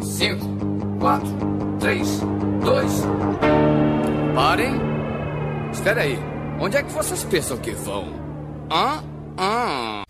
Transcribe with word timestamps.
Cinco, 0.00 0.46
quatro, 1.00 1.28
três, 1.80 2.20
dois. 2.62 3.02
Parem. 4.34 4.74
Espera 5.72 6.02
aí. 6.02 6.18
Onde 6.60 6.76
é 6.76 6.82
que 6.82 6.92
vocês 6.92 7.24
pensam 7.24 7.56
que 7.56 7.72
vão? 7.72 8.12
Hã? 8.70 9.02
Hã? 9.38 10.03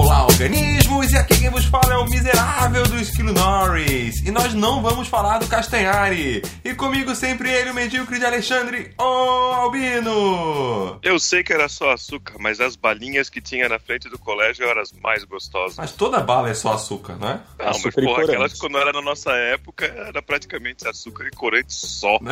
Olá, 0.00 0.24
organismos! 0.26 1.12
E 1.12 1.16
aqui 1.16 1.40
quem 1.40 1.50
vos 1.50 1.64
fala 1.64 1.94
é 1.94 1.96
o 1.96 2.04
miserável 2.04 2.84
do 2.84 2.98
Esquilo 2.98 3.32
Norris. 3.32 4.24
E 4.24 4.30
nós 4.30 4.54
não 4.54 4.80
vamos 4.80 5.08
falar 5.08 5.38
do 5.38 5.48
Castanhari. 5.48 6.40
E 6.64 6.72
comigo 6.72 7.16
sempre 7.16 7.50
ele, 7.50 7.70
o 7.70 7.74
medíocre 7.74 8.16
de 8.16 8.24
Alexandre, 8.24 8.92
o 8.96 9.02
Albino. 9.02 11.00
Eu 11.02 11.18
sei 11.18 11.42
que 11.42 11.52
era 11.52 11.68
só 11.68 11.90
açúcar, 11.90 12.36
mas 12.38 12.60
as 12.60 12.76
balinhas 12.76 13.28
que 13.28 13.40
tinha 13.40 13.68
na 13.68 13.80
frente 13.80 14.08
do 14.08 14.16
colégio 14.20 14.64
eram 14.64 14.80
as 14.80 14.92
mais 14.92 15.24
gostosas. 15.24 15.76
Mas 15.76 15.90
toda 15.90 16.20
bala 16.20 16.48
é 16.48 16.54
só 16.54 16.74
açúcar, 16.74 17.16
não 17.16 17.30
é? 17.30 17.32
Não, 17.32 17.42
mas 17.58 17.76
Açúcar 17.78 18.02
porra, 18.02 18.22
aquelas 18.22 18.52
quando 18.52 18.78
era 18.78 18.92
na 18.92 19.02
nossa 19.02 19.32
época 19.32 19.84
era 19.84 20.22
praticamente 20.22 20.86
açúcar 20.86 21.26
e 21.26 21.30
corante 21.30 21.74
só. 21.74 22.18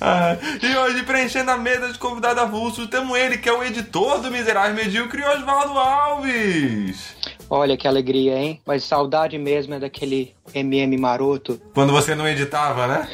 Ah, 0.00 0.36
e 0.62 0.76
hoje, 0.76 1.02
preenchendo 1.02 1.50
a 1.50 1.56
mesa 1.56 1.92
de 1.92 1.98
convidado 1.98 2.40
avulso, 2.40 2.86
temos 2.86 3.18
ele, 3.18 3.38
que 3.38 3.48
é 3.48 3.52
o 3.52 3.62
editor 3.64 4.20
do 4.20 4.30
Miserável 4.30 4.74
Medíocre, 4.74 5.17
Oswaldo 5.22 5.78
Alves. 5.78 7.16
Olha 7.50 7.76
que 7.76 7.88
alegria, 7.88 8.38
hein? 8.38 8.60
Mas 8.66 8.84
saudade 8.84 9.38
mesmo 9.38 9.74
é 9.74 9.78
daquele 9.78 10.34
MM 10.54 10.96
maroto. 10.98 11.60
Quando 11.72 11.92
você 11.92 12.14
não 12.14 12.28
editava, 12.28 12.86
né? 12.86 13.08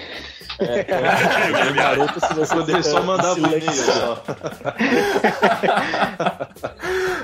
O 1.70 1.74
garoto, 1.74 2.20
se 2.20 2.34
você 2.34 2.72
ele 2.72 2.82
só 2.82 3.02
mandava 3.02 3.34
um 3.40 3.46
e-mail. 3.46 3.62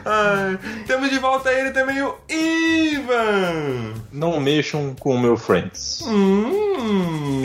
Ai, 0.05 0.59
temos 0.87 1.11
de 1.11 1.19
volta 1.19 1.53
ele 1.53 1.71
também 1.71 2.03
o 2.03 2.15
Ivan. 2.29 3.95
Não 4.13 4.41
mexam 4.41 4.95
com 4.99 5.15
o 5.15 5.19
meu 5.19 5.37
friends. 5.37 6.03
Hum. 6.07 7.43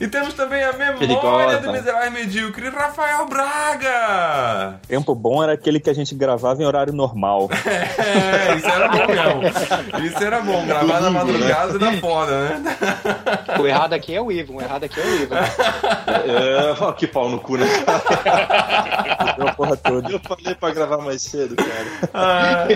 E 0.00 0.08
temos 0.08 0.34
também 0.34 0.62
a 0.62 0.72
memória 0.72 0.98
Perigosa. 0.98 1.58
do 1.60 1.72
miserável 1.72 2.10
medíocre, 2.10 2.68
Rafael 2.68 3.26
Braga. 3.26 4.78
Tempo 4.86 5.14
bom 5.14 5.42
era 5.42 5.52
aquele 5.54 5.80
que 5.80 5.88
a 5.88 5.94
gente 5.94 6.14
gravava 6.14 6.62
em 6.62 6.66
horário 6.66 6.92
normal. 6.92 7.48
É, 8.04 8.56
isso 8.56 8.68
era 8.68 8.88
bom 8.88 9.06
mesmo. 9.06 10.06
Isso 10.06 10.22
era 10.22 10.40
bom, 10.40 10.66
gravar 10.66 11.00
na 11.00 11.10
madrugada 11.10 11.78
da 11.78 11.92
foda, 11.94 12.48
né? 12.48 12.62
O 13.60 13.66
errado 13.66 13.83
aqui 13.92 14.14
é 14.14 14.20
o 14.20 14.32
Ivan, 14.32 14.54
o 14.54 14.62
errado 14.62 14.84
aqui 14.84 14.98
é 15.00 15.04
o 15.04 15.22
Ivan. 15.22 15.36
É, 15.36 16.76
ó, 16.80 16.92
que 16.92 17.06
pau 17.06 17.28
no 17.28 17.38
cu, 17.38 17.56
né? 17.56 17.66
Porra 19.56 19.76
toda. 19.76 20.10
Eu 20.10 20.20
falei 20.20 20.54
pra 20.54 20.70
gravar 20.70 20.98
mais 20.98 21.22
cedo, 21.22 21.56
cara. 21.56 22.10
Ai, 22.14 22.68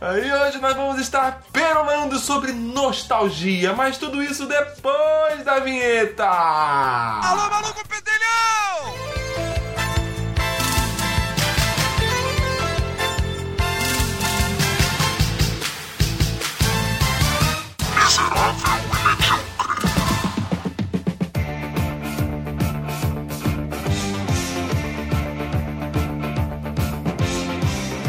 ai. 0.00 0.20
E 0.20 0.32
hoje 0.32 0.58
nós 0.58 0.74
vamos 0.74 1.00
estar 1.00 1.42
perolando 1.52 2.18
sobre 2.18 2.52
nostalgia, 2.52 3.72
mas 3.72 3.98
tudo 3.98 4.22
isso 4.22 4.46
depois 4.46 5.44
da 5.44 5.58
vinheta. 5.60 6.26
Alô, 6.26 7.48
maluco 7.48 7.82
pedelhão! 7.88 9.10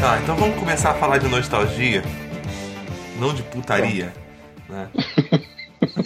Tá, 0.02 0.18
então 0.20 0.34
vamos 0.34 0.58
começar 0.58 0.90
a 0.90 0.94
falar 0.94 1.18
de 1.18 1.28
nostalgia, 1.28 2.02
não 3.20 3.32
de 3.32 3.40
putaria, 3.44 4.12
né? 4.68 4.90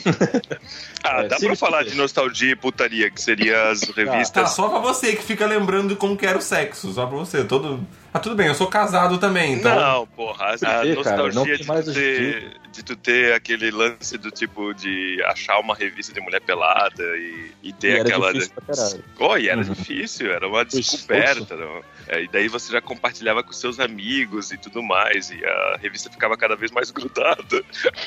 Ah, 1.07 1.23
É, 1.25 1.29
dá 1.29 1.37
pra 1.39 1.57
falar 1.57 1.85
de 1.85 1.95
nostalgia 1.95 2.53
e 2.53 2.57
putaria, 2.57 3.11
que 3.11 3.21
seria 3.21 3.71
as 3.71 3.81
Tá, 3.87 3.93
revistas. 3.97 4.51
só 4.51 4.69
pra 4.69 4.79
você 4.79 5.15
que 5.15 5.23
fica 5.23 5.47
lembrando 5.47 5.97
como 5.97 6.17
que 6.17 6.27
era 6.27 6.39
o 6.39 6.43
sexo, 6.43 6.93
só 6.93 7.07
pra 7.07 7.17
você. 7.19 7.45
Todo... 7.45 7.87
Ah, 8.13 8.19
tudo 8.19 8.35
bem, 8.35 8.47
eu 8.47 8.55
sou 8.55 8.67
casado 8.69 9.19
também, 9.19 9.55
então. 9.55 9.75
Não, 9.75 10.07
porra, 10.07 10.47
a, 10.47 10.55
a 10.55 10.57
cara? 10.57 10.85
Não 10.87 10.95
nostalgia 10.95 11.45
tem 11.45 11.57
de, 11.59 11.67
mais 11.69 11.85
tu 11.85 11.93
ter, 11.93 12.57
de 12.73 12.83
tu 12.83 12.97
ter 12.97 13.35
aquele 13.35 13.71
lance 13.71 14.17
do 14.17 14.31
tipo 14.31 14.73
de 14.73 15.23
achar 15.27 15.59
uma 15.61 15.75
revista 15.75 16.15
de 16.15 16.21
mulher 16.23 16.41
pelada 16.41 17.03
e, 17.19 17.51
e 17.63 17.69
E 17.69 17.73
ter 17.75 17.99
era 17.99 18.03
aquela. 18.09 18.33
difícil 18.33 18.55
pra 18.55 18.75
caralho. 18.75 19.05
Oh, 19.19 19.37
e 19.37 19.49
era 19.51 19.59
Uhum. 19.61 19.65
difícil, 19.73 20.33
era 20.33 20.49
uma 20.49 20.65
descoberta. 20.65 21.57
Não? 21.57 21.83
É, 22.09 22.23
e 22.23 22.29
daí 22.29 22.49
você 22.49 22.73
já 22.73 22.81
compartilhava 22.81 23.43
com 23.43 23.53
seus 23.53 23.79
amigos 23.79 24.51
e 24.51 24.57
tudo 24.57 24.83
mais, 24.83 25.29
e 25.31 25.45
a 25.45 25.77
revista 25.83 26.09
ficava 26.11 26.39
cada 26.39 26.57
vez 26.57 26.71
mais 26.71 26.91
grudada. 26.91 27.63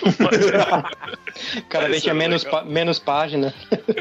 Cada 1.69 1.87
vez 1.87 2.01
tinha 2.01 2.13
é 2.13 2.17
menos, 2.17 2.43
menos 2.89 2.99
página. 2.99 3.53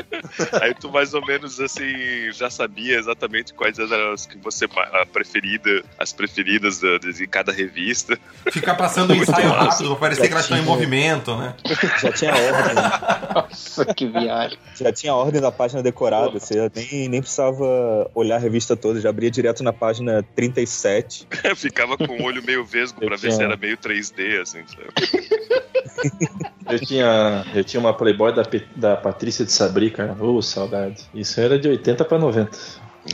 Aí 0.62 0.74
tu 0.74 0.90
mais 0.90 1.12
ou 1.14 1.24
menos 1.24 1.60
assim 1.60 2.32
já 2.32 2.48
sabia 2.48 2.98
exatamente 2.98 3.52
quais 3.52 3.78
eram 3.78 4.12
as 4.12 4.24
que 4.26 4.38
você 4.38 4.66
a 4.74 5.04
preferida, 5.06 5.84
as 5.98 6.12
preferidas 6.12 6.80
da- 6.80 6.98
de 6.98 7.26
cada 7.26 7.52
revista. 7.52 8.18
Ficar 8.50 8.74
passando 8.74 9.12
um 9.12 9.16
ensaio 9.16 9.48
massa. 9.48 9.70
rápido 9.70 9.88
pra 9.90 9.96
parecer 9.96 10.26
que 10.26 10.32
elas 10.32 10.44
estão 10.44 10.58
em 10.58 10.62
movimento, 10.62 11.36
né? 11.36 11.54
Já 12.00 12.12
tinha 12.12 12.32
ordem. 12.32 12.74
Nossa, 13.34 13.84
que 13.94 14.06
viagem. 14.06 14.58
Já 14.74 14.92
tinha 14.92 15.14
ordem 15.14 15.40
da 15.40 15.52
página 15.52 15.82
decorada. 15.82 16.38
Você 16.38 16.70
nem, 16.74 17.08
nem 17.08 17.20
precisava 17.20 18.10
olhar 18.14 18.36
a 18.36 18.38
revista 18.38 18.76
toda. 18.76 19.00
Já 19.00 19.10
abria 19.10 19.30
direto 19.30 19.62
na 19.62 19.72
página 19.72 20.22
37. 20.34 21.26
Ficava 21.56 21.96
com 21.96 22.16
o 22.16 22.22
olho 22.24 22.42
meio 22.42 22.64
vesgo 22.64 23.00
pra 23.00 23.14
Eu 23.14 23.18
ver 23.18 23.32
se 23.32 23.42
era 23.42 23.56
meio 23.56 23.76
3D, 23.76 24.40
assim, 24.40 24.62
sabe? 24.66 24.88
Eu 26.68 26.78
tinha, 26.78 27.44
eu 27.54 27.64
tinha 27.64 27.80
uma 27.80 27.94
Playboy 27.94 28.34
da, 28.34 28.42
da 28.76 28.96
Patrícia 28.96 29.44
de 29.44 29.52
Sabri, 29.52 29.90
cara. 29.90 30.14
Ô, 30.22 30.40
saudade. 30.42 31.02
Isso 31.14 31.40
era 31.40 31.58
de 31.58 31.68
80 31.68 32.04
pra 32.04 32.18
90. 32.18 32.58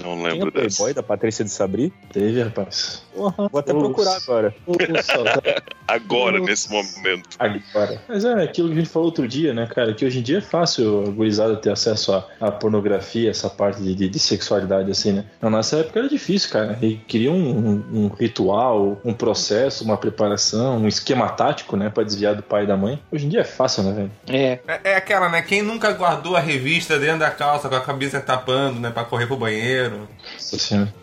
Não 0.03 0.17
Tinha 0.17 0.29
lembro 0.33 0.51
dessa. 0.51 0.77
Playboy 0.77 0.95
da 0.95 1.03
Patrícia 1.03 1.45
de 1.45 1.51
Sabri. 1.51 1.93
Teve, 2.13 2.43
rapaz. 2.43 3.03
Porra, 3.15 3.49
vou 3.51 3.59
até 3.61 3.73
Nossa. 3.73 3.85
procurar 3.87 4.17
agora. 4.17 4.55
Saudade. 5.03 5.41
Agora, 5.87 6.39
Nossa. 6.39 6.51
nesse 6.51 6.71
momento. 6.73 7.29
Agora. 7.39 8.01
Mas 8.09 8.25
é 8.25 8.43
aquilo 8.43 8.69
que 8.69 8.75
a 8.75 8.79
gente 8.79 8.89
falou 8.89 9.09
outro 9.09 9.29
dia, 9.29 9.53
né, 9.53 9.67
cara? 9.67 9.93
Que 9.93 10.05
hoje 10.07 10.19
em 10.21 10.23
dia 10.23 10.39
é 10.39 10.41
fácil 10.41 11.05
a 11.07 11.11
gurizada 11.11 11.55
ter 11.57 11.71
acesso 11.71 12.13
à, 12.15 12.27
à 12.41 12.51
pornografia, 12.51 13.31
essa 13.31 13.51
parte 13.51 13.83
de, 13.83 13.95
de- 13.95 14.09
de 14.09 14.19
sexualidade, 14.19 14.91
assim, 14.91 15.13
né? 15.13 15.27
Na 15.43 15.51
nossa 15.51 15.77
época 15.79 15.99
era 16.01 16.09
difícil, 16.09 16.51
cara. 16.51 16.79
E 16.81 16.97
queria 16.97 17.31
um, 17.31 17.37
um- 17.59 17.85
um 18.05 18.09
ritual, 18.09 18.99
um 19.05 19.13
processo, 19.13 19.85
uma 19.85 19.97
preparação, 19.99 20.79
um 20.79 20.89
esquema 20.89 21.29
tático, 21.29 21.77
né, 21.77 21.91
pra 21.91 22.03
desviar 22.03 22.35
do 22.35 22.43
pai 22.43 22.65
e 22.65 22.67
da 22.67 22.77
mãe. 22.79 22.99
Hoje 23.13 23.27
em 23.27 23.29
dia 23.29 23.41
é 23.41 23.45
fácil, 23.45 23.83
né, 23.85 23.93
velho? 23.93 24.11
É, 24.29 24.59
É, 24.67 24.93
é 24.93 24.97
aquela, 24.97 25.29
né? 25.29 25.43
Quem 25.43 25.61
nunca 25.63 25.93
guardou 25.93 26.35
a 26.35 26.41
revista 26.41 26.99
dentro 26.99 27.19
da 27.21 27.31
calça 27.31 27.69
com 27.69 27.75
a 27.77 27.81
cabeça 27.81 28.21
tapando, 28.21 28.81
né? 28.81 28.91
Pra 28.91 29.05
correr 29.05 29.27
pro 29.27 29.37
banheiro. 29.37 29.84
Nossa 29.91 30.59
senhora. 30.59 30.95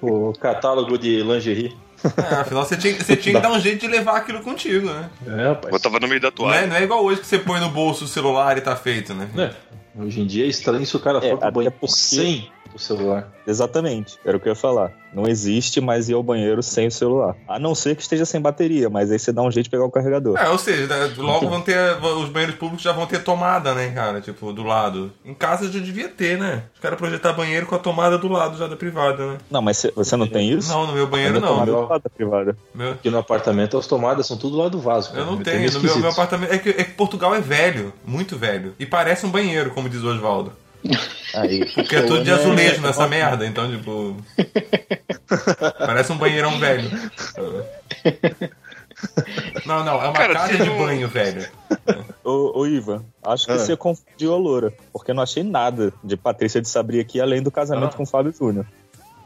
o 0.00 0.32
catálogo 0.34 0.98
de 0.98 1.22
lingerie. 1.22 1.76
É, 2.16 2.34
afinal, 2.34 2.64
você 2.64 2.76
tinha, 2.76 2.94
você 2.94 3.16
tinha 3.16 3.36
que 3.36 3.40
dar 3.40 3.52
um 3.52 3.60
jeito 3.60 3.80
de 3.82 3.86
levar 3.86 4.16
aquilo 4.16 4.40
contigo, 4.42 4.86
né? 4.90 5.08
É, 5.24 5.48
rapaz. 5.48 5.70
Botava 5.70 6.00
no 6.00 6.08
meio 6.08 6.20
da 6.20 6.28
Não 6.28 6.32
é, 6.32 6.36
toalha. 6.36 6.66
não 6.66 6.76
é 6.76 6.82
igual 6.82 7.04
hoje 7.04 7.20
que 7.20 7.26
você 7.26 7.38
põe 7.38 7.60
no 7.60 7.68
bolso 7.70 8.04
o 8.04 8.08
celular 8.08 8.58
e 8.58 8.60
tá 8.60 8.74
feito, 8.74 9.14
né? 9.14 9.28
É. 9.38 10.02
Hoje 10.02 10.20
em 10.20 10.26
dia 10.26 10.44
é 10.44 10.48
estranho 10.48 10.84
se 10.84 10.96
o 10.96 11.00
cara 11.00 11.18
É, 11.18 11.30
for 11.30 11.38
pro 11.38 11.52
banheiro 11.52 11.76
porque- 11.78 11.94
sem 11.94 12.50
o 12.74 12.78
celular. 12.78 13.28
Exatamente. 13.46 14.18
Era 14.24 14.36
o 14.36 14.40
que 14.40 14.48
eu 14.48 14.52
ia 14.52 14.56
falar. 14.56 14.92
Não 15.12 15.28
existe 15.28 15.78
mais 15.78 16.08
ir 16.08 16.14
ao 16.14 16.22
banheiro 16.22 16.62
sem 16.62 16.86
o 16.86 16.90
celular. 16.90 17.36
A 17.46 17.58
não 17.58 17.74
ser 17.74 17.94
que 17.94 18.00
esteja 18.02 18.24
sem 18.24 18.40
bateria, 18.40 18.88
mas 18.88 19.10
aí 19.10 19.18
você 19.18 19.30
dá 19.30 19.42
um 19.42 19.50
jeito 19.50 19.64
de 19.64 19.70
pegar 19.70 19.84
o 19.84 19.90
carregador. 19.90 20.38
É, 20.38 20.48
ou 20.48 20.56
seja, 20.56 20.86
né, 20.86 21.12
logo 21.18 21.48
vão 21.50 21.60
ter. 21.60 21.76
Os 22.02 22.30
banheiros 22.30 22.56
públicos 22.56 22.82
já 22.82 22.92
vão 22.92 23.04
ter 23.06 23.22
tomada, 23.22 23.74
né, 23.74 23.90
cara? 23.90 24.22
Tipo, 24.22 24.52
do 24.54 24.62
lado. 24.62 25.12
Em 25.22 25.34
casa 25.34 25.70
já 25.70 25.78
devia 25.80 26.08
ter, 26.08 26.38
né? 26.38 26.62
Os 26.74 26.80
caras 26.80 26.98
projetar 26.98 27.34
banheiro 27.34 27.66
com 27.66 27.74
a 27.74 27.78
tomada 27.78 28.16
do 28.16 28.28
lado 28.28 28.56
já 28.56 28.66
da 28.66 28.76
privada, 28.76 29.32
né? 29.32 29.38
Não, 29.50 29.60
mas 29.60 29.76
cê- 29.76 29.92
você 29.94 30.16
não 30.16 30.26
tem 30.26 30.50
isso? 30.50 30.70
Não, 30.72 30.86
no 30.86 30.94
meu 30.94 31.06
banheiro 31.06 31.40
não. 31.40 31.48
tomada. 31.48 31.72
Lado 31.76 32.02
da 32.04 32.10
privada. 32.10 32.56
Meu- 32.74 32.92
Aqui 32.92 33.10
no 33.10 33.18
apartamento 33.18 33.76
as 33.76 33.86
tomadas 33.86 34.26
são 34.26 34.38
tudo 34.38 34.56
lá 34.56 34.68
do 34.68 34.80
vaso. 34.80 35.10
cara. 35.10 35.20
eu 35.22 35.26
não 35.26 35.36
tenho. 35.36 35.70
No 35.72 35.80
meu, 35.80 35.98
meu 35.98 36.10
apartamento. 36.10 36.52
É 36.54 36.58
que, 36.58 36.70
é 36.70 36.84
que 36.84 36.92
Portugal 36.92 37.34
é 37.34 37.40
velho, 37.40 37.92
muito 38.06 38.38
velho. 38.38 38.74
E 38.78 38.86
parece 38.86 39.26
um 39.26 39.30
banheiro, 39.30 39.70
como 39.72 39.90
diz 39.90 40.02
o 40.02 40.08
Oswaldo. 40.08 40.52
Aí. 41.34 41.64
Porque 41.74 41.96
é 41.96 42.02
tudo 42.02 42.24
de 42.24 42.30
azulejo 42.30 42.80
nessa 42.82 43.06
merda, 43.08 43.46
então, 43.46 43.70
tipo. 43.70 44.16
Parece 45.78 46.12
um 46.12 46.18
banheirão 46.18 46.58
velho. 46.58 46.90
Não, 49.66 49.84
não, 49.84 49.94
é 50.00 50.04
uma 50.04 50.12
Cara, 50.12 50.34
casa 50.34 50.56
de 50.58 50.64
não- 50.64 50.78
banho, 50.78 51.08
velho. 51.08 51.48
Ô, 52.24 52.60
ô 52.60 52.66
Ivan, 52.66 53.04
acho 53.24 53.46
que 53.46 53.52
Ah. 53.52 53.58
você 53.58 53.76
confundiu 53.76 54.32
a 54.32 54.36
loura. 54.36 54.72
Porque 54.92 55.10
eu 55.10 55.14
não 55.14 55.22
achei 55.22 55.42
nada 55.42 55.92
de 56.04 56.16
Patrícia 56.16 56.60
de 56.60 56.68
Sabri 56.68 57.00
aqui, 57.00 57.20
além 57.20 57.42
do 57.42 57.50
casamento 57.50 57.94
Ah. 57.94 57.96
com 57.96 58.02
o 58.04 58.06
Fábio 58.06 58.32
Júnior. 58.32 58.66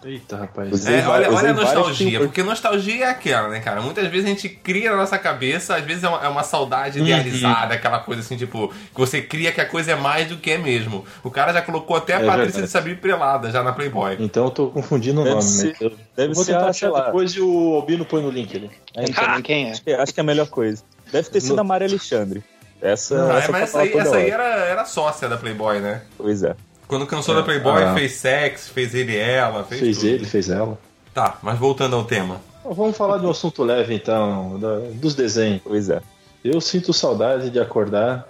Eita, 0.07 0.37
rapaz. 0.37 0.87
É, 0.87 1.07
olha, 1.09 1.33
olha 1.33 1.51
a 1.51 1.53
nostalgia, 1.53 2.21
porque 2.21 2.43
nostalgia 2.43 3.07
é 3.07 3.09
aquela, 3.09 3.49
né, 3.49 3.59
cara? 3.61 3.81
Muitas 3.83 4.07
vezes 4.09 4.25
a 4.25 4.29
gente 4.29 4.49
cria 4.49 4.91
na 4.91 4.97
nossa 4.99 5.19
cabeça, 5.19 5.75
às 5.75 5.85
vezes 5.85 6.05
é 6.05 6.09
uma, 6.09 6.25
é 6.25 6.29
uma 6.29 6.45
saudade 6.45 7.01
idealizada, 7.01 7.75
aquela 7.75 7.99
coisa 7.99 8.21
assim, 8.23 8.37
tipo, 8.37 8.69
que 8.69 8.99
você 9.01 9.21
cria 9.21 9.51
que 9.51 9.61
a 9.61 9.67
coisa 9.67 9.93
é 9.93 9.95
mais 9.97 10.29
do 10.29 10.37
que 10.37 10.53
é 10.53 10.59
mesmo. 10.59 11.05
O 11.25 11.31
cara 11.31 11.53
já 11.53 11.61
colocou 11.61 11.97
até 11.97 12.15
a 12.15 12.21
É 12.21 12.27
Patrícia 12.27 12.45
verdade. 12.45 12.67
de 12.67 12.71
Sabir 12.71 12.99
pelada 13.01 13.51
já 13.51 13.63
na 13.65 13.73
Playboy. 13.73 14.17
Então 14.21 14.45
eu 14.45 14.51
tô 14.51 14.69
confundindo 14.69 15.21
o 15.23 15.25
Deve 15.25 15.37
nome. 15.37 15.49
ser- 15.49 15.77
eu, 15.81 15.91
Deve 16.17 16.31
eu 16.31 16.35
vou 16.35 16.45
ser, 16.45 16.53
tentar 16.53 16.69
achar 16.69 16.91
lá, 16.91 17.07
depois 17.07 17.37
o 17.37 17.75
Albino 17.75 18.05
põe 18.05 18.23
no 18.23 18.31
link 18.31 18.57
ali. 18.57 18.71
Não 18.97 19.07
sei 19.07 19.27
nem 19.29 19.43
quem 19.43 19.67
é. 19.69 19.71
acho 19.73 19.83
que- 19.83 19.93
acho 19.93 20.15
que 20.15 20.21
é 20.21 20.23
a 20.23 20.25
melhor 20.25 20.47
coisa. 20.49 20.83
Deve 21.11 21.29
ter 21.31 21.41
sido 21.41 21.59
a 21.59 21.65
Maria 21.65 21.89
Alexandre. 21.89 22.45
Essa, 22.81 23.33
Ah, 23.33 23.39
essa 23.39 23.53
mas 23.53 23.63
essa 23.63 23.81
aí, 23.81 23.93
essa 23.97 24.17
aí 24.17 24.31
era, 24.31 24.45
era 24.45 24.85
sócia 24.85 25.29
da 25.29 25.37
Playboy, 25.37 25.81
né? 25.81 26.03
Pois 26.19 26.43
é. 26.43 26.55
Quando 26.89 27.07
cansou 27.07 27.35
da 27.35 27.43
Playboy, 27.43 27.83
Ah. 27.83 27.95
fez 27.95 28.13
sexo, 28.13 28.71
fez 28.73 28.95
ele 28.95 29.13
e 29.13 29.17
ela, 29.17 29.65
fez, 29.65 29.81
Fez 29.81 29.97
tudo. 29.99 30.09
ele, 30.09 30.25
fez 30.25 30.49
ela. 30.51 30.79
Tá, 31.13 31.39
mas 31.43 31.59
voltando 31.59 31.97
ao 31.97 32.05
tema. 32.05 32.41
Bom, 32.63 32.73
Vamos 32.75 32.97
falar 32.97 33.19
de 33.19 33.27
um 33.27 33.31
assunto 33.31 33.63
leve 33.65 33.95
então, 33.95 34.59
da- 34.59 34.79
dos 34.95 35.15
desenhos. 35.15 35.63
Pois 35.65 35.89
é. 35.89 36.01
Eu 36.45 36.61
sinto 36.61 36.93
saudade 36.93 37.51
de 37.51 37.59
acordar 37.59 38.29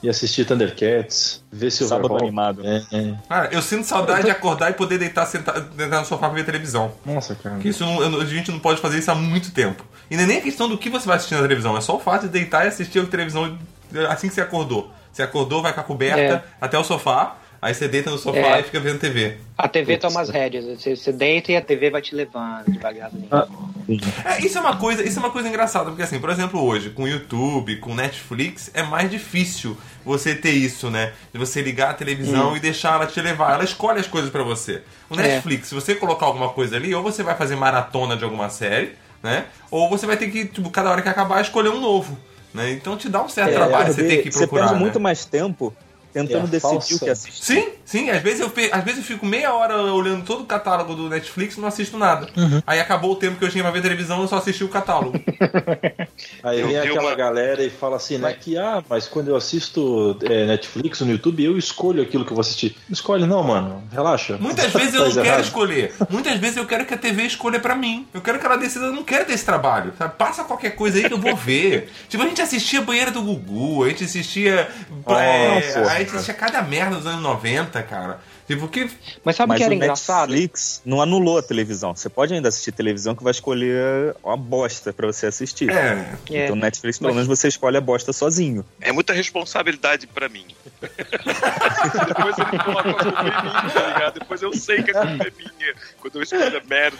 e 0.00 0.08
assistir 0.08 0.44
Thundercats, 0.44 1.42
ver 1.50 1.72
se 1.72 1.84
Sábado 1.88 2.16
animado. 2.16 2.64
É, 2.64 2.84
é. 2.92 3.14
Cara, 3.28 3.48
eu 3.50 3.60
sinto 3.60 3.84
saudade 3.84 4.24
de 4.24 4.30
acordar 4.30 4.70
e 4.70 4.74
poder 4.74 4.96
deitar, 4.98 5.26
sentar, 5.26 5.60
deitar 5.60 5.98
no 6.00 6.06
sofá 6.06 6.28
pra 6.28 6.36
ver 6.36 6.44
televisão. 6.44 6.92
Nossa, 7.04 7.34
cara. 7.34 7.58
Que 7.58 7.68
isso 7.70 7.82
eu- 7.82 8.20
a 8.20 8.24
gente 8.24 8.52
não 8.52 8.60
pode 8.60 8.80
fazer 8.80 8.98
isso 8.98 9.10
há 9.10 9.14
muito 9.14 9.50
tempo. 9.50 9.84
E 10.08 10.16
não 10.16 10.22
é 10.22 10.26
nem 10.26 10.38
a 10.38 10.42
questão 10.42 10.68
do 10.68 10.78
que 10.78 10.88
você 10.88 11.06
vai 11.06 11.16
assistir 11.16 11.34
na 11.34 11.42
televisão, 11.42 11.76
é 11.76 11.80
só 11.80 11.96
o 11.96 11.98
fato 12.00 12.22
de 12.22 12.28
deitar 12.28 12.64
e 12.64 12.68
assistir 12.68 13.00
a 13.00 13.06
televisão 13.06 13.58
assim 14.08 14.28
que 14.28 14.34
você 14.34 14.40
acordou. 14.40 14.92
Você 15.12 15.22
acordou, 15.22 15.62
vai 15.62 15.72
com 15.72 15.80
a 15.80 15.84
coberta 15.84 16.20
É. 16.20 16.42
até 16.60 16.78
o 16.78 16.84
sofá, 16.84 17.36
aí 17.60 17.74
você 17.74 17.88
deita 17.88 18.10
no 18.10 18.18
sofá 18.18 18.38
É. 18.38 18.60
e 18.60 18.62
fica 18.64 18.78
vendo 18.80 18.98
TV. 18.98 19.36
A 19.56 19.66
TV 19.68 19.96
toma 19.98 20.20
as 20.20 20.28
rédeas. 20.30 20.64
Você, 20.64 20.94
você 20.96 21.12
deita 21.12 21.52
e 21.52 21.56
a 21.56 21.60
TV 21.62 21.90
vai 21.90 22.00
te 22.02 22.14
levando 22.14 22.64
devagarzinho. 22.70 23.28
Ah. 23.30 23.46
É, 24.24 24.44
isso 24.44 24.58
é 24.58 24.60
uma 24.60 24.76
coisa, 24.76 25.02
isso 25.02 25.18
é 25.18 25.22
uma 25.22 25.30
coisa 25.30 25.48
engraçada, 25.48 25.86
porque 25.86 26.02
assim, 26.02 26.20
por 26.20 26.28
exemplo, 26.30 26.62
hoje, 26.62 26.90
com 26.90 27.08
YouTube, 27.08 27.76
com 27.78 27.94
Netflix, 27.94 28.70
é 28.74 28.82
mais 28.82 29.10
difícil 29.10 29.76
você 30.04 30.34
ter 30.34 30.50
isso, 30.50 30.90
né? 30.90 31.12
De 31.32 31.38
você 31.38 31.62
ligar 31.62 31.90
a 31.90 31.94
televisão 31.94 32.56
e 32.56 32.60
deixar 32.60 32.94
ela 32.94 33.06
te 33.06 33.20
levar. 33.20 33.54
Ela 33.54 33.64
escolhe 33.64 33.98
as 34.00 34.06
coisas 34.06 34.30
pra 34.30 34.42
você. 34.42 34.82
O 35.08 35.14
É. 35.14 35.22
Netflix, 35.22 35.68
se 35.68 35.74
você 35.74 35.94
colocar 35.94 36.26
alguma 36.26 36.50
coisa 36.50 36.76
ali, 36.76 36.94
ou 36.94 37.02
você 37.02 37.22
vai 37.22 37.34
fazer 37.36 37.56
maratona 37.56 38.16
de 38.16 38.24
alguma 38.24 38.50
série, 38.50 38.92
né? 39.22 39.46
Ou 39.70 39.88
você 39.88 40.06
vai 40.06 40.16
ter 40.16 40.30
que, 40.30 40.44
tipo, 40.46 40.68
cada 40.70 40.90
hora 40.90 41.02
que 41.02 41.08
acabar, 41.08 41.40
escolher 41.40 41.70
um 41.70 41.80
novo. 41.80 42.16
Né? 42.54 42.72
Então 42.72 42.96
te 42.96 43.10
dá 43.10 43.22
um 43.22 43.28
certo 43.28 43.50
É, 43.50 43.54
trabalho 43.54 43.92
você 43.92 44.02
ter 44.04 44.22
que 44.22 44.32
você 44.32 44.38
procurar. 44.40 44.62
perde 44.68 44.74
né? 44.76 44.80
muito 44.80 44.98
mais 44.98 45.26
tempo 45.26 45.74
tentando 46.12 46.44
É 46.44 46.46
decidir 46.48 46.60
falsa- 46.72 46.94
o 46.96 46.98
que 47.00 47.10
assistir. 47.10 47.44
Sim, 47.44 47.68
sim. 47.84 48.10
Às 48.10 48.22
vezes, 48.22 48.40
eu, 48.40 48.52
às 48.72 48.84
vezes 48.84 48.98
eu 49.00 49.04
fico 49.04 49.24
meia 49.26 49.52
hora 49.54 49.76
olhando 49.92 50.24
todo 50.24 50.42
o 50.42 50.46
catálogo 50.46 50.94
do 50.94 51.08
Netflix 51.08 51.56
e 51.56 51.60
não 51.60 51.68
assisto 51.68 51.96
nada. 51.98 52.28
Uhum. 52.36 52.62
Aí 52.66 52.80
acabou 52.80 53.12
o 53.12 53.16
tempo 53.16 53.36
que 53.38 53.44
eu 53.44 53.50
tinha 53.50 53.62
pra 53.62 53.70
ver 53.72 53.82
televisão 53.82 54.20
eu 54.20 54.28
só 54.28 54.36
assisti 54.36 54.64
o 54.64 54.68
catálogo. 54.68 55.18
Aí 56.42 56.60
Eu 56.60 56.68
vem 56.68 56.78
aquela 56.78 57.00
uma- 57.02 57.14
galera 57.14 57.62
e 57.62 57.70
fala 57.70 57.96
assim, 57.96 58.18
né, 58.18 58.32
que 58.38 58.56
ah, 58.56 58.82
mas 58.88 59.06
quando 59.06 59.28
eu 59.28 59.36
assisto 59.36 60.16
é, 60.22 60.46
Netflix 60.46 61.00
no 61.00 61.10
YouTube, 61.10 61.44
eu 61.44 61.56
escolho 61.58 62.02
aquilo 62.02 62.24
que 62.24 62.30
eu 62.30 62.34
vou 62.34 62.40
assistir. 62.40 62.76
Não 62.88 62.92
escolhe 62.94 63.26
não, 63.26 63.42
mano. 63.42 63.82
Relaxa. 63.92 64.36
Muitas 64.38 64.70
vezes 64.72 64.94
eu 64.94 65.04
não 65.04 65.12
quero 65.12 65.26
errado. 65.26 65.44
escolher. 65.44 65.94
Muitas 66.10 66.38
vezes 66.38 66.56
eu 66.56 66.66
quero 66.66 66.84
que 66.86 66.94
a 66.94 66.98
TV 66.98 67.22
escolha 67.24 67.58
pra 67.60 67.74
mim. 67.74 68.06
Eu 68.12 68.20
quero 68.20 68.38
que 68.38 68.46
ela 68.46 68.56
decida, 68.56 68.86
eu 68.86 68.92
não 68.92 69.02
quero 69.04 69.24
ter 69.26 69.32
esse 69.34 69.44
trabalho. 69.44 69.92
Sabe? 69.98 70.14
Passa 70.16 70.44
qualquer 70.44 70.70
coisa 70.70 70.98
aí 70.98 71.04
que 71.04 71.12
eu 71.14 71.18
vou 71.20 71.36
ver. 71.36 71.90
tipo, 72.08 72.22
a 72.22 72.26
gente 72.26 72.40
assistia 72.42 72.80
Banheira 72.82 73.10
do 73.10 73.22
Gugu, 73.22 73.84
a 73.84 73.88
gente 73.88 74.04
assistia. 74.04 74.68
é, 75.08 75.97
Nossa. 75.98 76.16
a 76.16 76.20
gente 76.20 76.30
assistia 76.30 76.34
cada 76.34 76.62
merda 76.62 76.96
dos 76.96 77.06
anos 77.06 77.22
90, 77.22 77.82
cara. 77.82 78.18
Tipo, 78.48 78.66
que. 78.66 78.90
Mas 79.22 79.36
sabe 79.36 79.52
o 79.52 79.56
que 79.56 79.62
era 79.62 79.70
o 79.70 79.76
engraçado? 79.76 80.30
Netflix 80.30 80.80
não 80.84 81.02
anulou 81.02 81.36
a 81.38 81.42
televisão. 81.42 81.94
Você 81.94 82.08
pode 82.08 82.32
ainda 82.32 82.48
assistir 82.48 82.72
televisão 82.72 83.14
que 83.14 83.22
vai 83.22 83.30
escolher 83.30 84.16
uma 84.24 84.38
bosta 84.38 84.90
pra 84.90 85.06
você 85.06 85.26
assistir. 85.26 85.68
É. 85.70 86.08
É. 86.30 86.44
Então, 86.44 86.56
Netflix, 86.56 86.98
pelo 86.98 87.10
Mas- 87.14 87.26
menos, 87.26 87.38
você 87.38 87.46
escolhe 87.46 87.76
a 87.76 87.80
bosta 87.80 88.10
sozinho. 88.10 88.64
É 88.80 88.90
muita 88.90 89.12
responsabilidade 89.12 90.06
pra 90.06 90.30
mim. 90.30 90.46
Depois 92.08 92.38
ele 92.38 92.58
coloca 92.64 92.90
a 92.90 92.94
culpa 92.94 93.20
em 93.20 93.24
mim, 93.24 93.70
tá 93.74 93.86
ligado? 93.86 94.14
Depois 94.14 94.40
eu 94.42 94.52
sei 94.54 94.82
que 94.82 94.90
a 94.96 95.06
culpa 95.06 95.24
é 95.24 95.32
minha. 95.36 95.74
Quando 96.00 96.16
eu 96.16 96.22
escolho 96.22 96.56
a 96.58 96.62
merda. 96.64 96.96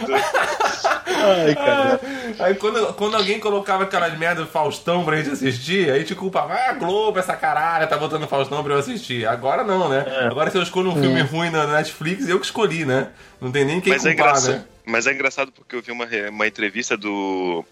Ai, 1.07 1.55
cara. 1.55 2.01
Aí 2.41 2.55
quando, 2.57 2.93
quando 2.95 3.17
alguém 3.17 3.41
colocava 3.41 3.85
aquelas 3.85 4.17
merdas 4.19 4.45
do 4.45 4.51
Faustão 4.51 5.05
pra 5.05 5.17
gente 5.17 5.31
assistir, 5.31 5.91
aí 5.91 6.05
te 6.05 6.15
culpava, 6.15 6.55
ah, 6.55 6.73
Globo, 6.75 7.19
essa 7.19 7.35
caralho, 7.37 7.89
tá 7.89 7.97
botando 7.97 8.27
Faustão 8.29 8.63
pra 8.63 8.75
eu 8.75 8.79
assistir. 8.79 9.27
Agora 9.27 9.65
não, 9.65 9.89
né? 9.89 10.05
É. 10.07 10.27
Agora 10.27 10.51
se 10.51 10.59
eu 10.59 10.63
escolho 10.63 10.91
um 10.91 11.01
filme 11.01 11.21
ruim 11.23 11.38
na 11.51 11.67
Netflix, 11.67 12.29
eu 12.29 12.39
que 12.39 12.47
escolhi, 12.47 12.85
né? 12.85 13.11
Não 13.41 13.51
tem 13.53 13.65
nem 13.65 13.81
quem 13.81 13.93
Mas 13.93 14.05
é, 14.05 14.15
culpar, 14.15 14.29
engraçado, 14.31 14.53
né? 14.59 14.65
mas 14.85 15.07
é 15.07 15.13
engraçado 15.13 15.53
porque 15.53 15.77
eu 15.77 15.83
vi 15.83 15.93
uma, 15.93 16.07
uma 16.31 16.47
entrevista 16.47 16.97
do 16.97 17.65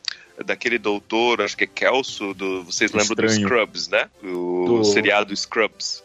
daquele 0.45 0.79
doutor, 0.79 1.41
acho 1.41 1.57
que 1.57 1.65
é 1.65 1.67
Kelso, 1.67 2.35
do, 2.35 2.63
vocês 2.65 2.93
lembram 2.93 3.15
do 3.17 3.25
Estranho. 3.25 3.49
Scrubs, 3.49 3.89
né? 3.89 4.07
O 4.23 4.65
Do- 4.67 4.85
seriado 4.85 5.35
Scrubs. 5.35 6.03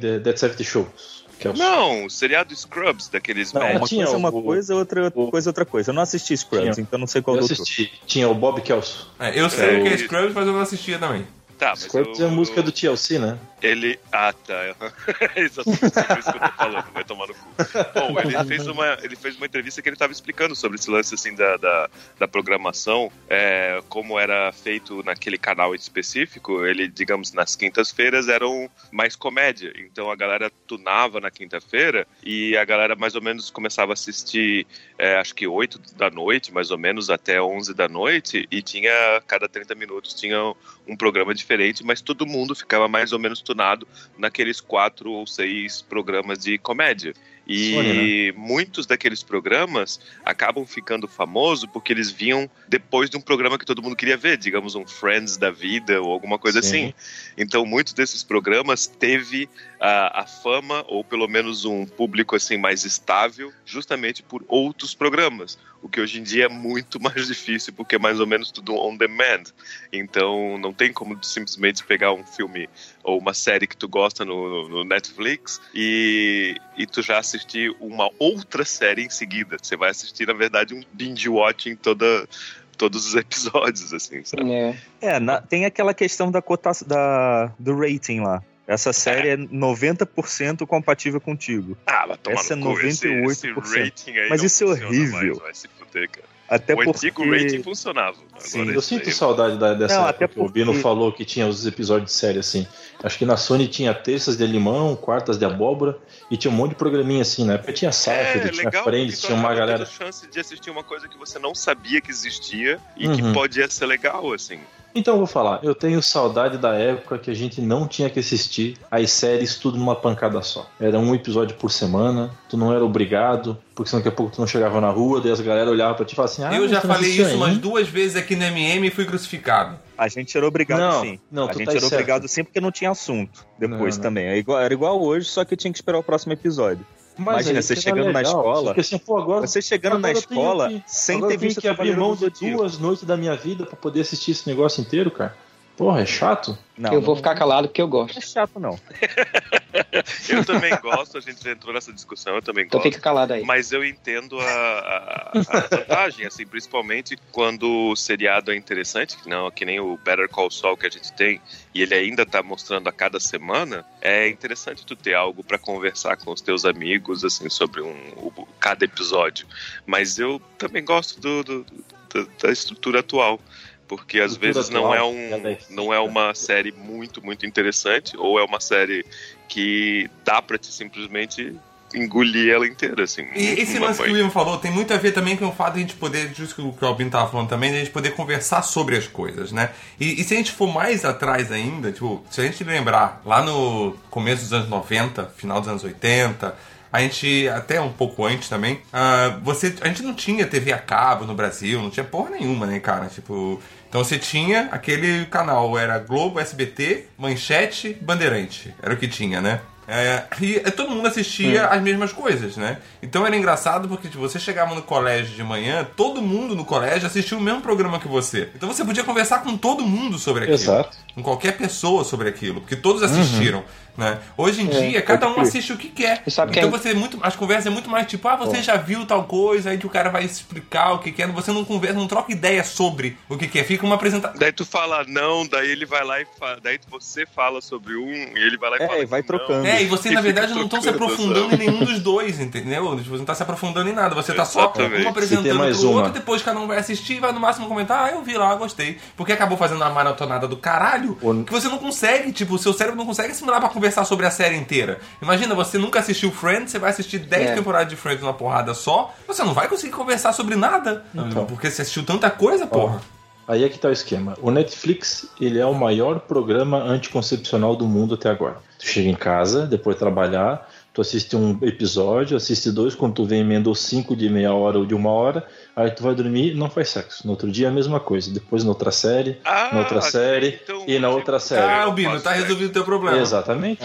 Dead 0.00 0.36
70 0.36 0.64
Shows. 0.64 1.18
Que 1.38 1.46
é 1.46 1.50
o... 1.50 1.54
Não, 1.54 2.06
o 2.06 2.10
seriado 2.10 2.56
Scrubs, 2.56 3.08
daqueles 3.08 3.52
Não, 3.52 3.60
médicos. 3.60 3.80
uma 3.82 3.88
tinha 3.88 4.04
coisa 4.06 4.16
é 4.16 4.18
uma 4.18 4.28
o- 4.30 4.42
coisa, 4.42 4.74
outra 4.74 5.12
o- 5.14 5.30
coisa 5.30 5.48
é 5.48 5.50
outra 5.50 5.64
coisa. 5.64 5.90
Eu 5.90 5.94
não 5.94 6.02
assisti 6.02 6.34
Scrubs, 6.36 6.74
Tinha. 6.74 6.82
então 6.82 6.98
não 6.98 7.06
sei 7.06 7.20
qual 7.22 7.36
Eu 7.36 7.40
doutor. 7.40 7.62
assisti. 7.62 7.92
Tinha 8.06 8.28
o 8.28 8.34
Bob 8.34 8.60
Kelso. 8.62 9.08
É, 9.20 9.38
eu 9.38 9.48
sei 9.50 9.76
É, 9.76 9.78
o 9.78 9.82
que 9.84 9.88
é 9.90 9.98
Scrubs, 9.98 10.32
mas 10.34 10.46
eu 10.46 10.52
não 10.52 10.60
assistia 10.60 10.98
também. 10.98 11.26
Tá, 11.58 11.70
mas 11.70 11.80
Scrubs 11.80 12.18
eu- 12.20 12.26
é 12.26 12.28
a 12.28 12.32
música 12.32 12.62
do 12.62 12.70
TLC, 12.70 13.18
né? 13.18 13.38
Ele. 13.60 13.98
Ah, 14.12 14.32
tá. 14.32 14.54
É 15.34 15.40
exatamente 15.40 15.84
isso 15.86 16.30
que 16.32 16.38
eu 16.38 16.40
tô 16.40 16.52
falando, 16.56 16.92
vai 16.92 17.04
tomar 17.04 17.26
no 17.26 17.34
cu. 17.34 17.48
Bom, 17.94 18.20
ele 18.20 18.38
fez 18.46 18.66
uma, 18.66 18.96
ele 19.02 19.16
fez 19.16 19.36
uma 19.36 19.46
entrevista 19.46 19.82
que 19.82 19.88
ele 19.88 19.96
estava 19.96 20.12
explicando 20.12 20.54
sobre 20.54 20.78
esse 20.78 20.88
lance 20.90 21.14
assim 21.14 21.34
da, 21.34 21.56
da, 21.56 21.90
da 22.18 22.28
programação, 22.28 23.10
é, 23.28 23.82
como 23.88 24.18
era 24.18 24.52
feito 24.52 25.02
naquele 25.02 25.36
canal 25.36 25.74
específico. 25.74 26.64
Ele, 26.64 26.86
digamos, 26.88 27.32
nas 27.32 27.56
quintas-feiras 27.56 28.28
eram 28.28 28.70
mais 28.92 29.16
comédia. 29.16 29.72
Então 29.76 30.10
a 30.10 30.16
galera 30.16 30.50
tunava 30.66 31.20
na 31.20 31.30
quinta-feira 31.30 32.06
e 32.22 32.56
a 32.56 32.64
galera 32.64 32.94
mais 32.94 33.14
ou 33.16 33.22
menos 33.22 33.50
começava 33.50 33.92
a 33.92 33.94
assistir, 33.94 34.66
é, 34.96 35.16
acho 35.16 35.34
que 35.34 35.46
8 35.46 35.80
da 35.96 36.10
noite, 36.10 36.52
mais 36.52 36.70
ou 36.70 36.78
menos, 36.78 37.10
até 37.10 37.42
11 37.42 37.74
da 37.74 37.88
noite, 37.88 38.46
e 38.50 38.62
tinha, 38.62 38.92
cada 39.26 39.48
30 39.48 39.74
minutos, 39.74 40.14
tinha 40.14 40.38
um 40.86 40.96
programa 40.96 41.34
diferente, 41.48 41.82
mas 41.82 42.02
todo 42.02 42.26
mundo 42.26 42.54
ficava 42.54 42.86
mais 42.86 43.12
ou 43.12 43.18
menos 43.18 43.40
tunado 43.40 43.88
naqueles 44.18 44.60
quatro 44.60 45.10
ou 45.10 45.26
seis 45.26 45.80
programas 45.80 46.38
de 46.38 46.58
comédia. 46.58 47.14
E 47.48 47.72
Sony, 47.72 48.32
muitos 48.32 48.84
daqueles 48.84 49.22
programas 49.22 49.98
acabam 50.22 50.66
ficando 50.66 51.08
famosos 51.08 51.66
porque 51.72 51.94
eles 51.94 52.10
vinham 52.10 52.48
depois 52.68 53.08
de 53.08 53.16
um 53.16 53.22
programa 53.22 53.58
que 53.58 53.64
todo 53.64 53.82
mundo 53.82 53.96
queria 53.96 54.18
ver, 54.18 54.36
digamos 54.36 54.74
um 54.74 54.86
Friends 54.86 55.38
da 55.38 55.50
vida 55.50 56.02
ou 56.02 56.12
alguma 56.12 56.38
coisa 56.38 56.60
Sim. 56.60 56.68
assim. 56.68 56.94
Então, 57.38 57.64
muitos 57.64 57.94
desses 57.94 58.22
programas 58.22 58.86
teve 58.86 59.48
a, 59.80 60.20
a 60.20 60.26
fama 60.26 60.84
ou 60.88 61.02
pelo 61.02 61.26
menos 61.26 61.64
um 61.64 61.86
público 61.86 62.36
assim 62.36 62.58
mais 62.58 62.84
estável, 62.84 63.50
justamente 63.64 64.22
por 64.22 64.44
outros 64.46 64.94
programas. 64.94 65.58
O 65.82 65.88
que 65.88 66.00
hoje 66.00 66.18
em 66.18 66.22
dia 66.22 66.46
é 66.46 66.48
muito 66.48 67.00
mais 67.02 67.26
difícil 67.26 67.72
porque 67.72 67.96
é 67.96 67.98
mais 67.98 68.20
ou 68.20 68.26
menos 68.26 68.50
tudo 68.50 68.74
on 68.74 68.96
demand. 68.96 69.44
Então, 69.92 70.58
não 70.58 70.72
tem 70.72 70.92
como 70.92 71.16
tu 71.16 71.26
simplesmente 71.26 71.84
pegar 71.84 72.12
um 72.12 72.24
filme 72.24 72.68
ou 73.02 73.18
uma 73.18 73.34
série 73.34 73.66
que 73.66 73.76
tu 73.76 73.88
gosta 73.88 74.24
no, 74.24 74.68
no 74.68 74.84
Netflix 74.84 75.60
e, 75.74 76.56
e 76.76 76.86
tu 76.86 77.02
já 77.02 77.18
assistir 77.18 77.74
uma 77.80 78.10
outra 78.18 78.64
série 78.64 79.02
em 79.04 79.10
seguida. 79.10 79.56
Você 79.60 79.76
vai 79.76 79.90
assistir, 79.90 80.26
na 80.26 80.34
verdade, 80.34 80.74
um 80.74 80.82
binge 80.92 81.28
watching 81.28 81.76
toda 81.76 82.28
todos 82.76 83.06
os 83.06 83.14
episódios, 83.16 83.92
assim, 83.92 84.22
sabe? 84.24 84.50
É. 84.52 84.76
É, 85.00 85.20
na- 85.20 85.40
tem 85.42 85.64
aquela 85.64 85.92
questão 85.92 86.30
da 86.30 86.40
cotação 86.40 86.86
da, 86.86 87.52
do 87.58 87.76
rating 87.76 88.20
lá. 88.20 88.42
Essa 88.68 88.92
série 88.92 89.28
é 89.30 89.36
90% 89.36 90.66
compatível 90.66 91.20
contigo. 91.20 91.76
Ah, 91.86 92.04
vai 92.06 92.16
tomar 92.18 92.40
Essa 92.40 92.52
é 92.54 92.58
Esse, 92.86 93.08
98%. 93.08 93.30
esse 93.30 93.50
rating 93.80 94.10
aí 94.18 94.28
Mas 94.28 94.42
isso 94.42 94.62
é 94.64 94.66
horrível. 94.66 95.12
mais, 95.16 95.38
vai 95.38 95.54
se 95.54 95.68
fuder, 95.68 96.10
cara. 96.10 96.28
Até 96.50 96.72
o 96.72 96.76
porque... 96.76 96.90
antigo 96.90 97.30
rating 97.30 97.62
funcionava. 97.62 98.16
Sim, 98.38 98.70
Eu 98.70 98.80
sinto 98.80 99.06
aí- 99.06 99.12
saudade 99.14 99.58
da- 99.58 99.74
dessa 99.74 100.00
Não, 100.00 100.08
época 100.08 100.24
até 100.26 100.34
que 100.34 100.40
o 100.40 100.48
Bino 100.48 100.66
porque- 100.72 100.82
falou 100.82 101.12
que 101.12 101.22
tinha 101.24 101.46
os 101.46 101.66
episódios 101.66 102.10
de 102.10 102.16
série 102.16 102.38
assim. 102.38 102.66
Acho 103.02 103.18
que 103.18 103.26
na 103.26 103.36
Sony 103.36 103.68
tinha 103.68 103.92
terças 103.92 104.34
de 104.36 104.46
limão, 104.46 104.96
quartas 104.96 105.38
de 105.38 105.44
abóbora 105.44 105.98
e 106.30 106.38
tinha 106.38 106.50
um 106.50 106.54
monte 106.54 106.70
de 106.70 106.76
programinha 106.76 107.20
assim. 107.20 107.44
Na 107.44 107.54
época 107.54 107.72
tinha 107.74 107.92
Seinfeld, 107.92 108.48
É, 108.48 108.50
tinha 108.70 108.82
Friends, 108.82 109.14
porque 109.16 109.26
tinha 109.26 109.38
uma 109.38 109.54
galera. 109.54 109.84
chance 109.84 110.26
de 110.26 110.40
assistir 110.40 110.70
uma 110.70 110.82
coisa 110.82 111.06
que 111.06 111.18
você 111.18 111.38
não 111.38 111.54
sabia 111.54 112.00
que 112.00 112.10
existia 112.10 112.78
e 112.96 113.06
que 113.08 113.20
Uhum. 113.22 113.32
podia 113.34 113.68
ser 113.70 113.84
legal, 113.84 114.32
assim. 114.32 114.58
Então 114.94 115.14
eu 115.14 115.18
vou 115.18 115.26
falar, 115.26 115.60
eu 115.62 115.74
tenho 115.74 116.02
saudade 116.02 116.58
da 116.58 116.74
época 116.74 117.18
que 117.18 117.30
a 117.30 117.34
gente 117.34 117.60
não 117.60 117.86
tinha 117.86 118.08
que 118.10 118.18
assistir 118.18 118.76
as 118.90 119.10
séries 119.10 119.54
tudo 119.56 119.78
numa 119.78 119.94
pancada 119.94 120.40
só. 120.42 120.68
Era 120.80 120.98
um 120.98 121.14
episódio 121.14 121.56
por 121.56 121.70
semana, 121.70 122.30
tu 122.48 122.56
não 122.56 122.72
era 122.74 122.84
obrigado, 122.84 123.56
porque 123.74 123.90
senão 123.90 124.00
daqui 124.02 124.08
a 124.08 124.16
pouco 124.16 124.34
tu 124.34 124.40
não 124.40 124.46
chegava 124.46 124.80
na 124.80 124.90
rua, 124.90 125.20
daí 125.20 125.30
as 125.30 125.40
galera 125.40 125.70
olhava 125.70 125.94
pra 125.94 126.04
ti 126.04 126.12
e 126.12 126.16
falava 126.16 126.32
assim, 126.32 126.42
ah, 126.42 126.54
eu 126.54 126.68
já 126.68 126.80
falei 126.80 127.10
isso 127.10 127.34
umas 127.36 127.58
duas 127.58 127.86
vezes 127.88 128.16
aqui 128.16 128.34
no 128.34 128.44
MM 128.44 128.86
e 128.88 128.90
fui 128.90 129.04
crucificado. 129.04 129.78
A 129.96 130.08
gente 130.08 130.36
era 130.36 130.46
obrigado 130.46 130.78
Não, 130.80 131.00
sim. 131.02 131.18
não, 131.30 131.44
a 131.44 131.48
tu 131.48 131.58
gente 131.58 131.66
tá 131.66 131.72
era 131.72 131.80
certo. 131.80 131.92
obrigado 131.94 132.28
sim 132.28 132.42
porque 132.44 132.60
não 132.60 132.70
tinha 132.72 132.90
assunto 132.90 133.44
depois 133.58 133.96
Não, 133.96 134.04
não. 134.04 134.10
também. 134.10 134.26
É 134.26 134.36
igual- 134.38 134.60
era 134.60 134.72
igual 134.72 135.00
hoje, 135.02 135.26
só 135.28 135.44
que 135.44 135.54
eu 135.54 135.58
tinha 135.58 135.72
que 135.72 135.78
esperar 135.78 135.98
o 135.98 136.02
próximo 136.02 136.32
episódio. 136.32 136.84
Imagina, 137.18 137.58
aí 137.58 137.62
você 137.62 137.74
que 137.74 137.80
chegando 137.80 138.04
era 138.04 138.12
na 138.12 138.18
legal. 138.20 138.36
escola, 138.36 138.64
Só 138.68 138.74
que 138.74 138.80
assim, 138.80 138.98
pô, 138.98 139.18
agora, 139.18 139.46
Você 139.46 139.60
chegando 139.60 139.98
na 139.98 140.08
agora 140.08 140.14
tenho 140.26 140.38
escola 140.40 140.68
que- 140.68 140.82
sem 140.86 141.18
ter 141.18 141.24
eu 141.24 141.28
tenho 141.28 141.40
visto 141.40 141.60
que 141.60 141.68
abrir 141.68 141.96
mão 141.96 142.14
de 142.14 142.30
duas 142.30 142.78
noites 142.78 143.04
da 143.04 143.16
minha 143.16 143.34
vida 143.34 143.66
pra 143.66 143.76
poder 143.76 144.00
assistir 144.02 144.30
esse 144.30 144.46
negócio 144.48 144.80
inteiro, 144.80 145.10
cara. 145.10 145.36
Porra, 145.76 146.00
é 146.00 146.06
chato. 146.06 146.56
Não, 146.76 146.92
eu 146.92 147.00
vou 147.00 147.10
não- 147.10 147.16
ficar 147.16 147.34
calado 147.34 147.68
porque 147.68 147.80
eu 147.82 147.86
Não 147.86 147.90
gosto. 147.90 148.18
é 148.18 148.20
chato, 148.20 148.58
não. 148.58 148.78
Eu 150.28 150.44
também 150.44 150.74
gosto, 150.80 151.18
a 151.18 151.20
gente 151.20 151.42
já 151.42 151.50
entrou 151.52 151.72
nessa 151.74 151.92
discussão, 151.92 152.34
eu 152.34 152.42
também 152.42 152.64
Então 152.64 152.78
gosto. 152.80 152.90
fica 152.90 153.02
calado 153.02 153.32
aí. 153.34 153.44
Mas 153.44 153.72
eu 153.72 153.84
entendo 153.84 154.38
a, 154.40 154.44
a- 154.44 155.30
a 155.34 155.60
vantagem, 155.76 156.26
assim, 156.26 156.46
principalmente 156.46 157.16
quando 157.32 157.90
o 157.90 157.96
seriado 157.96 158.50
é 158.52 158.56
interessante, 158.56 159.16
que, 159.16 159.28
não, 159.28 159.50
que 159.50 159.64
nem 159.64 159.80
o 159.80 159.96
Better 159.98 160.28
Call 160.28 160.50
Saul 160.50 160.76
que 160.76 160.86
a 160.86 160.90
gente 160.90 161.12
tem, 161.12 161.40
e 161.74 161.82
ele 161.82 161.94
ainda 161.94 162.24
tá 162.24 162.42
mostrando 162.42 162.88
a 162.88 162.92
cada 162.92 163.20
semana, 163.20 163.84
é 164.00 164.28
interessante 164.28 164.84
tu 164.86 164.96
ter 164.96 165.14
algo 165.14 165.42
pra 165.44 165.58
conversar 165.58 166.16
com 166.16 166.32
os 166.32 166.40
teus 166.40 166.64
amigos, 166.64 167.24
assim, 167.24 167.48
sobre 167.50 167.80
um, 167.82 167.94
o- 168.16 168.48
cada 168.60 168.84
episódio. 168.84 169.46
Mas 169.86 170.18
eu 170.18 170.40
também 170.56 170.84
gosto 170.84 171.20
do, 171.20 171.42
do- 171.44 171.66
do- 172.10 172.30
da 172.42 172.50
estrutura 172.50 173.00
atual. 173.00 173.40
Porque 173.88 174.20
às 174.20 174.36
vezes 174.36 174.68
não 174.68 174.94
é, 174.94 175.02
um, 175.02 175.30
cada 175.30 175.58
não 175.70 175.92
é 175.92 175.98
uma 175.98 176.34
série 176.34 176.70
muito, 176.72 177.24
muito 177.24 177.46
interessante, 177.46 178.16
ou 178.16 178.38
é 178.38 178.44
uma 178.44 178.60
série 178.60 179.04
que 179.48 180.10
dá 180.24 180.42
pra 180.42 180.58
te 180.58 180.66
simplesmente 180.66 181.56
engolir 181.94 182.52
ela 182.52 182.66
inteira, 182.66 183.04
assim. 183.04 183.26
E 183.34 183.60
esse 183.60 183.78
lance 183.78 184.02
que 184.02 184.08
o. 184.08 184.12
William 184.12 184.30
falou 184.30 184.58
tem 184.58 184.70
muito 184.70 184.92
a 184.92 184.96
ver 184.96 185.12
também 185.12 185.36
com 185.36 185.46
o 185.46 185.52
fato 185.52 185.74
de 185.74 185.78
a 185.78 185.82
gente 185.82 185.94
poder, 185.94 186.32
justo 186.34 186.54
que 186.56 186.60
o 186.60 186.72
que 186.72 186.84
o 186.84 186.88
Albino 186.88 187.10
tava 187.10 187.30
falando 187.30 187.48
também, 187.48 187.70
de 187.70 187.76
a 187.76 187.78
gente 187.80 187.90
poder 187.90 188.10
conversar 188.14 188.62
sobre 188.62 188.96
as 188.96 189.06
coisas, 189.06 189.52
né? 189.52 189.70
E, 189.98 190.20
e 190.20 190.24
se 190.24 190.34
a 190.34 190.36
gente 190.36 190.52
for 190.52 190.72
mais 190.72 191.04
atrás 191.04 191.50
ainda, 191.50 191.90
tipo, 191.90 192.22
se 192.30 192.40
a 192.40 192.44
gente 192.44 192.62
lembrar, 192.62 193.22
lá 193.24 193.42
no 193.42 193.96
começo 194.10 194.42
dos 194.42 194.52
anos 194.52 194.68
90, 194.68 195.24
final 195.36 195.60
dos 195.60 195.68
anos 195.68 195.84
80, 195.84 196.54
a 196.90 197.00
gente, 197.00 197.48
até 197.48 197.80
um 197.80 197.92
pouco 197.92 198.24
antes 198.24 198.48
também, 198.48 198.80
ah, 198.92 199.38
você, 199.42 199.74
a 199.80 199.88
gente 199.88 200.02
não 200.02 200.14
tinha 200.14 200.46
TV 200.46 200.72
a 200.72 200.78
cabo 200.78 201.26
no 201.26 201.34
Brasil, 201.34 201.82
não 201.82 201.90
tinha 201.90 202.04
porra 202.04 202.30
nenhuma, 202.30 202.66
né, 202.66 202.80
cara? 202.80 203.06
Tipo, 203.06 203.60
então 203.88 204.04
você 204.04 204.18
tinha 204.18 204.68
aquele 204.70 205.26
canal, 205.26 205.78
era 205.78 205.98
Globo, 205.98 206.38
SBT, 206.38 207.06
Manchete, 207.16 207.96
Bandeirante, 208.00 208.74
era 208.82 208.94
o 208.94 208.96
que 208.96 209.08
tinha, 209.08 209.40
né? 209.40 209.60
É, 209.90 210.24
e 210.42 210.56
é, 210.56 210.70
todo 210.70 210.90
mundo 210.90 211.08
assistia 211.08 211.64
as 211.64 211.80
mesmas 211.80 212.12
coisas, 212.12 212.58
né? 212.58 212.76
Então 213.02 213.26
era 213.26 213.34
engraçado 213.34 213.88
porque 213.88 214.06
tipo, 214.08 214.20
você 214.20 214.38
chegava 214.38 214.74
no 214.74 214.82
colégio 214.82 215.34
de 215.34 215.42
manhã, 215.42 215.86
todo 215.96 216.20
mundo 216.20 216.54
no 216.54 216.62
colégio 216.62 217.06
assistia 217.06 217.38
o 217.38 217.40
mesmo 217.40 217.62
programa 217.62 217.98
que 217.98 218.06
você. 218.06 218.50
Então 218.54 218.68
você 218.68 218.84
podia 218.84 219.02
conversar 219.02 219.42
com 219.42 219.56
todo 219.56 219.82
mundo 219.82 220.18
sobre 220.18 220.42
aquilo. 220.42 220.58
Exato. 220.58 220.94
Com 221.14 221.22
qualquer 221.22 221.56
pessoa 221.56 222.04
sobre 222.04 222.28
aquilo, 222.28 222.60
porque 222.60 222.76
todos 222.76 223.02
assistiram. 223.02 223.64
Né? 223.98 224.16
Hoje 224.36 224.62
em 224.62 224.68
É, 224.68 224.80
dia, 224.90 225.02
cada 225.02 225.28
um 225.28 225.40
assiste 225.40 225.72
o 225.72 225.76
que 225.76 225.88
quer. 225.88 226.22
Sabe 226.28 226.52
então 226.52 226.70
quem- 226.70 226.70
você 226.70 226.90
é 226.90 226.94
muito. 226.94 227.18
As 227.20 227.34
conversas 227.34 227.66
é 227.66 227.70
muito 227.70 227.90
mais 227.90 228.06
tipo, 228.06 228.28
ah, 228.28 228.36
você 228.36 228.62
já 228.62 228.76
viu 228.76 229.04
tal 229.04 229.24
coisa, 229.24 229.70
aí 229.70 229.76
que 229.78 229.86
o 229.86 229.90
cara 229.90 230.08
vai 230.08 230.24
explicar 230.24 230.92
o 230.92 231.00
que 231.00 231.10
quer. 231.10 231.26
Você 231.32 231.50
não 231.50 231.64
conversa, 231.64 231.98
não 231.98 232.06
troca 232.06 232.30
ideia 232.30 232.62
sobre 232.62 233.18
o 233.28 233.36
que 233.36 233.48
quer. 233.48 233.64
Fica 233.64 233.84
uma 233.84 233.96
apresentação. 233.96 234.38
Daí 234.38 234.52
tu 234.52 234.64
fala 234.64 235.04
não, 235.08 235.44
daí 235.44 235.68
ele 235.68 235.84
vai 235.84 236.04
lá 236.04 236.20
e 236.20 236.26
fala. 236.38 236.60
Daí 236.62 236.78
você 236.88 237.26
fala 237.26 237.60
sobre 237.60 237.96
um 237.96 238.08
e 238.08 238.38
ele 238.38 238.56
vai 238.56 238.70
lá 238.70 238.76
e 238.78 238.82
É, 238.82 238.86
fala. 238.86 238.98
e 239.00 239.06
vai 239.06 239.20
que 239.20 239.32
não. 239.32 239.38
trocando. 239.38 239.66
É, 239.66 239.82
e 239.82 239.86
você, 239.86 240.10
E 240.10 240.12
na 240.12 240.20
verdade, 240.20 240.54
não 240.54 240.62
estão 240.66 240.80
se 240.80 240.88
trocando, 240.92 241.04
aprofundando 241.12 241.50
sabe? 241.50 241.64
em 241.64 241.66
nenhum 241.68 241.84
dos 241.84 241.98
dois, 241.98 242.38
entendeu? 242.38 242.96
Tipo, 242.98 243.10
Você 243.10 243.18
não 243.18 243.24
tá 243.24 243.34
se 243.34 243.42
aprofundando 243.42 243.90
em 243.90 243.92
nada. 243.92 244.14
Você 244.14 244.32
tá 244.32 244.44
só 244.44 244.60
Exatamente. 244.66 245.06
um 245.06 245.08
apresentando 245.08 245.48
E 245.48 245.52
mais 245.54 245.76
pro 245.78 245.88
uma. 245.90 245.96
outro, 246.02 246.12
depois 246.12 246.40
cada 246.40 246.60
um 246.60 246.68
vai 246.68 246.78
assistir 246.78 247.14
e 247.14 247.20
vai 247.20 247.32
no 247.32 247.40
máximo 247.40 247.66
comentar, 247.66 248.04
ah, 248.04 248.10
eu 248.12 248.22
vi 248.22 248.34
lá, 248.36 248.54
gostei. 248.54 248.96
Porque 249.16 249.32
acabou 249.32 249.58
fazendo 249.58 249.78
uma 249.78 249.90
maratonada 249.90 250.46
do 250.46 250.56
caralho 250.56 251.18
O- 251.20 251.42
que 251.42 251.50
você 251.52 251.66
não 251.66 251.78
consegue, 251.78 252.30
tipo, 252.30 252.54
o 252.54 252.58
seu 252.60 252.72
cérebro 252.72 252.96
não 252.96 253.04
consegue 253.06 253.32
assimilar 253.32 253.58
pra 253.58 253.68
conversar 253.68 253.87
sobre 254.04 254.26
a 254.26 254.30
série 254.30 254.56
inteira. 254.56 254.98
Imagina, 255.20 255.54
você 255.54 255.78
nunca 255.78 255.98
assistiu 256.00 256.30
Friends, 256.30 256.70
você 256.72 256.78
vai 256.78 256.90
assistir 256.90 257.18
10 257.18 257.50
É. 257.50 257.54
temporadas 257.54 257.88
de 257.88 257.96
Friends 257.96 258.20
numa 258.22 258.34
porrada 258.34 258.74
só, 258.74 259.14
você 259.26 259.42
não 259.42 259.54
vai 259.54 259.68
conseguir 259.68 259.92
conversar 259.92 260.32
sobre 260.32 260.54
nada. 260.56 261.04
Então. 261.14 261.44
Porque 261.46 261.70
você 261.70 261.82
assistiu 261.82 262.04
tanta 262.04 262.30
coisa, 262.30 262.66
porra. 262.66 263.00
Aí 263.46 263.64
é 263.64 263.68
que 263.70 263.78
tá 263.78 263.88
o 263.88 263.92
esquema. 263.92 264.36
O 264.42 264.50
Netflix, 264.50 265.26
ele 265.40 265.58
é 265.58 265.64
o 265.64 265.72
maior 265.72 266.20
programa 266.20 266.78
anticoncepcional 266.82 267.74
do 267.74 267.86
mundo 267.86 268.14
até 268.14 268.28
agora. 268.28 268.58
Tu 268.78 268.86
chega 268.86 269.08
em 269.08 269.14
casa, 269.14 269.66
depois 269.66 269.96
de 269.96 270.00
trabalhar, 270.00 270.68
tu 270.92 271.00
assiste 271.00 271.36
um 271.36 271.56
episódio, 271.62 272.36
assiste 272.36 272.70
dois, 272.72 272.94
quando 272.94 273.14
tu 273.14 273.24
vem 273.24 273.40
emendou 273.40 273.74
cinco 273.74 274.16
de 274.16 274.28
meia 274.28 274.52
hora 274.52 274.78
ou 274.78 274.84
de 274.86 274.94
uma 274.94 275.10
hora, 275.10 275.46
aí 275.76 275.90
tu 275.92 276.02
vai 276.02 276.14
dormir 276.14 276.52
e 276.52 276.54
não 276.54 276.68
faz 276.68 276.90
sexo. 276.90 277.24
No 277.24 277.30
outro 277.32 277.50
dia 277.52 277.68
a 277.68 277.70
mesma 277.70 278.00
coisa. 278.00 278.32
Depois 278.32 278.64
na 278.64 278.70
outra 278.70 278.90
série, 278.90 279.38
Ah, 279.44 279.70
na 279.72 279.78
outra 279.80 280.00
série 280.00 280.58
então, 280.64 280.84
e 280.88 280.98
na 280.98 281.08
outra 281.08 281.36
Ah, 281.36 281.40
série. 281.40 281.72
Albino, 281.82 282.10
faço 282.12 282.24
tá 282.24 282.32
resolvido 282.32 282.70
o 282.70 282.72
teu 282.72 282.84
problema. 282.84 283.18
Exatamente. 283.18 283.80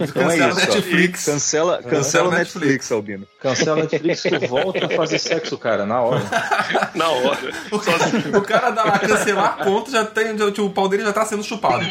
Então 0.00 0.30
é 0.30 0.36
Cancela 0.36 0.48
isso. 0.50 0.60
ó. 0.60 0.74
Netflix. 0.74 1.24
Cancela, 1.24 1.82
cancela 1.82 2.28
o 2.28 2.32
Netflix. 2.32 2.92
Albino. 2.92 3.26
Cancela 3.40 3.78
a 3.78 3.82
Netflix, 3.84 4.22
tu 4.22 4.46
volta 4.48 4.86
a 4.86 4.90
fazer 4.90 5.18
sexo, 5.18 5.56
cara, 5.56 5.86
na 5.86 6.02
hora. 6.02 6.22
Na 6.94 7.08
hora. 7.08 7.38
O 7.70 7.78
cara, 7.78 8.38
o 8.38 8.42
cara 8.42 8.70
dá 8.70 8.84
lá 8.84 8.98
cancelar 8.98 9.64
ponto, 9.64 9.90
já 9.90 10.04
tem, 10.04 10.36
já, 10.36 10.46
tipo, 10.50 10.64
o 10.66 10.70
pau 10.70 10.88
dele 10.88 11.04
já 11.04 11.12
tá 11.12 11.24
sendo 11.24 11.42
chupado. 11.42 11.86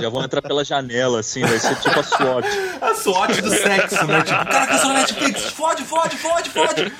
Já 0.00 0.08
vão 0.08 0.24
entrar 0.24 0.42
pela 0.42 0.64
janela, 0.64 1.20
assim, 1.20 1.42
vai 1.42 1.58
ser 1.58 1.76
tipo 1.76 1.98
a 1.98 2.02
SWAT. 2.02 2.44
A 2.80 2.94
sorte 2.94 3.40
do 3.42 3.50
sexo, 3.50 4.06
né? 4.06 4.22
Tipo, 4.22 4.46
cara 4.46 4.66
cancelou 4.66 4.96
a 4.96 5.00
Netflix, 5.00 5.42
fode, 5.52 5.84
fode, 5.84 6.16
fode, 6.16 6.50
fode. 6.50 6.92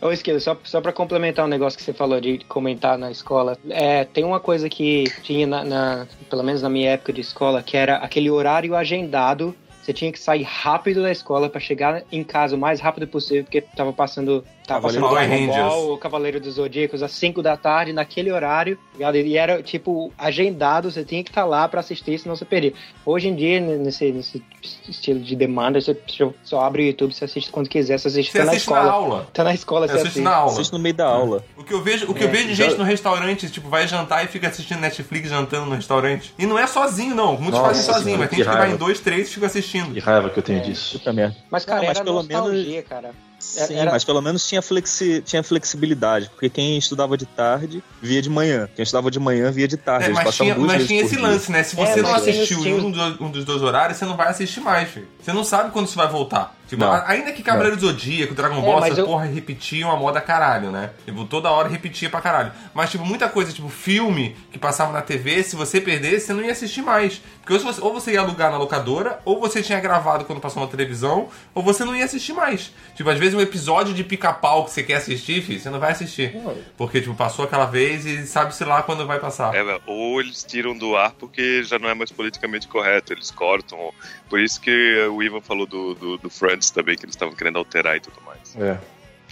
Ô, 0.00 0.10
Esquilo, 0.12 0.40
só, 0.40 0.56
só 0.64 0.80
pra 0.80 0.92
complementar 0.94 1.44
um 1.44 1.48
negócio 1.48 1.78
que 1.78 1.84
você 1.84 1.92
falou 1.92 2.18
de 2.20 2.38
comentar 2.48 2.96
na 2.96 3.10
escola, 3.10 3.58
é, 3.68 4.04
tem 4.04 4.24
uma 4.24 4.40
coisa 4.40 4.66
que 4.68 5.04
tinha, 5.22 5.46
na, 5.46 5.62
na- 5.62 6.06
pelo 6.30 6.42
menos 6.42 6.62
na 6.62 6.70
minha 6.70 6.92
época 6.92 7.12
de 7.12 7.20
escola, 7.20 7.62
que 7.62 7.76
era 7.76 7.96
aquele 7.96 8.30
horário 8.30 8.74
agendado. 8.74 9.54
Você 9.86 9.92
tinha 9.92 10.10
que 10.10 10.18
sair 10.18 10.42
rápido 10.42 11.00
da 11.00 11.12
escola 11.12 11.48
pra 11.48 11.60
chegar 11.60 12.02
em 12.10 12.24
casa 12.24 12.56
o 12.56 12.58
mais 12.58 12.80
rápido 12.80 13.06
possível, 13.06 13.44
porque 13.44 13.60
tava 13.60 13.92
passando, 13.92 14.44
tava 14.66 14.82
passando 14.82 15.02
Cavaleiro 15.02 15.28
Dragon 15.30 15.46
Rangers. 15.52 15.74
Ball, 15.74 15.92
o 15.94 15.98
Cavaleiro 15.98 16.40
dos 16.40 16.54
Zodíacos, 16.54 17.02
às 17.02 17.12
5 17.12 17.42
da 17.42 17.56
tarde, 17.56 17.92
naquele 17.92 18.30
horário, 18.32 18.78
ligado? 18.94 19.16
e 19.16 19.36
era, 19.36 19.62
tipo, 19.62 20.12
agendado, 20.18 20.90
você 20.90 21.04
tinha 21.04 21.22
que 21.22 21.30
estar 21.30 21.44
lá 21.44 21.68
pra 21.68 21.80
assistir, 21.80 22.18
senão 22.18 22.34
você 22.36 22.44
perdia. 22.44 22.72
Hoje 23.04 23.28
em 23.28 23.34
dia, 23.34 23.60
nesse, 23.60 24.10
nesse 24.12 24.42
estilo 24.88 25.20
de 25.20 25.34
demanda, 25.36 25.80
você 25.80 25.96
só 26.42 26.60
abre 26.60 26.82
o 26.82 26.86
YouTube, 26.86 27.14
você 27.14 27.24
assiste 27.24 27.50
quando 27.50 27.68
quiser, 27.68 27.98
você 27.98 28.08
assiste 28.08 28.32
Você 28.32 28.38
tá 28.38 28.44
na 28.44 28.50
assiste 28.52 28.70
na 28.70 28.76
escola. 28.80 28.92
aula. 28.92 29.28
Tá 29.32 29.44
na 29.44 29.54
escola, 29.54 29.86
Você 29.86 29.92
você 29.92 29.98
assiste 29.98 30.08
assiste. 30.08 30.24
na 30.24 30.34
aula. 30.34 30.52
Assiste 30.52 30.72
no 30.72 30.78
meio 30.78 30.94
da 30.94 31.06
aula. 31.06 31.44
O 31.56 31.64
que 31.64 31.72
eu 31.72 31.82
vejo, 31.82 32.10
o 32.10 32.14
que 32.14 32.24
eu 32.24 32.28
É, 32.28 32.30
vejo 32.30 32.48
de 32.48 32.54
já- 32.54 32.64
gente 32.68 32.78
no 32.78 32.84
restaurante, 32.84 33.48
tipo, 33.50 33.68
vai 33.68 33.86
jantar 33.86 34.24
e 34.24 34.28
fica 34.28 34.48
assistindo 34.48 34.80
Netflix 34.80 35.28
jantando 35.28 35.66
no 35.66 35.76
restaurante. 35.76 36.34
E 36.38 36.46
não 36.46 36.58
é 36.58 36.66
sozinho, 36.66 37.14
não. 37.14 37.32
Muitos 37.36 37.60
Nossa 37.60 37.66
fazem 37.74 37.82
sozinho, 37.94 38.18
mas 38.18 38.28
tem 38.30 38.38
que 38.38 38.44
gente 38.44 38.52
que 38.52 38.58
vai 38.58 38.70
em 38.72 38.76
dois, 38.76 39.00
três 39.00 39.28
e 39.28 39.34
fica 39.34 39.46
assistindo. 39.46 39.92
Que 39.94 40.00
raiva 40.00 40.30
que 40.30 40.38
eu 40.38 40.42
tenho 40.42 40.60
disso. 40.62 40.98
Puta 40.98 41.12
merda. 41.12 41.36
Mas, 41.50 41.64
cara, 41.64 41.80
Não, 41.80 41.86
mas 41.88 41.96
era 41.96 42.04
pelo 42.04 42.16
nostalgia, 42.16 42.82
cara. 42.82 43.10
Sim, 43.38 43.74
Era- 43.74 43.90
mas 43.90 44.02
pelo 44.02 44.20
menos 44.22 44.46
tinha, 44.48 44.62
flexi... 44.62 45.22
tinha 45.24 45.42
flexibilidade, 45.42 46.30
porque 46.30 46.48
quem 46.48 46.78
estudava 46.78 47.16
de 47.16 47.26
tarde 47.26 47.82
via 48.02 48.22
de 48.22 48.30
manhã. 48.30 48.68
Quem 48.74 48.82
estudava 48.82 49.10
de 49.10 49.20
manhã 49.20 49.50
via 49.52 49.68
de 49.68 49.76
tarde. 49.76 50.06
É, 50.10 50.12
mas 50.12 50.34
tinha, 50.34 50.54
duas 50.54 50.66
mas 50.66 50.86
tinha 50.86 51.00
por 51.02 51.06
esse 51.06 51.16
dia. 51.16 51.26
lance, 51.26 51.52
né? 51.52 51.62
Se 51.62 51.78
É, 51.80 51.86
você 51.86 52.02
não 52.02 52.10
mas 52.12 52.22
tinha- 52.24 52.34
assistiu 52.42 52.60
um, 52.60 53.26
um 53.26 53.30
dos 53.30 53.44
dois 53.44 53.62
horários, 53.62 53.98
você 53.98 54.04
não 54.06 54.16
vai 54.16 54.28
assistir 54.28 54.60
mais, 54.60 54.88
filho. 54.88 55.06
Você 55.26 55.32
não 55.32 55.42
sabe 55.42 55.72
quando 55.72 55.86
isso 55.88 55.96
vai 55.96 56.06
voltar. 56.06 56.54
Tipo, 56.68 56.82
Não. 56.84 56.92
ainda 57.06 57.32
que 57.32 57.42
Cavaleiro 57.44 57.76
do 57.76 57.86
Zodíaco, 57.86 58.32
Dragon 58.34 58.58
É, 58.58 58.60
Ball, 58.60 58.80
mas 58.80 58.92
essa 58.92 59.00
eu- 59.00 59.06
porra 59.06 59.24
repetiam 59.24 59.90
a 59.90 59.96
moda 59.96 60.20
caralho, 60.20 60.70
né? 60.72 60.90
Tipo, 61.04 61.24
toda 61.24 61.48
hora 61.50 61.68
repetia 61.68 62.08
pra 62.10 62.20
caralho. 62.20 62.52
Mas, 62.74 62.90
tipo, 62.90 63.04
muita 63.04 63.28
coisa, 63.28 63.52
tipo, 63.52 63.68
filme 63.68 64.36
que 64.52 64.58
passava 64.58 64.92
na 64.92 65.00
TV, 65.02 65.42
se 65.44 65.54
você 65.56 65.80
perdesse, 65.80 66.26
você 66.26 66.32
não 66.32 66.42
ia 66.42 66.50
assistir 66.52 66.82
mais. 66.82 67.20
Porque 67.40 67.54
ou 67.54 67.60
você, 67.60 67.80
ou 67.80 67.92
você 67.92 68.12
ia 68.12 68.20
alugar 68.20 68.50
na 68.50 68.56
locadora, 68.56 69.20
ou 69.24 69.38
você 69.40 69.62
tinha 69.62 69.78
gravado 69.80 70.24
quando 70.24 70.40
passou 70.40 70.60
na 70.62 70.68
televisão, 70.68 71.28
ou 71.54 71.62
você 71.62 71.84
não 71.84 71.94
ia 71.94 72.04
assistir 72.04 72.32
mais. 72.32 72.72
Tipo, 72.96 73.10
às 73.10 73.18
vezes 73.18 73.34
um 73.34 73.40
episódio 73.40 73.94
de 73.94 74.02
pica-pau 74.02 74.64
que 74.64 74.72
você 74.72 74.82
quer 74.82 74.94
assistir, 74.96 75.42
filho, 75.42 75.60
você 75.60 75.70
não 75.70 75.78
vai 75.80 75.92
assistir. 75.92 76.36
Porque, 76.76 77.00
tipo, 77.00 77.14
passou 77.14 77.44
aquela 77.44 77.66
vez 77.66 78.04
e 78.06 78.26
sabe-se 78.26 78.64
lá 78.64 78.82
quando 78.82 79.06
vai 79.06 79.20
passar. 79.20 79.54
É, 79.54 79.62
velho, 79.62 79.80
ou 79.86 80.20
eles 80.20 80.42
tiram 80.42 80.76
do 80.76 80.96
ar 80.96 81.12
porque 81.12 81.62
já 81.62 81.78
não 81.78 81.88
é 81.88 81.94
mais 81.94 82.10
politicamente 82.10 82.66
correto, 82.66 83.12
eles 83.12 83.30
cortam. 83.30 83.92
Por 84.28 84.40
isso 84.40 84.60
que 84.60 85.06
o 85.16 85.22
Ivan 85.22 85.40
falou 85.40 85.66
do, 85.66 85.94
do, 85.94 86.18
do 86.18 86.30
Friends 86.30 86.70
também, 86.70 86.96
que 86.96 87.04
eles 87.04 87.14
estavam 87.14 87.34
querendo 87.34 87.58
alterar 87.58 87.96
e 87.96 88.00
tudo 88.00 88.20
mais. 88.24 88.54
É. 88.56 88.78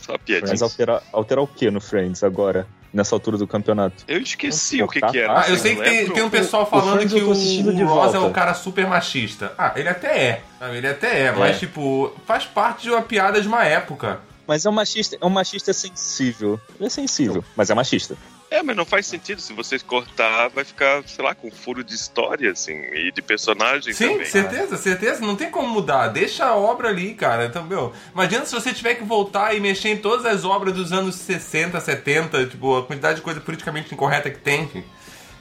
Só 0.00 0.18
piadinha. 0.18 0.50
Mas 0.50 0.62
alterar, 0.62 1.02
alterar 1.12 1.44
o 1.44 1.46
que 1.46 1.70
no 1.70 1.80
Friends 1.80 2.22
agora? 2.22 2.66
Nessa 2.92 3.16
altura 3.16 3.36
do 3.36 3.46
campeonato? 3.46 4.04
Eu 4.06 4.20
esqueci 4.20 4.80
o 4.80 4.86
que, 4.86 5.00
Cortar 5.00 5.10
que 5.10 5.18
era. 5.18 5.40
Ah, 5.40 5.50
eu 5.50 5.56
sei 5.56 5.74
que 5.74 5.82
tem, 5.82 5.98
lembram? 5.98 6.14
tem 6.14 6.22
um 6.22 6.30
pessoal 6.30 6.62
O 6.62 6.66
falando 6.66 6.94
Friends 6.98 7.12
que 7.12 7.20
o, 7.24 7.32
assistindo 7.32 7.74
de 7.74 7.82
o 7.82 7.86
Ross 7.88 8.14
é 8.14 8.20
um 8.20 8.32
cara 8.32 8.54
super 8.54 8.86
machista. 8.86 9.52
Ah, 9.58 9.72
ele 9.74 9.88
até 9.88 10.24
é. 10.24 10.42
sabe? 10.60 10.76
Ele 10.76 10.86
até 10.86 11.22
é, 11.22 11.32
mas 11.32 11.58
tipo, 11.58 12.14
faz 12.24 12.44
parte 12.44 12.82
de 12.82 12.90
uma 12.90 13.02
piada 13.02 13.40
de 13.40 13.48
uma 13.48 13.64
época. 13.64 14.20
Mas 14.46 14.64
é 14.64 14.70
um 14.70 14.72
machista, 14.72 15.18
é 15.20 15.26
um 15.26 15.30
machista 15.30 15.72
sensível. 15.72 16.60
Ele 16.78 16.86
é 16.86 16.90
sensível, 16.90 17.44
mas 17.56 17.68
é 17.68 17.74
machista. 17.74 18.16
É, 18.54 18.62
mas 18.62 18.76
não 18.76 18.84
faz 18.84 19.04
sentido. 19.06 19.40
Se 19.40 19.52
vocês 19.52 19.82
cortar, 19.82 20.48
vai 20.48 20.62
ficar, 20.64 21.02
sei 21.08 21.24
lá, 21.24 21.34
com 21.34 21.50
furo 21.50 21.82
de 21.82 21.92
história, 21.92 22.52
assim, 22.52 22.74
e 22.92 23.10
de 23.10 23.20
personagem 23.20 23.92
Sim, 23.92 24.10
também. 24.12 24.26
certeza, 24.26 24.76
certeza. 24.76 25.26
Não 25.26 25.34
tem 25.34 25.50
como 25.50 25.68
mudar. 25.68 26.06
Deixa 26.08 26.44
a 26.46 26.54
obra 26.54 26.88
ali, 26.88 27.14
cara. 27.14 27.46
Então, 27.46 27.64
meu, 27.64 27.92
imagina 28.12 28.44
se 28.44 28.54
você 28.54 28.72
tiver 28.72 28.94
que 28.94 29.02
voltar 29.02 29.54
e 29.56 29.60
mexer 29.60 29.88
em 29.88 29.96
todas 29.96 30.24
as 30.24 30.44
obras 30.44 30.72
dos 30.72 30.92
anos 30.92 31.16
60, 31.16 31.80
70, 31.80 32.46
tipo, 32.46 32.76
a 32.78 32.84
quantidade 32.84 33.16
de 33.16 33.22
coisa 33.22 33.40
politicamente 33.40 33.92
incorreta 33.92 34.30
que 34.30 34.38
tem. 34.38 34.84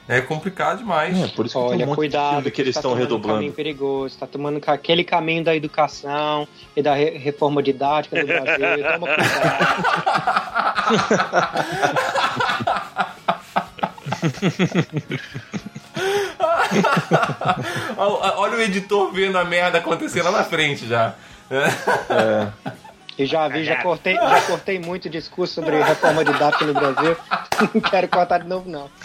É 0.06 0.20
complicado 0.20 0.78
demais. 0.78 1.16
É, 1.18 1.28
por 1.28 1.46
isso 1.46 1.54
que 1.58 1.64
tem 1.68 1.76
Olha, 1.82 1.88
um 1.90 1.94
cuidado, 1.94 2.50
que 2.50 2.60
eles 2.60 2.74
tá 2.74 2.80
estão 2.80 2.90
tomando 2.92 3.16
um 3.16 3.22
caminho 3.22 3.52
perigoso, 3.54 4.18
tá 4.18 4.26
tomando 4.26 4.60
aquele 4.66 5.02
caminho 5.02 5.42
da 5.42 5.56
educação 5.56 6.46
e 6.76 6.82
da 6.82 6.92
re- 6.94 7.16
reforma 7.16 7.62
didática 7.62 8.20
do 8.20 8.26
Brasil. 8.26 8.84
Toma 8.92 9.06
cuidado. 9.06 9.84
Olha 17.96 18.56
o 18.56 18.60
editor 18.60 19.12
vendo 19.12 19.38
a 19.38 19.44
merda 19.44 19.78
acontecer 19.78 20.22
lá 20.22 20.30
na 20.30 20.44
frente 20.44 20.86
já. 20.86 21.14
É, 21.50 22.48
E 23.16 23.26
já 23.26 23.46
vi, 23.48 23.64
já 23.64 23.80
cortei, 23.82 24.14
já 24.14 24.40
cortei 24.42 24.78
muito 24.78 25.08
discurso 25.08 25.54
sobre 25.54 25.80
reforma 25.80 26.24
didática 26.24 26.64
no 26.64 26.74
Brasil. 26.74 27.16
Não 27.74 27.80
quero 27.80 28.08
cortar 28.08 28.38
de 28.38 28.48
novo, 28.48 28.68
não. 28.68 28.90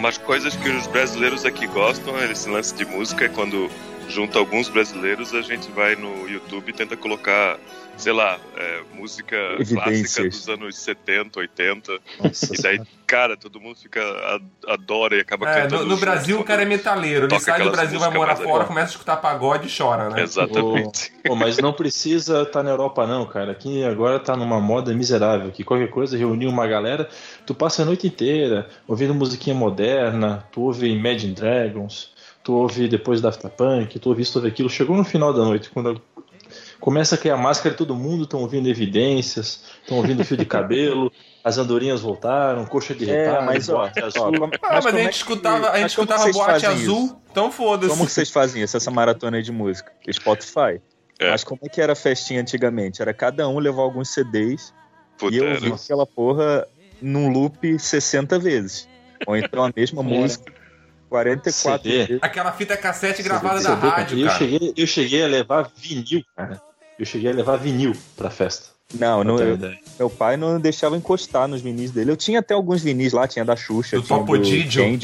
Umas 0.00 0.16
coisas 0.16 0.56
que 0.56 0.66
os 0.70 0.86
brasileiros 0.86 1.44
aqui 1.44 1.66
gostam, 1.66 2.18
esse 2.24 2.48
lance 2.48 2.74
de 2.74 2.86
música, 2.86 3.26
é 3.26 3.28
quando 3.28 3.70
junta 4.10 4.38
alguns 4.38 4.68
brasileiros, 4.68 5.32
a 5.34 5.40
gente 5.40 5.70
vai 5.70 5.94
no 5.96 6.28
YouTube 6.28 6.68
e 6.68 6.72
tenta 6.72 6.96
colocar, 6.96 7.58
sei 7.96 8.12
lá, 8.12 8.38
é, 8.56 8.80
música 8.94 9.36
clássica 9.56 9.90
Evidências. 9.92 10.34
dos 10.36 10.48
anos 10.48 10.76
70, 10.76 11.38
80. 11.40 11.98
nossa 12.22 12.54
E 12.54 12.60
daí, 12.60 12.80
cara, 13.06 13.36
todo 13.36 13.60
mundo 13.60 13.76
fica 13.76 14.00
a- 14.02 14.72
adora 14.74 15.16
e 15.16 15.20
acaba 15.20 15.48
É, 15.48 15.62
cantando. 15.62 15.76
no, 15.76 15.82
no 15.84 15.90
junto 15.90 16.00
Brasil 16.00 16.40
o 16.40 16.44
cara 16.44 16.62
é 16.62 16.64
metaleiro. 16.64 17.26
Ele 17.26 17.40
sai 17.40 17.62
do 17.62 17.70
Brasil, 17.70 17.98
vai 17.98 18.10
morar 18.10 18.36
fora, 18.36 18.64
começa 18.64 18.88
a 18.88 18.90
escutar 18.90 19.16
pagode 19.16 19.68
e 19.68 19.76
chora, 19.76 20.10
né? 20.10 20.22
Exatamente. 20.22 21.12
Pô, 21.24 21.34
mas 21.34 21.58
não 21.58 21.72
precisa 21.72 22.42
estar 22.42 22.62
na 22.62 22.70
Europa, 22.70 23.06
não, 23.06 23.24
cara. 23.26 23.52
Aqui 23.52 23.84
agora 23.84 24.18
tá 24.18 24.36
numa 24.36 24.60
moda 24.60 24.92
miserável. 24.92 25.50
Que 25.52 25.62
qualquer 25.64 25.88
coisa, 25.88 26.16
reunir 26.18 26.46
uma 26.46 26.66
galera, 26.66 27.08
tu 27.46 27.54
passa 27.54 27.82
a 27.82 27.84
noite 27.84 28.06
inteira 28.06 28.68
ouvindo 28.88 29.14
musiquinha 29.14 29.54
moderna, 29.54 30.44
tu 30.50 30.62
ouve 30.62 30.88
Imagine 30.88 31.34
Dragons, 31.34 32.10
tu 32.42 32.54
ouve 32.54 32.88
depois 32.88 33.20
Daft 33.20 33.42
Punk, 33.56 33.98
tu 33.98 34.08
ouve 34.08 34.22
isso, 34.22 34.32
tu 34.32 34.36
ouve 34.36 34.48
aquilo. 34.48 34.68
Chegou 34.70 34.96
no 34.96 35.04
final 35.04 35.32
da 35.32 35.44
noite, 35.44 35.70
quando 35.70 36.00
começa 36.80 37.14
a 37.14 37.18
cair 37.18 37.32
a 37.32 37.36
máscara, 37.36 37.74
todo 37.74 37.94
mundo 37.94 38.24
estão 38.24 38.40
ouvindo 38.40 38.68
evidências, 38.68 39.64
estão 39.82 39.98
ouvindo 39.98 40.24
fio 40.24 40.36
de 40.36 40.44
cabelo, 40.46 41.12
as 41.44 41.58
andorinhas 41.58 42.00
voltaram, 42.00 42.64
coxa 42.66 42.94
de 42.94 43.08
É, 43.10 43.26
retalho, 43.26 43.46
mas 43.46 43.68
ó, 43.68 43.76
boate 43.78 44.00
ó, 44.00 44.06
azul. 44.06 44.22
como- 44.38 44.44
Ah, 44.62 44.68
mas, 44.72 44.84
como 44.86 44.96
a 44.96 45.00
é 45.00 45.04
gente 45.04 45.12
que- 45.12 45.16
escutava, 45.18 45.66
a 45.70 45.72
gente 45.74 45.82
mas 45.82 45.92
escutava 45.92 46.32
boate 46.32 46.66
azul, 46.66 47.04
isso? 47.06 47.16
então 47.30 47.52
foda-se. 47.52 47.90
Como 47.92 48.06
que 48.06 48.12
vocês 48.12 48.30
fazem 48.30 48.62
isso, 48.62 48.76
essa 48.76 48.90
maratona 48.90 49.36
aí 49.36 49.42
de 49.42 49.52
música? 49.52 49.92
Spotify. 50.10 50.80
É. 51.18 51.30
Mas 51.30 51.44
como 51.44 51.60
é 51.62 51.68
que 51.68 51.80
era 51.82 51.92
a 51.92 51.96
festinha 51.96 52.40
antigamente? 52.40 53.02
Era 53.02 53.12
cada 53.12 53.46
um 53.46 53.58
levar 53.58 53.82
alguns 53.82 54.08
CDs 54.08 54.72
Puta, 55.18 55.34
e 55.34 55.38
eu 55.38 55.50
ouvia 55.50 55.74
aquela 55.74 56.06
porra 56.06 56.66
num 57.02 57.30
loop 57.30 57.78
60 57.78 58.38
vezes. 58.38 58.88
Ou 59.26 59.36
então 59.36 59.62
a 59.64 59.70
mesma 59.76 60.02
música 60.02 60.50
44 61.10 61.82
CD. 61.82 62.06
vezes. 62.06 62.18
Aquela 62.22 62.52
fita 62.52 62.76
cassete 62.76 63.22
gravada 63.22 63.58
CD, 63.60 63.68
da 63.68 63.76
cara. 63.76 63.90
rádio, 63.96 64.18
eu 64.20 64.26
cara. 64.26 64.38
cheguei, 64.38 64.72
eu 64.76 64.86
cheguei 64.86 65.22
a 65.24 65.26
levar 65.26 65.70
vinil, 65.76 66.24
cara. 66.36 66.60
Eu 66.98 67.04
cheguei 67.04 67.30
a 67.30 67.34
levar 67.34 67.56
vinil 67.56 67.92
pra 68.16 68.30
festa. 68.30 68.70
Não, 68.92 69.22
não 69.22 69.38
eu- 69.38 69.56
meu 69.98 70.10
pai 70.10 70.36
não 70.36 70.58
deixava 70.58 70.96
encostar 70.96 71.46
nos 71.46 71.60
vinis 71.60 71.92
dele. 71.92 72.10
Eu 72.10 72.16
tinha 72.16 72.40
até 72.40 72.54
alguns 72.54 72.82
vinis 72.82 73.12
lá, 73.12 73.26
tinha 73.28 73.44
da 73.44 73.54
Xuxa, 73.54 73.96
Do 73.96 74.02
tinha 74.02 74.18
Topo 74.18 74.36
do 74.36 74.42
Didio. 74.42 74.82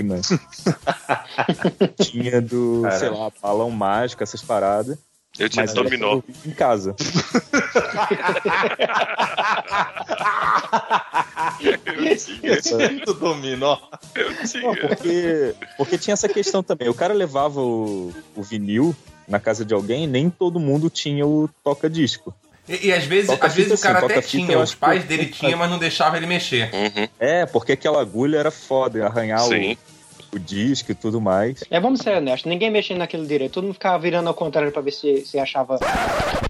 Tinha 2.00 2.40
do, 2.40 2.80
Caralho. 2.82 2.98
sei 3.00 3.08
lá, 3.10 3.30
Balão 3.40 3.70
Mágico, 3.70 4.22
essas 4.22 4.42
paradas. 4.42 4.98
Eu 5.38 5.48
tinha 5.48 5.66
dominó. 5.66 6.20
em 6.44 6.50
casa. 6.50 6.94
Eu 12.42 12.62
tinha, 12.62 12.88
Do 13.04 13.14
dominó. 13.14 13.78
eu 14.14 14.30
Não, 14.32 14.44
tinha. 14.46 14.76
porque, 14.88 15.54
porque 15.76 15.98
tinha 15.98 16.14
essa 16.14 16.28
questão 16.28 16.62
também. 16.62 16.88
O 16.88 16.94
cara 16.94 17.12
levava 17.14 17.60
o, 17.60 18.12
o 18.34 18.42
vinil 18.42 18.94
na 19.28 19.38
casa 19.40 19.64
de 19.64 19.74
alguém 19.74 20.04
e 20.04 20.06
nem 20.06 20.30
todo 20.30 20.58
mundo 20.60 20.88
tinha 20.88 21.26
o 21.26 21.48
toca-disco. 21.62 22.34
E, 22.68 22.88
e 22.88 22.92
às 22.92 23.04
vezes, 23.04 23.26
Toca 23.28 23.46
às 23.46 23.54
vezes 23.54 23.72
fita, 23.72 23.80
o 23.88 23.92
cara 23.94 24.04
até 24.04 24.20
fita, 24.22 24.46
tinha, 24.46 24.58
os 24.58 24.74
que 24.74 24.80
pais 24.80 25.04
dele 25.04 25.26
tinham, 25.26 25.58
mas 25.58 25.70
não 25.70 25.78
deixavam 25.78 26.16
ele 26.16 26.26
mexer. 26.26 26.68
Uhum, 26.74 27.08
É, 27.18 27.46
porque 27.46 27.72
aquela 27.72 28.00
agulha 28.00 28.38
era 28.38 28.50
foda, 28.50 29.06
arranhar 29.06 29.40
sim. 29.40 29.72
o, 29.74 29.95
o 30.36 30.40
disco 30.40 30.92
e 30.92 30.94
tudo 30.94 31.20
mais. 31.20 31.62
É, 31.70 31.80
vamos 31.80 32.00
ser 32.00 32.16
honestos, 32.16 32.48
ninguém 32.50 32.70
mexendo 32.70 32.98
naquilo 32.98 33.26
direito. 33.26 33.52
Todo 33.52 33.64
mundo 33.64 33.74
ficava 33.74 33.98
virando 33.98 34.28
ao 34.28 34.34
contrário 34.34 34.70
pra 34.72 34.82
ver 34.82 34.92
se, 34.92 35.24
se 35.26 35.38
achava 35.38 35.78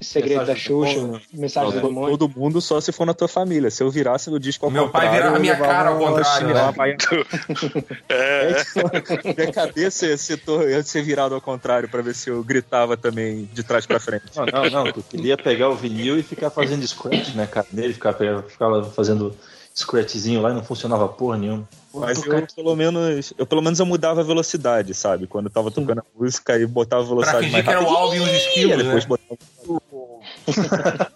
segredo 0.01 0.45
da 0.47 0.53
Mensagem 0.55 0.55
do 0.55 0.85
Xuxa, 0.87 0.95
demônio. 1.01 1.21
mensagem 1.33 1.73
do 1.73 1.81
demônio. 1.87 2.19
todo 2.19 2.39
mundo 2.39 2.61
só 2.61 2.81
se 2.81 2.93
for 2.93 3.07
na 3.07 3.15
tua 3.15 3.29
família. 3.29 3.71
Se 3.71 3.83
eu 3.83 3.91
virasse 3.91 4.31
o 4.31 4.39
disco 4.39 4.67
ao 4.67 4.71
Meu 4.71 4.89
pai 4.89 5.07
contrário, 5.07 5.17
virava 5.17 5.37
eu 5.37 5.41
minha 5.41 5.57
cara 5.57 5.91
ao 5.91 5.99
contrário, 5.99 6.49
né? 6.49 6.73
baiana. 6.73 6.97
É, 8.09 8.51
É, 8.51 8.65
tipo, 8.65 9.35
minha 9.37 9.53
cabeça 9.53 10.07
eu 10.07 10.83
ser 10.85 11.03
virado 11.03 11.35
ao 11.35 11.41
contrário 11.41 11.89
pra 11.89 12.03
ver 12.03 12.15
se 12.15 12.31
eu 12.31 12.43
gritava 12.43 12.97
também 12.97 13.49
de 13.53 13.63
trás 13.63 13.87
pra 13.87 13.99
frente. 13.99 14.25
Não, 14.35 14.47
não, 14.47 14.71
não. 14.85 14.93
Tu 14.93 15.03
queria 15.03 15.37
pegar 15.37 15.69
o 15.69 15.75
vinil 15.75 16.19
e 16.19 16.23
ficar 16.23 16.51
fazendo 16.51 16.87
scratch, 16.87 17.35
né, 17.35 17.47
cara? 17.47 17.67
Nele, 17.73 17.95
ficar, 17.95 18.15
ficava 18.49 18.85
fazendo 18.85 19.35
scratchzinho 19.79 20.41
lá 20.41 20.51
e 20.51 20.55
não 20.55 20.65
funcionava 20.65 21.07
porra 21.09 21.37
nenhuma. 21.37 21.69
Mas 21.93 22.25
eu 22.25 22.47
pelo 22.55 22.75
menos, 22.77 23.33
eu 23.39 23.47
pelo 23.47 23.63
menos 23.63 23.79
eu 23.79 23.87
mudava 23.87 24.21
a 24.21 24.25
velocidade, 24.25 24.93
sabe? 24.95 25.27
Quando 25.27 25.47
eu 25.47 25.51
tava 25.53 25.71
tocando 25.71 26.01
a 26.01 26.05
música 26.19 26.59
e 26.59 26.67
botava 26.67 27.03
a 27.03 27.07
Pra 27.07 27.15
velocidade 27.15 27.45
fingir 27.47 27.53
mais 27.53 27.65
que 27.65 27.71
era 27.71 27.83
o. 27.83 27.97
Alvin 27.97 28.17
e 28.19 28.21
os 28.21 28.29
E 28.29 28.37
esquilos, 28.37 28.85
depois 28.85 29.07
né? 29.07 29.09
botava 29.09 29.37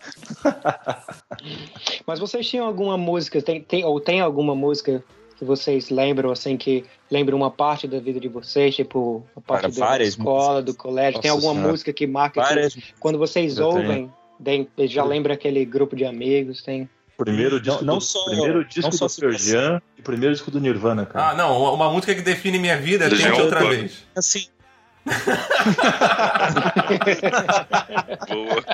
Mas 2.06 2.18
vocês 2.18 2.48
tinham 2.48 2.66
alguma 2.66 2.96
música, 2.96 3.40
tem, 3.42 3.62
tem, 3.62 3.84
ou 3.84 4.00
tem 4.00 4.20
alguma 4.20 4.54
música 4.54 5.02
que 5.38 5.44
vocês 5.44 5.88
lembram, 5.90 6.30
assim, 6.30 6.56
que 6.56 6.84
lembra 7.10 7.34
uma 7.34 7.50
parte 7.50 7.88
da 7.88 7.98
vida 7.98 8.20
de 8.20 8.28
vocês, 8.28 8.74
tipo, 8.76 9.24
a 9.34 9.40
parte 9.40 9.72
Cara, 9.78 9.98
da 9.98 10.04
escola, 10.04 10.54
músicas. 10.60 10.64
do 10.64 10.74
colégio? 10.74 11.20
tem 11.20 11.30
Nossa 11.30 11.38
alguma 11.40 11.54
Senhora. 11.54 11.72
música 11.72 11.92
que 11.92 12.06
marca 12.06 12.40
que 12.42 12.46
várias. 12.48 12.76
quando 12.98 13.18
vocês 13.18 13.56
Eu 13.58 13.66
ouvem, 13.68 14.12
tem- 14.44 14.68
já 14.86 15.02
lembra 15.04 15.34
aquele 15.34 15.64
grupo 15.64 15.96
de 15.96 16.04
amigos, 16.04 16.62
tem... 16.62 16.88
Primeiro 17.24 17.60
disco, 17.60 17.84
não 17.84 17.98
do, 17.98 18.00
só- 18.04 18.24
primeiro 18.26 18.64
disco 18.64 18.82
não 18.90 18.92
só 18.92 19.06
do 19.06 19.14
Pearl 19.14 19.32
Jam 19.36 19.82
e 19.98 20.02
primeiro 20.02 20.34
disco 20.34 20.50
do 20.50 20.60
Nirvana, 20.60 21.04
cara. 21.06 21.30
Ah, 21.30 21.34
não, 21.34 21.74
uma- 21.74 21.90
música 21.92 22.14
que 22.14 22.22
define 22.22 22.58
minha 22.58 22.76
vida 22.76 23.06
é 23.06 23.08
Tente 23.10 23.28
Outra. 23.28 23.60
Vez. 23.68 24.04
Assim, 24.16 24.46
boa. 28.28 28.64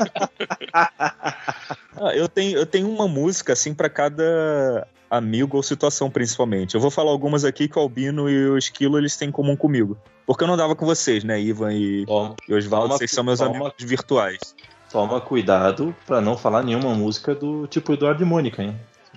ah, 0.72 2.12
eu 2.14 2.28
tenho, 2.28 2.59
eu 2.59 2.66
tenho 2.66 2.88
uma 2.90 3.06
música 3.09 3.52
assim 3.52 3.72
pra 3.74 3.88
cada 3.88 4.87
amigo 5.11 5.56
ou 5.56 5.62
situação 5.62 6.11
principalmente. 6.11 6.74
Eu 6.74 6.80
vou 6.80 6.90
falar 6.90 7.11
algumas 7.11 7.44
aqui 7.44 7.68
que 7.68 7.78
o 7.78 7.82
Albino 7.82 8.28
e 8.28 8.48
o 8.50 8.59
Esquilo 8.59 8.98
eles 8.98 9.16
têm 9.16 9.28
em 9.28 9.32
comum 9.32 9.56
comigo. 9.56 9.96
Porque 10.26 10.42
eu 10.42 10.48
não 10.48 10.56
dava 10.56 10.74
com 10.74 10.85
vocês, 10.85 11.22
né, 11.22 11.40
Ivan 11.40 11.72
e, 11.72 12.04
Toma, 12.04 12.35
e 12.48 12.54
Osvaldo, 12.54 12.87
Toma- 12.88 12.98
vocês 12.98 13.12
são 13.12 13.22
meus 13.22 13.38
toma- 13.38 13.50
amigos 13.52 13.72
virtuais. 13.78 14.56
Toma 14.96 15.20
cuidado 15.20 15.94
pra 16.06 16.22
não 16.22 16.38
falar 16.38 16.62
nenhuma 16.62 16.94
música 16.94 17.35
do 17.35 17.66
tipo 17.66 17.92
Eduardo 17.92 18.22
e 18.22 18.24
Mônica, 18.26 18.62
hein? 18.62 18.74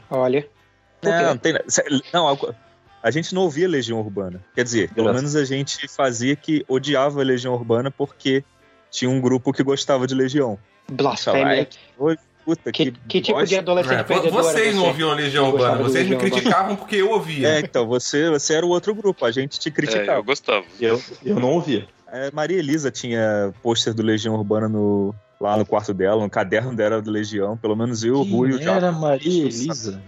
Olha? 0.09 0.45
Não, 1.01 1.21
não 1.27 1.37
tem 1.37 1.53
Não, 2.13 2.37
a 3.01 3.11
gente 3.11 3.33
não 3.33 3.43
ouvia 3.43 3.65
Legião 3.65 3.97
Urbana. 4.01 4.43
Quer 4.53 4.65
dizer, 4.65 4.89
pelo 4.93 5.05
Graças. 5.07 5.21
menos 5.21 5.35
a 5.37 5.45
gente 5.45 5.87
fazia 5.87 6.35
que 6.35 6.65
odiava 6.67 7.21
a 7.21 7.23
Legião 7.23 7.53
Urbana 7.53 7.89
porque 7.89 8.43
tinha 8.91 9.09
um 9.09 9.21
grupo 9.21 9.53
que 9.53 9.63
gostava 9.63 10.05
de 10.05 10.13
Legião. 10.13 10.59
blasfêmia. 10.91 11.69
Puta, 12.43 12.71
Que, 12.73 12.91
que 12.91 13.21
tipo 13.21 13.37
bosta. 13.37 13.47
de 13.47 13.57
adolescente 13.59 13.99
É, 13.99 14.03
perdedor 14.03 14.31
vocês 14.43 14.75
não 14.75 14.87
ouviam 14.87 15.13
Legião 15.13 15.45
Eu 15.45 15.51
gostava 15.51 15.71
Urbana, 15.75 15.89
vocês 15.89 16.07
me 16.07 16.15
Legião 16.15 16.25
Urbana. 16.25 16.41
criticavam 16.41 16.75
porque 16.75 16.95
eu 16.97 17.11
ouvia. 17.11 17.47
É, 17.47 17.59
então, 17.61 17.87
você, 17.87 18.29
você 18.29 18.53
era 18.55 18.65
o 18.65 18.69
outro 18.69 18.93
grupo, 18.95 19.23
a 19.23 19.31
gente 19.31 19.57
te 19.59 19.69
É, 19.69 19.71
criticava. 19.71 20.19
eu 20.19 20.23
gostava. 20.23 20.65
Eu, 20.81 21.01
eu 21.23 21.39
não 21.39 21.51
ouvia. 21.53 21.87
É, 22.11 22.29
Maria 22.31 22.57
Elisa 22.57 22.89
tinha 22.91 23.53
pôster 23.61 23.93
do 23.93 24.01
Legião 24.01 24.33
Urbana 24.35 24.67
no, 24.67 25.13
lá 25.39 25.55
no 25.57 25.65
quarto 25.65 25.93
dela, 25.93 26.21
no 26.21 26.29
caderno 26.29 26.75
dela 26.75 27.01
do 27.01 27.09
Legião. 27.09 27.55
Pelo 27.55 27.75
menos 27.75 28.03
eu, 28.03 28.15
o 28.15 28.23
Rui 28.23 28.51
e 28.51 28.55
o 28.55 28.59
Quem 28.59 28.67
era 28.67 28.91
Maria 28.91 29.43
Elisa? 29.45 30.01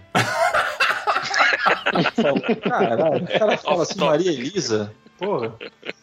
Caralho, 2.62 3.24
o 3.24 3.40
cara 3.40 3.58
fala 3.58 3.84
assim, 3.84 4.00
Maria 4.00 4.32
Elisa? 4.32 4.94
Porra. 5.18 5.54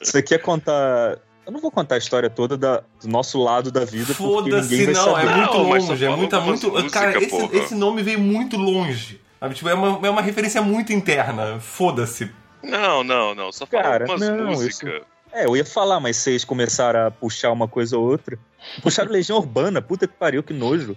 Você 0.01 0.23
quer 0.23 0.39
contar 0.39 1.19
Eu 1.45 1.53
não 1.53 1.61
vou 1.61 1.71
contar 1.71 1.97
a 1.97 1.99
história 1.99 2.31
toda 2.31 2.57
da, 2.57 2.83
do 3.03 3.09
nosso 3.09 3.39
lado 3.43 3.71
da 3.73 3.85
vida, 3.85 4.15
porque 4.15 4.51
ninguém 4.51 4.53
Foda-se, 4.53 4.85
vai 4.85 4.95
não, 4.95 5.05
saber. 5.05 5.27
é 5.27 5.37
muito 5.37 5.53
Não, 5.53 5.63
longe, 5.63 6.05
é 6.05 6.09
muito, 6.09 6.41
muito. 6.41 6.71
músicas, 6.71 6.93
Cara, 6.93 7.23
esse, 7.23 7.57
esse 7.57 7.75
nome 7.75 8.03
veio 8.03 8.21
muito 8.21 8.57
longe. 8.57 9.21
Sabe? 9.41 9.55
Tipo, 9.55 9.69
é 9.69 9.75
uma, 9.75 10.07
é 10.07 10.11
uma 10.11 10.23
referência 10.23 10.61
muito 10.63 10.93
interna. 10.93 11.59
Foda-se. 11.61 12.31
Não, 12.63 13.05
não, 13.05 13.35
não. 13.35 13.53
Só 13.53 13.67
fala 13.67 13.83
Cara, 13.83 14.05
algumas 14.05 14.29
não, 14.29 14.47
músicas. 14.47 15.03
É, 15.33 15.45
eu 15.45 15.57
ia 15.57 15.65
falar, 15.65 16.01
mas 16.01 16.17
vocês 16.17 16.45
começaram 16.45 17.07
a 17.07 17.11
puxar 17.11 17.53
uma 17.53 17.69
coisa 17.69 17.97
ou 17.97 18.05
outra. 18.05 18.39
Puxaram 18.83 19.11
Legião 19.11 19.39
Urbana, 19.39 19.81
puta 19.83 20.07
que 20.07 20.15
pariu, 20.15 20.43
que 20.43 20.53
nojo. 20.53 20.97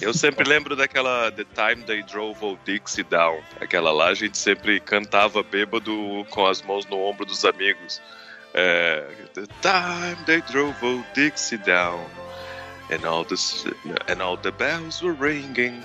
Eu 0.00 0.14
sempre 0.14 0.48
lembro 0.48 0.76
daquela 0.76 1.30
The 1.32 1.44
Time 1.44 1.84
They 1.84 2.02
Drove 2.04 2.42
Old 2.44 2.60
Dixie 2.64 3.02
Down. 3.02 3.40
Aquela 3.60 3.92
lá 3.92 4.08
a 4.08 4.14
gente 4.14 4.38
sempre 4.38 4.80
cantava 4.80 5.42
bêbado 5.42 5.92
com 6.30 6.46
as 6.46 6.62
mãos 6.62 6.86
no 6.86 6.98
ombro 6.98 7.26
dos 7.26 7.44
amigos. 7.44 8.00
É, 8.54 9.06
the 9.34 9.46
time 9.60 10.24
they 10.24 10.40
drove 10.42 10.74
Old 10.82 11.04
Dixie 11.14 11.58
Down. 11.58 12.00
And 12.90 13.06
all, 13.06 13.24
the, 13.24 13.36
and 14.08 14.22
all 14.22 14.36
the 14.36 14.50
bells 14.50 15.02
were 15.02 15.14
ringing. 15.14 15.82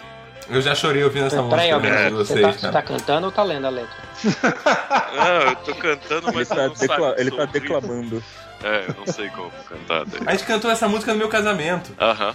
Eu 0.49 0.61
já 0.61 0.73
chorei 0.75 1.03
ouvindo 1.03 1.25
essa 1.27 1.43
Peraí, 1.43 1.73
música 1.73 1.89
né, 1.89 2.05
de 2.09 2.13
você, 2.15 2.33
vocês, 2.33 2.45
tá, 2.45 2.51
você 2.53 2.71
tá 2.71 2.81
cantando 2.81 3.25
ou 3.25 3.31
tá 3.31 3.43
lendo 3.43 3.65
a 3.67 3.69
letra? 3.69 3.95
Não, 5.15 5.41
eu 5.49 5.55
tô 5.57 5.75
cantando, 5.75 6.27
Ele 6.29 6.35
mas 6.37 6.49
eu 6.49 6.55
tá, 6.55 6.67
decla- 6.79 7.15
ele 7.17 7.31
tá 7.31 7.45
declamando. 7.45 8.23
É, 8.63 8.85
eu 8.87 8.95
não 8.95 9.13
sei 9.13 9.29
como 9.29 9.51
cantar. 9.69 10.05
daí. 10.05 10.21
A 10.25 10.31
gente 10.31 10.45
cantou 10.45 10.71
essa 10.71 10.87
música 10.87 11.11
no 11.13 11.19
meu 11.19 11.29
casamento, 11.29 11.91
Aham. 11.99 12.33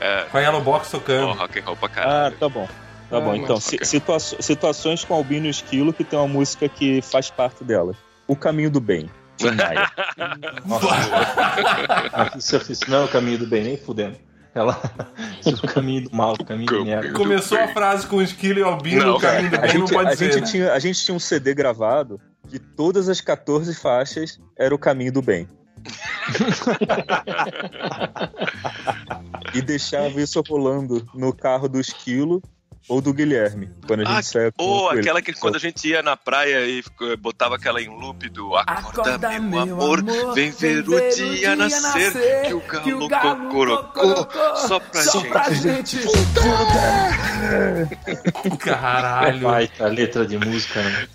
É, 0.00 0.22
com 0.30 0.36
a 0.36 0.40
Yellow 0.40 0.60
Box 0.60 0.90
tocando. 0.90 1.32
rock 1.32 1.58
and 1.58 1.62
roll 1.64 1.76
pra 1.76 1.86
Ah, 1.86 1.90
caralho. 1.90 2.36
tá 2.36 2.48
bom. 2.48 2.66
Tá 3.10 3.16
Ah, 3.18 3.20
bom, 3.20 3.34
então, 3.34 3.58
situa- 3.60 4.18
situações 4.20 5.04
com 5.04 5.14
Albino 5.14 5.46
e 5.46 5.50
Esquilo 5.50 5.92
que 5.92 6.04
tem 6.04 6.18
uma 6.18 6.28
música 6.28 6.68
que 6.68 7.00
faz 7.02 7.30
parte 7.30 7.62
dela. 7.64 7.92
O 8.26 8.36
Caminho 8.36 8.70
do 8.70 8.80
Bem. 8.80 9.10
Nossa, 10.64 12.38
isso, 12.38 12.72
isso 12.72 12.90
não 12.90 13.02
é 13.02 13.04
o 13.04 13.08
caminho 13.08 13.38
do 13.38 13.46
bem, 13.46 13.64
nem 13.64 13.76
fudendo. 13.76 14.16
Ela. 14.54 14.80
O 15.62 15.66
caminho 15.66 16.08
do 16.08 16.16
mal, 16.16 16.32
o 16.32 16.44
caminho 16.44 16.70
do 16.70 16.84
merda. 16.84 17.12
Começou 17.12 17.58
a 17.58 17.68
frase 17.68 18.06
com 18.06 18.16
o 18.16 18.22
Esquilo 18.22 18.60
e 18.60 18.62
o 18.62 18.66
Albino, 18.66 19.04
Não, 19.04 19.16
o 19.16 19.20
caminho 19.20 19.50
do 19.50 19.56
A 19.56 19.60
bem 19.60 19.74
não 19.74 19.86
gente, 19.86 19.92
pode 19.92 20.08
a, 20.08 20.16
ser. 20.16 20.32
gente 20.32 20.40
né? 20.40 20.46
tinha, 20.46 20.72
a 20.72 20.78
gente 20.78 21.04
tinha 21.04 21.14
um 21.14 21.18
CD 21.18 21.52
gravado 21.52 22.18
que 22.48 22.58
todas 22.58 23.10
as 23.10 23.20
14 23.20 23.74
faixas 23.74 24.40
era 24.56 24.74
o 24.74 24.78
Caminho 24.78 25.12
do 25.12 25.20
Bem. 25.20 25.46
e 29.52 29.60
deixava 29.60 30.18
isso 30.20 30.42
rolando 30.48 31.06
no 31.14 31.34
carro 31.34 31.68
do 31.68 31.78
Esquilo 31.78 32.40
ou 32.88 33.00
do 33.00 33.12
Guilherme, 33.14 33.70
quando 33.86 34.00
a 34.00 34.04
gente 34.04 34.16
Ah, 34.18 34.22
saia 34.22 34.52
com, 34.52 34.62
Ou 34.64 34.90
aquela 34.90 35.20
que 35.22 35.32
quando 35.32 35.56
a 35.56 35.58
gente 35.58 35.88
ia 35.88 36.02
na 36.02 36.16
praia 36.16 36.66
e 36.66 36.82
ficou- 36.82 37.16
botava 37.16 37.54
aquela 37.56 37.80
em 37.80 37.88
loop 37.88 38.28
do 38.28 38.54
Acorda, 38.56 39.38
meu 39.40 39.60
amor, 39.60 40.02
vem 40.34 40.50
ver 40.50 40.86
o 40.88 41.10
dia 41.14 41.56
nascer, 41.56 42.12
que 42.82 42.92
o 42.92 43.08
galo 43.08 43.36
cocorocou, 43.48 44.28
só 44.56 44.78
pra 44.80 45.50
gente. 45.52 45.98
Caralho. 48.58 49.40
Baita 49.40 49.86
letra 49.86 50.26
de 50.26 50.38
música, 50.38 50.82
né? 50.82 51.06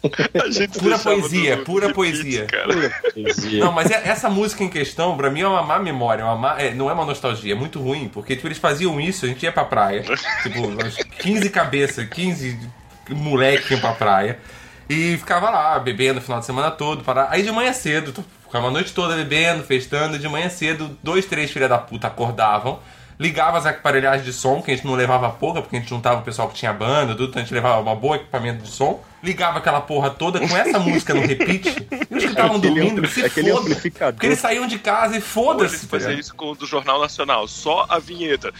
A 0.44 0.50
gente 0.52 0.80
Pura 0.80 0.98
poesia, 0.98 1.58
pura 1.58 1.94
poesia. 1.94 2.48
Poesia. 3.14 3.64
Não, 3.64 3.72
mas 3.72 3.90
é- 3.92 4.08
essa 4.08 4.30
música 4.30 4.64
em 4.64 4.70
questão, 4.70 5.16
pra 5.18 5.30
mim, 5.30 5.42
é 5.42 5.48
uma 5.48 5.64
má 5.64 5.80
memória. 5.80 6.24
Uma 6.26 6.36
má- 6.36 6.60
é, 6.62 6.74
não 6.74 6.90
é 6.90 6.94
uma 6.94 7.06
nostalgia, 7.06 7.54
é 7.54 7.56
muito 7.56 7.80
ruim. 7.80 8.08
Porque 8.10 8.36
tipo, 8.36 8.48
eles 8.48 8.58
faziam 8.58 9.00
isso, 9.00 9.26
a 9.26 9.28
gente 9.28 9.44
ia 9.44 9.52
pra 9.52 9.66
praia. 9.66 10.04
tipo, 10.44 10.68
umas 10.68 10.96
15 11.20 11.50
cabeças, 11.60 12.08
15 12.08 12.58
moleque 13.10 13.74
iam 13.74 13.82
pra 13.82 13.94
praia. 13.94 14.40
E 14.90 15.18
ficava 15.18 15.50
lá, 15.50 15.78
bebendo 15.78 16.20
o 16.20 16.22
final 16.22 16.40
de 16.40 16.46
semana 16.46 16.72
todo. 16.72 17.04
Para... 17.04 17.28
Aí 17.30 17.44
de 17.44 17.52
manhã 17.52 17.74
cedo, 17.74 18.24
ficava 18.44 18.68
a 18.68 18.72
noite 18.72 18.94
toda 18.94 19.16
bebendo, 19.16 19.64
festando. 19.64 20.18
De 20.18 20.28
manhã 20.28 20.50
cedo, 20.50 20.98
dois, 21.04 21.26
três 21.26 21.52
filha 21.52 21.68
da 21.68 21.78
puta 21.78 22.08
acordavam. 22.08 22.80
Ligava 23.20 23.58
as 23.58 23.66
aparelhagens 23.66 24.26
de 24.26 24.32
som, 24.32 24.62
que 24.62 24.72
a 24.72 24.76
gente 24.76 24.88
não 24.88 24.96
levava 24.96 25.30
pouca, 25.30 25.62
porque 25.62 25.76
a 25.76 25.80
gente 25.80 25.90
juntava 25.90 26.22
o 26.22 26.24
pessoal 26.24 26.48
que 26.48 26.56
tinha 26.56 26.72
banda, 26.72 27.14
tudo, 27.14 27.30
então 27.30 27.42
a 27.42 27.44
gente 27.44 27.54
levava 27.54 27.92
um 27.92 27.96
bom 27.96 28.16
equipamento 28.16 28.64
de 28.64 28.70
som 28.70 29.04
ligava 29.24 29.60
aquela 29.60 29.82
porra 29.82 30.10
toda 30.10 30.40
com 30.40 30.58
essa 30.58 30.80
música 30.80 31.14
no 31.14 31.22
repeat. 31.22 31.88
E 32.10 32.16
os 32.16 32.24
que 32.24 32.30
estavam 32.30 32.60
dormindo, 32.60 33.08
se 33.08 33.30
foda. 33.30 33.76
Porque 34.12 34.26
eles 34.26 34.40
saíam 34.40 34.68
de 34.68 34.80
casa 34.80 35.18
e 35.18 35.22
foda-se. 35.22 35.88
Tá 35.88 36.00
fazer 36.00 36.18
isso 36.18 36.34
com 36.36 36.52
o 36.52 36.56
do 36.56 36.66
Jornal 36.66 37.00
Nacional, 37.00 37.48
só 37.48 37.86
a 37.90 38.00
vinheta. 38.00 38.54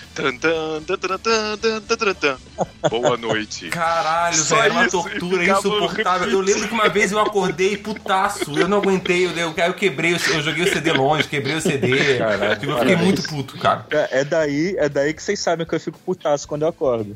Boa 2.90 3.18
noite. 3.18 3.70
Caralho, 3.70 4.36
só 4.36 4.56
velho, 4.56 4.66
era 4.66 4.74
uma 4.74 4.90
tortura 4.90 5.46
insuportável. 5.46 6.30
Eu 6.30 6.42
lembro 6.42 6.68
que 6.68 6.74
uma 6.74 6.90
vez 6.90 7.12
eu 7.12 7.20
acordei 7.20 7.78
putaço, 7.78 8.58
eu 8.58 8.68
não 8.68 8.78
aguentei, 8.78 9.26
eu, 9.26 9.32
eu, 9.32 9.54
eu 9.56 9.74
quebrei, 9.74 10.14
eu 10.14 10.42
joguei 10.42 10.64
o 10.64 10.74
CD 10.74 10.92
longe, 10.94 11.28
quebrei 11.28 11.56
o 11.56 11.62
CD. 11.62 12.18
Caralho, 12.18 12.64
eu 12.64 12.80
fiquei 12.80 12.96
muito 12.96 13.24
puto, 13.24 13.58
cara. 13.58 13.86
É, 13.92 14.20
é 14.22 14.24
daí, 14.24 14.76
é 14.78 14.90
daí 14.90 15.14
que 15.14 15.22
vocês 15.22 15.40
sabem 15.40 15.66
que 15.66 15.76
eu 15.76 15.80
fico 15.80 16.00
putaço 16.00 16.48
quando 16.48 16.64
eu 16.64 16.68
acordo. 16.68 17.16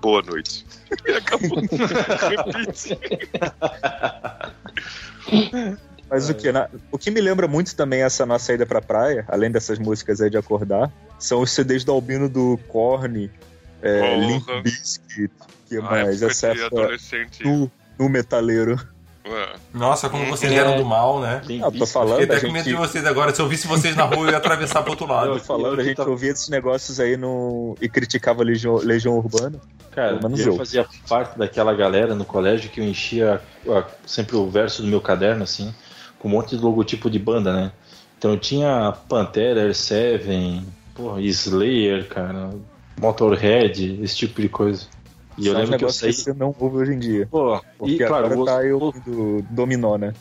Boa 0.00 0.22
noite. 0.22 0.66
E 1.06 1.12
acabou. 1.12 1.58
Repite. 2.30 2.98
Mas 6.08 6.28
o 6.30 6.34
que? 6.34 6.52
Na- 6.52 6.68
o 6.90 6.98
que 6.98 7.10
me 7.10 7.20
lembra 7.20 7.48
muito 7.48 7.74
também 7.74 8.02
essa 8.02 8.24
nossa 8.24 8.52
ida 8.52 8.64
pra 8.64 8.80
praia, 8.80 9.24
além 9.28 9.50
dessas 9.50 9.78
músicas 9.78 10.20
aí 10.20 10.30
de 10.30 10.36
acordar, 10.36 10.90
são 11.18 11.40
os 11.40 11.50
CDs 11.50 11.84
do 11.84 11.92
Albino 11.92 12.28
do 12.28 12.58
Korn, 12.68 13.30
é. 13.82 14.16
Limp 14.16 14.48
Bizkit, 14.62 15.32
que 15.68 15.78
A 15.78 15.82
mais? 15.82 16.22
Essa 16.22 16.48
época 16.48 16.96
no, 17.44 17.70
no 17.98 18.08
metaleiro. 18.08 18.78
É. 19.28 19.56
Nossa, 19.74 20.08
como 20.08 20.24
vocês 20.26 20.52
eram 20.52 20.76
do 20.76 20.84
mal, 20.84 21.20
né? 21.20 21.42
Tem 21.44 21.58
Não, 21.58 21.72
tô 21.72 21.84
falando, 21.86 22.20
Fiquei 22.20 22.34
a 22.34 22.38
até 22.38 22.46
com 22.46 22.52
medo 22.52 22.64
de 22.64 22.70
gente, 22.70 22.78
vocês 22.78 23.04
agora. 23.04 23.34
Se 23.34 23.40
eu 23.42 23.48
visse 23.48 23.66
vocês 23.66 23.96
na 23.96 24.04
rua, 24.04 24.26
eu 24.26 24.30
ia 24.30 24.36
atravessar 24.36 24.82
pro 24.82 24.92
outro 24.92 25.06
lado. 25.06 25.32
tô 25.32 25.38
falando, 25.40 25.80
a 25.80 25.82
Eu 25.82 25.84
gente 25.84 26.00
ouvia 26.00 26.30
esses 26.30 26.48
negócios 26.48 27.00
aí 27.00 27.16
no, 27.16 27.76
e 27.80 27.88
criticava 27.88 28.44
Legião, 28.44 28.76
Legião 28.76 29.16
Urbana. 29.18 29.58
Cara, 29.90 30.20
eu, 30.22 30.38
eu. 30.38 30.56
fazia 30.56 30.86
parte 31.08 31.38
daquela 31.38 31.74
galera 31.74 32.14
no 32.14 32.24
colégio 32.24 32.70
que 32.70 32.80
eu 32.80 32.84
enchia 32.84 33.40
a- 33.68 33.84
sempre 34.06 34.36
o 34.36 34.48
verso 34.48 34.82
do 34.82 34.88
meu 34.88 35.00
caderno, 35.00 35.42
assim, 35.42 35.74
com 36.18 36.28
um 36.28 36.30
monte 36.30 36.56
de 36.56 36.62
logotipo 36.62 37.10
de 37.10 37.18
banda, 37.18 37.52
né? 37.52 37.72
Então 38.18 38.30
eu 38.30 38.38
tinha 38.38 38.94
Pantera, 39.08 39.62
Air 39.62 39.74
Seven, 39.74 40.64
porra, 40.94 41.20
Slayer, 41.20 42.06
cara, 42.08 42.50
Motorhead, 43.00 44.00
esse 44.02 44.16
tipo 44.16 44.40
de 44.40 44.48
coisa. 44.48 44.86
E 45.38 45.46
eu 45.46 45.52
São 45.52 45.62
lembro 45.62 45.78
que 45.78 45.84
eu 45.84 45.90
saí. 45.90 46.10
que 46.12 46.20
você 46.20 46.32
não 46.32 46.54
ouve 46.58 46.76
hoje 46.78 46.92
em 46.92 46.98
dia. 46.98 47.28
Pô, 47.30 47.60
Porque 47.78 47.94
e 47.94 48.06
claro, 48.06 48.26
agora 48.26 48.40
o, 48.40 48.44
tá 48.44 48.64
eu 48.64 48.80
ouvindo 48.80 49.44
Dominó, 49.50 49.96
né? 49.96 50.12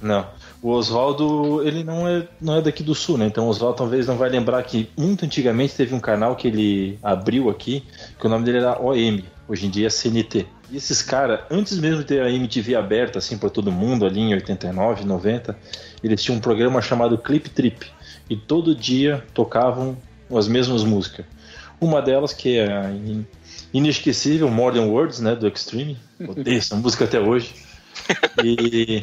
Não. 0.00 0.26
O 0.62 0.70
Oswaldo, 0.70 1.62
ele 1.66 1.84
não 1.84 2.08
é, 2.08 2.26
não 2.40 2.56
é 2.56 2.62
daqui 2.62 2.82
do 2.82 2.94
sul, 2.94 3.18
né? 3.18 3.26
Então 3.26 3.46
o 3.46 3.48
Oswaldo 3.48 3.76
talvez 3.76 4.06
não 4.06 4.16
vai 4.16 4.30
lembrar 4.30 4.62
que 4.62 4.88
muito 4.96 5.24
antigamente 5.24 5.74
teve 5.74 5.94
um 5.94 6.00
canal 6.00 6.36
que 6.36 6.48
ele 6.48 6.98
abriu 7.02 7.50
aqui, 7.50 7.84
que 8.18 8.26
o 8.26 8.30
nome 8.30 8.44
dele 8.44 8.58
era 8.58 8.80
OM, 8.80 9.22
hoje 9.46 9.66
em 9.66 9.70
dia 9.70 9.86
é 9.86 9.90
CNT. 9.90 10.46
E 10.70 10.76
esses 10.76 11.02
caras, 11.02 11.40
antes 11.50 11.78
mesmo 11.78 11.98
de 11.98 12.04
ter 12.04 12.22
a 12.22 12.30
MTV 12.30 12.76
aberta 12.76 13.18
assim 13.18 13.36
para 13.36 13.50
todo 13.50 13.70
mundo 13.72 14.06
ali 14.06 14.20
em 14.20 14.32
89, 14.34 15.04
90, 15.04 15.56
eles 16.02 16.22
tinham 16.22 16.38
um 16.38 16.40
programa 16.40 16.80
chamado 16.80 17.18
Clip 17.18 17.50
Trip 17.50 17.86
e 18.28 18.36
todo 18.36 18.74
dia 18.74 19.24
tocavam 19.34 19.96
as 20.34 20.46
mesmas 20.48 20.84
músicas. 20.84 21.26
Uma 21.80 22.00
delas 22.00 22.32
que 22.32 22.58
é 22.58 22.66
inesquecível 23.72 24.48
Modern 24.50 24.88
Words, 24.88 25.20
né, 25.20 25.34
do 25.34 25.46
Extreme. 25.46 25.96
Odeio 26.26 26.58
essa 26.58 26.74
música 26.76 27.04
até 27.04 27.20
hoje. 27.20 27.54
E 28.44 29.02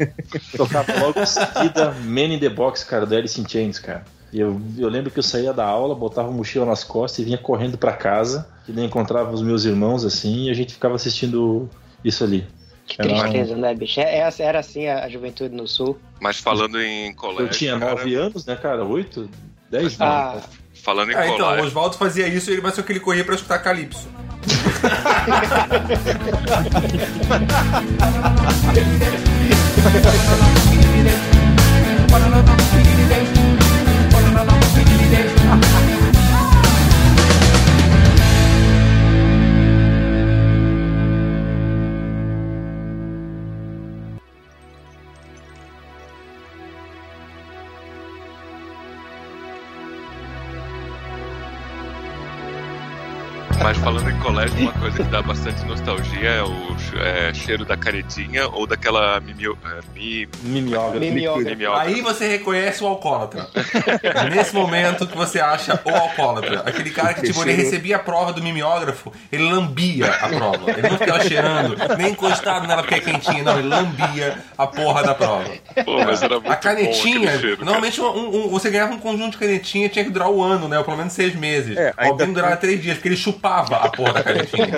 tocava 0.55 0.93
logo 0.99 1.19
em 1.19 1.25
seguida 1.25 1.91
Man 2.03 2.33
in 2.33 2.39
the 2.39 2.49
Box, 2.49 2.83
cara, 2.83 3.05
do 3.05 3.15
Alice 3.15 3.39
in 3.39 3.47
Chains, 3.47 3.79
cara. 3.79 4.03
E 4.31 4.39
eu, 4.39 4.59
eu 4.77 4.89
lembro 4.89 5.09
que 5.11 5.19
eu 5.19 5.23
saía 5.23 5.53
da 5.53 5.65
aula, 5.65 5.95
botava 5.95 6.27
a 6.27 6.31
mochila 6.31 6.65
nas 6.65 6.83
costas 6.83 7.19
e 7.19 7.23
vinha 7.23 7.37
correndo 7.37 7.77
pra 7.77 7.93
casa, 7.93 8.47
e 8.67 8.71
daí 8.71 8.85
encontrava 8.85 9.31
os 9.31 9.41
meus 9.41 9.63
irmãos 9.65 10.03
assim, 10.03 10.45
e 10.47 10.49
a 10.49 10.53
gente 10.53 10.73
ficava 10.73 10.95
assistindo 10.95 11.69
isso 12.03 12.23
ali. 12.23 12.45
Que 12.85 13.01
Era 13.01 13.13
um- 13.13 13.19
tristeza, 13.19 13.55
né, 13.55 13.73
bicho? 13.73 13.99
É- 13.99 14.17
é- 14.19 14.33
Era 14.39 14.59
assim 14.59 14.87
a 14.87 15.05
a 15.05 15.09
juventude 15.09 15.53
no 15.55 15.67
sul. 15.67 15.97
Mas 16.19 16.37
falando 16.39 16.79
em 16.81 17.13
colégio. 17.13 17.45
Eu 17.45 17.49
tinha 17.49 17.77
cara, 17.79 17.91
nove 17.91 18.15
anos, 18.15 18.45
né, 18.45 18.55
cara? 18.55 18.83
Oito? 18.83 19.29
Dez? 19.69 19.99
Ah, 19.99 20.33
não. 20.35 20.43
Falando 20.81 21.11
em 21.11 21.15
Ah, 21.15 21.25
então, 21.25 21.35
o 21.35 21.49
colégio. 21.49 21.65
Oswaldo 21.67 21.97
fazia 21.97 22.27
isso 22.27 22.49
e 22.49 22.53
ele 22.53 22.61
vai 22.61 22.71
só 22.71 22.81
que 22.81 22.91
ele 22.93 22.99
corria 23.01 23.25
pra 23.25 23.35
escutar 23.35 23.59
Calypso. 23.59 24.07
Thank 24.47 24.77
you. 33.21 33.26
Mas 53.63 53.77
falando 53.79 54.09
em 54.09 54.17
colégio, 54.19 54.57
uma 54.59 54.71
coisa 54.73 54.97
que 54.97 55.09
dá 55.09 55.21
bastante 55.21 55.65
nostalgia 55.65 56.29
é 56.29 56.41
o 56.43 56.77
é, 57.01 57.33
cheiro 57.33 57.65
da 57.65 57.75
canetinha 57.75 58.47
ou 58.47 58.65
daquela 58.65 59.19
mimio, 59.19 59.57
é, 59.65 59.79
mi. 59.93 60.27
Aí 61.75 62.01
você 62.01 62.27
reconhece 62.27 62.81
o 62.83 62.87
alcoólatra. 62.87 63.47
Nesse 64.33 64.55
momento 64.55 65.05
que 65.05 65.17
você 65.17 65.39
acha 65.41 65.79
o 65.83 65.89
alcoólatra. 65.89 66.61
Aquele 66.65 66.91
cara 66.91 67.13
que, 67.13 67.23
tipo, 67.23 67.41
ele 67.43 67.53
recebia 67.53 67.97
a 67.97 67.99
prova 67.99 68.31
do 68.31 68.41
mimeógrafo, 68.41 69.11
ele 69.31 69.43
lambia 69.51 70.11
a 70.11 70.29
prova. 70.29 70.71
Ele 70.71 70.89
não 70.89 70.97
ficava 70.97 71.19
cheirando, 71.27 71.75
nem 71.97 72.11
encostado 72.11 72.67
nela 72.67 72.81
porque 72.83 72.95
é 72.95 72.99
quentinha, 73.01 73.43
não. 73.43 73.59
Ele 73.59 73.67
lambia 73.67 74.37
a 74.57 74.67
porra 74.67 75.03
da 75.03 75.13
prova. 75.15 75.49
Pô, 75.83 76.03
mas 76.05 76.21
era 76.21 76.35
muito 76.35 76.51
A 76.51 76.55
canetinha, 76.55 77.37
cheiro, 77.37 77.65
normalmente 77.65 77.99
um- 77.99 78.45
um- 78.45 78.49
você 78.49 78.69
ganhava 78.69 78.93
um 78.93 78.99
conjunto 78.99 79.31
de 79.31 79.37
canetinha 79.39 79.89
tinha 79.89 80.05
que 80.05 80.11
durar 80.11 80.29
o 80.29 80.41
ano, 80.41 80.67
né? 80.69 80.77
Ou 80.77 80.85
pelo 80.85 80.95
menos 80.97 81.11
seis 81.13 81.35
meses. 81.35 81.75
É, 81.75 81.89
o 81.97 82.01
Albino 82.01 82.21
ainda- 82.29 82.33
durava 82.41 82.57
três 82.57 82.81
dias, 82.81 82.95
porque 82.95 83.09
ele 83.09 83.17
chupava 83.17 83.46
a 83.47 83.89
porra 83.89 84.13
da 84.13 84.23
canetinha. 84.23 84.67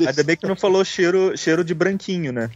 É. 0.00 0.08
Ainda 0.08 0.24
bem 0.24 0.36
que 0.36 0.46
não 0.46 0.56
falou 0.56 0.84
cheiro, 0.84 1.36
cheiro 1.36 1.64
de 1.64 1.74
branquinho, 1.74 2.32
né? 2.32 2.50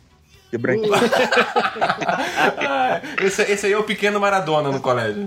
De 0.50 0.58
branquinho. 0.58 0.92
Ah, 0.94 3.00
esse, 3.22 3.42
esse 3.42 3.66
aí 3.66 3.72
é 3.72 3.78
o 3.78 3.84
pequeno 3.84 4.20
Maradona 4.20 4.70
no 4.70 4.80
colégio. 4.80 5.26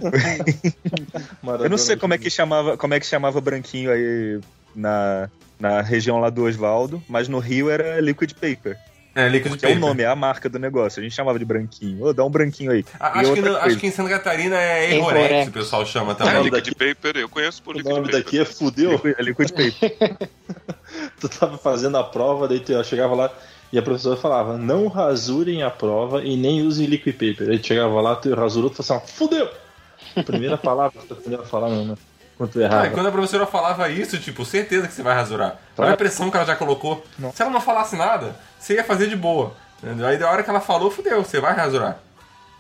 Eu 1.62 1.70
não 1.70 1.78
sei 1.78 1.96
como 1.96 2.14
é 2.14 2.18
que 2.18 2.30
chamava, 2.30 2.78
como 2.78 2.94
é 2.94 3.00
que 3.00 3.06
chamava 3.06 3.42
branquinho 3.42 3.92
aí 3.92 4.40
na, 4.76 5.30
na 5.60 5.82
região 5.82 6.20
lá 6.20 6.30
do 6.30 6.46
Oswaldo, 6.46 7.02
mas 7.08 7.28
no 7.28 7.40
Rio 7.40 7.70
era 7.70 8.00
liquid 8.00 8.34
paper. 8.34 8.78
É, 9.20 9.28
líquido 9.30 9.58
Que 9.58 9.66
é 9.66 9.70
o 9.70 9.72
paper. 9.74 9.88
nome, 9.88 10.04
é 10.04 10.06
a 10.06 10.16
marca 10.16 10.48
do 10.48 10.60
negócio. 10.60 11.00
A 11.00 11.04
gente 11.04 11.16
chamava 11.16 11.40
de 11.40 11.46
branquinho. 11.46 12.06
Ô, 12.06 12.14
dá 12.14 12.24
um 12.24 12.30
branquinho 12.30 12.72
aí. 12.72 12.86
A- 13.00 13.20
Acho 13.20 13.34
que, 13.34 13.42
no- 13.42 13.58
acho 13.58 13.78
que 13.78 13.88
em 13.88 13.92
Santa 13.92 14.10
Catarina 14.10 14.56
é. 14.56 14.94
Errorex, 14.96 15.48
o 15.48 15.52
pessoal 15.52 15.86
chama 15.86 16.12
É, 16.12 16.16
também. 16.16 16.34
nome 16.36 16.46
liquid 16.52 16.66
daqui- 16.74 16.94
paper, 16.96 17.18
eu 17.22 17.28
conheço 17.30 17.64
por 17.64 17.76
O 17.76 17.78
liquid 17.80 17.92
nome 17.96 18.06
paper. 18.08 18.24
daqui 18.24 18.40
é 18.40 18.46
fudeu. 18.46 18.92
Liquid, 18.92 19.16
é 19.18 19.24
liquid 19.24 19.50
paper. 19.52 20.30
Tu 21.20 21.28
tava 21.30 21.58
fazendo 21.58 21.98
a 21.98 22.04
prova, 22.04 22.48
daí 22.48 22.60
tu 22.60 22.72
eu 22.72 22.84
chegava 22.84 23.14
lá 23.16 23.32
e 23.74 23.78
a 23.78 23.82
professora 23.82 24.16
falava: 24.16 24.58
não 24.58 24.88
rasurem 24.88 25.64
a 25.64 25.70
prova 25.70 26.24
e 26.24 26.38
nem 26.38 26.62
usem 26.62 26.86
liquid 26.86 27.14
paper. 27.14 27.50
Aí 27.50 27.60
tu 27.60 27.68
chegava 27.68 28.00
lá, 28.00 28.16
tu 28.16 28.34
rasurou, 28.34 28.70
tu 28.70 28.82
falava 28.84 29.04
assim: 29.06 29.14
fudeu! 29.16 29.50
Primeira 30.26 30.58
palavra 30.58 31.00
que 31.02 31.08
tu 31.08 31.14
aprendeu 31.14 31.42
a 31.42 31.46
falar, 31.46 31.70
não, 31.70 31.86
né? 31.86 31.96
Quando 32.38 32.52
tu 32.52 32.60
Ah, 32.64 32.90
quando 32.92 33.08
a 33.08 33.12
professora 33.12 33.46
falava 33.48 33.90
isso, 33.90 34.18
tipo, 34.20 34.46
certeza 34.46 34.88
que 34.88 34.94
você 34.94 35.02
vai 35.04 35.16
rasurar. 35.16 35.60
Olha 35.78 35.94
a 35.94 35.98
pressão 35.98 36.30
que 36.30 36.38
ela 36.38 36.46
já 36.46 36.56
colocou. 36.56 37.04
Se 37.34 37.42
ela 37.42 37.52
não 37.52 37.60
falasse 37.62 37.96
nada, 37.96 38.36
você 38.60 38.76
ia 38.76 38.84
fazer 38.84 39.08
de 39.08 39.16
boa. 39.16 39.56
Aí 40.06 40.18
da 40.18 40.30
hora 40.30 40.44
que 40.44 40.50
ela 40.50 40.60
falou, 40.60 40.90
fudeu, 40.90 41.24
você 41.24 41.40
vai 41.40 41.54
rasurar. 41.54 42.00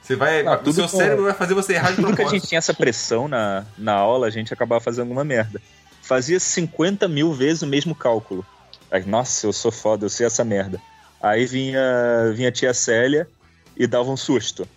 Você 0.02 0.16
vai. 0.16 0.46
Ah, 0.46 0.60
o 0.64 0.72
seu 0.72 0.88
cérebro 0.88 1.26
vai 1.26 1.34
fazer 1.34 1.54
você 1.54 1.74
errar 1.74 1.90
de 1.90 1.98
Tudo 1.98 2.08
que 2.08 2.14
a 2.14 2.16
propósito. 2.16 2.40
gente 2.40 2.48
tinha 2.48 2.60
essa 2.60 2.74
pressão 2.74 3.28
na, 3.28 3.66
na 3.78 3.94
aula, 3.94 4.28
a 4.28 4.30
gente 4.30 4.54
acabava 4.54 4.80
fazendo 4.80 5.02
alguma 5.02 5.24
merda. 5.24 5.62
Fazia 6.02 6.40
50 6.40 7.08
mil 7.08 7.34
vezes 7.34 7.64
o 7.64 7.68
mesmo 7.68 7.94
cálculo. 7.94 8.46
Aí, 8.90 9.06
nossa, 9.06 9.46
eu 9.46 9.52
sou 9.52 9.72
foda, 9.72 10.06
eu 10.06 10.10
sei 10.10 10.26
essa 10.26 10.46
merda. 10.46 10.80
Aí 11.22 11.46
vinha, 11.46 12.32
vinha 12.34 12.50
a 12.50 12.52
tia 12.52 12.74
Célia 12.74 13.28
e 13.76 13.86
dava 13.86 14.10
um 14.10 14.16
susto, 14.16 14.68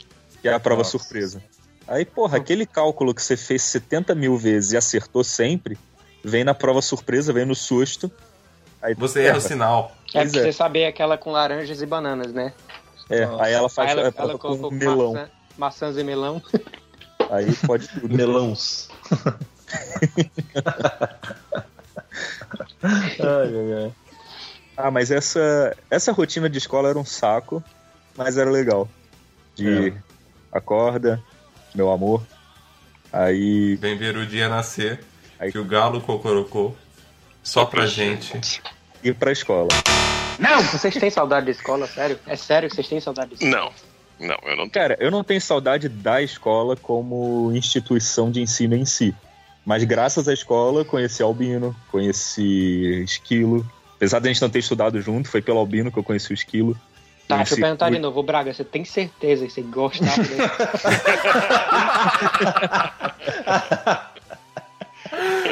que 0.42 0.48
é 0.48 0.52
a 0.52 0.58
prova 0.58 0.80
Nossa. 0.80 0.90
surpresa. 0.98 1.42
Aí, 1.86 2.04
porra, 2.04 2.38
aquele 2.38 2.66
cálculo 2.66 3.14
que 3.14 3.22
você 3.22 3.36
fez 3.36 3.62
70 3.62 4.14
mil 4.14 4.36
vezes 4.36 4.72
e 4.72 4.76
acertou 4.76 5.22
sempre, 5.22 5.78
vem 6.24 6.44
na 6.44 6.54
prova 6.54 6.82
surpresa, 6.82 7.32
vem 7.32 7.44
no 7.44 7.54
susto. 7.54 8.10
Aí 8.82 8.94
Você 8.94 9.22
erra 9.24 9.38
o 9.38 9.40
sinal. 9.40 9.92
É 10.08 10.20
Pois 10.20 10.24
porque 10.32 10.38
é. 10.38 10.42
você 10.44 10.52
saber 10.52 10.86
aquela 10.86 11.16
com 11.18 11.30
laranjas 11.32 11.80
e 11.82 11.86
bananas, 11.86 12.32
né? 12.32 12.52
É, 13.08 13.24
aí 13.40 13.52
ela 13.52 13.68
faz 13.68 13.90
Aí 13.90 13.98
ela, 13.98 14.08
a 14.08 14.12
prova 14.12 14.30
ela 14.30 14.38
com 14.38 14.48
colocou 14.48 14.70
melão. 14.70 15.12
maçã- 15.14 15.30
maçãs 15.58 15.96
e 15.96 16.04
melão. 16.04 16.42
Aí 17.30 17.54
pode 17.66 17.86
tudo. 17.88 18.12
Melãos. 18.16 18.88
ai, 22.82 23.16
ai, 23.20 23.84
ai. 23.84 23.92
Ah, 24.76 24.90
mas 24.90 25.10
essa, 25.10 25.76
essa 25.90 26.12
rotina 26.12 26.48
de 26.48 26.58
escola 26.58 26.88
era 26.88 26.98
um 26.98 27.04
saco, 27.04 27.62
mas 28.16 28.36
era 28.38 28.50
legal. 28.50 28.88
De 29.54 29.88
É. 29.90 29.92
acorda, 30.52 31.22
meu 31.74 31.90
amor. 31.90 32.22
Aí. 33.12 33.76
Vem 33.76 33.96
ver 33.96 34.16
o 34.16 34.26
dia 34.26 34.48
nascer, 34.48 35.00
Aí- 35.38 35.52
que 35.52 35.58
o 35.58 35.64
galo 35.64 36.00
cocorocou. 36.00 36.76
Só 37.42 37.64
pra 37.64 37.86
gente. 37.86 38.60
ir 39.02 39.14
pra 39.14 39.32
escola. 39.32 39.68
Não! 40.38 40.62
Vocês 40.62 40.94
têm 40.94 41.10
saudade 41.10 41.46
da 41.46 41.52
escola, 41.52 41.86
sério? 41.86 42.18
É 42.26 42.36
sério 42.36 42.68
que 42.68 42.74
vocês 42.74 42.88
têm 42.88 43.00
saudade 43.00 43.30
da 43.30 43.34
escola? 43.34 43.72
Não, 44.18 44.28
não, 44.28 44.38
eu 44.44 44.56
não 44.56 44.68
tenho. 44.68 44.70
Cara, 44.70 44.96
eu 45.00 45.10
não 45.10 45.24
tenho 45.24 45.40
saudade 45.40 45.88
da 45.88 46.22
escola 46.22 46.76
como 46.76 47.50
instituição 47.54 48.30
de 48.30 48.40
ensino 48.40 48.74
em 48.74 48.84
si. 48.84 49.14
Mas 49.64 49.84
graças 49.84 50.28
à 50.28 50.32
escola, 50.32 50.84
conheci 50.84 51.22
Albino, 51.22 51.74
conheci 51.90 53.02
Esquilo. 53.04 53.66
Apesar 53.96 54.18
de 54.18 54.28
a 54.28 54.32
gente 54.32 54.42
não 54.42 54.50
ter 54.50 54.60
estudado 54.60 55.00
junto, 55.00 55.28
foi 55.28 55.42
pelo 55.42 55.58
Albino 55.58 55.92
que 55.92 55.98
eu 55.98 56.04
conheci 56.04 56.32
o 56.32 56.34
Esquilo. 56.34 56.76
Tá, 57.28 57.36
deixa 57.36 57.54
eu 57.54 57.58
perguntar 57.58 57.90
de 57.90 57.98
novo. 57.98 58.22
Braga, 58.22 58.52
você 58.52 58.64
tem 58.64 58.84
certeza 58.84 59.46
que 59.46 59.52
você 59.52 59.62
gostava 59.62 60.22
dele? 60.22 60.42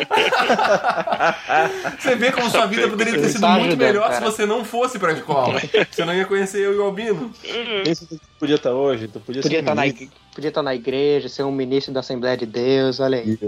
Você 1.98 2.14
vê 2.16 2.32
como 2.32 2.50
sua 2.50 2.66
vida 2.66 2.88
poderia 2.88 3.14
ter 3.20 3.28
sido 3.28 3.40
Tá 3.40 3.58
muito 3.58 3.76
melhor 3.76 4.12
se 4.14 4.20
você 4.20 4.46
não 4.46 4.64
fosse 4.64 4.98
pra 4.98 5.12
escola. 5.12 5.60
Você 5.90 6.04
não 6.04 6.14
ia 6.14 6.24
conhecer 6.26 6.60
eu 6.64 6.74
e 6.74 6.78
o 6.78 6.84
Albino. 6.84 7.30
Tu 7.42 8.20
podia 8.38 8.56
estar 8.56 8.72
hoje, 8.72 9.08
tu 9.08 9.20
podia, 9.20 9.42
Podia 9.42 9.58
ser 9.58 9.62
estar, 9.64 9.74
na, 9.74 9.82
ministro. 9.82 10.04
ig- 10.04 10.12
podia 10.34 10.48
estar 10.48 10.62
na 10.62 10.74
igreja, 10.74 11.28
ser 11.28 11.42
um 11.42 11.52
ministro 11.52 11.92
da 11.92 12.00
Assembleia 12.00 12.36
de 12.36 12.46
Deus, 12.46 13.00
olha 13.00 13.18
aí. 13.18 13.38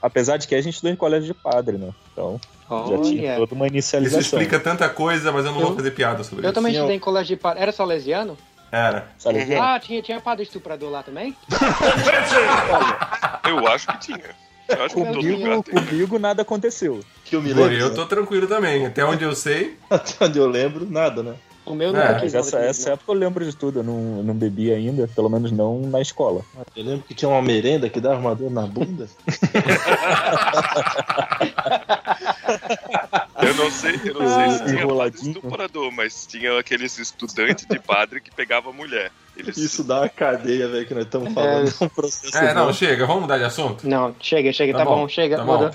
Apesar 0.00 0.36
de 0.36 0.46
que 0.46 0.54
a 0.54 0.62
gente 0.62 0.74
estudou 0.74 0.92
em 0.92 0.96
colégio 0.96 1.26
de 1.26 1.34
padre, 1.34 1.76
né? 1.76 1.90
Então, 2.12 2.40
já 2.88 3.02
tinha 3.02 3.36
toda 3.36 3.54
uma 3.54 3.66
Isso 3.66 3.74
inicialização. 3.74 4.20
explica 4.20 4.60
tanta 4.60 4.88
coisa, 4.88 5.32
mas 5.32 5.44
eu 5.44 5.52
não 5.52 5.60
vou 5.60 5.70
Eu- 5.70 5.76
fazer 5.76 5.90
piada 5.90 6.22
sobre 6.22 6.46
Eu 6.46 6.50
isso. 6.50 6.54
também 6.54 6.72
Sim, 6.72 6.78
estudei 6.78 6.94
eu- 6.94 6.98
em 6.98 7.00
colégio 7.00 7.36
de 7.36 7.42
padre. 7.42 7.62
Era 7.62 7.72
salesiano? 7.72 8.38
Era. 8.70 9.08
Sabe? 9.18 9.54
Ah, 9.56 9.78
tinha, 9.78 10.02
tinha 10.02 10.20
padre 10.20 10.44
estuprador 10.44 10.90
lá 10.90 11.02
também? 11.02 11.36
Eu 13.48 13.66
acho 13.68 13.86
que 13.88 13.98
tinha. 13.98 14.43
Eu 14.68 14.84
acho 14.84 14.94
que 14.94 15.00
em 15.00 15.04
todo 15.06 15.16
Comigo, 15.16 15.42
lugar 15.42 15.62
tem. 15.62 15.84
comigo 15.84 16.18
nada 16.18 16.42
aconteceu. 16.42 17.00
Que 17.24 17.36
eu 17.36 17.42
me 17.42 17.52
Pô, 17.54 17.60
lembro. 17.60 17.74
eu 17.78 17.94
tô 17.94 18.06
tranquilo 18.06 18.46
também. 18.46 18.86
Até 18.86 19.04
onde 19.04 19.24
eu 19.24 19.34
sei. 19.34 19.76
Até 19.90 20.24
onde 20.24 20.38
eu 20.38 20.46
lembro, 20.46 20.86
nada, 20.90 21.22
né? 21.22 21.34
O 21.66 21.74
meu 21.74 21.96
É, 21.96 22.12
Mas 22.12 22.22
quis 22.22 22.34
essa, 22.34 22.56
nada 22.58 22.68
essa 22.70 22.90
época 22.92 23.10
eu 23.10 23.14
lembro 23.16 23.44
de 23.44 23.56
tudo. 23.56 23.80
Eu 23.80 23.82
não, 23.82 24.22
não 24.22 24.34
bebi 24.34 24.70
ainda, 24.72 25.08
pelo 25.08 25.28
menos 25.30 25.50
não 25.50 25.80
na 25.80 26.00
escola. 26.00 26.42
Eu 26.76 26.84
lembro 26.84 27.04
que 27.06 27.14
tinha 27.14 27.28
uma 27.28 27.40
merenda 27.42 27.88
que 27.88 28.00
dava 28.00 28.20
uma 28.20 28.34
dor 28.34 28.50
na 28.50 28.66
bunda. 28.66 29.08
Eu 33.42 33.54
não 33.54 33.70
sei, 33.70 34.00
eu 34.04 34.14
não 34.14 34.28
sei 34.28 34.50
se 34.50 34.62
Ah, 34.62 34.66
tinha 34.66 34.86
padre 34.86 35.20
estuprador, 35.28 35.92
mas 35.92 36.26
tinha 36.26 36.58
aqueles 36.58 36.98
estudantes 36.98 37.66
de 37.66 37.78
padre 37.78 38.20
que 38.20 38.30
pegavam 38.30 38.72
mulher. 38.72 39.10
Eles 39.36 39.56
Isso 39.56 39.82
dá 39.82 40.02
uma 40.02 40.08
cadeia, 40.08 40.68
velho, 40.68 40.86
que 40.86 40.94
nós 40.94 41.06
estamos 41.06 41.32
falando. 41.34 41.68
É 41.80 41.84
um 41.84 41.88
processo. 41.88 42.36
É, 42.38 42.54
não, 42.54 42.66
bom. 42.66 42.72
chega, 42.72 43.04
vamos 43.04 43.22
mudar 43.22 43.36
de 43.38 43.42
assunto? 43.42 43.86
não. 43.88 44.14
Chega, 44.20 44.52
chega, 44.52 44.72
tá, 44.78 44.84
bom, 44.84 45.08
chega. 45.08 45.38
Tá 45.38 45.44
bom. 45.44 45.68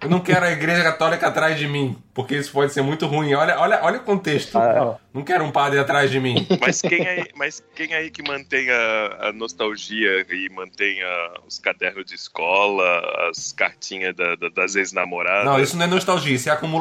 Eu 0.00 0.10
não 0.10 0.18
quero 0.18 0.44
a 0.46 0.50
igreja 0.50 0.82
católica 0.82 1.28
atrás 1.28 1.56
de 1.56 1.68
mim, 1.68 1.96
porque 2.12 2.34
isso 2.34 2.50
pode 2.50 2.72
ser 2.72 2.82
muito 2.82 3.06
ruim. 3.06 3.34
Olha, 3.34 3.56
olha, 3.60 3.78
olha 3.84 3.98
o 3.98 4.02
contexto. 4.02 4.58
Ah, 4.58 4.96
Não 5.14 5.22
quero 5.22 5.44
um 5.44 5.52
padre 5.52 5.78
atrás 5.78 6.10
de 6.10 6.18
mim. 6.18 6.44
Mas 6.60 6.82
quem 6.82 7.06
aí, 7.06 7.24
mas 7.36 7.62
quem 7.76 7.94
aí 7.94 8.10
que 8.10 8.20
mantém 8.26 8.68
a, 8.68 9.28
a 9.28 9.32
nostalgia 9.32 10.26
e 10.28 10.48
mantém 10.52 11.00
a- 11.04 11.34
os 11.46 11.60
cadernos 11.60 12.04
de 12.06 12.16
escola, 12.16 12.82
as 13.30 13.52
cartinhas 13.52 14.12
da- 14.16 14.34
da- 14.34 14.48
das 14.48 14.74
ex-namoradas? 14.74 15.44
Não, 15.44 15.60
isso 15.60 15.76
não 15.76 15.84
é 15.84 15.86
nostalgia, 15.88 16.34
isso 16.34 16.48
é 16.48 16.52
acumulador, 16.52 16.71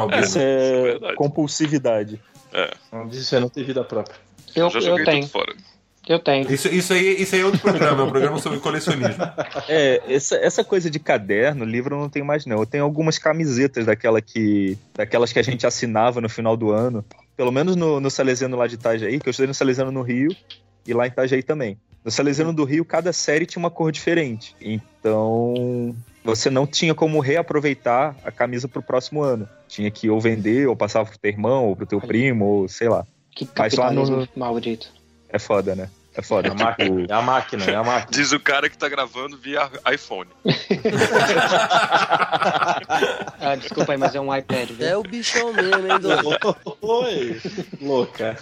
Albino. 0.00 0.22
Isso 0.22 0.38
é 0.38 0.42
é 0.42 0.82
verdade. 0.82 1.14
compulsividade. 1.14 2.20
Não 2.92 3.08
disso 3.08 3.34
é 3.34 3.40
não 3.40 3.48
ter 3.48 3.64
vida 3.64 3.84
própria. 3.84 4.16
Eu, 4.54 4.68
já 4.70 4.78
eu 4.78 4.82
joguei 4.82 5.04
tenho, 5.04 5.20
tudo 5.22 5.30
fora. 5.30 5.54
eu 6.08 6.18
tenho. 6.18 6.52
Isso, 6.52 6.68
isso, 6.68 6.92
aí, 6.92 7.22
isso 7.22 7.34
aí 7.34 7.40
é 7.40 7.44
outro 7.44 7.60
programa, 7.60 8.02
é 8.02 8.04
um 8.04 8.10
programa 8.10 8.38
sobre 8.38 8.58
colecionismo. 8.58 9.24
É, 9.68 10.02
essa, 10.08 10.36
essa 10.36 10.64
coisa 10.64 10.90
de 10.90 10.98
caderno, 10.98 11.64
livro 11.64 11.94
eu 11.94 12.00
não 12.00 12.08
tenho 12.08 12.24
mais 12.24 12.44
não. 12.46 12.58
Eu 12.58 12.66
tenho 12.66 12.82
algumas 12.82 13.18
camisetas 13.18 13.86
daquela 13.86 14.20
que, 14.20 14.76
daquelas 14.94 15.32
que 15.32 15.38
a 15.38 15.42
gente 15.42 15.66
assinava 15.66 16.20
no 16.20 16.28
final 16.28 16.56
do 16.56 16.72
ano. 16.72 17.04
Pelo 17.36 17.52
menos 17.52 17.76
no, 17.76 18.00
no 18.00 18.10
Salesiano 18.10 18.56
lá 18.56 18.66
de 18.66 18.74
Itajaí, 18.74 19.20
que 19.20 19.28
eu 19.28 19.30
estudei 19.30 19.48
no 19.48 19.54
Salesiano 19.54 19.92
no 19.92 20.02
Rio 20.02 20.34
e 20.86 20.92
lá 20.92 21.06
em 21.06 21.10
Itajaí 21.10 21.42
também. 21.42 21.78
No 22.04 22.10
Salesiano 22.10 22.52
do 22.52 22.64
Rio, 22.64 22.84
cada 22.84 23.12
série 23.12 23.46
tinha 23.46 23.60
uma 23.60 23.70
cor 23.70 23.92
diferente. 23.92 24.56
Então, 24.60 25.94
você 26.24 26.50
não 26.50 26.66
tinha 26.66 26.94
como 26.94 27.20
reaproveitar 27.20 28.14
a 28.24 28.30
camisa 28.30 28.68
pro 28.68 28.82
próximo 28.82 29.22
ano. 29.22 29.48
Tinha 29.68 29.90
que 29.90 30.10
ou 30.10 30.20
vender, 30.20 30.66
ou 30.68 30.76
passava 30.76 31.08
pro 31.08 31.18
teu 31.18 31.30
irmão, 31.30 31.66
ou 31.66 31.76
pro 31.76 31.86
teu 31.86 32.00
primo, 32.00 32.44
ou 32.44 32.68
sei 32.68 32.88
lá. 32.88 33.06
Que 33.34 33.48
Mas 33.56 33.74
lá 33.74 33.90
no- 33.92 34.28
maldito. 34.36 34.88
É 35.28 35.38
foda, 35.38 35.74
né? 35.76 35.88
É 36.12 36.20
foda. 36.22 36.48
É 36.48 36.50
a 36.50 36.54
máquina, 36.54 36.90
Tipo, 37.00 37.12
é 37.12 37.14
a 37.14 37.22
máquina, 37.22 37.64
é 37.64 37.74
a 37.76 37.84
máquina. 37.84 38.10
Diz 38.10 38.32
o 38.32 38.40
cara 38.40 38.68
que 38.68 38.76
tá 38.76 38.88
gravando 38.88 39.36
via 39.38 39.70
iPhone. 39.92 40.28
Ah, 43.42 43.54
desculpa 43.56 43.92
aí, 43.92 43.98
mas 43.98 44.14
é 44.14 44.20
um 44.20 44.34
iPad, 44.34 44.70
viu? 44.70 44.86
É 44.86 44.96
o 44.96 45.02
bichão 45.02 45.52
mesmo, 45.52 45.86
hein, 45.86 45.98
Dom? 46.00 46.76
Oi, 46.82 47.40
louca. 47.80 48.36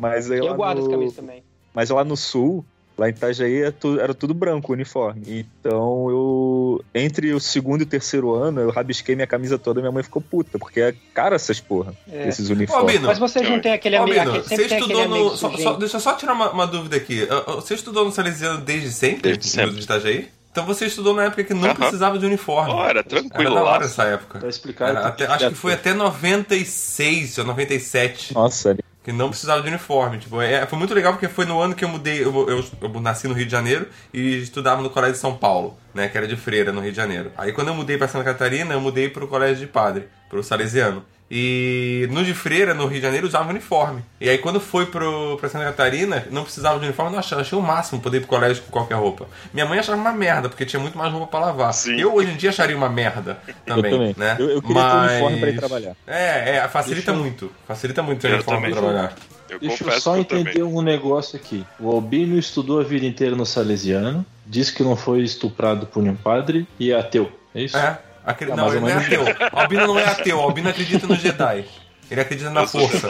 mas 0.00 0.30
Eu 0.30 0.46
lá 0.46 0.54
guardo 0.54 0.78
no- 0.78 0.84
as 0.86 0.90
camisas 0.90 1.16
também. 1.16 1.42
Mas 1.72 1.90
lá 1.90 2.02
no 2.04 2.16
sul, 2.16 2.64
Lá 3.00 3.08
em 3.08 3.12
Itajaí 3.12 3.62
é 3.62 3.70
tu- 3.70 3.98
era 3.98 4.12
tudo 4.12 4.34
branco 4.34 4.70
o 4.70 4.74
uniforme. 4.74 5.22
Então 5.26 6.10
eu. 6.10 6.84
Entre 6.94 7.32
o 7.32 7.40
segundo 7.40 7.80
e 7.80 7.84
o 7.84 7.86
terceiro 7.86 8.34
ano, 8.34 8.60
eu 8.60 8.70
rabisquei 8.70 9.14
minha 9.14 9.26
camisa 9.26 9.58
toda 9.58 9.80
e 9.80 9.82
minha 9.82 9.90
mãe 9.90 10.02
ficou 10.02 10.20
puta, 10.20 10.58
porque 10.58 10.80
é 10.82 10.94
cara 11.14 11.34
essas 11.36 11.58
porra, 11.58 11.94
É. 12.12 12.28
esses 12.28 12.50
Ô, 12.50 12.52
uniformes. 12.52 12.92
Bino, 12.92 13.06
Mas 13.06 13.18
vocês 13.18 13.48
não 13.48 13.58
têm 13.58 13.72
aquele 13.72 13.98
Ô, 13.98 14.02
amigo. 14.02 14.20
Aquele- 14.20 14.42
você 14.42 14.62
estudou 14.66 15.08
no. 15.08 15.34
Só, 15.34 15.50
só- 15.56 15.72
deixa 15.78 15.96
eu 15.96 16.00
só 16.00 16.12
tirar 16.12 16.34
uma, 16.34 16.50
uma 16.50 16.66
dúvida 16.66 16.96
aqui. 16.96 17.26
Você 17.56 17.72
estudou 17.72 18.04
no 18.04 18.12
Salesiano 18.12 18.60
desde 18.60 18.90
sempre? 18.90 19.22
Desde 19.22 19.48
sempre. 19.48 19.76
De 19.76 19.82
Itajaí? 19.84 20.28
Então 20.52 20.66
você 20.66 20.84
estudou 20.84 21.14
na 21.14 21.24
época 21.24 21.44
que 21.44 21.54
não 21.54 21.74
precisava 21.74 22.18
de 22.18 22.26
uniforme. 22.26 22.72
Oh, 22.74 22.80
era 22.82 22.90
Era 22.90 23.02
tranquilo 23.04 23.54
da 23.54 23.62
lá. 23.62 23.70
hora 23.70 23.84
essa 23.86 24.02
época. 24.04 24.40
Pra 24.40 24.48
explicar. 24.48 24.88
Era 24.90 25.06
até- 25.06 25.24
acho 25.26 25.48
que 25.48 25.54
foi 25.54 25.72
até 25.72 25.94
96 25.94 27.38
ou 27.38 27.44
97 27.44 28.34
Nossa, 28.34 28.76
que 29.02 29.12
não 29.12 29.28
precisava 29.28 29.62
de 29.62 29.68
uniforme. 29.68 30.18
Tipo, 30.18 30.40
é, 30.40 30.66
foi 30.66 30.78
muito 30.78 30.94
legal 30.94 31.12
porque 31.12 31.28
foi 31.28 31.44
no 31.44 31.60
ano 31.60 31.74
que 31.74 31.84
eu 31.84 31.88
mudei. 31.88 32.22
Eu, 32.22 32.48
eu, 32.48 32.64
eu 32.80 33.00
nasci 33.00 33.26
no 33.26 33.34
Rio 33.34 33.46
de 33.46 33.52
Janeiro 33.52 33.88
e 34.12 34.42
estudava 34.42 34.82
no 34.82 34.90
Colégio 34.90 35.14
de 35.14 35.20
São 35.20 35.36
Paulo, 35.36 35.76
né? 35.94 36.08
Que 36.08 36.18
era 36.18 36.26
de 36.28 36.36
freira 36.36 36.72
no 36.72 36.80
Rio 36.80 36.90
de 36.90 36.96
Janeiro. 36.96 37.32
Aí 37.36 37.52
quando 37.52 37.68
eu 37.68 37.74
mudei 37.74 37.96
pra 37.96 38.08
Santa 38.08 38.24
Catarina, 38.24 38.74
eu 38.74 38.80
mudei 38.80 39.08
pro 39.08 39.26
Colégio 39.26 39.66
de 39.66 39.66
Padre, 39.66 40.08
pro 40.28 40.42
Salesiano. 40.42 41.04
E 41.30 42.08
no 42.10 42.24
de 42.24 42.34
freira, 42.34 42.74
no 42.74 42.86
Rio 42.86 42.96
de 42.98 43.02
Janeiro, 43.02 43.26
usava 43.26 43.50
uniforme. 43.50 44.02
E 44.20 44.28
aí 44.28 44.38
quando 44.38 44.58
foi 44.58 44.86
pro, 44.86 45.36
pra 45.38 45.48
Santa 45.48 45.64
Catarina, 45.66 46.26
não 46.30 46.42
precisava 46.42 46.78
de 46.80 46.84
uniforme, 46.86 47.12
não 47.12 47.20
achava, 47.20 47.42
achei 47.42 47.56
o 47.56 47.62
máximo 47.62 48.00
poder 48.00 48.16
ir 48.16 48.20
pro 48.20 48.28
colégio 48.30 48.62
com 48.64 48.72
qualquer 48.72 48.94
roupa. 48.96 49.26
Minha 49.54 49.64
mãe 49.66 49.78
achava 49.78 49.96
uma 49.96 50.12
merda, 50.12 50.48
porque 50.48 50.66
tinha 50.66 50.80
muito 50.80 50.98
mais 50.98 51.12
roupa 51.12 51.28
pra 51.28 51.40
lavar. 51.46 51.72
Sim. 51.72 52.00
Eu 52.00 52.12
hoje 52.14 52.32
em 52.32 52.36
dia 52.36 52.50
acharia 52.50 52.76
uma 52.76 52.88
merda 52.88 53.38
também, 53.64 53.92
eu 53.92 53.98
também. 53.98 54.14
né? 54.16 54.36
Eu, 54.40 54.50
eu 54.50 54.62
queria 54.62 54.82
ter 54.82 54.88
um 54.96 55.00
uniforme 55.02 55.38
pra 55.40 55.48
ir 55.50 55.56
trabalhar. 55.56 55.96
É, 56.06 56.56
é, 56.56 56.68
facilita 56.68 57.12
muito. 57.12 57.52
Facilita 57.68 58.02
muito 58.02 58.20
ter 58.20 58.28
Eu 58.30 58.34
uniforme 58.34 58.60
pra 58.68 58.70
também. 58.80 58.90
trabalhar. 58.92 59.14
Eu 59.48 59.58
Deixa 59.58 59.84
eu 59.84 60.00
só 60.00 60.12
que 60.12 60.18
eu 60.18 60.20
entender 60.22 60.52
também. 60.60 60.62
um 60.62 60.80
negócio 60.82 61.36
aqui. 61.36 61.64
O 61.78 61.90
Albino 61.90 62.38
estudou 62.38 62.80
a 62.80 62.84
vida 62.84 63.04
inteira 63.06 63.34
no 63.34 63.44
Salesiano, 63.44 64.24
disse 64.46 64.72
que 64.72 64.82
não 64.82 64.94
foi 64.96 65.20
estuprado 65.22 65.86
por 65.86 66.02
nenhum 66.02 66.14
padre 66.14 66.66
e 66.78 66.92
é 66.92 66.98
ateu. 66.98 67.30
É 67.54 67.62
isso? 67.62 67.76
É. 67.76 67.98
Aquele, 68.24 68.52
Ah, 68.52 68.56
não, 68.56 68.68
ele 68.70 68.80
não 68.80 68.88
é 68.88 68.92
ateu. 68.94 69.24
Albino 69.52 69.86
não 69.86 69.98
é 69.98 70.04
ateu. 70.04 70.40
Albino 70.40 70.68
acredita 70.68 71.06
no 71.06 71.14
Jedi. 71.16 71.64
Ele 72.10 72.20
acredita 72.20 72.50
na 72.50 72.66
força. 72.66 73.08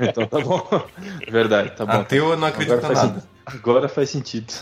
Então 0.00 0.26
tá 0.26 0.40
bom. 0.40 0.66
Verdade, 1.28 1.70
tá 1.72 1.84
bom. 1.84 1.92
Ateu 2.00 2.36
não 2.36 2.48
acredita 2.48 2.76
Agora 2.78 2.94
nada. 2.94 3.08
sentido. 3.08 3.28
Agora 3.46 3.88
faz 3.88 4.10
sentido. 4.10 4.52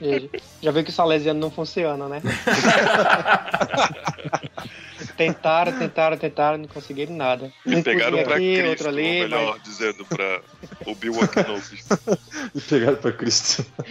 E 0.00 0.30
Já 0.62 0.70
viu 0.70 0.84
que 0.84 0.90
o 0.90 0.92
Salesiano 0.92 1.40
não 1.40 1.50
funciona, 1.50 2.08
né? 2.08 2.22
tentaram, 5.16 5.78
tentaram, 5.78 6.16
tentaram, 6.16 6.58
não 6.58 6.68
conseguiram 6.68 7.14
nada. 7.14 7.52
Me 7.66 7.76
Um 7.76 7.82
pegaram 7.82 8.22
pra 8.22 8.36
aqui, 8.36 8.54
Cristo, 8.54 8.68
outro 8.68 8.84
ou 8.84 8.92
ali, 8.92 9.20
melhor 9.20 9.54
mas 9.54 9.62
dizendo, 9.62 10.04
pra 10.04 10.40
o 10.86 10.94
Bill 10.94 11.14
Kenobi. 11.28 11.82
E 12.54 12.60
pegaram 12.60 12.96
pra 12.96 13.12
Cristo. 13.12 13.64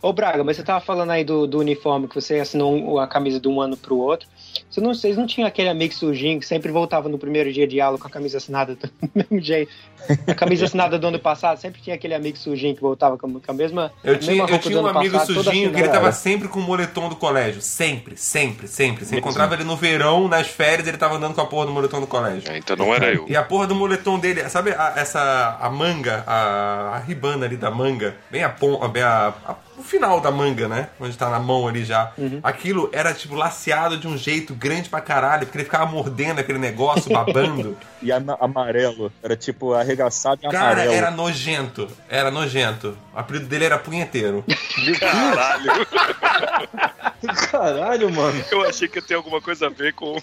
Ô 0.00 0.12
Braga, 0.12 0.44
mas 0.44 0.56
você 0.56 0.62
tava 0.62 0.80
falando 0.80 1.10
aí 1.10 1.24
do, 1.24 1.46
do 1.46 1.58
uniforme, 1.58 2.08
que 2.08 2.14
você 2.14 2.38
assinou 2.38 2.98
a 2.98 3.06
camisa 3.06 3.40
de 3.40 3.48
um 3.48 3.60
ano 3.60 3.76
pro 3.76 3.98
outro. 3.98 4.28
Você 4.74 4.80
não, 4.80 4.92
vocês 4.92 5.16
não 5.16 5.24
tinham 5.24 5.46
aquele 5.46 5.68
amigo 5.68 5.94
sujinho 5.94 6.40
que 6.40 6.44
sempre 6.46 6.72
voltava 6.72 7.08
no 7.08 7.16
primeiro 7.16 7.52
dia 7.52 7.64
de 7.64 7.80
aula 7.80 7.96
com 7.96 8.08
a 8.08 8.10
camisa 8.10 8.38
assinada 8.38 8.74
do 8.74 8.90
mesmo 9.14 9.40
jeito? 9.40 9.70
A 10.26 10.34
camisa 10.34 10.64
assinada 10.64 10.98
do 10.98 11.06
ano 11.06 11.18
passado, 11.20 11.58
sempre 11.60 11.80
tinha 11.80 11.94
aquele 11.94 12.12
amigo 12.12 12.36
sujinho 12.36 12.74
que 12.74 12.80
voltava 12.80 13.16
com 13.16 13.30
a 13.46 13.52
mesma, 13.52 13.92
Eu 14.02 14.18
tinha, 14.18 14.32
mesma 14.42 14.50
eu 14.50 14.58
tinha 14.58 14.80
um 14.80 14.86
amigo 14.88 15.12
passado, 15.16 15.32
sujinho 15.44 15.70
que 15.72 15.78
ele 15.78 15.88
tava 15.88 16.10
sempre 16.10 16.48
com 16.48 16.58
o 16.58 16.62
moletom 16.64 17.08
do 17.08 17.14
colégio. 17.14 17.62
Sempre, 17.62 18.16
sempre, 18.16 18.66
sempre. 18.66 19.04
Você 19.04 19.16
encontrava 19.16 19.54
ele 19.54 19.62
no 19.62 19.76
verão, 19.76 20.26
nas 20.26 20.48
férias, 20.48 20.88
ele 20.88 20.98
tava 20.98 21.14
andando 21.18 21.34
com 21.34 21.40
a 21.40 21.46
porra 21.46 21.66
do 21.66 21.72
moletom 21.72 22.00
do 22.00 22.08
colégio. 22.08 22.50
É, 22.50 22.58
então 22.58 22.74
não 22.74 22.92
era 22.92 23.14
eu. 23.14 23.26
E 23.28 23.36
a 23.36 23.44
porra 23.44 23.68
do 23.68 23.76
moletom 23.76 24.18
dele, 24.18 24.46
sabe 24.48 24.72
a- 24.72 24.94
essa 24.96 25.56
a 25.60 25.70
manga, 25.70 26.24
a, 26.26 26.96
a 26.96 26.98
ribana 26.98 27.46
ali 27.46 27.56
da 27.56 27.70
manga, 27.70 28.16
bem 28.28 28.42
a 28.42 28.48
ponta, 28.48 28.88
bem 28.88 29.04
a, 29.04 29.32
a- 29.46 29.54
o 29.76 29.82
final 29.82 30.20
da 30.20 30.30
manga, 30.30 30.68
né? 30.68 30.88
Onde 31.00 31.16
tá 31.16 31.28
na 31.30 31.38
mão 31.38 31.66
ali 31.68 31.84
já. 31.84 32.12
Uhum. 32.16 32.40
Aquilo 32.42 32.88
era 32.92 33.12
tipo 33.12 33.34
laceado 33.34 33.96
de 33.98 34.06
um 34.06 34.16
jeito 34.16 34.54
grande 34.54 34.88
pra 34.88 35.00
caralho, 35.00 35.46
porque 35.46 35.58
ele 35.58 35.64
ficava 35.64 35.86
mordendo 35.86 36.38
aquele 36.40 36.58
negócio, 36.58 37.12
babando. 37.12 37.76
E 38.04 38.12
ama- 38.12 38.36
amarelo. 38.38 39.10
Era 39.22 39.34
tipo 39.34 39.72
arregaçado 39.72 40.38
e 40.44 40.50
Cara, 40.50 40.72
amarelo. 40.82 40.92
era 40.92 41.10
nojento. 41.10 41.88
Era 42.06 42.30
nojento. 42.30 42.98
O 43.14 43.18
apelido 43.18 43.46
dele 43.46 43.64
era 43.64 43.78
punheteiro. 43.78 44.44
Caralho, 45.00 45.86
Caralho, 47.50 48.12
mano. 48.12 48.44
eu 48.50 48.62
achei 48.68 48.86
que 48.88 48.98
ia 48.98 49.02
ter 49.02 49.14
alguma 49.14 49.40
coisa 49.40 49.66
a 49.66 49.70
ver 49.70 49.94
com 49.94 50.16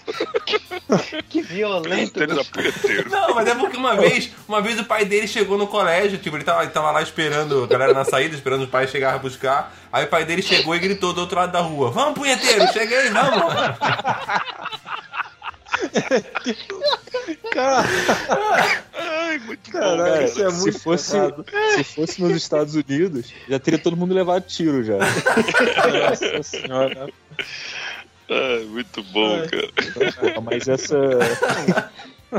Que 1.28 1.42
violento. 1.42 2.22
era 2.22 2.44
punheteiro. 2.44 3.10
Não, 3.10 3.34
mas 3.34 3.48
é 3.48 3.54
porque 3.56 3.76
uma 3.76 3.96
vez, 3.96 4.30
uma 4.46 4.60
vez 4.60 4.78
o 4.78 4.84
pai 4.84 5.04
dele 5.04 5.26
chegou 5.26 5.58
no 5.58 5.66
colégio, 5.66 6.18
tipo, 6.18 6.36
ele 6.36 6.44
tava, 6.44 6.62
ele 6.62 6.70
tava 6.70 6.90
lá 6.92 7.02
esperando 7.02 7.64
a 7.64 7.66
galera 7.66 7.92
na 7.92 8.04
saída, 8.04 8.34
esperando 8.36 8.62
os 8.62 8.70
pais 8.70 8.90
chegarem 8.90 9.16
a 9.16 9.20
buscar. 9.42 9.74
Aí 9.92 10.04
o 10.04 10.08
pai 10.08 10.24
dele 10.24 10.40
chegou 10.42 10.74
e 10.74 10.78
gritou 10.78 11.12
do 11.12 11.20
outro 11.20 11.36
lado 11.36 11.52
da 11.52 11.60
rua: 11.60 11.90
Vamos, 11.90 12.14
punheteiro, 12.18 12.72
cheguei, 12.72 13.10
vamos! 13.10 13.52
Ai, 18.94 19.38
muito 19.40 19.70
bom, 19.70 19.78
Caralho, 19.78 20.04
cara. 20.04 20.24
isso 20.24 20.42
é 20.42 20.50
se 20.50 20.60
muito 20.60 20.78
fosse, 20.78 21.16
errado. 21.16 21.44
se 21.76 21.84
fosse 21.84 22.22
nos 22.22 22.32
Estados 22.36 22.74
Unidos, 22.74 23.32
já 23.48 23.58
teria 23.58 23.78
todo 23.78 23.96
mundo 23.96 24.14
levado 24.14 24.44
tiro 24.46 24.82
já. 24.84 24.98
Nossa 24.98 26.42
senhora. 26.42 27.08
Ai, 28.30 28.64
muito 28.64 29.02
bom, 29.04 29.38
cara. 29.48 29.68
Porra, 30.22 30.40
Mas 30.40 30.68
essa. 30.68 30.96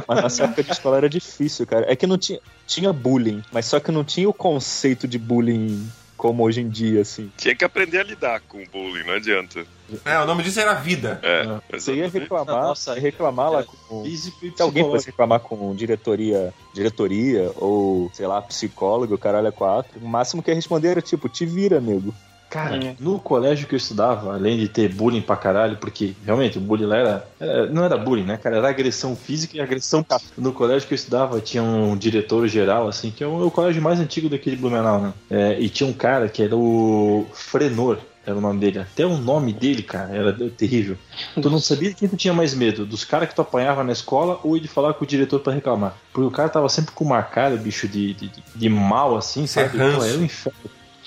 Mas 0.08 0.24
nessa 0.24 0.44
época 0.46 0.64
de 0.64 0.72
escola 0.72 0.98
era 0.98 1.10
difícil, 1.10 1.68
cara. 1.68 1.86
É 1.92 1.96
que 1.96 2.08
não 2.08 2.18
tinha. 2.18 2.40
Tinha 2.66 2.94
bullying, 2.94 3.44
mas 3.52 3.66
só 3.66 3.80
que 3.80 3.92
não 3.92 4.04
tinha 4.04 4.28
o 4.28 4.34
conceito 4.34 5.08
de 5.08 5.20
bullying 5.20 5.88
como 6.24 6.42
hoje 6.42 6.62
em 6.62 6.70
dia, 6.70 7.02
assim. 7.02 7.30
Tinha 7.36 7.54
que 7.54 7.66
aprender 7.66 8.00
a 8.00 8.04
lidar 8.04 8.40
com 8.48 8.58
o 8.58 8.66
bullying, 8.72 9.04
não 9.04 9.16
adianta. 9.16 9.66
É, 10.06 10.18
o 10.20 10.26
nome 10.26 10.42
disso 10.42 10.58
era 10.58 10.74
vida. 10.74 11.20
É, 11.22 11.60
Você 11.78 11.96
ia 11.96 12.08
reclamar, 12.08 12.64
Nossa, 12.64 12.96
ia 12.96 13.02
reclamar 13.02 13.52
lá 13.52 13.64
com. 13.66 14.06
Físico 14.06 14.46
e 14.46 14.54
Se 14.56 14.62
alguém 14.62 14.86
fosse 14.86 15.08
reclamar 15.08 15.42
com 15.42 15.76
diretoria, 15.76 16.54
diretoria 16.74 17.52
ou, 17.58 18.10
sei 18.14 18.26
lá, 18.26 18.42
psicólogo, 18.42 19.18
caralho, 19.18 19.48
é 19.48 19.52
quatro, 19.52 20.00
o 20.02 20.08
máximo 20.08 20.42
que 20.42 20.50
ia 20.50 20.56
responder 20.56 20.92
era 20.92 21.02
tipo, 21.02 21.28
te 21.28 21.46
vira, 21.46 21.82
nego. 21.82 22.16
Cara, 22.54 22.76
É. 22.76 22.96
no 23.00 23.18
colégio 23.18 23.68
que 23.68 23.74
eu 23.74 23.78
estudava, 23.78 24.36
além 24.36 24.58
de 24.60 24.68
ter 24.68 24.88
bullying 24.88 25.22
pra 25.22 25.36
caralho, 25.36 25.76
porque 25.78 26.14
realmente 26.24 26.60
o 26.60 26.62
bullying 26.62 26.86
lá 26.86 26.98
era, 26.98 27.28
era- 27.40 27.66
Não 27.66 27.84
era 27.84 27.98
bullying, 27.98 28.24
né, 28.26 28.38
cara? 28.38 28.58
Era 28.58 28.70
agressão 28.70 29.16
física 29.16 29.58
e 29.58 29.60
agressão. 29.60 30.06
No 30.38 30.54
colégio 30.54 30.88
que 30.88 30.94
eu 30.94 30.96
estudava, 30.96 31.42
tinha 31.42 31.64
um 31.64 31.98
diretor 31.98 32.48
geral, 32.48 32.88
assim, 32.88 33.10
que 33.10 33.24
é 33.24 33.28
o, 33.28 33.48
o 33.48 33.50
colégio 33.50 33.82
mais 33.82 34.00
antigo 34.00 34.30
daqui 34.30 34.52
de 34.52 34.56
Blumenau, 34.56 35.02
né? 35.02 35.14
É, 35.32 35.60
e 35.60 35.68
tinha 35.68 35.90
um 35.90 35.94
cara 35.94 36.30
que 36.30 36.44
era 36.44 36.56
o 36.56 37.26
Frenor. 37.34 37.98
Era 38.26 38.38
o 38.38 38.42
nome 38.42 38.60
dele. 38.60 38.80
Até 38.80 39.04
o 39.06 39.18
nome 39.18 39.52
dele, 39.52 39.82
cara, 39.84 40.16
era 40.16 40.32
terrível. 40.52 40.96
Tu 41.42 41.50
não 41.50 41.60
sabia 41.60 41.90
de 41.90 41.96
quem 41.96 42.08
tu 42.08 42.16
tinha 42.16 42.34
mais 42.36 42.54
medo, 42.54 42.86
dos 42.86 43.04
caras 43.04 43.28
que 43.28 43.36
tu 43.36 43.42
apanhava 43.42 43.84
na 43.84 43.92
escola 43.92 44.40
ou 44.44 44.58
de 44.60 44.68
falar 44.68 44.94
com 44.94 45.04
o 45.04 45.08
diretor 45.08 45.40
pra 45.42 45.52
reclamar. 45.52 45.98
Porque 46.14 46.28
o 46.28 46.32
cara 46.32 46.48
tava 46.50 46.70
sempre 46.70 46.94
com 46.94 47.04
uma 47.04 47.22
cara, 47.24 47.58
bicho, 47.58 47.86
de, 47.88 48.14
de, 48.14 48.32
de- 48.56 48.70
mal, 48.70 49.18
assim, 49.18 49.46
Ser 49.48 49.64
sabe? 49.70 49.78
Pô, 49.78 50.06
era 50.06 50.18
um 50.20 50.24
inferno. 50.24 50.60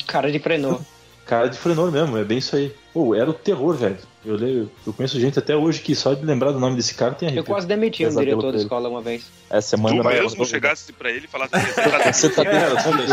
Cara 0.07 0.31
de 0.31 0.39
frenô. 0.39 0.81
Cara 1.27 1.49
de 1.49 1.59
Frenor 1.59 1.91
mesmo, 1.91 2.17
é 2.17 2.23
bem 2.25 2.39
isso 2.39 2.55
aí. 2.55 2.73
Pô, 2.95 3.13
era 3.15 3.29
o 3.29 3.35
terror, 3.35 3.75
velho. 3.75 3.99
Eu, 4.25 4.37
le- 4.37 4.69
eu 4.87 4.93
conheço 4.93 5.21
gente 5.21 5.39
até 5.39 5.57
hoje 5.57 5.81
que 5.81 5.95
só 5.95 6.15
de 6.15 6.25
lembrar 6.25 6.53
do 6.53 6.59
nome 6.61 6.77
desse 6.77 6.95
cara 6.95 7.15
tem 7.15 7.29
Eu 7.29 7.33
arrepio. 7.35 7.53
quase 7.53 7.67
demiti 7.67 8.07
um 8.07 8.11
diretor 8.17 8.53
da 8.53 8.59
escola 8.59 8.89
uma 8.89 9.01
vez. 9.03 9.27
Essa 9.51 9.71
semana 9.77 10.03
Tu 10.03 10.09
mesmo 10.09 10.45
chegasse 10.47 10.93
pra 10.93 11.11
ele 11.11 11.27
e 11.27 11.29
falasse 11.29 11.53
você 12.13 12.29
tá 12.31 12.45
tá 12.45 12.51
É, 12.51 12.71
eu 12.71 12.77
também. 12.77 13.07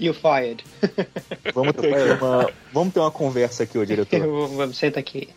You 0.00 0.14
fired. 0.14 0.64
Vamos 1.54 1.72
ter, 1.74 2.12
uma, 2.20 2.50
vamos 2.72 2.94
ter 2.94 3.00
uma 3.00 3.10
conversa 3.10 3.62
aqui, 3.64 3.78
ô 3.78 3.84
diretor. 3.84 4.18
Vamos, 4.56 4.76
Senta 4.76 5.00
aqui. 5.00 5.28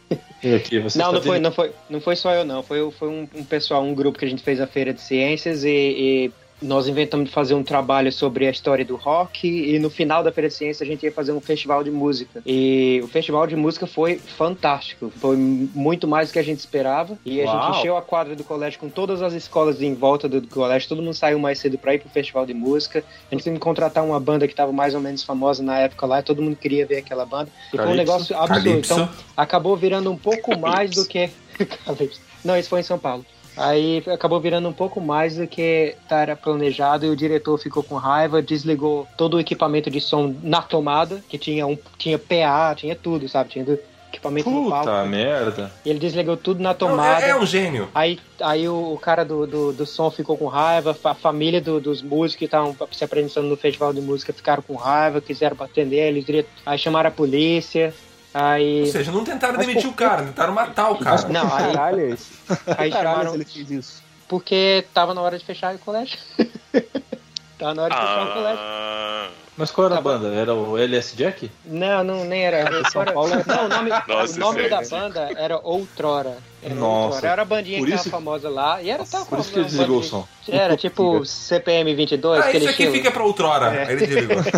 Aqui, 0.56 0.80
você 0.80 0.98
Não, 1.00 1.08
está 1.08 1.12
não 1.12 1.22
foi, 1.22 1.40
não, 1.40 1.52
foi, 1.52 1.72
não 1.90 2.02
foi 2.02 2.16
só 2.16 2.34
eu, 2.34 2.44
não. 2.46 2.62
Foi, 2.64 2.92
foi 2.92 3.08
um, 3.10 3.28
um 3.36 3.44
pessoal, 3.44 3.84
um 3.84 3.94
grupo 3.94 4.18
que 4.20 4.26
a 4.26 4.30
gente 4.30 4.44
fez 4.44 4.60
a 4.60 4.68
Feira 4.68 4.94
de 4.94 5.02
Ciências 5.02 5.64
e, 5.64 5.70
e 5.70 6.32
nós 6.62 6.88
inventamos 6.88 7.28
de 7.28 7.32
fazer 7.34 7.54
um 7.54 7.64
trabalho 7.64 8.12
sobre 8.12 8.48
a 8.48 8.52
história 8.52 8.84
do 8.84 8.96
rock 8.96 9.48
e 9.48 9.80
no 9.80 9.90
final 9.90 10.24
da 10.24 10.32
Feira 10.32 10.48
de 10.50 10.54
Ciências 10.54 10.82
a 10.82 10.92
gente 10.92 11.04
ia 11.04 11.12
fazer 11.12 11.32
um 11.32 11.40
festival 11.40 11.84
de 11.84 11.92
música. 11.92 12.42
E 12.46 13.00
o 13.04 13.08
festival 13.08 13.48
de 13.48 13.56
música 13.56 13.88
foi 13.88 14.18
fantástico. 14.18 15.12
Foi 15.18 15.38
muito 15.38 16.08
mais 16.08 16.30
do 16.30 16.34
que 16.34 16.40
a 16.40 16.44
gente 16.44 16.60
esperava. 16.60 17.18
E 17.26 17.42
a 17.42 17.46
Uau. 17.46 17.68
gente 17.68 17.80
encheu 17.80 17.98
a 17.98 18.02
quadra 18.02 18.36
do 18.36 18.44
colégio 18.44 18.80
com 18.80 18.90
todas 18.90 19.22
as 19.22 19.34
escolas 19.34 19.82
em 19.82 19.94
volta 19.94 20.28
do, 20.28 20.42
do 20.42 20.48
colégio. 20.48 20.90
Todo 20.90 21.02
mundo 21.02 21.14
saiu 21.14 21.40
mais 21.40 21.60
cedo 21.60 21.78
para 21.78 21.96
ir 21.96 22.00
pro 22.00 22.10
festival 22.10 22.46
de 22.46 22.54
música. 22.54 23.04
A 23.32 23.36
gente 23.36 23.44
teve 23.44 23.56
que 23.56 23.62
contratar 23.62 24.04
uma 24.04 24.20
banda 24.20 24.48
que 24.48 24.54
estava 24.54 24.72
mais 24.72 24.94
ou 24.94 25.02
menos 25.02 25.24
famosa 25.24 25.64
na 25.64 25.80
época 25.80 26.06
lá. 26.06 26.20
E 26.20 26.24
todo 26.24 26.42
mundo 26.42 26.56
queria 26.56 26.86
ver 26.86 26.98
aquela 26.98 27.26
banda. 27.26 27.50
E 27.74 27.78
foi 27.78 27.86
um 27.86 27.90
Calypso? 27.90 27.98
negócio 27.98 28.38
absurdo. 28.38 28.64
Calypso. 28.64 28.94
Então, 28.94 29.10
acabou 29.36 29.76
virando 29.78 30.12
um 30.12 30.18
pouco 30.18 30.58
mais 30.58 30.92
do 30.92 31.06
que. 31.06 31.30
Calypso. 31.86 32.20
Não, 32.44 32.58
isso 32.58 32.70
foi 32.70 32.82
em 32.82 32.84
São 32.84 33.00
Paulo. 33.00 33.26
Aí 33.58 34.02
acabou 34.08 34.40
virando 34.40 34.70
um 34.70 34.74
pouco 34.74 35.02
mais 35.02 35.36
do 35.36 35.46
que 35.48 35.96
era 36.10 36.36
planejado 36.36 37.06
e 37.06 37.10
o 37.10 37.16
diretor 37.16 37.58
ficou 37.58 37.84
com 37.84 37.96
raiva, 37.96 38.42
desligou 38.42 39.08
todo 39.18 39.36
o 39.36 39.40
equipamento 39.40 39.90
de 39.90 40.00
som 40.00 40.34
na 40.42 40.62
tomada, 40.62 41.22
que 41.28 41.38
tinha 41.38 41.68
um 41.68 41.78
tinha 41.98 42.18
PA, 42.18 42.74
tinha 42.76 42.96
tudo, 42.96 43.28
sabe? 43.28 43.50
Tinha, 43.50 43.66
equipamento 44.12 44.50
no 44.50 44.64
Puta 44.64 44.86
palco. 44.86 45.08
merda. 45.10 45.72
E 45.86 45.90
ele 45.90 46.00
desligou 46.00 46.36
tudo 46.36 46.64
na 46.64 46.74
tomada. 46.74 47.24
é, 47.26 47.30
é 47.30 47.36
um 47.36 47.46
gênio. 47.46 47.90
Aí, 47.94 48.18
aí 48.42 48.68
o, 48.68 48.94
o 48.94 48.98
cara 48.98 49.24
do, 49.24 49.46
do, 49.46 49.72
do 49.72 49.86
som 49.86 50.10
ficou 50.10 50.36
com 50.36 50.48
raiva, 50.48 50.98
a 51.04 51.14
família 51.14 51.62
do- 51.62 51.80
dos 51.80 52.02
músicos 52.02 52.36
que 52.40 52.46
estavam 52.46 52.76
se 52.92 53.04
apresentando 53.04 53.48
no 53.48 53.56
festival 53.56 53.94
de 53.94 54.02
música 54.02 54.34
ficaram 54.34 54.64
com 54.64 54.76
raiva, 54.76 55.22
quiseram 55.22 55.56
atender 55.60 56.08
eles, 56.08 56.26
dire- 56.26 56.48
aí 56.66 56.78
chamaram 56.80 57.10
a 57.10 57.12
polícia, 57.12 57.94
Ou 58.34 58.42
aí, 58.42 58.92
seja, 58.92 59.12
não 59.12 59.24
tentaram 59.24 59.58
Mas 59.58 59.66
demitir 59.66 59.88
por 59.90 59.94
o 59.94 59.98
cara, 59.98 60.24
tentaram 60.24 60.54
matar 60.54 60.92
o 60.92 60.98
cara. 60.98 61.28
Não, 61.30 61.42
aí- 61.54 61.74
Caralho, 61.74 62.00
é 62.02 62.10
isso. 62.10 62.32
aí 62.78 62.92
Caralho, 62.92 62.92
chamaram 63.18 63.34
ele 63.36 63.46
fez 63.46 63.72
isso. 63.72 64.04
porque 64.28 64.86
tava 64.94 65.14
na 65.14 65.22
hora 65.22 65.38
de 65.40 65.44
fechar 65.46 65.74
o 65.74 65.80
colégio. 65.80 66.18
tava 67.58 67.74
na 67.74 67.84
hora 67.84 67.94
de 67.94 68.00
fechar 68.00 68.24
o 68.30 68.34
colégio. 68.34 68.60
Ah, 68.62 69.30
Mas 69.58 69.72
qual 69.72 69.88
era 69.88 69.96
Tá 69.96 70.00
a 70.00 70.04
banda? 70.04 70.28
Era 70.34 70.54
o 70.54 70.78
LS 70.78 71.16
Jack? 71.18 71.52
Não, 71.66 72.04
não, 72.04 72.24
nem 72.24 72.44
era. 72.46 72.88
São 72.92 73.02
Era- 73.02 73.12
Paulo 73.14 73.34
é- 73.34 73.44
Não, 73.46 73.66
o 73.66 73.68
nome, 73.68 73.90
Nossa, 74.08 74.36
o 74.36 74.40
nome 74.40 74.62
é 74.66 74.70
da 74.70 74.78
ridículo. 74.78 75.02
banda 75.02 75.30
era 75.36 75.58
Outrora. 75.64 76.38
Era 76.64 76.76
Nossa. 76.76 77.16
Outrora. 77.16 77.28
Era 77.34 77.42
a 77.42 77.46
bandinha 77.46 77.84
que 77.84 77.92
tava 77.92 78.04
famosa 78.10 78.48
lá. 78.50 78.82
E 78.82 78.90
era 78.90 79.04
tal 79.06 79.26
Por 79.26 79.40
isso 79.40 79.52
que 79.52 79.58
ele 79.60 79.66
desligou 79.66 79.98
o 80.00 80.04
som. 80.04 80.26
Era 80.48 80.78
tipo 80.78 81.26
CPM 81.26 81.94
22, 81.96 82.42
Ah, 82.46 82.48
isso 82.52 82.58
aqui 82.58 82.68
estilo. 82.68 82.92
fica 82.94 83.12
pra 83.12 83.24
outrora. 83.24 83.74
É. 83.76 83.86
Aí 83.88 83.94
ele 83.96 84.08
desligou. 84.08 84.38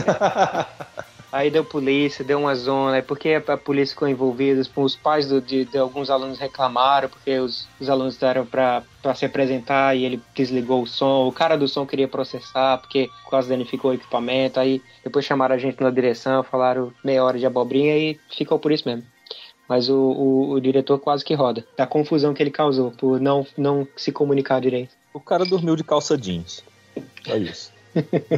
Aí 1.32 1.50
deu 1.50 1.64
polícia, 1.64 2.26
deu 2.26 2.40
uma 2.40 2.54
zona, 2.56 3.02
porque 3.02 3.42
a 3.48 3.58
polícia 3.58 3.94
ficou 3.94 4.08
envolvida, 4.08 4.62
os 4.76 4.96
pais 4.98 5.28
do- 5.30 5.40
de, 5.42 5.64
de 5.64 5.78
alguns 5.78 6.10
alunos 6.10 6.38
reclamaram, 6.38 7.08
porque 7.08 7.40
os, 7.40 7.68
os 7.80 7.90
alunos 7.90 8.18
deram 8.18 8.46
pra 8.46 8.84
se 9.16 9.26
apresentar 9.26 9.96
e 9.96 10.04
ele 10.04 10.22
desligou 10.36 10.84
o 10.84 10.88
som, 10.88 11.28
o 11.28 11.32
cara 11.32 11.58
do 11.58 11.68
som 11.70 11.86
queria 11.86 12.08
processar, 12.08 12.80
porque 12.80 13.10
quase 13.30 13.48
danificou 13.48 13.92
o 13.92 13.94
equipamento, 13.94 14.60
aí 14.60 14.82
depois 15.04 15.24
chamaram 15.24 15.56
a 15.56 15.58
gente 15.58 15.82
na 15.82 15.90
direção, 15.90 16.44
falaram 16.44 16.92
meia 17.04 17.24
hora 17.24 17.40
de 17.40 17.46
abobrinha 17.46 17.98
e 17.98 18.20
ficou 18.30 18.60
por 18.60 18.72
isso 18.74 18.88
mesmo. 18.88 19.06
Mas 19.70 19.88
o, 19.90 19.96
o, 19.96 20.50
o 20.52 20.60
diretor 20.60 21.00
quase 21.00 21.24
que 21.24 21.34
roda, 21.34 21.66
da 21.78 21.88
confusão 21.88 22.34
que 22.34 22.44
ele 22.44 22.52
causou, 22.52 22.92
por 22.92 23.22
não, 23.22 23.48
não 23.58 23.88
se 23.96 24.12
comunicar 24.12 24.60
direito. 24.60 24.94
O 25.14 25.20
cara 25.22 25.46
dormiu 25.46 25.78
de 25.78 25.84
calça 25.84 26.18
jeans. 26.18 26.62
É 27.26 27.38
isso. 27.38 27.71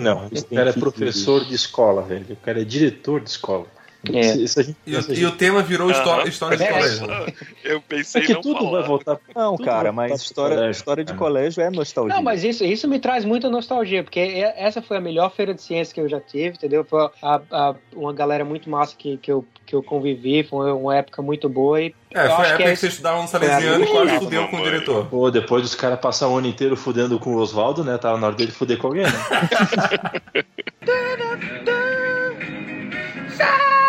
Não, 0.02 0.28
o 0.28 0.56
cara 0.56 0.70
é 0.70 0.74
professor 0.74 1.46
de 1.46 1.54
escola, 1.54 2.02
velho. 2.02 2.26
O 2.30 2.36
cara 2.38 2.62
é 2.62 2.64
diretor 2.64 3.22
de 3.22 3.30
escola. 3.30 3.68
É. 4.12 4.24
Se- 4.24 4.48
se 4.50 4.64
gente- 4.64 4.78
E, 4.86 4.96
a 4.96 5.00
e 5.00 5.02
gente- 5.02 5.26
o 5.26 5.32
tema 5.32 5.62
virou 5.62 5.90
Aham. 5.90 6.28
história 6.28 6.58
de 6.58 6.64
É, 6.64 6.74
colégio. 6.74 7.08
eu 7.64 7.80
pensei 7.82 8.24
É 8.24 8.26
que 8.26 8.36
tudo 8.42 8.60
falar. 8.60 8.72
vai 8.80 8.84
voltar. 8.84 9.18
Não, 9.34 9.56
tudo 9.56 9.66
cara, 9.66 9.92
mas 9.94 10.22
história, 10.22 10.58
colégio, 10.58 10.72
história 10.78 11.04
de 11.06 11.14
cara. 11.14 11.20
colégio 11.20 11.64
é 11.64 11.70
nostalgia. 11.70 12.14
Não, 12.16 12.22
mas 12.22 12.44
isso, 12.44 12.66
isso 12.66 12.86
me 12.88 13.00
traz 13.00 13.24
muita 13.24 13.50
nostalgia, 13.50 14.04
porque 14.04 14.20
e- 14.20 14.42
essa 14.58 14.82
foi 14.82 14.98
a 14.98 15.02
melhor 15.02 15.32
feira 15.34 15.54
de 15.54 15.62
ciência 15.62 15.94
que 15.96 16.02
eu 16.02 16.10
já 16.10 16.20
tive, 16.20 16.56
entendeu? 16.58 16.84
Foi 16.84 17.10
a- 17.22 17.42
a- 17.50 17.76
uma 17.96 18.12
galera 18.12 18.44
muito 18.44 18.70
massa 18.70 18.94
que, 18.98 19.16
que, 19.18 19.32
eu, 19.32 19.46
que 19.66 19.74
eu 19.74 19.82
convivi, 19.82 20.44
foi 20.44 20.70
uma 20.74 20.98
época 20.98 21.22
muito 21.22 21.48
boa 21.48 21.82
e 21.82 21.96
É, 22.14 22.26
eu 22.26 22.36
foi 22.36 22.46
a 22.46 22.48
época 22.50 22.58
que 22.58 22.64
que, 22.64 22.70
é 22.70 22.76
você 22.76 22.88
estudava 22.88 23.22
no 23.22 23.28
Salesiano 23.30 23.86
e 23.86 23.88
quase 23.88 24.20
fudeu 24.20 24.48
com 24.50 24.58
o 24.58 24.64
diretor. 24.64 25.06
Pô, 25.06 25.32
depois 25.32 25.64
dos 25.64 25.76
caras 25.76 25.98
passar 26.00 26.28
o 26.28 26.38
ano 26.38 26.48
inteiro 26.48 26.76
fudendo 26.76 27.18
com 27.20 27.36
o 27.36 27.38
Oswaldo, 27.38 27.86
né? 27.86 27.98
Tava 27.98 28.18
na 28.20 28.28
hora 28.28 28.36
dele 28.36 28.52
fuder 28.52 28.78
com 28.78 28.88
alguém, 28.88 29.04
né? 29.04 29.12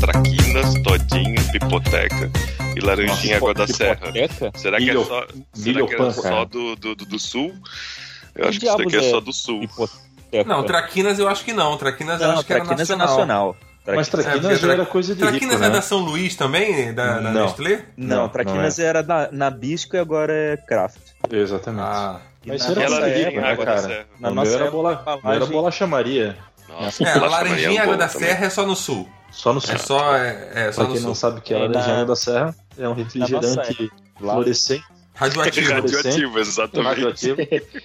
Traquinas, 0.00 0.74
Todinho, 0.82 1.52
Pipoteca 1.52 2.30
e 2.76 2.80
Laranjinha 2.80 3.36
Água 3.36 3.54
da 3.54 3.66
Serra. 3.66 4.08
Hipoteca? 4.08 4.52
Será 4.58 4.78
que 4.78 4.90
é 4.90 4.94
só, 4.94 5.26
será 5.52 5.86
que 5.86 5.94
é 5.94 6.10
só 6.12 6.44
do, 6.44 6.76
do, 6.76 6.94
do, 6.94 7.04
do 7.04 7.18
sul? 7.18 7.54
Eu 8.34 8.42
Que 8.42 8.48
acho 8.48 8.60
que 8.60 8.66
isso 8.66 8.76
daqui 8.78 8.96
é 8.96 8.98
é? 8.98 9.10
só 9.10 9.20
do 9.20 9.32
sul. 9.32 9.62
Hipoteca. 9.62 10.44
Não, 10.46 10.62
Traquinas 10.64 11.18
eu 11.18 11.28
acho 11.28 11.44
que 11.44 11.52
não. 11.52 11.76
Traquinas 11.76 12.20
eu 12.20 12.28
Não, 12.28 12.34
acho 12.34 12.44
que 12.44 12.52
era 12.52 12.64
Traquinas 12.64 12.90
é 12.90 12.96
nacional. 12.96 13.56
Mas 13.96 14.08
É, 14.08 14.10
Traquinas 14.10 14.58
já 14.60 14.66
Tra- 14.66 14.72
era 14.74 14.86
coisa 14.86 15.14
de 15.14 15.20
Traquinas 15.20 15.42
rico, 15.54 15.64
é 15.64 15.68
né? 15.68 15.70
da 15.74 15.82
São 15.82 15.98
Luís 15.98 16.36
também? 16.36 16.92
Da, 16.94 17.20
da 17.20 17.30
Não. 17.32 17.44
Nestlé? 17.46 17.84
Não, 17.96 18.16
Não, 18.16 18.28
Traquinas 18.28 18.78
era 18.78 19.02
na, 19.02 19.28
Nabisco 19.32 19.96
e 19.96 19.98
agora 19.98 20.32
é 20.32 20.56
Kraft. 20.56 20.98
Exatamente. 21.30 21.82
Ah. 21.84 22.20
Mas 22.46 22.62
isso 22.62 22.70
era 22.72 22.86
coisa 22.86 23.10
de 23.10 23.24
rico, 23.24 23.40
né, 23.40 23.50
Água 23.50 23.64
cara? 23.64 24.06
Na 24.20 24.30
nossa 24.30 24.54
era, 24.54 24.70
bola, 24.70 25.02
era 25.06 25.18
embalagem- 25.18 25.48
bolacha 25.52 25.86
Maria. 25.86 26.36
Nossa, 26.68 27.02
É, 27.04 27.12
a 27.12 27.26
Laranjinha 27.26 27.80
é 27.80 27.82
Água 27.82 27.96
da 27.96 28.08
também. 28.08 28.28
Serra 28.28 28.46
é 28.46 28.50
só 28.50 28.66
no 28.66 28.76
sul. 28.76 29.08
Só 29.30 29.52
no 29.52 29.60
sul. 29.60 29.74
É 29.74 29.78
só, 29.78 30.16
é, 30.16 30.48
é 30.54 30.72
só 30.72 30.80
Pra 30.82 30.88
no 30.88 30.92
quem 30.94 31.02
não 31.02 31.08
sul. 31.08 31.14
sabe 31.14 31.38
o 31.38 31.42
que 31.42 31.52
é 31.52 31.56
É 31.56 31.60
Laranjinha 31.60 31.96
na- 31.98 32.04
da 32.04 32.16
Serra, 32.16 32.54
é 32.78 32.88
um 32.88 32.92
refrigerante 32.94 33.90
fluorescente, 34.18 34.84
Radioativo. 35.18 35.72
Radioativo, 35.74 36.38
exatamente. 36.38 36.86
radioativo. 36.88 37.36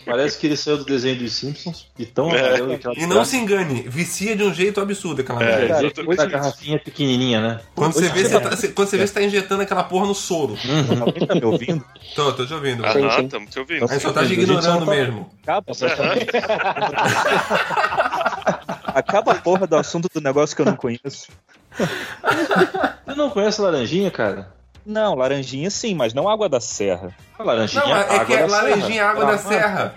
Parece 0.05 0.37
que 0.37 0.45
ele 0.47 0.55
saiu 0.55 0.77
do 0.77 0.85
desenho 0.85 1.17
dos 1.17 1.33
Simpsons 1.33 1.87
e 1.97 2.05
tão 2.05 2.29
É. 2.31 2.57
E 2.95 3.05
não 3.07 3.25
se 3.25 3.37
engane, 3.37 3.81
vicia 3.87 4.35
de 4.35 4.43
um 4.43 4.53
jeito 4.53 4.79
absurdo 4.79 5.21
aquela 5.21 5.41
É, 5.43 5.45
merda. 5.45 5.59
Quer 5.59 5.73
dizer, 5.73 5.85
exatamente 5.87 6.19
a 6.19 6.23
isso. 6.25 6.31
garrafinha 6.31 6.79
pequenininha, 6.79 7.41
né? 7.41 7.59
Quando 7.73 7.93
você, 7.93 8.07
vê, 8.09 8.21
você 8.21 8.29
você 8.29 8.39
tá- 8.39 8.49
tá, 8.49 8.55
você- 8.55 8.67
quando 8.67 8.87
você 8.87 8.97
vê, 8.97 9.07
você 9.07 9.13
tá 9.13 9.21
injetando 9.23 9.63
aquela 9.63 9.83
porra 9.83 10.05
no 10.05 10.13
soro. 10.13 10.55
Alguém 11.01 11.25
tá 11.27 11.33
me 11.35 11.43
ouvindo? 11.45 11.83
Tô, 12.15 12.31
tô 12.33 12.45
te 12.45 12.53
ouvindo. 12.53 12.83
Sim. 12.91 13.07
estamos 13.25 13.49
te 13.49 13.59
ouvindo. 13.59 13.87
Aí 13.89 13.99
só 13.99 14.11
tá 14.13 14.19
te 14.21 14.25
A 14.25 14.29
gente 14.29 14.41
ignorando 14.41 14.79
só 14.79 14.85
tá- 14.85 14.91
mesmo. 14.91 15.29
Acaba, 15.41 15.73
Acaba 18.93 19.31
a 19.31 19.35
porra 19.35 19.67
do 19.67 19.75
assunto 19.75 20.07
do 20.13 20.21
negócio 20.21 20.55
que 20.55 20.61
eu 20.61 20.65
não 20.65 20.75
conheço. 20.75 21.27
Você 23.05 23.15
não 23.15 23.29
conhece 23.29 23.61
laranjinha, 23.61 24.11
cara? 24.11 24.51
Não, 24.85 25.15
laranjinha 25.15 25.69
sim, 25.69 25.95
mas 25.95 26.13
não 26.13 26.27
água 26.27 26.49
da 26.49 26.59
serra. 26.59 27.11
A 27.39 27.43
laranjinha 27.43 27.83
Não, 27.83 27.95
é, 27.95 27.99
é 27.99 28.03
água 28.03 28.25
que 28.25 28.33
é 28.33 28.37
da 28.39 28.45
laranjinha 28.47 28.87
serra. 28.93 29.09
água 29.09 29.23
Ah, 29.23 29.27
da 29.31 29.37
serra. 29.37 29.95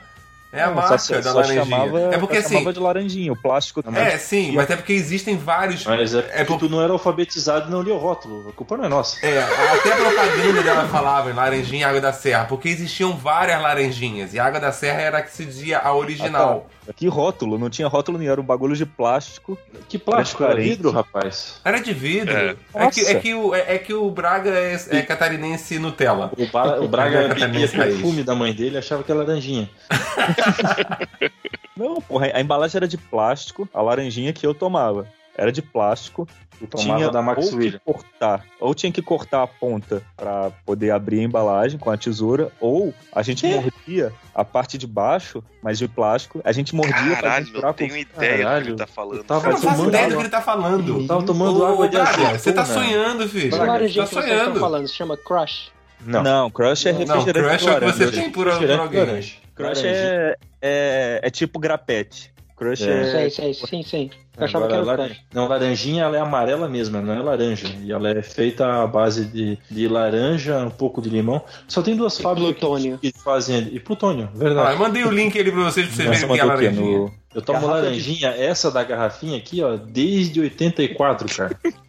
É 0.52 0.62
a 0.62 0.66
Não, 0.68 0.74
marca 0.76 0.96
só- 0.98 1.14
da 1.16 1.22
só 1.22 1.32
laranjinha. 1.40 1.64
chamava- 1.64 2.00
é 2.14 2.18
porque 2.18 2.36
assim. 2.38 2.54
chamava 2.54 2.72
de 2.72 2.80
laranjinha, 2.80 3.32
o 3.32 3.36
plástico. 3.36 3.82
É, 3.94 4.16
sim, 4.16 4.52
mas 4.52 4.70
é 4.70 4.76
porque 4.76 4.92
existem 4.94 5.36
vários. 5.36 5.84
Mas 5.84 6.14
é 6.14 6.18
É 6.18 6.22
porque 6.44 6.44
por- 6.46 6.58
tu 6.60 6.68
não 6.70 6.80
era 6.80 6.92
alfabetizado 6.92 7.68
e 7.68 7.70
não 7.70 7.82
lia 7.82 7.92
o 7.92 7.98
rótulo. 7.98 8.48
A 8.48 8.52
culpa 8.52 8.76
não 8.76 8.84
é 8.84 8.88
nossa. 8.88 9.18
É, 9.26 9.42
até 9.42 9.92
a 9.92 9.96
propaganda 9.96 10.62
dela 10.62 10.88
falava 10.88 11.30
em 11.30 11.34
laranjinha 11.34 11.82
e 11.82 11.84
água 11.84 12.00
da 12.00 12.12
serra, 12.12 12.44
porque 12.44 12.68
existiam 12.68 13.14
várias 13.16 13.60
laranjinhas 13.60 14.32
e 14.32 14.38
a 14.38 14.46
água 14.46 14.60
da 14.60 14.72
serra 14.72 15.00
era 15.02 15.18
a 15.18 15.22
que 15.22 15.32
se 15.32 15.44
dizia 15.44 15.78
a 15.80 15.92
original. 15.94 16.66
Que 16.94 17.08
rótulo? 17.08 17.58
Não 17.58 17.68
tinha 17.70 17.88
rótulo 17.88 18.18
nenhum, 18.18 18.32
era 18.32 18.40
um 18.40 18.44
bagulho 18.44 18.76
de 18.76 18.86
plástico. 18.86 19.58
Que 19.88 19.98
plástico 19.98 20.42
era 20.44 20.52
Transparente. 20.52 20.76
vidro, 20.76 20.90
rapaz? 20.90 21.60
Era 21.64 21.78
de 21.80 21.92
vidro. 21.92 22.32
É. 22.36 22.56
É, 22.74 22.90
que, 22.90 23.00
é, 23.00 23.14
que 23.20 23.34
o, 23.34 23.54
é, 23.54 23.74
é 23.74 23.78
que 23.78 23.92
o 23.94 24.10
Braga 24.10 24.50
é, 24.50 24.76
é 24.90 25.02
catarinense 25.02 25.78
Nutella. 25.78 26.30
O, 26.36 26.46
Ba- 26.46 26.78
o 26.80 26.86
Braga 26.88 27.18
Era 27.18 27.34
bebia 27.34 27.66
raiz. 27.66 27.70
perfume 27.72 28.22
da 28.22 28.34
mãe 28.34 28.52
dele 28.54 28.76
e 28.76 28.78
achava 28.78 29.02
que 29.02 29.10
era 29.10 29.20
laranjinha. 29.20 29.68
Não, 31.76 32.00
porra, 32.00 32.30
a 32.32 32.40
embalagem 32.40 32.78
era 32.78 32.88
de 32.88 32.96
plástico, 32.96 33.68
a 33.72 33.82
laranjinha 33.82 34.32
que 34.32 34.46
eu 34.46 34.54
tomava 34.54 35.06
era 35.36 35.52
de 35.52 35.62
plástico. 35.62 36.26
Eu 36.60 36.66
tomava 36.66 36.98
tinha 36.98 37.10
da 37.10 37.20
Max 37.20 37.52
ou 37.52 37.58
que 37.58 37.78
cortar, 37.80 38.44
ou 38.58 38.74
tinha 38.74 38.90
que 38.90 39.02
cortar 39.02 39.42
a 39.42 39.46
ponta 39.46 40.02
pra 40.16 40.50
poder 40.64 40.90
abrir 40.90 41.20
a 41.20 41.22
embalagem 41.24 41.78
com 41.78 41.90
a 41.90 41.98
tesoura, 41.98 42.50
ou 42.58 42.94
a 43.12 43.22
gente 43.22 43.46
mordia 43.46 44.10
a 44.34 44.42
parte 44.42 44.78
de 44.78 44.86
baixo, 44.86 45.44
mas 45.62 45.76
de 45.78 45.86
plástico, 45.86 46.40
a 46.42 46.52
gente 46.52 46.74
mordia 46.74 47.14
Caralho, 47.16 47.60
não 47.60 47.72
tenho 47.74 47.94
ideia 47.94 48.06
do 48.06 48.38
que 48.38 48.42
Caralho, 48.42 48.68
ele 48.68 48.76
tá 48.76 48.84
eu 48.84 48.88
falando. 48.88 49.24
tava 49.24 49.48
Eu 49.48 49.52
não 49.52 49.58
faço 49.60 49.86
ideia 49.86 50.08
do 50.08 50.14
que 50.14 50.22
ele 50.22 50.28
tá 50.30 50.40
falando. 50.40 51.00
Eu 51.02 51.06
tava 51.06 51.22
tomando 51.24 51.60
Ô, 51.60 51.66
água 51.66 51.88
de 51.90 51.96
azeitona. 51.98 52.38
Você 52.38 52.52
tá 52.54 52.64
sonhando, 52.64 53.28
filho. 53.28 53.50
Que 53.50 53.56
Você 53.56 53.66
tá 53.66 53.78
vocês 53.78 53.96
estão 53.96 54.22
sonhando. 54.22 54.60
falando? 54.60 54.88
Se 54.88 54.94
chama 54.94 55.16
Crush. 55.16 55.70
Não. 56.04 56.22
Não, 56.22 56.50
crush 56.50 56.86
é 56.86 56.92
Não, 56.92 56.98
refrigerante 56.98 57.64
crush 57.64 57.66
é 57.66 57.76
o 57.76 57.80
que 57.80 57.92
você 57.98 58.12
tem 58.12 58.30
por, 58.30 58.44
por 58.44 58.70
alguém. 58.70 59.32
Crush 59.54 59.82
é, 59.84 60.36
é, 60.62 61.20
é 61.22 61.30
tipo 61.30 61.58
grapete. 61.58 62.32
Crush 62.56 62.82
É. 62.82 62.90
é... 63.02 63.10
Sei, 63.28 63.30
sei, 63.30 63.54
sim, 63.54 63.82
sim. 63.82 64.10
Eu 64.36 64.44
achava 64.44 64.66
que 64.66 64.72
era 64.74 64.82
o 64.82 64.86
laran- 64.86 65.06
Crush. 65.08 65.20
Não, 65.32 65.46
laranjinha 65.48 66.04
ela 66.04 66.16
é 66.16 66.20
amarela 66.20 66.68
mesmo, 66.68 66.96
ela 66.96 67.06
não 67.06 67.14
é 67.14 67.22
laranja. 67.22 67.68
E 67.82 67.92
ela 67.92 68.10
é 68.10 68.22
feita 68.22 68.66
à 68.82 68.86
base 68.86 69.24
de, 69.26 69.58
de 69.70 69.88
laranja, 69.88 70.58
um 70.64 70.70
pouco 70.70 71.00
de 71.02 71.08
limão. 71.10 71.42
Só 71.68 71.82
tem 71.82 71.94
duas 71.96 72.18
fábricas 72.18 72.52
plutônio. 72.58 72.98
que 72.98 73.12
fazem. 73.22 73.68
E 73.72 73.78
plutônio, 73.80 74.28
Ah, 74.34 74.38
verdade. 74.38 74.72
eu 74.72 74.78
mandei 74.78 75.04
o 75.04 75.10
link 75.10 75.38
ali 75.38 75.50
pra 75.52 75.62
vocês 75.64 75.86
pra 75.86 75.94
vocês 75.96 76.20
verem 76.20 76.34
que 76.34 76.40
é 76.40 76.44
laranjinha. 76.44 76.98
No- 76.98 77.14
Eu 77.34 77.42
tomo 77.42 77.60
Garrafa 77.60 77.80
de- 77.80 77.86
laranjinha, 77.86 78.28
essa 78.30 78.70
da 78.70 78.82
garrafinha 78.82 79.36
aqui, 79.36 79.62
ó, 79.62 79.76
desde 79.76 80.40
84, 80.40 81.34
cara. 81.36 81.58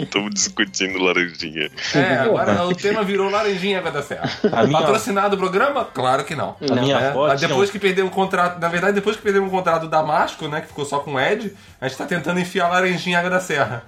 Estamos 0.00 0.34
discutindo 0.34 0.98
laranjinha. 1.02 1.70
É, 1.94 2.14
agora 2.18 2.64
o 2.66 2.74
tema 2.74 3.02
virou 3.02 3.28
laranjinha 3.28 3.78
água 3.78 3.90
da 3.90 4.02
serra. 4.02 4.30
A 4.52 4.64
minha- 4.64 4.78
Patrocinado 4.78 5.34
o 5.34 5.38
programa? 5.38 5.84
Claro 5.84 6.24
que 6.24 6.34
não. 6.36 6.56
A 6.70 6.74
minha 6.76 6.96
É, 6.98 7.08
avó 7.08 7.26
mas 7.28 7.40
tinha 7.40 7.48
depois 7.48 7.70
que 7.70 7.78
perdeu 7.78 8.06
um 8.06 8.10
contrato, 8.10 8.60
na 8.60 8.68
verdade, 8.68 8.94
depois 8.94 9.16
que 9.16 9.22
perdeu 9.22 9.42
um 9.42 9.50
contrato 9.50 9.82
do 9.82 9.88
Damasco, 9.88 10.46
né, 10.48 10.60
que 10.60 10.68
ficou 10.68 10.84
só 10.84 11.00
com 11.00 11.14
o 11.14 11.20
Ed, 11.20 11.52
a 11.80 11.88
gente 11.88 11.98
tá 11.98 12.04
tentando 12.06 12.38
enfiar 12.40 12.68
laranjinha 12.68 13.18
água 13.18 13.30
da 13.30 13.40
serra. 13.40 13.82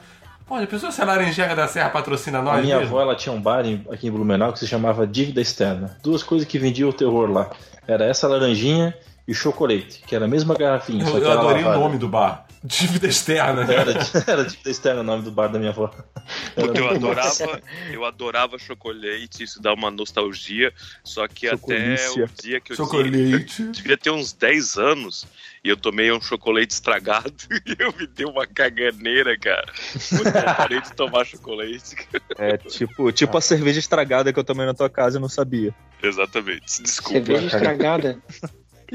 Já 0.51 0.67
pensou 0.67 0.93
se 0.93 1.01
a 1.01 1.05
laranjinha 1.05 1.47
água 1.47 1.57
da 1.57 1.69
serra 1.69 1.89
patrocina 1.91 2.39
A 2.39 2.43
nós 2.43 2.63
minha 2.65 2.79
mesmo? 2.79 2.95
avó, 2.97 3.03
ela 3.03 3.17
tinha 3.17 3.33
um 3.33 3.41
bar 3.41 3.65
em- 3.65 3.85
aqui 3.91 4.09
em 4.09 4.11
Blumenau 4.11 4.53
que 4.53 4.59
se 4.59 4.67
chamava 4.67 5.07
Dívida 5.07 5.41
Externa. 5.41 5.97
Duas 6.03 6.23
coisas 6.23 6.47
que 6.47 6.59
vendiam 6.59 6.89
o 6.91 6.93
terror 6.93 7.31
lá. 7.31 7.49
Era 7.89 8.05
essa 8.05 8.29
laranjinha 8.29 8.95
e 9.27 9.35
chocolate, 9.35 10.03
que 10.07 10.15
era 10.15 10.27
a 10.27 10.29
mesma 10.29 10.55
garrafinha, 10.55 11.05
só 11.07 11.17
Eu, 11.17 11.21
que 11.21 11.27
eu 11.27 11.33
adorei 11.33 11.63
o 11.63 11.67
lavada. 11.67 11.79
nome 11.83 11.99
do 11.99 12.09
bar. 12.09 12.47
Dívida 12.65 13.07
externa. 13.09 13.63
Era, 13.71 13.93
era 14.27 14.45
dívida 14.45 14.71
externa 14.71 15.01
o 15.03 15.05
nome 15.05 15.23
do 15.23 15.31
bar 15.31 15.49
da 15.49 15.59
minha 15.59 15.71
avó. 15.71 15.89
Puta, 16.57 16.79
eu 16.79 16.89
adorava, 16.89 17.63
eu 17.93 18.05
adorava 18.07 18.59
chocolate, 18.59 19.43
isso 19.43 19.61
dá 19.61 19.75
uma 19.75 19.91
nostalgia. 19.91 20.73
Só 21.03 21.29
que 21.29 21.47
até 21.47 21.57
Chocolícia. 21.97 22.25
o 22.25 22.43
dia 22.43 22.61
que 22.61 22.73
eu 22.73 22.77
tinha, 22.77 22.87
Chocolate. 22.87 23.63
devia 23.71 23.99
ter 23.99 24.11
uns 24.11 24.33
10 24.33 24.79
anos 24.79 25.27
e 25.63 25.69
eu 25.69 25.77
tomei 25.77 26.11
um 26.11 26.21
chocolate 26.23 26.73
estragado 26.73 27.33
e 27.67 27.77
eu 27.79 27.93
me 27.99 28.07
dei 28.07 28.25
uma 28.25 28.47
caganeira, 28.47 29.39
cara. 29.39 29.71
Eu 30.13 30.55
parei 30.57 30.81
de 30.81 30.93
tomar 30.95 31.27
chocolate. 31.27 31.97
É 32.39 32.57
tipo, 32.57 33.13
tipo 33.13 33.37
a 33.37 33.41
cerveja 33.43 33.79
estragada 33.79 34.33
que 34.33 34.39
eu 34.39 34.45
tomei 34.45 34.65
na 34.65 34.73
tua 34.73 34.89
casa 34.89 35.19
e 35.19 35.21
não 35.21 35.29
sabia. 35.29 35.75
Exatamente. 36.03 36.83
Desculpa. 36.83 37.27
Cerveja 37.27 37.47
estragada. 37.57 38.23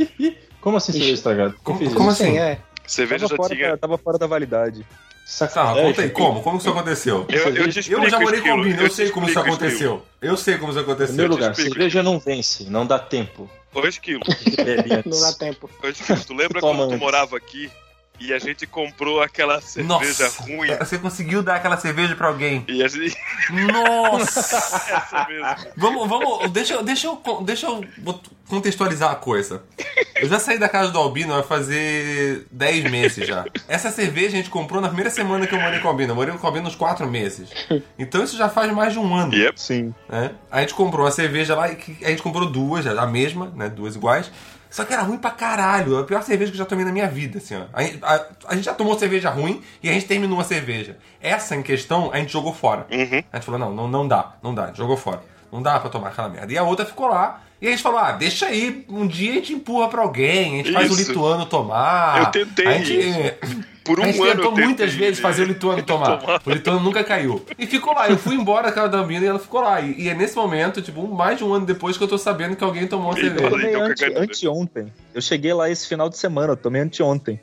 Como 0.62 0.76
assim 0.78 0.92
você 0.92 0.98
Ixi. 0.98 1.06
veio 1.06 1.16
estragado? 1.16 1.54
Quem 1.54 1.62
Como- 1.64 1.94
como 1.94 2.10
assim? 2.10 2.32
Sim, 2.32 2.38
é. 2.38 2.60
Cerveja 2.86 3.28
Tava 3.28 3.30
já 3.30 3.38
fora, 3.38 3.56
tinha. 3.56 3.70
da, 3.72 3.78
tava 3.78 3.98
fora 3.98 4.18
da 4.18 4.28
validade. 4.28 4.82
Tá, 4.84 4.88
Sacanagem. 5.26 5.84
conta 5.84 6.02
aí, 6.02 6.10
como? 6.10 6.42
Como 6.42 6.58
que 6.58 6.64
isso 6.64 6.70
aconteceu? 6.72 7.26
Eu, 7.30 7.56
eu 7.56 7.66
Eu 7.66 8.10
já 8.10 8.20
morei 8.20 8.42
com 8.42 8.50
o 8.52 8.64
Bino, 8.64 8.82
eu 8.82 8.90
sei 8.90 9.10
como 9.12 9.30
isso 9.30 9.40
aconteceu. 9.40 10.04
Eu 10.22 10.36
sei 10.36 10.58
como 10.58 10.72
isso 10.72 10.80
Em 10.80 10.84
primeiro 10.84 11.04
aconteceu. 11.06 11.28
lugar, 11.30 11.52
explico. 11.52 11.74
cerveja 11.76 12.02
não 12.04 12.20
vence, 12.20 12.64
não 12.64 12.86
dá 12.86 12.98
tempo. 12.98 13.50
Ô, 13.74 13.86
Esquilo, 13.88 14.22
Beber 14.58 15.04
Não 15.06 15.22
dá 15.22 15.32
tempo. 15.34 15.70
ô, 15.84 15.88
Esquilo, 15.88 16.20
tu 16.26 16.34
lembra 16.34 16.60
Toma 16.60 16.88
quando 16.88 16.98
tu 16.98 16.98
morava 17.00 17.38
aqui 17.38 17.70
e 18.20 18.34
a 18.34 18.40
gente 18.40 18.66
comprou 18.68 19.22
aquela 19.22 19.62
cerveja 19.62 20.24
Nossa, 20.26 20.42
ruim? 20.44 20.76
você 20.78 20.98
conseguiu 20.98 21.42
dar 21.44 21.56
aquela 21.56 21.78
cerveja 21.78 22.16
pra 22.16 22.28
alguém. 22.28 22.66
E 22.68 22.84
a 22.84 22.88
gente. 22.88 23.16
Nossa! 23.72 24.58
Essa 24.58 25.26
mesmo. 25.30 25.72
Vamos, 25.78 26.08
vamos, 26.10 26.52
deixa, 26.52 26.74
eu- 26.74 26.84
deixa, 26.84 27.08
eu, 27.08 27.22
deixa 27.44 27.68
eu 27.68 27.84
contextualizar 28.48 29.12
a 29.12 29.16
coisa. 29.16 29.64
Eu 30.16 30.28
já 30.28 30.40
saí 30.40 30.58
da 30.58 30.68
casa 30.68 30.92
do 30.92 30.98
Albino 30.98 31.34
vai 31.34 31.44
fazer 31.44 32.46
10 32.52 32.90
meses 32.90 33.28
já. 33.28 33.46
Essa 33.68 33.92
cerveja 33.92 34.30
a 34.30 34.32
gente 34.32 34.50
comprou 34.50 34.82
na 34.82 34.88
primeira 34.88 35.10
semana 35.10 35.46
que 35.46 35.54
eu 35.54 35.60
morei 35.60 35.80
com 35.80 35.88
o 35.88 35.92
Albino. 35.92 36.12
Eu 36.12 36.16
morei 36.16 36.34
com 36.36 36.44
o 36.44 36.48
Albino 36.48 36.68
uns 36.68 36.76
4 36.76 37.08
meses. 37.08 37.50
Então 37.98 38.24
isso 38.24 38.36
já 38.38 38.50
faz 38.50 38.72
mais 38.74 38.94
de 38.94 39.00
um 39.00 39.14
ano. 39.16 39.34
Yep. 39.34 39.62
Sim. 39.62 39.94
né? 40.10 40.32
A 40.52 40.62
gente 40.62 40.74
comprou 40.74 41.06
uma 41.06 41.12
cerveja 41.12 41.56
lá, 41.56 41.72
e 41.72 41.76
que- 41.76 42.04
a 42.04 42.10
gente 42.10 42.22
comprou 42.24 42.50
duas, 42.50 42.86
a 42.88 43.06
mesma, 43.08 43.52
né? 43.56 43.70
Duas 43.70 43.96
iguais. 43.96 44.32
Só 44.70 44.86
que 44.86 44.94
era 44.94 45.02
ruim 45.02 45.18
pra 45.18 45.32
caralho. 45.32 45.98
A 45.98 46.04
pior 46.04 46.22
cerveja 46.22 46.52
que 46.52 46.56
eu 46.56 46.60
já 46.60 46.66
tomei 46.66 46.86
na 46.86 46.92
minha 46.92 47.08
vida, 47.08 47.40
assim, 47.40 47.56
ó. 47.56 47.64
A, 47.74 48.14
a- 48.16 48.26
a 48.50 48.56
gente 48.56 48.66
já 48.66 48.74
tomou 48.74 48.98
cerveja 49.00 49.30
ruim 49.30 49.62
e 49.82 49.90
a 49.90 49.94
gente 49.94 50.06
terminou 50.06 50.40
a 50.40 50.44
cerveja. 50.44 50.98
Essa 51.22 51.56
em 51.56 51.64
questão, 51.64 52.12
a 52.14 52.18
gente 52.18 52.32
jogou 52.32 52.54
fora. 52.54 52.86
Uhum. 52.92 53.24
A 53.34 53.38
gente 53.38 53.46
falou, 53.46 53.60
não, 53.60 53.74
não, 53.74 53.88
não 53.88 54.08
dá, 54.08 54.34
não 54.44 54.54
dá, 54.54 54.66
a 54.66 54.68
gente 54.68 54.78
jogou 54.78 54.96
fora. 54.98 55.22
Não 55.52 55.62
dá 55.62 55.80
pra 55.80 55.90
tomar 55.90 56.10
aquela 56.10 56.30
merda. 56.30 56.54
E 56.54 56.58
a 56.58 56.64
outra 56.64 56.86
ficou 56.86 57.08
lá. 57.08 57.42
E 57.62 57.68
a 57.68 57.72
gente 57.72 57.82
falou, 57.82 58.00
ah, 58.00 58.12
deixa 58.14 58.46
aí, 58.46 58.86
um 58.88 59.06
dia 59.08 59.32
a 59.32 59.36
gente 59.36 59.52
empurra 59.54 59.90
pra 59.90 60.02
alguém, 60.04 60.54
a 60.54 60.58
gente 60.64 60.72
faz 60.72 60.90
o 60.90 60.94
Isso. 60.94 61.10
lituano 61.10 61.46
tomar. 61.46 62.20
Eu 62.20 62.26
tentei 62.28 62.68
A 62.68 62.72
gente, 62.78 62.94
isso. 63.00 63.66
Por 63.90 64.00
um 64.00 64.04
a 64.04 64.06
gente 64.12 64.22
ano 64.22 64.36
tentou 64.36 64.52
muitas 64.52 64.94
vezes 64.94 65.18
fazer 65.20 65.42
o 65.42 65.46
lituano 65.46 65.82
tomar. 65.82 66.18
tomar. 66.18 66.42
O 66.46 66.52
lituano 66.52 66.80
nunca 66.80 67.04
caiu. 67.04 67.44
E 67.58 67.66
ficou 67.66 67.92
lá. 67.94 68.08
Eu 68.08 68.20
fui 68.20 68.36
embora 68.36 68.68
da 68.68 68.72
casa 68.72 68.90
da 68.90 69.00
Ambina 69.00 69.26
e 69.26 69.28
ela 69.28 69.40
ficou 69.40 69.62
lá. 69.62 69.82
E, 69.82 70.04
e 70.04 70.10
é 70.10 70.14
nesse 70.14 70.36
momento, 70.36 70.80
tipo, 70.80 71.08
mais 71.08 71.40
de 71.40 71.44
um 71.44 71.52
ano 71.52 71.66
depois 71.66 71.98
que 71.98 72.04
eu 72.04 72.08
tô 72.08 72.18
sabendo 72.18 72.56
que 72.56 72.64
alguém 72.64 72.86
tomou 72.86 73.08
uma 73.08 73.16
cerveja. 73.16 73.50
Tomei 73.50 73.70
então, 73.70 73.84
ante, 73.84 74.06
anteontem. 74.06 74.94
Eu 75.14 75.22
cheguei 75.22 75.54
lá 75.54 75.68
esse 75.70 75.88
final 75.88 76.08
de 76.08 76.18
semana, 76.18 76.54
eu 76.54 76.58
tomei 76.58 76.84
anteontem. 76.84 77.40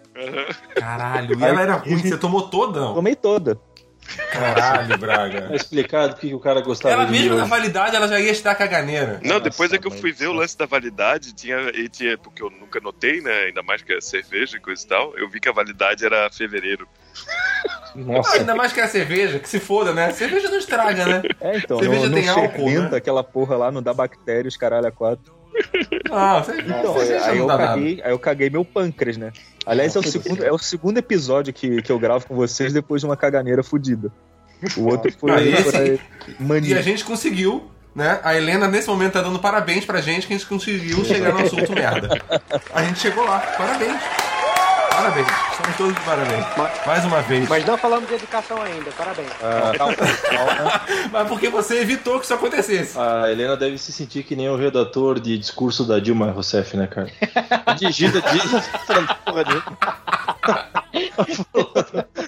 Caralho, 0.74 1.36
e 1.38 1.42
ela 1.42 1.61
era 1.61 1.74
ruim, 1.74 1.99
você 1.99 2.16
tomou 2.16 2.42
toda? 2.42 2.80
Não? 2.80 2.94
Tomei 2.94 3.16
toda. 3.16 3.59
Caralho, 4.31 4.99
Braga. 4.99 5.43
Tá 5.49 5.55
explicado 5.55 6.17
que 6.17 6.35
o 6.35 6.41
cara 6.41 6.61
gostava 6.61 6.95
Ela 6.95 7.05
de 7.07 7.13
mesmo 7.13 7.35
na 7.35 7.45
validade, 7.45 7.97
ela 7.97 8.09
já 8.09 8.21
ia 8.21 8.31
estar 8.31 8.55
caganeira. 8.55 9.21
Não, 9.23 9.41
depois 9.41 9.73
é 9.73 9.79
que 9.79 9.87
eu 9.87 9.91
Nossa, 9.91 10.01
fui 10.01 10.13
ver 10.13 10.29
o 10.29 10.33
lance 10.33 10.57
da 10.57 10.67
validade, 10.67 11.33
tinha, 11.33 11.71
e 11.75 11.89
tinha, 11.89 12.17
porque 12.17 12.43
eu 12.43 12.51
nunca 12.51 12.81
notei, 12.81 13.21
né? 13.21 13.45
Ainda 13.45 13.63
mais 13.63 13.83
que 13.83 13.93
é 13.93 14.01
cerveja 14.01 14.57
e 14.57 14.61
coisa 14.61 14.85
e 14.85 14.89
tal, 14.89 15.17
eu 15.17 15.29
vi 15.29 15.41
que 15.41 15.49
a 15.49 15.53
validade 15.53 16.05
era 16.05 16.31
fevereiro. 16.31 16.89
Ah, 17.69 17.91
Nossa, 17.95 18.37
ainda 18.37 18.55
mais 18.55 18.73
que 18.73 18.81
a 18.81 18.89
cerveja, 18.89 19.39
que 19.39 19.49
se 19.49 19.59
foda, 19.59 19.93
né? 19.93 20.13
Cerveja 20.13 20.49
não 20.51 20.59
estraga, 20.59 21.07
né? 21.07 21.23
É, 21.41 21.59
então, 21.59 21.79
Cerveja 21.79 22.09
não, 22.09 22.15
tem 22.15 22.27
não 22.27 22.35
álcool, 22.35 22.69
fermenta 22.69 22.91
né? 22.91 22.97
aquela 22.99 23.25
porra 23.25 23.57
lá, 23.57 23.71
não 23.71 23.83
dá 23.83 23.95
bactérias, 23.95 24.57
caralho, 24.57 24.87
a 24.87 24.93
quatro. 24.93 25.36
Ah, 26.11 26.41
você, 26.43 26.61
Então, 26.61 26.95
aí 27.25 27.39
eu, 27.39 27.47
caguei, 27.47 28.01
aí 28.05 28.11
eu 28.13 28.19
caguei 28.19 28.51
meu 28.51 28.65
pâncreas, 28.65 29.17
né? 29.17 29.33
Aliás, 29.65 29.95
é 29.97 29.99
o 29.99 30.03
segundo, 30.03 30.45
é 30.45 30.53
o 30.53 30.59
segundo 30.59 30.99
episódio 30.99 31.53
que, 31.53 31.83
que 31.83 31.91
eu 31.91 31.99
gravo 31.99 32.27
com 32.27 32.35
vocês 32.35 32.73
depois 32.73 33.01
de 33.01 33.07
uma 33.07 33.17
caganeira 33.17 33.63
fudida. 33.63 34.11
O 34.77 34.85
outro 34.89 35.13
foi, 35.19 35.31
Ah, 35.33 35.43
esse- 35.43 36.01
E 36.69 36.75
a 36.75 36.83
gente 36.83 37.05
conseguiu, 37.05 37.71
né? 37.95 38.21
A 38.23 38.35
Helena, 38.37 38.67
nesse 38.69 38.89
momento, 38.89 39.15
tá 39.15 39.23
dando 39.23 39.39
parabéns 39.39 39.85
pra 39.85 40.01
gente 40.01 40.27
que 40.27 40.33
a 40.35 40.37
gente 40.37 40.49
conseguiu 40.49 41.05
chegar 41.05 41.33
no 41.33 41.41
assunto 41.41 41.73
merda. 41.73 42.23
A 42.73 42.85
gente 42.85 43.01
chegou 43.01 43.25
lá. 43.25 43.39
Parabéns. 43.41 44.01
Parabéns. 45.07 45.29
Estamos 45.53 45.77
todos 45.77 45.95
de 45.95 46.01
parabéns. 46.01 46.45
Mais 46.85 47.05
uma 47.05 47.23
vez. 47.23 47.49
Mas 47.49 47.65
não 47.65 47.79
falamos 47.79 48.09
de 48.09 48.15
educação 48.15 48.61
ainda, 48.61 48.91
parabéns. 48.91 49.29
Ah, 49.41 49.73
calma, 49.79 49.95
calma. 49.95 50.83
Mas 51.13 51.29
porque 51.29 51.49
você 51.49 51.79
evitou 51.81 52.19
que 52.19 52.25
isso 52.25 52.35
acontecesse. 52.35 52.99
a 52.99 53.31
Helena 53.31 53.57
deve 53.57 53.79
se 53.79 53.93
sentir 53.93 54.25
que 54.25 54.35
nem 54.35 54.49
o 54.49 54.57
redator 54.57 55.21
de 55.21 55.39
discurso 55.39 55.85
da 55.85 56.01
Dilma 56.01 56.33
Rousseff, 56.33 56.77
né, 56.77 56.89
cara? 56.89 57.09
Digita, 57.79 58.21
digita. 58.21 58.65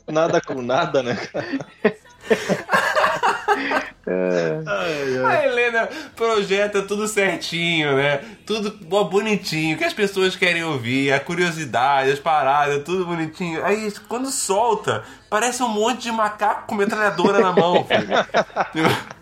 Nada 0.07 0.41
com 0.41 0.63
nada, 0.63 1.03
né, 1.03 1.17
cara? 1.17 1.47
A 5.27 5.45
Helena 5.45 5.89
projeta 6.17 6.83
tudo 6.83 7.07
certinho, 7.07 7.95
né? 7.97 8.21
Tudo 8.47 8.71
bo- 8.87 9.05
bonitinho, 9.05 9.75
o 9.77 9.79
que 9.79 9.85
as 9.85 9.93
pessoas 9.93 10.35
querem 10.35 10.65
ouvir, 10.65 11.13
a 11.13 11.21
curiosidade, 11.21 12.11
as 12.11 12.19
paradas, 12.19 12.83
tudo 12.85 13.05
bonitinho. 13.05 13.63
Aí 13.65 13.93
quando 14.09 14.31
solta, 14.31 15.05
parece 15.29 15.63
um 15.63 15.69
monte 15.69 16.03
de 16.05 16.13
macaco 16.13 16.67
com 16.69 16.75
metralhadora 16.75 17.41
na 17.41 17.53
mão, 17.53 17.85
filho. 17.85 18.09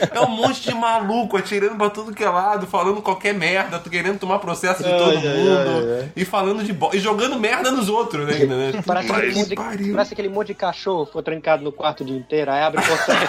É 0.00 0.20
um 0.20 0.28
monte 0.30 0.62
de 0.62 0.74
maluco 0.74 1.36
atirando 1.36 1.76
pra 1.76 1.90
tudo 1.90 2.14
que 2.14 2.24
é 2.24 2.28
lado, 2.28 2.66
falando 2.66 3.00
qualquer 3.02 3.34
merda, 3.34 3.78
querendo 3.78 4.18
tomar 4.18 4.38
processo 4.38 4.82
de 4.82 4.88
todo 4.88 5.14
mundo 5.20 5.26
ai, 5.28 6.00
ai. 6.02 6.12
e 6.16 6.24
falando 6.24 6.62
de 6.64 6.74
e 6.96 6.98
jogando 7.00 7.38
merda 7.38 7.70
nos 7.70 7.88
outros, 7.88 8.26
né? 8.26 8.34
ainda, 8.34 8.56
né? 8.72 8.82
Parece, 8.86 9.08
Mas- 9.08 9.18
aquele 9.18 9.34
monte 9.34 9.48
de, 9.82 9.92
parece 9.92 10.12
aquele 10.14 10.28
monte 10.28 10.46
de 10.48 10.54
cachorro 10.54 11.06
que 11.06 11.12
foi 11.12 11.22
trancado 11.22 11.62
no 11.62 11.72
quarto 11.72 12.02
o 12.02 12.06
dia 12.06 12.16
inteiro, 12.16 12.50
aí 12.50 12.62
abre 12.62 12.80
o 12.80 12.84
portão, 12.84 13.14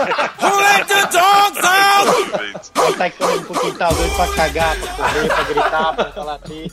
aí 2.84 2.96
sai 2.98 3.12
correndo 3.12 3.46
pro 3.46 3.60
quintal 3.60 3.94
doido 3.94 4.16
pra 4.16 4.28
cagar, 4.34 4.76
pra 4.80 4.88
correr, 4.94 5.28
pra 5.28 5.44
gritar, 5.44 5.96
pra 6.14 6.24
latir. 6.24 6.72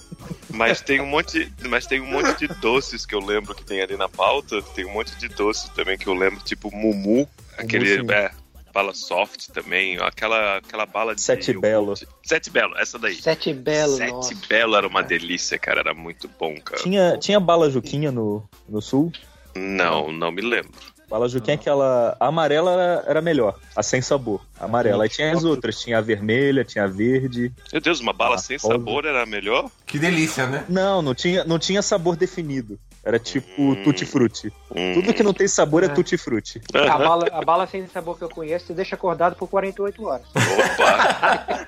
Mas 0.52 0.80
tem 0.80 1.00
um 1.00 1.06
monte, 1.06 1.52
mas 1.68 1.86
tem 1.86 2.00
um 2.00 2.06
monte 2.06 2.36
de 2.36 2.48
doces 2.60 3.06
que 3.06 3.14
eu 3.14 3.20
lembro 3.20 3.54
que 3.54 3.64
tem 3.64 3.80
ali 3.82 3.96
na 3.96 4.08
pauta. 4.08 4.60
Tem 4.74 4.84
um 4.84 4.92
monte 4.92 5.16
de 5.16 5.28
doces 5.28 5.68
também 5.70 5.96
que 5.96 6.08
eu 6.08 6.14
lembro, 6.14 6.40
tipo 6.40 6.74
Mumu, 6.74 7.28
aquele 7.56 8.12
é, 8.12 8.30
bala 8.72 8.94
soft 8.94 9.48
também, 9.48 9.98
aquela 9.98 10.58
aquela 10.58 10.86
bala 10.86 11.14
de 11.14 11.20
Sete. 11.20 11.52
Belo. 11.58 11.94
Sete 12.22 12.50
Belo, 12.50 12.76
essa 12.78 12.98
daí. 12.98 13.14
Sete 13.14 13.52
Belo, 13.52 13.96
Sete 13.96 14.12
nossa. 14.12 14.34
Belo 14.48 14.76
era 14.76 14.86
uma 14.86 15.02
delícia, 15.02 15.58
cara, 15.58 15.80
era 15.80 15.94
muito 15.94 16.28
bom, 16.38 16.54
cara. 16.60 16.82
Tinha, 16.82 17.18
tinha 17.18 17.40
bala 17.40 17.70
Juquinha 17.70 18.10
no, 18.10 18.42
no 18.68 18.80
sul. 18.80 19.12
Não, 19.54 20.12
não 20.12 20.30
me 20.30 20.42
lembro. 20.42 20.72
Bala 21.10 21.28
Juquinha, 21.28 21.56
aquela. 21.56 22.16
A 22.20 22.28
amarela 22.28 22.70
era, 22.72 23.04
era 23.06 23.20
melhor, 23.20 23.58
a 23.74 23.82
sem 23.82 24.00
sabor. 24.00 24.40
A 24.60 24.66
amarela. 24.66 25.02
Aí 25.02 25.08
tinha 25.10 25.32
as 25.32 25.42
outras, 25.42 25.80
tinha 25.80 25.98
a 25.98 26.00
vermelha, 26.00 26.64
tinha 26.64 26.84
a 26.84 26.86
verde. 26.86 27.52
Meu 27.72 27.80
Deus, 27.80 27.98
uma 27.98 28.12
bala 28.12 28.36
Ah, 28.36 28.38
sem 28.38 28.56
rosa. 28.56 28.74
sabor 28.74 29.04
era 29.04 29.26
melhor? 29.26 29.68
Que 29.84 29.98
delícia, 29.98 30.46
né? 30.46 30.64
Não, 30.68 31.02
não 31.02 31.12
tinha, 31.12 31.42
não 31.42 31.58
tinha 31.58 31.82
sabor 31.82 32.14
definido. 32.16 32.78
Era 33.02 33.18
tipo 33.18 33.50
Hum. 33.60 33.82
tutti 33.82 34.04
frutti. 34.06 34.52
Hum. 34.74 34.92
Tudo 34.94 35.12
que 35.12 35.22
não 35.24 35.32
tem 35.34 35.48
sabor 35.48 35.82
é, 35.82 35.86
É. 35.86 35.88
tutti 35.88 36.16
frutti. 36.16 36.60
A 36.72 36.98
bala, 36.98 37.26
a 37.32 37.42
bala 37.42 37.66
sem 37.66 37.84
sabor 37.88 38.16
que 38.16 38.22
eu 38.22 38.28
conheço 38.28 38.66
te 38.66 38.74
deixa 38.74 38.94
acordado 38.94 39.34
por 39.34 39.48
48 39.48 40.04
horas. 40.04 40.26
Opa! 40.28 41.66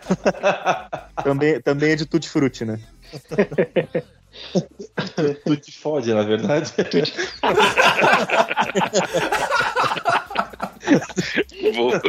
Também, 1.24 1.60
também 1.60 1.92
é 1.92 1.96
de 1.96 2.04
tutti 2.06 2.28
frutti, 2.28 2.64
né? 2.64 2.78
Tu 5.44 5.56
te 5.56 5.72
fode, 5.72 6.12
na 6.12 6.22
verdade. 6.22 6.72
Boa. 11.74 12.00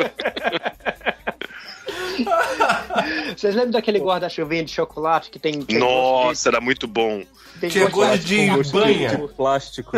Vocês 3.35 3.55
lembram 3.55 3.71
daquele 3.71 3.99
guarda-chuvinha 3.99 4.63
de 4.63 4.71
chocolate 4.71 5.29
que 5.29 5.39
tem. 5.39 5.61
tem 5.61 5.79
Nossa, 5.79 6.49
era 6.49 6.61
muito 6.61 6.87
bom. 6.87 7.19
de- 7.19 7.27
tem 7.59 7.69
Tinha 7.69 7.89
gosto 7.89 8.25
de 8.25 8.47
gosto 8.47 8.71
banha. 8.73 9.15
de- 9.17 9.27
Plástico. 9.33 9.91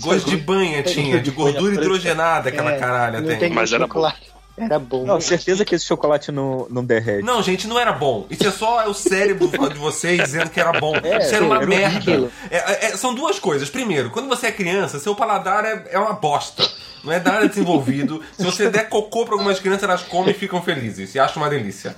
Gosto 0.00 0.30
de 0.30 0.36
banha 0.38 0.82
tinha, 0.82 1.20
de 1.20 1.30
gordura 1.30 1.74
hidrogenada, 1.74 2.48
aquela 2.48 2.72
É, 2.72 2.78
caralha 2.78 3.22
tem. 3.22 3.38
tem 3.38 3.50
Mas 3.50 3.64
gosto 3.64 3.68
de 3.70 3.74
era 3.76 3.84
chocolate. 3.84 4.31
Era 4.56 4.78
bom. 4.78 5.04
Não, 5.04 5.20
certeza 5.20 5.64
que 5.64 5.74
esse 5.74 5.86
chocolate 5.86 6.30
não, 6.30 6.66
não 6.68 6.84
derrete. 6.84 7.24
Não, 7.24 7.42
gente, 7.42 7.66
não 7.66 7.78
era 7.78 7.92
bom. 7.92 8.26
Isso 8.28 8.46
é 8.46 8.50
só 8.50 8.88
o 8.88 8.94
cérebro 8.94 9.48
de 9.48 9.78
vocês 9.78 10.22
dizendo 10.22 10.50
que 10.50 10.60
era 10.60 10.78
bom. 10.78 10.94
É, 11.02 11.18
Isso 11.18 11.34
era 11.34 11.44
uma 11.44 11.56
era 11.56 11.66
merda. 11.66 12.30
É, 12.50 12.56
é, 12.56 12.84
é, 12.86 12.96
são 12.96 13.14
duas 13.14 13.38
coisas. 13.38 13.70
Primeiro, 13.70 14.10
quando 14.10 14.28
você 14.28 14.48
é 14.48 14.52
criança, 14.52 14.98
seu 14.98 15.14
paladar 15.14 15.64
é, 15.64 15.84
é 15.90 15.98
uma 15.98 16.12
bosta. 16.12 16.62
Não 17.02 17.12
é 17.12 17.18
nada 17.18 17.48
desenvolvido. 17.48 18.22
Se 18.36 18.44
você 18.44 18.68
der 18.68 18.88
cocô 18.88 19.24
pra 19.24 19.34
algumas 19.34 19.58
crianças, 19.58 19.84
elas 19.84 20.02
comem 20.02 20.30
e 20.30 20.38
ficam 20.38 20.62
felizes. 20.62 21.14
E 21.14 21.18
acham 21.18 21.42
uma 21.42 21.48
delícia. 21.48 21.96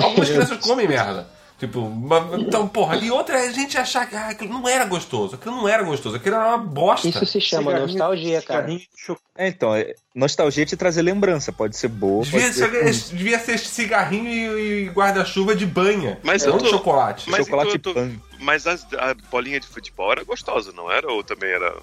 Algumas 0.00 0.28
crianças 0.28 0.58
comem 0.58 0.88
merda. 0.88 1.28
Tipo, 1.60 1.92
então, 2.38 2.66
porra, 2.66 2.96
e 2.96 3.10
outra 3.10 3.38
é 3.38 3.48
a 3.48 3.52
gente 3.52 3.76
achar 3.76 4.08
que 4.08 4.16
ah, 4.16 4.28
aquilo 4.30 4.50
não 4.54 4.66
era 4.66 4.86
gostoso, 4.86 5.34
aquilo 5.34 5.56
não 5.56 5.68
era 5.68 5.82
gostoso, 5.82 6.16
aquilo 6.16 6.36
era 6.36 6.48
uma 6.48 6.56
bosta. 6.58 7.06
Isso 7.06 7.26
se 7.26 7.38
chama 7.38 7.64
Cigarrinho- 7.72 7.86
nostalgia, 7.98 8.40
cara. 8.42 8.60
cigarrinho 8.62 8.78
de 8.78 8.88
chocolate. 8.96 9.24
É, 9.36 9.48
então, 9.48 9.74
é- 9.74 9.94
nostalgia 10.14 10.64
te 10.64 10.74
trazer 10.74 11.02
lembrança. 11.02 11.52
Pode 11.52 11.76
ser 11.76 11.88
boa, 11.88 12.24
Devia 12.24 12.40
pode 12.40 12.54
ser 12.54 12.94
ser, 12.94 13.14
devia 13.14 13.38
ser 13.38 13.58
cigarrinho 13.58 14.58
e, 14.58 14.84
e 14.84 14.88
guarda-chuva 14.88 15.54
de 15.54 15.66
banha. 15.66 16.18
Mas 16.22 16.46
não 16.46 16.56
tô- 16.56 16.64
chocolate. 16.70 17.28
Mas 17.28 17.44
chocolate 17.44 17.76
então 17.76 17.92
tô- 17.92 18.00
pan. 18.00 18.10
Mas 18.38 18.66
as- 18.66 18.86
a 18.94 19.14
bolinha 19.30 19.60
de 19.60 19.66
futebol 19.66 20.10
era 20.12 20.24
gostosa, 20.24 20.72
não 20.72 20.90
era? 20.90 21.12
Ou 21.12 21.22
também 21.22 21.50
era 21.50 21.74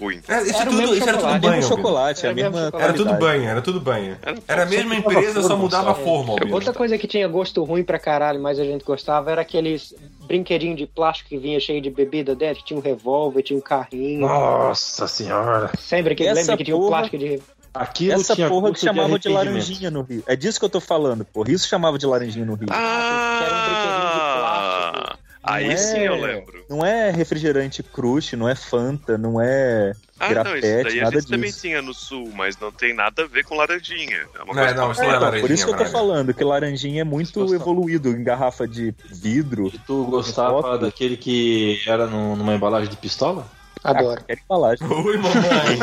ruim? 0.00 0.20
É, 0.28 0.42
isso, 0.42 0.56
Era 0.60 0.70
tudo, 0.70 0.94
isso 0.94 1.08
era 1.08 1.18
tudo 1.18 1.26
banho. 1.30 1.44
Albino. 1.46 1.62
chocolate, 1.62 2.26
é 2.26 2.28
a 2.28 2.32
Era 2.32 2.50
mesma. 2.50 2.70
Era 2.78 2.92
tudo 2.92 3.14
banho, 3.14 3.44
era 3.48 3.62
tudo 3.62 3.80
banho. 3.80 4.16
Era- 4.22 4.38
Era 4.48 4.62
a 4.62 4.66
mesma 4.66 4.94
empresa, 4.94 5.42
só 5.42 5.56
mudava 5.56 5.92
a 5.92 5.94
forma, 5.94 6.32
Albino. 6.34 6.54
Outra 6.54 6.72
coisa 6.72 6.96
que 6.98 7.06
tinha 7.06 7.26
gosto 7.28 7.62
ruim 7.64 7.84
pra 7.84 7.98
caralho, 7.98 8.40
mas 8.40 8.58
a 8.58 8.64
gente 8.64 8.84
gostava, 8.84 9.30
era 9.30 9.42
aqueles 9.42 9.94
brinquedinhos 10.26 10.76
de 10.78 10.86
plástico 10.86 11.28
que 11.30 11.38
vinha 11.38 11.60
cheio 11.60 11.80
de 11.80 11.90
bebida 11.90 12.34
dentro. 12.34 12.62
Tinha 12.64 12.78
um 12.78 12.82
revólver, 12.82 13.42
tinha 13.42 13.58
um 13.58 13.62
carrinho. 13.62 14.20
Nossa 14.20 15.06
senhora. 15.06 15.70
Sempre 15.78 16.14
que 16.14 16.24
Essa 16.24 16.40
lembra 16.40 16.56
que 16.56 16.64
tinha 16.64 16.76
um 16.76 16.80
porra- 16.80 16.90
plástico 16.90 17.18
de. 17.18 17.40
Aquilo 17.72 18.12
Essa 18.20 18.36
tinha 18.36 18.48
porra 18.48 18.72
que 18.72 18.78
chamava 18.78 19.18
de, 19.18 19.26
arrependimento. 19.28 19.46
laranjinha 19.46 19.90
no 19.90 20.02
Rio. 20.02 20.22
É 20.28 20.36
disso 20.36 20.60
que 20.60 20.64
eu 20.64 20.68
tô 20.68 20.80
falando, 20.80 21.24
porra. 21.24 21.50
Isso 21.50 21.66
chamava 21.66 21.98
de 21.98 22.06
laranjinha 22.06 22.44
no 22.46 22.54
Rio. 22.54 22.68
Ah! 22.70 24.04
Aí 25.46 25.68
Não 25.68 25.76
sim 25.76 25.98
é- 25.98 26.08
eu 26.08 26.14
lembro. 26.20 26.64
Não 26.70 26.84
é 26.84 27.10
refrigerante 27.10 27.82
crush, 27.82 28.32
não 28.34 28.48
é 28.48 28.54
Fanta, 28.54 29.18
não 29.18 29.38
é 29.38 29.92
Ah, 30.18 30.30
não, 30.32 30.42
isso 30.56 30.60
grafete, 30.62 30.84
daí 30.84 31.00
a 31.02 31.10
gente 31.10 31.26
também 31.26 31.50
disso. 31.50 31.60
tinha 31.60 31.82
no 31.82 31.92
sul, 31.92 32.30
mas 32.34 32.56
não 32.58 32.72
tem 32.72 32.94
nada 32.94 33.24
a 33.24 33.26
ver 33.26 33.44
com 33.44 33.54
laranjinha. 33.54 34.26
É 34.34 34.42
uma 34.42 34.54
Não, 34.54 34.62
coisa 34.62 34.74
não, 34.74 34.90
isso 34.92 35.00
totalmente- 35.00 35.00
não 35.00 35.04
é 35.04 35.08
Então, 35.08 35.20
laranjinha, 35.20 35.40
por 35.42 35.50
isso 35.50 35.64
que 35.64 35.70
eu 35.70 35.74
tô 35.76 35.82
Braga. 35.84 35.92
falando, 35.92 36.32
que 36.34 36.44
laranjinha 36.44 37.00
é 37.02 37.04
muito 37.04 37.54
evoluído 37.54 38.08
em 38.08 38.24
garrafa 38.24 38.66
de 38.66 38.94
vidro. 39.12 39.70
E 39.74 39.78
tu 39.78 40.04
gostava 40.04 40.62
Foto. 40.62 40.78
daquele 40.86 41.16
que 41.18 41.78
era 41.86 42.06
num- 42.06 42.36
numa 42.36 42.54
embalagem 42.54 42.88
de 42.88 42.96
pistola? 42.96 43.46
Adoro. 43.84 44.24
Quer 44.24 44.38
embalagem. 44.42 44.86
Oi, 44.90 45.16
mamãe. 45.18 45.78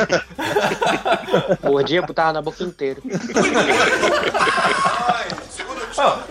Mordia, 1.71 2.01
botava 2.01 2.33
na 2.33 2.41
boca 2.41 2.63
inteira. 2.63 2.99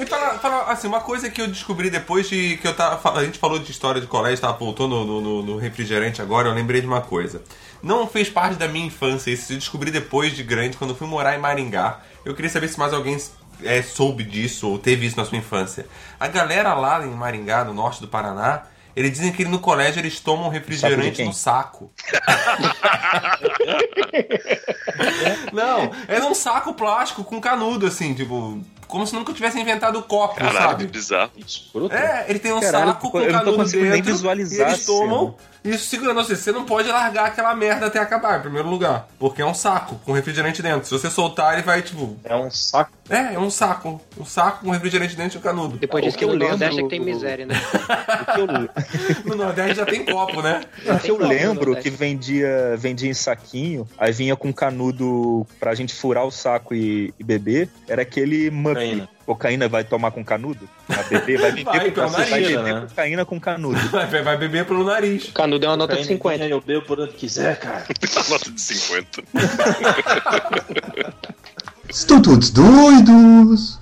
Para, 0.08 0.34
para, 0.38 0.62
assim, 0.72 0.86
uma 0.88 1.00
coisa 1.00 1.30
que 1.30 1.40
eu 1.40 1.46
descobri 1.48 1.90
depois 1.90 2.28
de 2.28 2.56
que 2.58 2.66
eu 2.68 2.74
tava. 2.74 3.18
A 3.18 3.24
gente 3.24 3.38
falou 3.38 3.58
de 3.58 3.70
história 3.70 4.00
de 4.00 4.06
colégio, 4.06 4.40
tava 4.40 4.56
voltando 4.58 5.04
no, 5.04 5.20
no- 5.20 5.42
no 5.42 5.56
refrigerante 5.58 6.20
agora, 6.22 6.48
eu 6.48 6.54
lembrei 6.54 6.80
de 6.80 6.86
uma 6.86 7.00
coisa. 7.00 7.42
Não 7.82 8.06
fez 8.06 8.28
parte 8.28 8.56
da 8.56 8.68
minha 8.68 8.86
infância, 8.86 9.30
isso 9.30 9.52
eu 9.52 9.58
descobri 9.58 9.90
depois 9.90 10.34
de 10.34 10.42
grande, 10.42 10.76
quando 10.76 10.90
eu 10.90 10.96
fui 10.96 11.06
morar 11.06 11.34
em 11.34 11.38
Maringá. 11.40 12.00
Eu 12.24 12.34
queria 12.34 12.50
saber 12.50 12.68
se 12.68 12.78
mais 12.78 12.92
alguém 12.92 13.16
é, 13.62 13.82
soube 13.82 14.24
disso 14.24 14.68
ou 14.68 14.78
teve 14.78 15.06
isso 15.06 15.16
na 15.16 15.24
sua 15.24 15.38
infância. 15.38 15.86
A 16.18 16.28
galera 16.28 16.74
lá 16.74 17.02
em 17.04 17.10
Maringá, 17.10 17.64
no 17.64 17.72
norte 17.72 18.00
do 18.00 18.08
Paraná, 18.08 18.64
eles 18.94 19.12
dizem 19.12 19.32
que 19.32 19.44
no 19.46 19.60
colégio 19.60 20.00
eles 20.00 20.20
tomam 20.20 20.50
refrigerante 20.50 21.24
no 21.24 21.32
saco. 21.32 21.90
Não, 25.52 25.90
é 26.08 26.18
num 26.20 26.34
saco 26.34 26.74
plástico 26.74 27.24
com 27.24 27.40
canudo, 27.40 27.86
assim, 27.86 28.14
tipo, 28.14 28.60
como 28.90 29.06
se 29.06 29.14
nunca 29.14 29.32
tivesse 29.32 29.58
inventado 29.58 29.98
o 29.98 30.02
copo, 30.02 30.34
Caralho, 30.34 30.56
que 30.56 30.62
sabe? 30.62 30.86
bizarro. 30.86 31.30
É, 31.90 32.26
ele 32.28 32.38
tem 32.38 32.52
um 32.52 32.60
Caralho, 32.60 32.86
saco 32.88 33.10
com 33.10 33.20
eu 33.20 33.32
não 33.32 33.38
tô 33.40 33.44
canudo 33.52 33.64
dentro. 33.70 33.90
nem 33.90 34.02
visualizar 34.02 34.68
e 34.68 34.72
eles 34.72 34.84
tomam 34.86 35.34
isso 35.64 35.86
segurando. 35.86 36.22
Seja, 36.24 36.40
você 36.40 36.52
não 36.52 36.64
pode 36.64 36.88
largar 36.88 37.26
aquela 37.26 37.54
merda 37.54 37.86
até 37.86 37.98
acabar, 37.98 38.38
em 38.38 38.42
primeiro 38.42 38.68
lugar. 38.68 39.08
Porque 39.18 39.42
é 39.42 39.46
um 39.46 39.54
saco 39.54 40.00
com 40.04 40.12
refrigerante 40.12 40.62
dentro. 40.62 40.86
Se 40.86 40.92
você 40.92 41.10
soltar, 41.10 41.54
ele 41.54 41.62
vai, 41.62 41.82
tipo. 41.82 42.16
É 42.24 42.34
um 42.36 42.50
saco. 42.50 42.90
É, 43.08 43.34
é 43.34 43.38
um 43.38 43.50
saco. 43.50 44.00
Um 44.18 44.24
saco 44.24 44.64
com 44.64 44.70
refrigerante 44.70 45.16
dentro 45.16 45.36
e 45.36 45.40
um 45.40 45.42
canudo. 45.42 45.76
Depois 45.76 46.04
disso 46.04 46.16
que 46.16 46.24
que 46.24 46.30
eu 46.30 46.34
no 46.34 46.38
Nordeste 46.38 46.64
é 46.64 46.68
lembro- 46.70 46.84
que 46.88 46.96
tem 46.96 47.00
miséria, 47.00 47.46
né? 47.46 47.54
O 48.20 48.34
que 48.34 48.40
eu, 48.40 48.46
No 49.26 49.34
Nordeste 49.36 49.74
já 49.76 49.86
tem 49.86 50.04
copo, 50.04 50.40
né? 50.42 50.62
o 50.86 50.98
que 50.98 51.10
eu 51.10 51.18
lembro 51.18 51.76
que 51.76 51.90
vendia, 51.90 52.76
vendia 52.76 53.10
em 53.10 53.14
saquinho, 53.14 53.86
aí 53.98 54.12
vinha 54.12 54.36
com 54.36 54.52
canudo 54.52 55.46
pra 55.58 55.74
gente 55.74 55.94
furar 55.94 56.24
o 56.24 56.30
saco 56.30 56.74
e, 56.74 57.12
e 57.18 57.24
beber, 57.24 57.68
era 57.88 58.02
aquele 58.02 58.50
mup. 58.50 58.76
Cocaína. 59.34 59.68
Vai 59.68 59.84
tomar 59.84 60.10
com 60.10 60.24
canudo? 60.24 60.68
Vai 60.88 61.04
beber, 61.04 61.38
vai 61.40 61.52
beber, 61.52 61.64
Vai, 61.64 61.84
com, 61.88 61.92
pelo 61.92 62.08
vai 62.08 62.30
nariz, 62.30 62.48
beber 62.48 62.74
né? 62.74 62.80
cocaína 62.88 63.24
com 63.24 63.40
canudo. 63.40 63.78
Vai, 63.90 64.22
vai 64.22 64.36
beber 64.36 64.64
pelo 64.66 64.84
nariz. 64.84 65.30
Canudo 65.32 65.64
é 65.64 65.68
uma 65.68 65.76
nota 65.76 65.96
de 65.96 66.16
Cocaína, 66.16 66.44
50. 66.44 66.46
Eu 66.46 66.60
bebo 66.60 66.86
por 66.86 67.00
onde 67.00 67.12
quiser, 67.12 67.58
cara. 67.58 67.84
A 68.16 68.30
nota 68.30 68.50
de 68.50 68.60
50. 68.60 69.22
Estão 71.88 72.22
todos 72.22 72.50
doidos? 72.50 73.79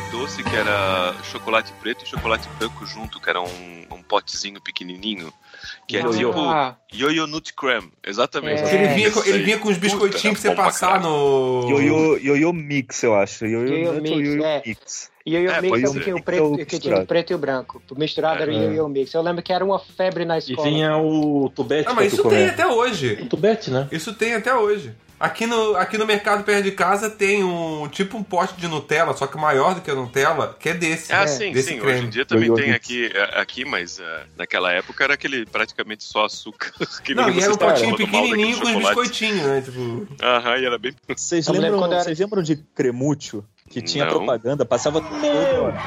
Aquele 0.00 0.10
doce 0.10 0.42
que 0.42 0.56
era 0.56 1.14
chocolate 1.24 1.72
preto 1.80 2.04
e 2.04 2.08
chocolate 2.08 2.48
branco 2.58 2.86
junto, 2.86 3.20
que 3.20 3.28
era 3.28 3.40
um, 3.40 3.86
um 3.90 4.02
potezinho 4.02 4.60
pequenininho? 4.60 5.32
Que 5.86 5.98
é 5.98 6.00
Yo-yo. 6.00 6.28
tipo 6.30 6.40
Ah, 6.40 6.76
Yo-Yo 6.92 7.26
Nut 7.26 7.52
Creme, 7.54 7.92
exatamente. 8.04 8.62
É. 8.62 8.74
Ele 8.74 8.94
vinha, 8.94 9.10
com, 9.10 9.20
ele 9.24 9.42
vinha 9.42 9.58
com 9.58 9.68
os 9.68 9.76
biscoitinhos 9.76 10.40
pra 10.40 10.40
você 10.40 10.48
Puta, 10.48 10.52
é 10.52 10.54
pra 10.54 10.64
passar 10.64 11.00
no. 11.00 11.66
Yo-yo 11.68 12.16
yo-yo 12.18 12.52
mix, 12.52 13.02
eu 13.02 13.14
acho. 13.14 13.44
Yo-yo 13.46 13.68
Yo-yo 13.68 14.00
mix, 14.00 14.10
yo-yo 14.16 14.44
é. 14.44 14.62
mix. 14.66 15.10
E 15.26 15.36
o 15.36 15.42
Yo 15.42 15.50
É, 15.50 15.60
Mix 15.60 15.82
é 15.82 15.88
o 15.88 15.92
ser. 15.92 15.98
que 15.98 16.04
tinha 16.04 16.14
o 16.14 16.18
Mix 16.18 16.22
é 16.22 16.24
preto, 16.24 16.44
o 16.54 16.66
que 16.66 16.78
tinha 16.78 16.98
o 16.98 17.06
preto 17.06 17.30
e 17.30 17.34
o 17.34 17.38
branco. 17.38 17.82
Misturado 17.94 18.42
era 18.42 18.50
o 18.50 18.54
Yo 18.54 18.72
Yo 18.72 18.88
Mix. 18.88 19.12
Eu 19.12 19.20
lembro 19.20 19.42
que 19.42 19.52
era 19.52 19.62
uma 19.62 19.78
febre 19.78 20.24
na 20.24 20.36
E 20.36 20.38
escola. 20.38 20.66
vinha 20.68 20.96
o 20.96 21.50
tubete 21.54 21.88
Ah, 21.90 21.94
mas 21.94 22.12
isso 22.14 22.26
tem 22.26 22.46
até 22.46 22.66
hoje. 22.66 23.18
O 23.22 23.26
tubete, 23.26 23.70
né? 23.70 23.86
Isso 23.92 24.14
tem 24.14 24.32
até 24.34 24.54
hoje. 24.54 24.94
Aqui 25.20 25.46
no, 25.46 25.76
aqui 25.76 25.98
no 25.98 26.06
mercado 26.06 26.42
perto 26.44 26.64
de 26.64 26.72
casa 26.72 27.10
tem 27.10 27.44
um 27.44 27.86
tipo 27.88 28.16
um 28.16 28.22
pote 28.22 28.54
de 28.54 28.66
Nutella, 28.66 29.12
só 29.14 29.26
que 29.26 29.36
maior 29.36 29.74
do 29.74 29.82
que 29.82 29.90
a 29.90 29.94
Nutella, 29.94 30.56
que 30.58 30.70
é 30.70 30.74
desse. 30.74 31.12
Ah, 31.12 31.24
É, 31.24 31.26
sim, 31.26 31.52
desse 31.52 31.68
sim. 31.74 31.78
creme. 31.78 31.98
Hoje 31.98 32.06
em 32.06 32.08
dia 32.08 32.24
também 32.24 32.54
tem 32.54 32.72
aqui, 32.72 33.10
é, 33.14 33.38
aqui 33.38 33.66
mas 33.66 34.00
é, 34.00 34.22
naquela 34.38 34.72
época 34.72 35.04
era 35.04 35.12
aquele 35.12 35.44
praticamente 35.44 36.04
só 36.04 36.24
açúcar. 36.24 36.72
Que 37.04 37.14
Não, 37.14 37.28
e 37.28 37.38
era 37.40 37.52
um 37.52 37.56
potinho 37.56 37.96
pequenininho 37.96 38.58
com 38.60 38.68
os 38.68 38.76
biscoitinhos, 38.76 39.42
né? 39.46 39.60
Tipo, 39.60 40.08
Aham, 40.22 40.56
e 40.56 40.64
era 40.64 40.78
bem. 40.78 40.94
Vocês 41.14 41.46
lembram, 41.48 41.84
era- 41.84 42.02
vocês 42.02 42.18
lembram 42.18 42.42
de 42.42 42.56
Cremúcio? 42.56 43.44
Que 43.68 43.82
tinha 43.82 44.04
Não. 44.06 44.12
propaganda, 44.16 44.64
passava 44.64 45.00
todo 45.00 45.20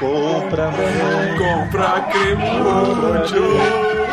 compra 0.00 0.70
comprar 1.36 2.08
cremúcio. 2.10 4.03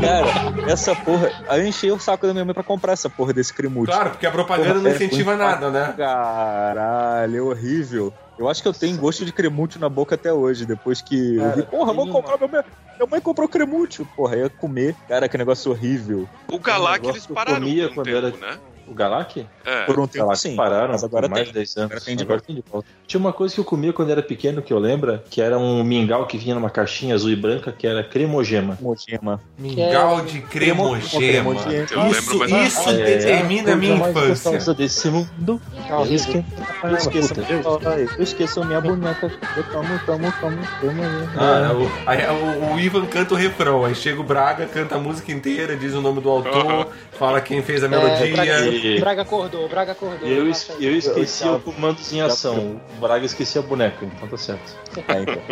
Cara, 0.00 0.70
essa 0.70 0.94
porra. 0.96 1.30
Aí 1.48 1.60
eu 1.62 1.66
enchei 1.66 1.90
o 1.90 1.98
saco 1.98 2.26
da 2.26 2.32
minha 2.32 2.44
mãe 2.44 2.54
pra 2.54 2.62
comprar 2.62 2.92
essa 2.92 3.08
porra 3.08 3.32
desse 3.32 3.52
cremúcio. 3.52 3.86
Claro, 3.94 4.10
porque 4.10 4.26
a 4.26 4.30
propaganda 4.30 4.74
não 4.80 4.90
É, 4.90 4.94
incentiva 4.94 5.30
ruim 5.32 5.38
nada, 5.38 5.70
né? 5.70 5.94
Caralho, 5.96 7.36
é 7.36 7.42
horrível. 7.42 8.12
Eu 8.36 8.48
acho 8.48 8.60
que 8.62 8.68
eu 8.68 8.72
tenho 8.74 8.96
gosto 8.98 9.24
de 9.24 9.32
cremúcio 9.32 9.78
na 9.80 9.88
boca 9.88 10.16
até 10.16 10.32
hoje, 10.32 10.66
depois 10.66 11.00
que 11.00 11.36
eu 11.36 11.52
vi, 11.52 11.62
porra, 11.62 11.92
vou 11.92 12.08
comprar 12.10 12.36
meu. 12.38 12.48
Minha 12.48 13.08
mãe 13.10 13.20
comprou 13.20 13.48
cremúcio. 13.48 14.06
Porra, 14.16 14.36
ia 14.36 14.50
comer. 14.50 14.96
Cara, 15.08 15.28
que 15.28 15.38
negócio 15.38 15.70
horrível. 15.70 16.28
O 16.50 16.58
Galac 16.58 17.00
negócio 17.02 17.18
eles 17.18 17.26
pararam 17.26 17.60
comia 17.60 17.86
um 17.88 17.94
quando 17.94 18.06
tempo, 18.06 18.18
era- 18.18 18.30
né? 18.30 18.58
O 18.86 18.94
Galac? 18.94 19.46
É. 19.64 19.84
Por 19.84 19.98
um 19.98 20.06
tempo 20.06 20.24
Galac 20.26 20.38
sim. 20.40 20.56
pararam 20.56 20.92
mas 20.92 21.02
agora 21.04 21.28
por 21.28 21.34
mais 21.34 21.44
tem. 21.44 21.52
de 21.52 21.58
10 21.58 21.76
anos. 21.76 21.90
Agora 21.90 22.00
tem 22.04 22.16
de 22.16 22.22
Agora 22.22 22.40
tem 22.40 22.54
de 22.56 22.64
volta. 22.70 22.88
Tinha 23.06 23.20
uma 23.20 23.32
coisa 23.32 23.54
que 23.54 23.60
eu 23.60 23.64
comia 23.64 23.92
quando 23.92 24.10
era 24.10 24.22
pequeno, 24.22 24.60
que 24.62 24.72
eu 24.72 24.78
lembro, 24.78 25.20
que 25.30 25.40
era 25.40 25.58
um 25.58 25.82
mingau 25.84 26.26
que 26.26 26.36
vinha 26.38 26.54
numa 26.54 26.70
caixinha 26.70 27.14
azul 27.14 27.30
e 27.30 27.36
branca, 27.36 27.72
que 27.72 27.86
era 27.86 28.02
cremogema. 28.04 28.76
Cremogema. 28.76 29.40
Mingau 29.58 30.20
de 30.22 30.40
cremogema. 30.40 31.08
Cremogema. 31.10 31.86
Eu 31.90 32.10
Isso, 32.10 32.38
lembro, 32.38 32.38
mas- 32.50 32.72
isso 32.72 32.90
É, 32.90 32.92
determina 33.04 33.72
a 33.72 33.76
minha 33.76 33.96
infância. 33.96 34.74
desse 34.74 35.08
mundo. 35.08 35.60
É 35.88 35.92
Eu 35.92 36.14
esqueço, 36.14 37.34
Puta, 37.34 37.88
eu, 38.16 38.22
esqueço 38.22 38.64
minha 38.64 38.80
boneca. 38.80 39.30
Eu 39.56 39.64
tomo, 39.64 39.98
tomo, 40.06 40.32
tomo, 40.40 40.58
tomo. 40.80 41.02
Ah, 41.36 41.72
o, 41.74 42.08
aí, 42.08 42.18
o, 42.28 42.74
o 42.74 42.80
Ivan 42.80 43.06
canta 43.06 43.34
o 43.34 43.36
refrão, 43.36 43.84
aí 43.84 43.94
chega 43.94 44.20
o 44.20 44.24
Braga, 44.24 44.66
canta 44.66 44.96
a 44.96 44.98
música 44.98 45.32
inteira, 45.32 45.76
diz 45.76 45.94
o 45.94 46.00
nome 46.00 46.20
do 46.20 46.28
autor, 46.28 46.88
fala 47.12 47.40
quem 47.40 47.62
fez 47.62 47.82
a 47.82 47.86
É, 47.86 47.88
melodia. 47.90 48.73
Braga, 48.74 48.88
E- 48.88 49.00
Braga 49.00 49.22
acordou, 49.22 49.68
Braga 49.68 49.92
acordou. 49.92 50.28
Eu, 50.28 50.48
es- 50.50 50.70
eu 50.80 50.94
esqueci 50.96 51.46
Eu- 51.46 51.54
o 51.56 51.60
comandos 51.60 52.12
em 52.12 52.20
ação. 52.20 52.80
O 52.96 53.00
Braga 53.00 53.24
esquecia 53.24 53.60
a 53.60 53.64
boneca, 53.64 54.04
então 54.04 54.28
tá 54.28 54.36
certo. 54.36 54.76
É, 55.08 55.22
então. 55.22 55.42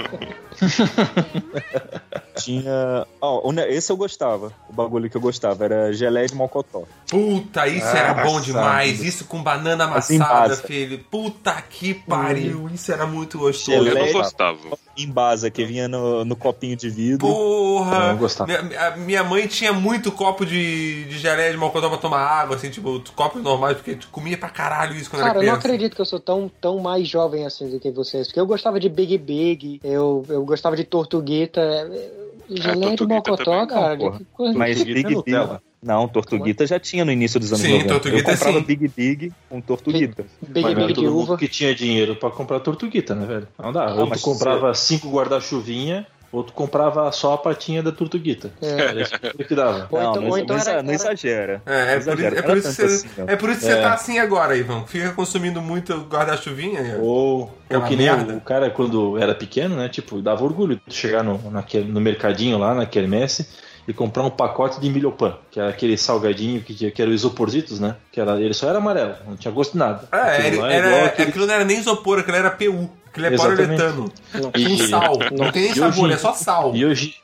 Tinha. 2.36 3.06
Ó, 3.20 3.48
o 3.48 3.52
ne- 3.52 3.68
esse 3.68 3.92
eu 3.92 3.96
gostava. 3.96 4.52
O 4.68 4.72
bagulho 4.72 5.08
que 5.10 5.16
eu 5.16 5.20
gostava 5.20 5.64
era 5.64 5.92
gelé 5.92 6.24
de 6.26 6.34
mocotó. 6.34 6.84
Puta, 7.08 7.66
isso 7.68 7.86
era 7.86 8.14
bom 8.24 8.40
demais. 8.40 9.02
Isso 9.02 9.24
com 9.26 9.42
banana 9.42 9.84
Assim, 9.94 10.16
amassada, 10.16 10.48
basa. 10.48 10.62
filho. 10.62 10.98
Puta 11.10 11.52
que 11.68 11.94
pariu. 11.94 12.68
Isso 12.72 12.90
era 12.90 13.06
muito 13.06 13.38
gostoso. 13.38 13.76
Eu 13.76 13.84
Geleia. 13.84 14.06
não 14.06 14.12
gostava. 14.12 14.58
Em 14.96 15.06
basa, 15.08 15.50
que 15.50 15.64
vinha 15.64 15.88
no, 15.88 16.24
no 16.24 16.34
copinho 16.36 16.76
de 16.76 16.88
vidro. 16.88 17.26
Porra! 17.26 18.08
Não 18.12 18.16
gostava. 18.18 18.62
Minha, 18.62 18.90
minha 18.96 19.24
mãe 19.24 19.46
tinha 19.46 19.72
muito 19.72 20.10
copo 20.10 20.44
de, 20.46 21.04
de 21.04 21.18
geleia 21.18 21.50
de 21.50 21.56
mocotó 21.56 21.88
pra 21.88 21.98
tomar 21.98 22.20
água, 22.20 22.56
assim, 22.56 22.70
tipo, 22.70 22.98
copos 23.14 23.42
normais, 23.42 23.76
porque 23.76 23.98
comia 24.10 24.36
pra 24.36 24.48
caralho 24.48 24.94
isso 24.96 25.08
quando 25.10 25.20
Cara, 25.22 25.30
era 25.30 25.38
eu 25.38 25.42
não 25.42 25.52
criança. 25.52 25.66
acredito 25.68 25.94
que 25.94 26.00
eu 26.00 26.06
sou 26.06 26.20
tão, 26.20 26.50
tão 26.60 26.78
mais 26.80 27.06
jovem 27.08 27.44
assim 27.46 27.68
do 27.70 27.78
que 27.78 27.90
vocês. 27.90 28.26
Porque 28.26 28.40
eu 28.40 28.46
gostava 28.46 28.78
de 28.80 28.88
Big 28.88 29.16
Big, 29.18 29.80
eu, 29.84 30.24
eu 30.28 30.44
gostava 30.44 30.76
de 30.76 30.84
Tortuguita. 30.84 31.60
é, 31.60 32.22
Geleia 32.50 32.90
de 32.90 32.96
Tortuguita 32.98 33.30
Mocotó, 33.30 33.66
cara. 33.66 33.96
Não, 33.96 34.20
coisa- 34.34 34.58
Mas 34.58 34.82
Big 34.82 35.06
é 35.06 35.10
Nutella. 35.10 35.62
Não, 35.82 36.06
Tortuguita 36.06 36.64
já 36.66 36.78
tinha 36.78 37.04
no 37.04 37.10
início 37.10 37.40
dos 37.40 37.50
anos 37.52 37.62
Sim, 37.64 37.72
90. 37.72 37.88
Tortuguita 37.88 38.30
Eu 38.30 38.34
comprava 38.36 38.58
sim. 38.58 38.64
Big 38.64 38.88
Big 38.88 39.32
com 39.48 39.60
Tortuguita. 39.60 40.24
Big 40.46 40.60
Mas 40.62 40.74
não 40.74 40.82
é 40.82 40.86
Big 40.86 40.88
de 40.88 40.94
todo 40.94 41.12
mundo 41.12 41.22
uva. 41.24 41.36
que 41.38 41.48
tinha 41.48 41.74
dinheiro 41.74 42.14
pra 42.14 42.30
comprar 42.30 42.60
tortuguita, 42.60 43.14
né, 43.14 43.26
velho? 43.26 43.48
Não 43.58 43.72
dá. 43.72 43.86
Ah, 43.88 43.94
ou 43.94 44.04
tu 44.04 44.10
mas 44.10 44.20
comprava 44.22 44.72
cinco 44.74 45.08
guarda-chuvinha, 45.10 46.06
ou 46.32 46.42
tu 46.42 46.52
comprava 46.54 47.12
só 47.12 47.34
a 47.34 47.38
patinha 47.38 47.82
da 47.82 47.92
tortuguita. 47.92 48.50
Era 48.62 49.02
isso 49.02 49.12
que 49.46 49.54
dava. 49.54 49.86
Ou 49.90 50.00
então- 50.00 50.22
não, 50.22 50.38
então 50.38 50.56
não, 50.56 50.62
era- 50.62 50.82
não 50.82 50.88
era- 50.88 50.94
exagera. 50.94 51.62
É, 51.66 51.94
é 51.94 52.00
por, 52.00 52.18
isso- 52.18 52.26
é 52.26 52.30
não 52.30 52.42
por 52.42 52.50
era 52.50 52.58
isso 52.58 52.68
que 52.68 52.74
você, 52.74 52.84
assim, 52.84 53.08
é 53.26 53.36
por 53.36 53.50
isso 53.50 53.58
que 53.60 53.66
você 53.66 53.72
É. 53.72 53.82
tá 53.82 53.92
assim 53.92 54.18
agora, 54.18 54.56
Ivan. 54.56 54.84
Fica 54.86 55.12
consumindo 55.12 55.60
muito 55.60 55.94
guarda-chuvinha. 56.10 56.96
Ou, 57.00 57.52
ou 57.70 57.82
que 57.82 57.96
nem 57.96 58.06
merda. 58.06 58.34
o 58.34 58.40
cara, 58.40 58.70
quando 58.70 59.18
era 59.18 59.34
pequeno, 59.34 59.76
né? 59.76 59.88
Tipo, 59.88 60.20
dava 60.22 60.42
orgulho 60.42 60.80
de 60.86 60.94
chegar 60.94 61.22
no, 61.22 61.38
naquele, 61.50 61.90
no 61.92 62.00
mercadinho 62.00 62.56
lá, 62.58 62.74
na 62.74 62.86
quermesse, 62.86 63.46
e 63.86 63.92
comprar 63.92 64.22
um 64.22 64.30
pacote 64.30 64.80
de 64.80 64.88
milhopan, 64.88 65.36
que 65.50 65.58
era 65.58 65.68
aquele 65.68 65.98
salgadinho 65.98 66.62
que, 66.62 66.72
tinha, 66.72 66.90
que 66.90 67.02
era 67.02 67.10
o 67.10 67.14
isoporzitos, 67.14 67.80
né? 67.80 67.96
Que 68.12 68.20
era, 68.20 68.40
ele 68.40 68.54
só 68.54 68.68
era 68.68 68.78
amarelo, 68.78 69.16
não 69.26 69.36
tinha 69.36 69.52
gosto 69.52 69.72
de 69.72 69.78
nada. 69.78 70.06
É, 70.12 70.16
Aquilo 70.16 70.64
ele- 70.64 70.72
é 70.72 70.76
era, 70.76 71.06
aquele- 71.06 71.28
aquilo 71.30 71.46
não 71.46 71.54
era 71.54 71.64
nem 71.64 71.78
isopor, 71.78 72.20
aquilo 72.20 72.36
era 72.36 72.50
PU. 72.50 72.88
Aquilo 73.12 73.26
é 73.26 73.36
poliuretano. 73.36 74.12
Com 74.32 74.58
E- 74.58 74.88
sal. 74.88 75.18
Não 75.36 75.52
tem 75.52 75.64
nem 75.64 75.74
sabor, 75.74 76.04
hoje- 76.06 76.14
é 76.14 76.16
só 76.16 76.32
sal. 76.32 76.74
E 76.74 76.84
hoje, 76.86 77.14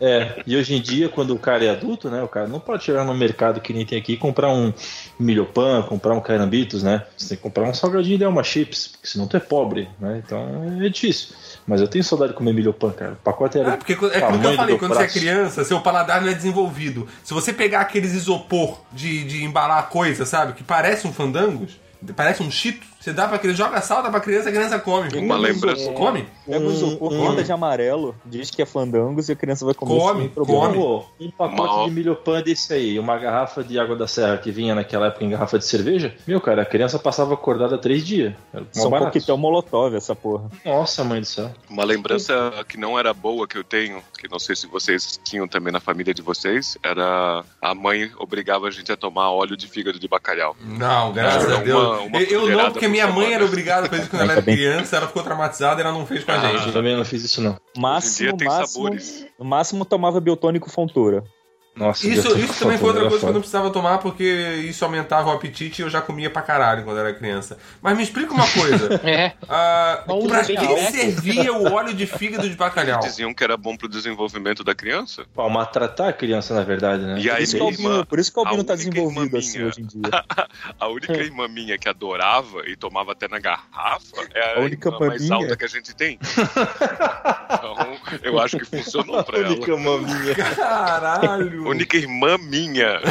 é, 0.00 0.42
e 0.44 0.56
hoje 0.56 0.74
em 0.74 0.80
dia, 0.80 1.08
quando 1.08 1.32
o 1.32 1.38
cara 1.38 1.64
é 1.64 1.70
adulto, 1.70 2.10
né? 2.10 2.20
O 2.22 2.28
cara 2.28 2.48
não 2.48 2.58
pode 2.58 2.82
chegar 2.82 3.04
no 3.04 3.14
mercado 3.14 3.60
que 3.60 3.72
nem 3.72 3.86
tem 3.86 3.98
aqui 3.98 4.14
e 4.14 4.16
comprar 4.16 4.48
um 4.50 4.72
milhopan, 5.18 5.82
comprar 5.82 6.14
um 6.14 6.20
carambitos, 6.20 6.82
né? 6.82 7.04
Você 7.16 7.28
tem 7.28 7.36
que 7.36 7.42
comprar 7.42 7.64
um 7.68 7.72
salgadinho 7.72 8.20
e 8.20 8.26
uma 8.26 8.42
chips, 8.42 8.88
porque 8.88 9.06
senão 9.06 9.28
tu 9.28 9.36
é 9.36 9.40
pobre, 9.40 9.88
né? 10.00 10.20
Então 10.26 10.78
é 10.84 10.88
difícil. 10.88 11.36
Mas 11.64 11.80
eu 11.80 11.86
tenho 11.86 12.02
saudade 12.02 12.32
de 12.32 12.38
comer 12.38 12.52
milhopan, 12.52 12.90
cara. 12.90 13.12
O 13.12 13.16
pacote 13.16 13.58
era. 13.58 13.74
É, 13.74 13.76
porque 13.76 13.92
é 13.92 13.96
que 13.96 14.04
eu 14.04 14.54
falei, 14.56 14.74
do 14.74 14.78
quando 14.80 14.94
você 14.94 15.02
é 15.04 15.06
criança, 15.08 15.62
seu 15.62 15.80
paladar 15.80 16.20
não 16.20 16.28
é 16.28 16.34
desenvolvido. 16.34 17.06
Se 17.22 17.32
você 17.32 17.52
pegar 17.52 17.82
aqueles 17.82 18.12
isopor 18.12 18.80
de, 18.92 19.22
de 19.24 19.44
embalar 19.44 19.88
coisa, 19.88 20.26
sabe? 20.26 20.54
Que 20.54 20.64
parece 20.64 21.06
um 21.06 21.12
fandangos, 21.12 21.78
parece 22.16 22.42
um 22.42 22.50
chito, 22.50 22.84
você 23.02 23.12
dá 23.12 23.26
pra 23.28 23.38
criança, 23.38 23.58
joga 23.58 23.80
sal, 23.80 24.02
dá 24.02 24.10
pra 24.10 24.20
criança, 24.20 24.48
a 24.48 24.52
criança 24.52 24.78
come. 24.78 25.08
Uma 25.18 25.36
lembrança. 25.36 25.90
Come? 25.92 26.26
Pega 26.46 26.64
o 26.64 26.70
isopor, 26.70 27.12
um- 27.12 27.30
pinta 27.30 27.42
de 27.44 27.52
amarelo, 27.52 28.14
diz 28.24 28.50
que 28.50 28.62
é 28.62 28.66
fandangos 28.66 29.28
e 29.28 29.32
a 29.32 29.36
criança 29.36 29.64
vai 29.64 29.74
comer 29.74 29.98
Come, 29.98 30.28
come. 30.28 30.74
Pô, 30.76 31.04
um 31.20 31.30
pacote 31.30 31.56
Mal. 31.62 31.84
de 31.86 31.90
milhopan 31.90 32.42
desse 32.42 32.72
aí, 32.72 32.98
uma 32.98 33.16
garrafa 33.18 33.62
de 33.64 33.78
água 33.78 33.96
da 33.96 34.06
serra 34.06 34.38
que 34.38 34.50
vinha 34.50 34.74
naquela 34.74 35.06
época 35.08 35.24
em 35.24 35.30
garrafa 35.30 35.58
de 35.58 35.64
cerveja, 35.66 36.14
meu, 36.26 36.40
cara, 36.40 36.62
a 36.62 36.66
criança 36.66 36.98
passava 36.98 37.34
acordada 37.34 37.76
três 37.78 38.04
dias. 38.06 38.34
São 38.72 38.90
barato. 38.90 39.06
coquetel 39.12 39.36
molotov 39.36 39.94
essa 39.96 40.14
porra. 40.14 40.50
Nossa, 40.64 41.02
mãe 41.04 41.20
do 41.20 41.26
céu. 41.26 41.50
Uma 41.68 41.84
lembrança 41.84 42.52
que 42.68 42.76
não 42.78 42.98
era 42.98 43.12
boa 43.12 43.46
que 43.46 43.56
eu 43.58 43.64
tenho, 43.64 44.02
que 44.18 44.28
não 44.30 44.38
sei 44.38 44.54
se 44.54 44.66
vocês 44.66 45.18
tinham 45.24 45.48
também 45.48 45.72
na 45.72 45.80
família 45.80 46.14
de 46.14 46.22
vocês, 46.22 46.78
era 46.82 47.44
a 47.60 47.74
mãe 47.74 48.10
obrigava 48.18 48.68
a 48.68 48.70
gente 48.70 48.90
a 48.92 48.96
tomar 48.96 49.30
óleo 49.30 49.56
de 49.56 49.66
fígado 49.68 49.98
de 49.98 50.06
bacalhau. 50.08 50.56
Não, 50.60 51.12
graças 51.12 51.44
Era 51.44 51.56
a 51.58 51.62
Deus. 51.62 51.82
uma- 51.82 52.00
uma 52.02 52.22
eu, 52.22 52.46
não, 52.48 52.70
porque 52.70 52.86
por 52.86 52.91
minha 52.92 53.06
mãe 53.06 53.14
semana. 53.24 53.34
era 53.34 53.44
obrigada 53.44 53.86
a 53.86 53.90
fazer 53.90 54.02
isso 54.02 54.10
quando 54.10 54.22
ela 54.22 54.32
era 54.32 54.42
criança, 54.42 54.96
ela 54.96 55.06
ficou 55.08 55.22
traumatizada 55.22 55.80
e 55.80 55.84
ela 55.84 55.92
não 55.92 56.06
fez 56.06 56.22
com 56.22 56.30
a 56.30 56.36
Eu 56.36 56.58
gente. 56.58 56.72
também 56.72 56.96
não 56.96 57.04
fiz 57.04 57.24
isso, 57.24 57.40
não. 57.40 57.58
Máximo, 57.76 58.36
máximo, 58.44 58.90
no 59.38 59.44
máximo 59.44 59.84
tomava 59.84 60.20
biotônico 60.20 60.70
fontura. 60.70 61.24
Nossa, 61.74 62.06
Isso, 62.06 62.28
Deus, 62.28 62.38
isso 62.50 62.58
também 62.58 62.76
foi 62.76 62.88
outra 62.88 63.04
coisa 63.08 63.20
que 63.20 63.24
eu 63.24 63.32
não 63.32 63.40
precisava 63.40 63.70
tomar, 63.70 63.96
porque 63.98 64.24
isso 64.68 64.84
aumentava 64.84 65.30
o 65.30 65.32
apetite 65.32 65.80
e 65.80 65.84
eu 65.84 65.88
já 65.88 66.02
comia 66.02 66.28
pra 66.28 66.42
caralho 66.42 66.84
quando 66.84 66.98
era 66.98 67.14
criança. 67.14 67.56
Mas 67.80 67.96
me 67.96 68.02
explica 68.02 68.32
uma 68.32 68.46
coisa. 68.48 69.00
É. 69.02 69.32
ah, 69.48 70.04
Vamos 70.06 70.26
pra 70.26 70.44
que 70.44 70.52
né? 70.54 70.90
servia 70.90 71.52
o 71.52 71.72
óleo 71.72 71.92
de 71.94 72.06
fígado 72.06 72.48
de 72.48 72.54
bacalhau? 72.56 73.00
Diziam 73.00 73.32
que 73.34 73.42
era 73.42 73.56
bom 73.56 73.76
pro 73.76 73.88
desenvolvimento 73.88 74.62
da 74.62 74.74
criança. 74.74 75.24
Pra 75.34 75.48
maltratar 75.48 76.08
a 76.08 76.12
criança, 76.12 76.54
na 76.54 76.62
verdade, 76.62 77.02
né? 77.04 77.18
E 77.18 77.22
Por 77.24 77.32
aí 77.36 77.42
isso, 77.42 77.56
que 77.56 77.62
o 77.62 77.64
minha 77.66 77.72
Albino, 77.74 77.90
irmã, 77.94 78.04
por 78.04 78.18
isso 78.18 78.32
que 78.32 78.38
o 78.38 78.42
a 78.42 78.46
Albino 78.46 78.64
tá 78.64 78.74
desenvolvido 78.74 79.24
irmã 79.26 79.38
assim 79.38 79.62
hoje 79.64 79.80
em 79.80 79.86
dia. 79.86 80.02
A 80.78 80.88
única 80.88 81.12
irmã 81.14 81.48
minha 81.48 81.76
que 81.78 81.88
adorava 81.88 82.62
e 82.66 82.76
tomava 82.76 83.12
até 83.12 83.26
na 83.28 83.38
garrafa 83.38 84.28
é 84.34 84.54
a, 84.54 84.58
A 84.58 84.60
única 84.60 84.88
irmã 84.88 85.06
mais 85.08 85.22
maminha? 85.28 85.44
alta 85.46 85.56
que 85.56 85.64
a 85.64 85.68
gente 85.68 85.94
tem. 85.94 86.18
Então, 87.52 87.96
eu 88.22 88.38
acho 88.40 88.58
que 88.58 88.64
funcionou 88.64 89.22
pra 89.22 89.38
ela. 89.38 89.48
Única 89.50 89.76
maminha. 89.76 90.34
Caralho! 90.34 91.61
Única 91.68 91.96
irmã 91.96 92.36
minha. 92.38 93.00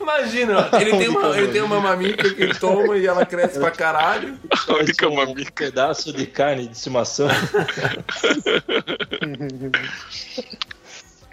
Imagina, 0.00 0.68
ele 0.80 0.96
tem, 0.96 1.08
uma, 1.08 1.36
ele 1.38 1.48
tem 1.52 1.60
uma 1.60 1.80
mamica 1.80 2.32
que 2.32 2.42
ele 2.42 2.54
toma 2.54 2.96
e 2.96 3.06
ela 3.06 3.26
cresce 3.26 3.58
pra 3.58 3.70
caralho. 3.70 4.38
A 4.68 4.72
única 4.74 5.08
um 5.08 5.16
maminha. 5.16 5.50
pedaço 5.54 6.12
de 6.12 6.26
carne 6.26 6.66
de 6.66 6.72
estimação. 6.76 7.28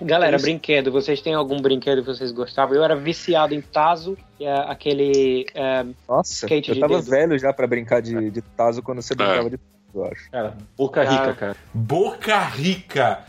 Galera, 0.02 0.38
brinquedo. 0.38 0.92
Vocês 0.92 1.22
têm 1.22 1.34
algum 1.34 1.62
brinquedo 1.62 2.02
que 2.02 2.08
vocês 2.08 2.32
gostavam? 2.32 2.76
Eu 2.76 2.84
era 2.84 2.96
viciado 2.98 3.54
em 3.54 3.62
Tazo, 3.62 4.18
que 4.38 4.44
é 4.44 4.54
aquele. 4.70 5.46
é, 5.56 5.86
Nossa, 6.08 6.34
Skate 6.34 6.70
eu 6.70 6.76
de 6.76 6.82
tava 6.82 6.98
dedo. 6.98 7.10
velho 7.10 7.40
já 7.40 7.54
pra 7.54 7.66
brincar 7.66 8.02
de, 8.02 8.30
de 8.30 8.42
Tazo 8.42 8.82
quando 8.84 9.02
você 9.02 9.16
brincava 9.16 9.50
de 9.50 9.58
Tazo, 9.58 9.70
eu 9.96 10.06
acho. 10.06 10.30
Cara, 10.32 10.58
boca 10.76 11.02
rica, 11.04 11.34
cara. 11.34 11.56
Boca 11.74 12.40
Rica. 12.40 13.20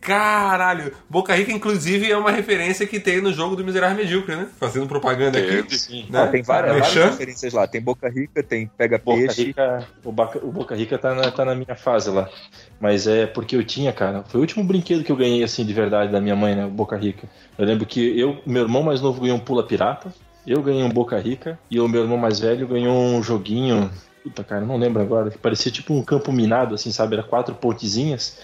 Caralho. 0.00 0.92
Boca 1.08 1.34
Rica, 1.34 1.52
inclusive, 1.52 2.10
é 2.10 2.16
uma 2.16 2.30
referência 2.30 2.86
que 2.86 2.98
tem 2.98 3.20
no 3.20 3.32
jogo 3.32 3.54
do 3.54 3.62
Miserável 3.62 3.96
Medíocre, 3.96 4.34
né? 4.34 4.48
Fazendo 4.58 4.86
propaganda 4.86 5.38
aqui. 5.38 5.76
Sim. 5.78 6.06
Né? 6.08 6.22
Ah, 6.22 6.26
tem 6.26 6.42
várias, 6.42 6.72
várias 6.78 6.94
referências 6.94 7.52
lá. 7.52 7.66
Tem 7.66 7.80
Boca 7.82 8.08
Rica, 8.08 8.42
tem 8.42 8.66
Pega 8.78 8.96
Boca 8.98 9.18
Peixe. 9.18 9.44
Rica, 9.44 9.86
o, 10.02 10.10
Baca- 10.10 10.38
o 10.42 10.50
Boca 10.50 10.74
Rica 10.74 10.96
tá 10.96 11.14
na, 11.14 11.30
tá 11.30 11.44
na 11.44 11.54
minha 11.54 11.76
fase 11.76 12.08
lá. 12.10 12.28
Mas 12.80 13.06
é 13.06 13.26
porque 13.26 13.54
eu 13.54 13.62
tinha, 13.62 13.92
cara. 13.92 14.24
Foi 14.26 14.38
o 14.38 14.42
último 14.42 14.64
brinquedo 14.64 15.04
que 15.04 15.12
eu 15.12 15.16
ganhei, 15.16 15.44
assim, 15.44 15.64
de 15.66 15.72
verdade, 15.74 16.10
da 16.10 16.20
minha 16.20 16.34
mãe, 16.34 16.54
né? 16.54 16.64
O 16.64 16.70
Boca 16.70 16.96
Rica. 16.96 17.28
Eu 17.58 17.66
lembro 17.66 17.84
que 17.84 18.18
eu, 18.18 18.40
meu 18.46 18.62
irmão 18.62 18.82
mais 18.82 19.00
novo 19.02 19.20
ganhou 19.20 19.36
um 19.36 19.40
Pula 19.40 19.66
Pirata. 19.66 20.12
Eu 20.46 20.62
ganhei 20.62 20.82
um 20.82 20.88
Boca 20.88 21.18
Rica. 21.18 21.58
E 21.70 21.78
o 21.78 21.86
meu 21.86 22.02
irmão 22.02 22.16
mais 22.16 22.40
velho 22.40 22.66
ganhou 22.66 22.96
um 22.96 23.22
joguinho. 23.22 23.90
Puta, 24.22 24.42
cara, 24.42 24.62
não 24.64 24.78
lembro 24.78 25.02
agora. 25.02 25.30
Que 25.30 25.36
parecia 25.36 25.70
tipo 25.70 25.92
um 25.92 26.02
campo 26.02 26.32
minado, 26.32 26.74
assim, 26.74 26.90
sabe? 26.90 27.14
Era 27.16 27.22
quatro 27.22 27.54
pontezinhas. 27.54 28.38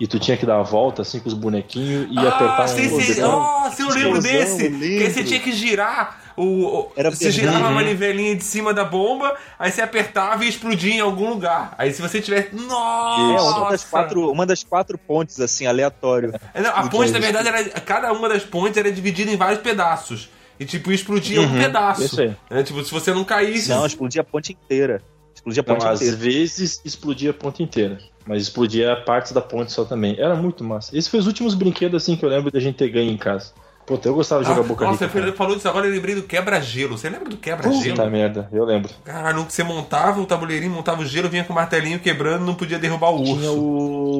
E 0.00 0.06
tu 0.06 0.18
tinha 0.18 0.36
que 0.36 0.46
dar 0.46 0.58
a 0.60 0.62
volta, 0.62 1.02
assim, 1.02 1.18
com 1.20 1.28
os 1.28 1.34
bonequinhos 1.34 2.08
e 2.10 2.18
apertar 2.18 2.60
Ah, 2.60 2.64
um 2.64 2.68
sim, 2.68 3.00
sim. 3.00 3.14
botão. 3.14 3.32
Nossa, 3.40 3.82
eu 3.82 3.88
lembro 3.88 4.22
desse. 4.22 4.64
eu 4.66 4.70
lembro. 4.70 4.78
Que 4.80 5.02
aí 5.04 5.10
você 5.12 5.24
tinha 5.24 5.40
que 5.40 5.52
girar. 5.52 6.20
O, 6.36 6.92
Era 6.94 7.10
você 7.10 7.24
verdade. 7.30 7.46
girava 7.48 7.66
a 7.66 7.70
manivelinha 7.72 8.36
de 8.36 8.44
cima 8.44 8.72
da 8.72 8.84
bomba, 8.84 9.34
aí 9.58 9.72
você 9.72 9.82
apertava 9.82 10.44
e 10.44 10.48
explodia 10.48 10.94
em 10.94 11.00
algum 11.00 11.28
lugar. 11.30 11.74
Aí 11.76 11.92
se 11.92 12.00
você 12.00 12.20
tivesse. 12.20 12.50
É, 12.54 12.60
Nossa! 12.60 13.58
uma 13.58 13.70
das, 13.70 13.84
quatro, 13.84 14.30
uma 14.30 14.46
das 14.46 14.62
quatro 14.62 14.96
pontes, 14.96 15.40
assim, 15.40 15.66
aleatório. 15.66 16.32
É, 16.54 16.60
não, 16.62 16.70
a 16.70 16.88
ponte, 16.88 17.10
na 17.10 17.18
verdade, 17.18 17.48
era, 17.48 17.64
cada 17.80 18.12
uma 18.12 18.28
das 18.28 18.44
pontes 18.44 18.76
era 18.76 18.90
dividida 18.92 19.32
em 19.32 19.36
vários 19.36 19.60
pedaços. 19.60 20.28
E, 20.60 20.64
tipo, 20.64 20.92
explodia 20.92 21.40
um 21.40 21.52
pedaço. 21.58 22.04
isso 22.04 22.20
aí. 22.20 22.36
É, 22.50 22.62
tipo, 22.62 22.84
se 22.84 22.90
você 22.92 23.12
não 23.12 23.24
caísse. 23.24 23.68
Não, 23.70 23.84
explodia 23.84 24.22
a 24.22 24.24
ponte 24.24 24.52
inteira. 24.52 25.02
Explodia 25.38 25.60
a 25.60 25.64
ponte 25.64 25.84
Não, 25.84 25.90
às 25.92 26.00
inteira. 26.02 26.16
vezes 26.16 26.80
explodia 26.84 27.30
a 27.30 27.34
ponte 27.34 27.62
inteira. 27.62 27.98
Mas 28.26 28.42
explodia 28.42 28.94
partes 29.06 29.32
da 29.32 29.40
ponte 29.40 29.72
só 29.72 29.84
também. 29.84 30.14
Era 30.18 30.34
muito 30.34 30.62
massa. 30.62 30.96
Esses 30.96 31.08
foram 31.08 31.20
os 31.20 31.26
últimos 31.26 31.54
brinquedos 31.54 32.02
assim 32.02 32.16
que 32.16 32.24
eu 32.24 32.28
lembro 32.28 32.50
da 32.50 32.60
gente 32.60 32.76
ter 32.76 32.88
ganho 32.88 33.10
em 33.10 33.16
casa. 33.16 33.52
Puta, 33.86 34.06
eu 34.06 34.14
gostava 34.14 34.44
de 34.44 34.50
Ah, 34.50 34.54
jogar 34.54 34.68
boca 34.68 34.84
nossa, 34.84 35.06
rica. 35.06 35.18
você 35.18 35.32
falou 35.32 35.56
disso 35.56 35.66
agora, 35.66 35.86
eu 35.86 35.90
lembrei 35.92 36.14
do 36.14 36.22
quebra-gelo. 36.22 36.98
Você 36.98 37.08
lembra 37.08 37.30
do 37.30 37.38
quebra-gelo? 37.38 37.96
Puta 37.96 38.10
merda, 38.10 38.46
eu 38.52 38.62
lembro. 38.64 38.90
Caralho, 39.02 39.46
que 39.46 39.52
você 39.54 39.62
montava 39.64 40.20
o 40.20 40.26
tabuleirinho, 40.26 40.70
montava 40.70 41.00
o 41.00 41.06
gelo, 41.06 41.26
vinha 41.30 41.42
com 41.42 41.54
o 41.54 41.56
martelinho 41.56 41.98
quebrando, 41.98 42.44
não 42.44 42.54
podia 42.54 42.78
derrubar 42.78 43.12
o 43.14 43.24
Tinha 43.24 43.50
urso. 43.50 43.58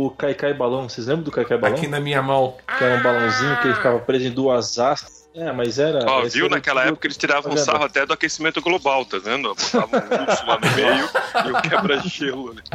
o 0.07 0.11
Kaikai 0.17 0.55
Balão. 0.55 0.89
Vocês 0.89 1.07
lembram 1.07 1.25
do 1.25 1.31
Kaikai 1.31 1.59
Balão? 1.59 1.77
Aqui 1.77 1.87
na 1.87 2.01
minha 2.01 2.23
mão. 2.23 2.55
Que 2.79 2.83
era 2.85 2.99
um 2.99 3.03
balãozinho 3.03 3.57
que 3.61 3.67
ele 3.67 3.75
ficava 3.75 3.99
preso 3.99 4.27
em 4.27 4.31
duas 4.31 4.79
hastes. 4.79 5.18
É, 5.41 5.53
mas 5.53 5.79
era. 5.79 6.05
Ó, 6.11 6.23
viu? 6.23 6.47
era 6.47 6.57
Naquela 6.57 6.81
tipo- 6.81 6.93
época 6.95 7.07
eles 7.07 7.17
tiravam 7.17 7.53
um 7.53 7.57
sarro 7.57 7.85
até 7.85 8.05
do 8.05 8.13
aquecimento 8.13 8.61
global, 8.61 9.05
tá 9.05 9.19
vendo? 9.19 9.55
Botavam 9.55 10.01
um 10.01 10.23
urso 10.31 10.47
lá 10.47 10.59
no 10.59 10.75
meio 10.75 11.09
e 11.47 11.51
o 11.53 11.63
quebra-gelo 11.63 12.51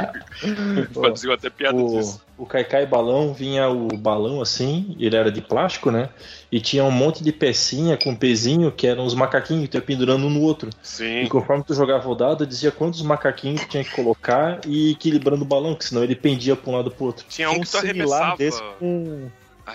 ali. 0.42 0.88
Faziam 0.92 1.32
até 1.34 1.50
piada 1.50 1.76
O, 1.76 1.98
disso. 1.98 2.22
o 2.38 2.46
Kaikai 2.46 2.86
Balão 2.86 3.34
vinha 3.34 3.68
o 3.68 3.88
balão 3.88 4.40
assim, 4.40 4.96
ele 4.98 5.14
era 5.16 5.30
de 5.30 5.40
plástico, 5.40 5.90
né? 5.90 6.08
E 6.50 6.60
tinha 6.60 6.84
um 6.84 6.90
monte 6.90 7.22
de 7.22 7.32
pecinha 7.32 7.96
com 7.96 8.14
pezinho 8.14 8.70
que 8.72 8.86
eram 8.86 9.04
os 9.04 9.14
macaquinhos 9.14 9.62
que 9.64 9.68
tu 9.68 9.74
ia 9.76 9.82
pendurando 9.82 10.26
um 10.26 10.30
no 10.30 10.40
outro. 10.40 10.70
E 10.70 10.86
Sim. 10.86 11.26
conforme 11.28 11.64
tu 11.64 11.74
jogava 11.74 12.08
o 12.08 12.14
dado, 12.14 12.46
dizia 12.46 12.70
quantos 12.70 13.02
macaquinhos 13.02 13.60
tu 13.62 13.68
tinha 13.68 13.84
que 13.84 13.90
colocar 13.90 14.60
e 14.66 14.92
equilibrando 14.92 15.42
o 15.42 15.46
balão, 15.46 15.74
que 15.74 15.84
senão 15.84 16.02
ele 16.04 16.14
pendia 16.14 16.54
pra 16.56 16.70
um 16.70 16.76
lado 16.76 16.90
pro 16.90 17.06
outro. 17.06 17.26
Tinha 17.28 17.50
um 17.50 17.60
que 17.60 17.68
tu 17.70 17.76
arremessava. 17.78 18.36
desse 18.36 18.62
com... 18.78 19.28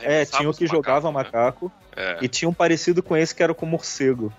É, 0.03 0.23
tinha 0.23 0.47
o 0.49 0.53
que 0.53 0.67
jogava 0.67 1.11
macacos, 1.11 1.31
né? 1.33 1.39
macaco. 1.39 1.71
É. 1.99 2.17
E 2.21 2.27
tinha 2.29 2.47
um 2.47 2.53
parecido 2.53 3.03
com 3.03 3.15
esse 3.17 3.35
que 3.35 3.43
era 3.43 3.53
com 3.53 3.65
morcego. 3.65 4.31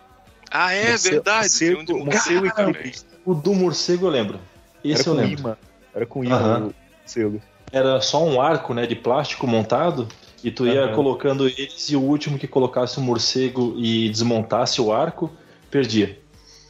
Ah, 0.50 0.72
é 0.72 0.90
Morcego- 0.92 1.14
verdade. 1.16 1.48
Tinha 1.58 1.72
um 1.72 1.76
Morcego, 1.82 2.04
morcego 2.06 2.46
equilibrista. 2.46 3.06
O 3.24 3.34
do 3.34 3.54
morcego 3.54 4.06
eu 4.06 4.10
lembro. 4.10 4.40
Esse 4.82 5.02
Era 5.02 5.10
eu 5.10 5.14
com 5.14 5.20
lembro. 5.20 5.40
imã. 5.40 5.56
Era 5.94 6.06
com 6.06 6.24
imã 6.24 6.58
o 6.58 6.74
morcego. 7.02 7.42
Era 7.70 8.00
só 8.00 8.24
um 8.24 8.40
arco, 8.40 8.72
né, 8.72 8.86
de 8.86 8.96
plástico 8.96 9.46
montado. 9.46 10.08
E 10.42 10.50
tu 10.50 10.66
ia 10.66 10.84
Aham. 10.86 10.94
colocando 10.94 11.46
eles 11.46 11.90
e 11.90 11.96
o 11.96 12.00
último 12.00 12.38
que 12.38 12.48
colocasse 12.48 12.96
o 12.98 13.02
morcego 13.02 13.74
e 13.76 14.08
desmontasse 14.08 14.80
o 14.80 14.90
arco, 14.90 15.30
perdia. 15.70 16.18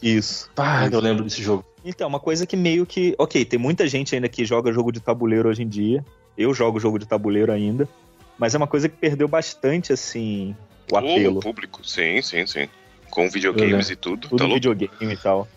Isso. 0.02 0.50
Ah, 0.56 0.88
eu 0.90 0.98
lembro 1.00 1.22
desse 1.22 1.40
jogo. 1.40 1.64
Então, 1.84 2.08
uma 2.08 2.18
coisa 2.18 2.44
que 2.46 2.56
meio 2.56 2.84
que. 2.84 3.14
Ok, 3.16 3.44
tem 3.44 3.58
muita 3.60 3.86
gente 3.86 4.12
ainda 4.14 4.28
que 4.28 4.44
joga 4.44 4.72
jogo 4.72 4.90
de 4.90 4.98
tabuleiro 5.00 5.48
hoje 5.48 5.62
em 5.62 5.68
dia. 5.68 6.04
Eu 6.36 6.52
jogo 6.52 6.80
jogo 6.80 6.98
de 6.98 7.06
tabuleiro 7.06 7.52
ainda. 7.52 7.88
Mas 8.36 8.54
é 8.54 8.58
uma 8.58 8.66
coisa 8.66 8.88
que 8.88 8.96
perdeu 8.96 9.28
bastante, 9.28 9.92
assim, 9.92 10.56
o 10.92 10.96
O 10.96 10.98
apelo. 11.12 11.40
público, 11.40 11.86
sim, 11.86 12.20
sim, 12.22 12.46
sim. 12.46 12.68
Com 13.10 13.28
videogames 13.28 13.90
e 13.90 13.96
tudo. 13.96 14.28
Tudo 14.28 14.38
tá 14.38 14.44
louco? 14.44 14.54
videogame 14.56 15.14
e 15.14 15.16
tal. 15.16 15.48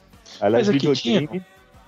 Aliás, 0.41 0.67
Mas 0.67 0.75
é 0.75 0.79
que 0.79 0.88
videogame. 0.89 1.43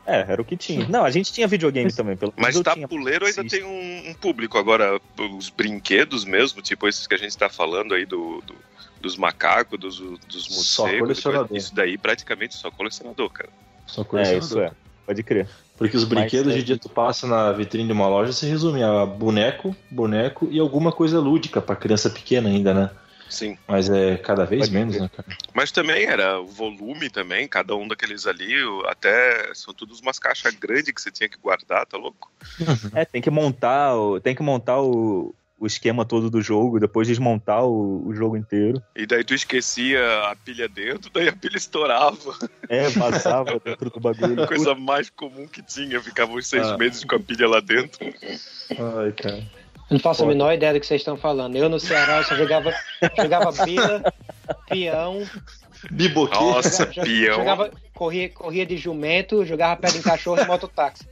É, 0.07 0.19
era 0.31 0.39
o 0.39 0.45
que 0.45 0.55
tinha. 0.55 0.87
Não, 0.87 1.03
a 1.03 1.09
gente 1.09 1.33
tinha 1.33 1.47
videogame 1.47 1.91
também, 1.91 2.15
pelo 2.15 2.31
Mas 2.37 2.53
tinha. 2.53 2.63
tabuleiro 2.63 3.25
ainda 3.25 3.41
System. 3.41 3.61
tem 3.61 3.67
um, 3.67 4.11
um 4.11 4.13
público. 4.13 4.57
Agora, 4.57 5.01
os 5.35 5.49
brinquedos 5.49 6.23
mesmo, 6.23 6.61
tipo 6.61 6.87
esses 6.87 7.07
que 7.07 7.15
a 7.15 7.17
gente 7.17 7.35
tá 7.35 7.49
falando 7.49 7.95
aí 7.95 8.05
do, 8.05 8.41
do- 8.45 8.55
dos 9.01 9.17
macacos, 9.17 9.79
dos, 9.79 9.97
dos 9.97 10.45
Só 10.45 10.83
morcegos, 10.87 11.49
isso 11.51 11.73
daí 11.73 11.97
praticamente 11.97 12.53
só 12.53 12.69
colecionador, 12.69 13.29
cara. 13.31 13.49
Só 13.87 14.01
É, 14.01 14.05
colecionador. 14.05 14.45
isso 14.47 14.59
é. 14.59 14.71
Pode 15.07 15.23
crer. 15.23 15.47
Porque 15.77 15.97
os 15.97 16.03
brinquedos 16.03 16.45
Mas, 16.45 16.53
hoje 16.53 16.61
em 16.61 16.65
dia 16.65 16.77
tu 16.77 16.87
passa 16.89 17.25
na 17.27 17.51
vitrine 17.51 17.87
de 17.87 17.93
uma 17.93 18.07
loja 18.07 18.31
se 18.31 18.45
resume 18.45 18.81
a 18.83 19.05
boneco, 19.05 19.75
boneco 19.89 20.47
e 20.51 20.59
alguma 20.59 20.91
coisa 20.91 21.19
lúdica 21.19 21.61
pra 21.61 21.75
criança 21.75 22.09
pequena 22.09 22.47
ainda, 22.49 22.73
né? 22.73 22.89
Sim. 23.30 23.57
Mas 23.67 23.89
é 23.89 24.17
cada 24.17 24.45
vez 24.45 24.61
Pode 24.61 24.73
menos, 24.73 24.99
né, 24.99 25.09
cara? 25.15 25.28
Mas 25.53 25.71
também 25.71 26.05
era 26.05 26.39
o 26.39 26.45
volume 26.47 27.09
também, 27.09 27.47
cada 27.47 27.76
um 27.76 27.88
daqueles 27.88 28.28
ali, 28.28 28.53
até 28.88 29.53
são 29.53 29.73
todos 29.73 29.99
umas 29.99 30.19
caixas 30.19 30.53
grandes 30.55 30.93
que 30.93 31.01
você 31.01 31.11
tinha 31.11 31.28
que 31.28 31.38
guardar, 31.38 31.86
tá 31.86 31.97
louco? 31.97 32.32
É, 32.93 33.03
tem 33.03 33.21
que 33.21 33.30
montar, 33.32 33.95
o- 33.95 34.19
tem 34.19 34.36
que 34.36 34.43
montar 34.43 34.80
o, 34.82 35.34
o 35.59 35.65
esquema 35.65 36.05
todo 36.05 36.30
do 36.30 36.41
jogo, 36.41 36.80
depois 36.80 37.07
desmontar 37.07 37.63
o, 37.65 38.05
o 38.07 38.13
jogo 38.13 38.38
inteiro. 38.38 38.82
E 38.95 39.05
daí 39.07 39.23
tu 39.23 39.34
esquecia 39.34 39.99
a 40.30 40.36
pilha 40.36 40.67
dentro, 40.69 41.09
daí 41.11 41.28
a 41.28 41.36
pilha 41.36 41.57
estourava. 41.57 42.38
É, 42.69 42.89
vazava 42.89 43.59
dentro 43.59 43.89
do 43.89 43.99
bagulho. 43.99 44.47
Coisa 44.47 44.76
mais 44.76 45.09
comum 45.09 45.47
que 45.47 45.63
tinha, 45.63 45.99
ficava 46.01 46.32
uns 46.34 46.47
seis 46.47 46.67
Ah. 46.67 46.78
meses 46.78 47.03
com 47.03 47.15
a 47.15 47.19
pilha 47.19 47.47
lá 47.47 47.59
dentro. 47.59 48.05
Ai, 48.71 49.11
cara. 49.13 49.43
Eu 49.89 49.93
não 49.95 49.99
faço 49.99 50.21
a 50.23 50.25
Foda. 50.25 50.36
menor 50.36 50.53
ideia 50.53 50.73
do 50.73 50.79
que 50.79 50.86
vocês 50.88 51.01
estão 51.01 51.15
falando. 51.15 51.55
Eu 51.55 51.69
no 51.69 51.79
Ceará 51.79 52.17
eu 52.17 52.23
só 52.23 52.36
jogava, 52.36 52.73
jogava 53.15 53.51
bila, 53.65 54.13
peão, 54.67 55.23
Biboquê. 55.91 56.33
Nossa, 56.39 56.86
jo- 56.91 57.01
peão. 57.01 57.36
jogava, 57.36 57.71
corria, 57.93 58.29
corria 58.29 58.65
de 58.65 58.77
jumento, 58.77 59.45
jogava 59.45 59.79
pedra 59.79 59.97
em 59.97 60.01
cachorro 60.01 60.41
e 60.41 60.45
mototáxi. 60.45 61.07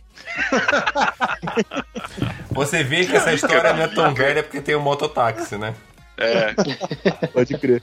Você 2.52 2.84
vê 2.84 3.06
que 3.06 3.16
essa 3.16 3.34
história 3.34 3.74
não 3.74 3.84
é 3.84 3.88
tão 3.88 4.14
velha 4.14 4.44
porque 4.44 4.62
tem 4.62 4.76
o 4.76 4.82
mototáxi, 4.82 5.58
né? 5.58 5.76
É, 6.18 6.54
Pode 7.28 7.58
crer. 7.58 7.82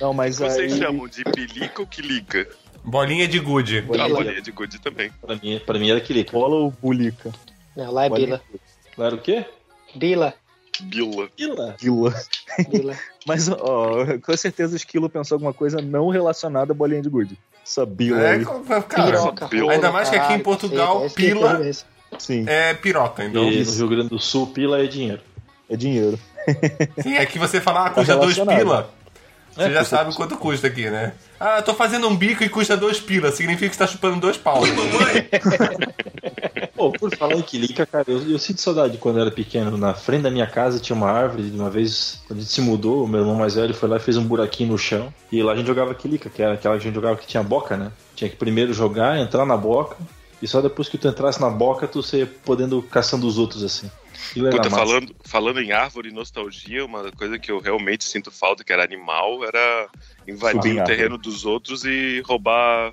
Não, 0.00 0.12
mas 0.14 0.38
vocês 0.38 0.72
aí... 0.72 0.78
chamam 0.78 1.06
de 1.08 1.22
pelica 1.24 1.80
ou 1.82 1.86
quilica? 1.86 2.46
Bolinha 2.84 3.26
de 3.28 3.38
gude. 3.38 3.78
A 3.78 3.82
Bolinha. 3.82 4.08
bolinha 4.08 4.40
de 4.42 4.50
gude 4.52 4.78
também. 4.78 5.10
Pra 5.20 5.36
mim, 5.36 5.60
pra 5.64 5.78
mim 5.78 5.90
era 5.90 5.98
aquele. 5.98 6.24
Bola 6.24 6.54
ou 6.56 6.70
bulica? 6.70 7.32
Não, 7.76 7.90
lá 7.92 8.06
é 8.06 8.10
bila. 8.10 8.40
Não 8.96 9.04
era 9.06 9.14
o 9.14 9.18
quê? 9.18 9.44
Bila, 9.94 10.34
Bila. 10.80 11.28
Pila. 11.36 11.74
Quila. 11.78 12.14
bila. 12.70 12.96
Mas, 13.26 13.48
ó, 13.48 14.04
com 14.24 14.36
certeza 14.36 14.74
o 14.74 14.76
Esquilo 14.76 15.08
pensou 15.10 15.36
alguma 15.36 15.52
coisa 15.52 15.82
não 15.82 16.08
relacionada 16.08 16.72
à 16.72 16.74
bolinha 16.74 17.02
de 17.02 17.08
gude. 17.08 17.36
Essa 17.66 17.84
bila 17.84 18.20
É, 18.22 18.32
aí. 18.36 18.44
cara, 18.88 19.06
Piroca, 19.10 19.46
bila. 19.48 19.72
Ainda 19.72 19.88
rola, 19.88 19.98
mais 19.98 20.08
que 20.08 20.16
aqui 20.16 20.32
em 20.34 20.38
Portugal, 20.38 21.02
é 21.02 21.06
eu 21.06 21.10
pila- 21.10 21.56
ver. 21.58 21.76
Sim, 22.18 22.44
é 22.48 22.72
piroca, 22.74 23.24
então. 23.24 23.44
E 23.50 23.64
no. 23.64 23.70
Rio 23.72 23.88
Grande 23.88 24.08
do 24.08 24.18
Sul, 24.18 24.46
pila 24.46 24.82
é 24.82 24.86
dinheiro. 24.86 25.20
é 25.68 25.76
dinheiro. 25.76 26.18
Sim, 27.02 27.14
é 27.16 27.26
que 27.26 27.38
você 27.38 27.60
fala, 27.60 27.86
ah, 27.86 27.90
custa 27.90 28.16
dois 28.16 28.38
pila. 28.38 28.90
Você 29.58 29.72
já 29.72 29.84
sabe 29.84 30.14
quanto 30.14 30.36
custa 30.36 30.68
aqui, 30.68 30.88
né? 30.88 31.14
Ah, 31.40 31.60
tô 31.60 31.74
fazendo 31.74 32.06
um 32.08 32.16
bico 32.16 32.44
e 32.44 32.48
custa 32.48 32.76
dois 32.76 33.00
pila. 33.00 33.32
Significa 33.32 33.68
que 33.68 33.74
você 33.74 33.78
tá 33.78 33.86
chupando 33.88 34.20
dois 34.20 34.36
pau. 34.36 34.62
Pô, 36.76 36.92
por 36.92 37.14
falar 37.16 37.34
em 37.34 37.42
quilica, 37.42 37.84
cara, 37.84 38.04
eu, 38.06 38.22
eu 38.30 38.38
sinto 38.38 38.60
saudade 38.60 38.92
de 38.92 38.98
quando 38.98 39.16
eu 39.16 39.22
era 39.22 39.30
pequeno. 39.32 39.76
Na 39.76 39.94
frente 39.94 40.22
da 40.22 40.30
minha 40.30 40.46
casa 40.46 40.78
tinha 40.78 40.94
uma 40.94 41.10
árvore. 41.10 41.50
Uma 41.50 41.68
vez, 41.68 42.20
quando 42.28 42.38
a 42.38 42.42
gente 42.42 42.52
se 42.52 42.60
mudou, 42.60 43.02
o 43.04 43.08
meu 43.08 43.20
irmão 43.20 43.34
mais 43.34 43.56
velho 43.56 43.74
foi 43.74 43.88
lá 43.88 43.96
e 43.96 44.00
fez 44.00 44.16
um 44.16 44.22
buraquinho 44.24 44.70
no 44.70 44.78
chão. 44.78 45.12
E 45.32 45.42
lá 45.42 45.52
a 45.52 45.56
gente 45.56 45.66
jogava 45.66 45.92
quilica, 45.92 46.30
que 46.30 46.40
era 46.40 46.54
aquela 46.54 46.76
que 46.76 46.82
a 46.82 46.84
gente 46.84 46.94
jogava 46.94 47.16
que 47.16 47.26
tinha 47.26 47.42
boca, 47.42 47.76
né? 47.76 47.90
Tinha 48.14 48.30
que 48.30 48.36
primeiro 48.36 48.72
jogar, 48.72 49.18
entrar 49.18 49.44
na 49.44 49.56
boca. 49.56 49.96
E 50.40 50.46
só 50.46 50.60
depois 50.60 50.88
que 50.88 50.96
tu 50.96 51.08
entrasse 51.08 51.40
na 51.40 51.50
boca, 51.50 51.88
tu 51.88 52.00
ser 52.00 52.28
podendo 52.44 52.80
caçando 52.80 53.26
os 53.26 53.38
outros, 53.38 53.64
assim. 53.64 53.90
Era 54.36 54.50
Puta, 54.50 54.70
massa. 54.70 54.76
falando, 54.76 55.16
falando 55.24 55.60
em 55.60 55.72
árvore 55.72 56.08
e 56.10 56.12
nostalgia, 56.12 56.84
uma 56.84 57.10
coisa 57.12 57.38
que 57.38 57.50
eu 57.50 57.58
realmente 57.60 58.04
sinto 58.04 58.30
falta, 58.30 58.62
que 58.64 58.72
era 58.72 58.84
animal, 58.84 59.44
era 59.44 59.88
invadir 60.26 60.76
o 60.76 60.80
árvore. 60.80 60.96
terreno 60.96 61.18
dos 61.18 61.44
outros 61.44 61.84
e 61.84 62.20
roubar 62.26 62.90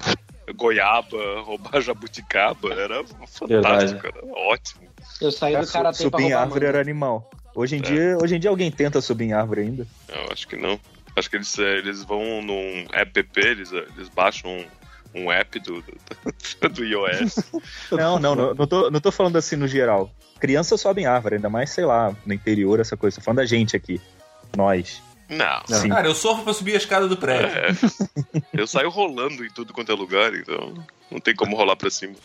goiaba, 0.55 1.41
roubar 1.41 1.81
jabuticaba. 1.81 2.73
Era 2.73 3.03
fantástico, 3.27 4.07
era 4.07 4.25
ótimo. 4.25 4.87
Eu 5.21 5.31
saí 5.31 5.57
do 5.57 5.67
pra 5.67 5.93
subir 5.93 6.23
em 6.23 6.33
árvore 6.33 6.65
era 6.65 6.79
animal. 6.79 7.29
Hoje 7.53 7.77
em, 7.77 7.79
É. 7.79 7.81
dia, 7.83 8.17
hoje 8.21 8.35
em 8.35 8.39
dia 8.39 8.49
alguém 8.49 8.69
tenta 8.69 8.99
subir 8.99 9.25
em 9.25 9.33
árvore 9.33 9.61
ainda. 9.61 9.87
Eu 10.09 10.31
acho 10.31 10.47
que 10.47 10.57
não. 10.57 10.79
Acho 11.15 11.29
que 11.29 11.37
eles, 11.37 11.57
eh, 11.57 11.77
eles 11.77 12.03
vão 12.03 12.41
num 12.41 12.85
app, 12.91 13.25
eles, 13.37 13.71
eh, 13.71 13.85
eles 13.95 14.09
baixam 14.09 14.51
um, 14.51 15.23
um 15.23 15.31
app 15.31 15.57
do, 15.61 15.81
do, 16.61 16.69
do 16.69 16.83
iOS. 16.83 17.35
Não, 17.91 18.19
não, 18.19 18.35
não, 18.35 18.53
não, 18.53 18.67
tô, 18.67 18.91
não 18.91 18.99
tô 18.99 19.11
falando 19.13 19.37
assim 19.37 19.55
no 19.55 19.67
geral. 19.67 20.13
Criança 20.39 20.77
sobe 20.77 21.01
em 21.01 21.05
árvore, 21.05 21.35
ainda 21.35 21.49
mais, 21.49 21.69
sei 21.69 21.85
lá, 21.85 22.15
no 22.25 22.33
interior, 22.33 22.79
essa 22.79 22.97
coisa. 22.97 23.17
Tô 23.17 23.23
falando 23.23 23.37
da 23.37 23.45
gente 23.45 23.75
aqui. 23.75 24.01
Nós. 24.55 25.01
Não. 25.29 25.61
Sim. 25.67 25.89
Cara, 25.89 26.07
eu 26.07 26.15
sofro 26.15 26.43
pra 26.43 26.53
subir 26.53 26.73
a 26.73 26.77
escada 26.77 27.07
do 27.07 27.17
prédio. 27.17 27.57
É. 27.57 28.41
Eu 28.53 28.67
saio 28.67 28.89
rolando 28.89 29.43
em 29.43 29.49
tudo 29.49 29.73
quanto 29.73 29.91
é 29.91 29.95
lugar, 29.95 30.33
então 30.35 30.73
não 31.09 31.19
tem 31.19 31.35
como 31.35 31.55
rolar 31.55 31.75
pra 31.75 31.89
cima. 31.89 32.15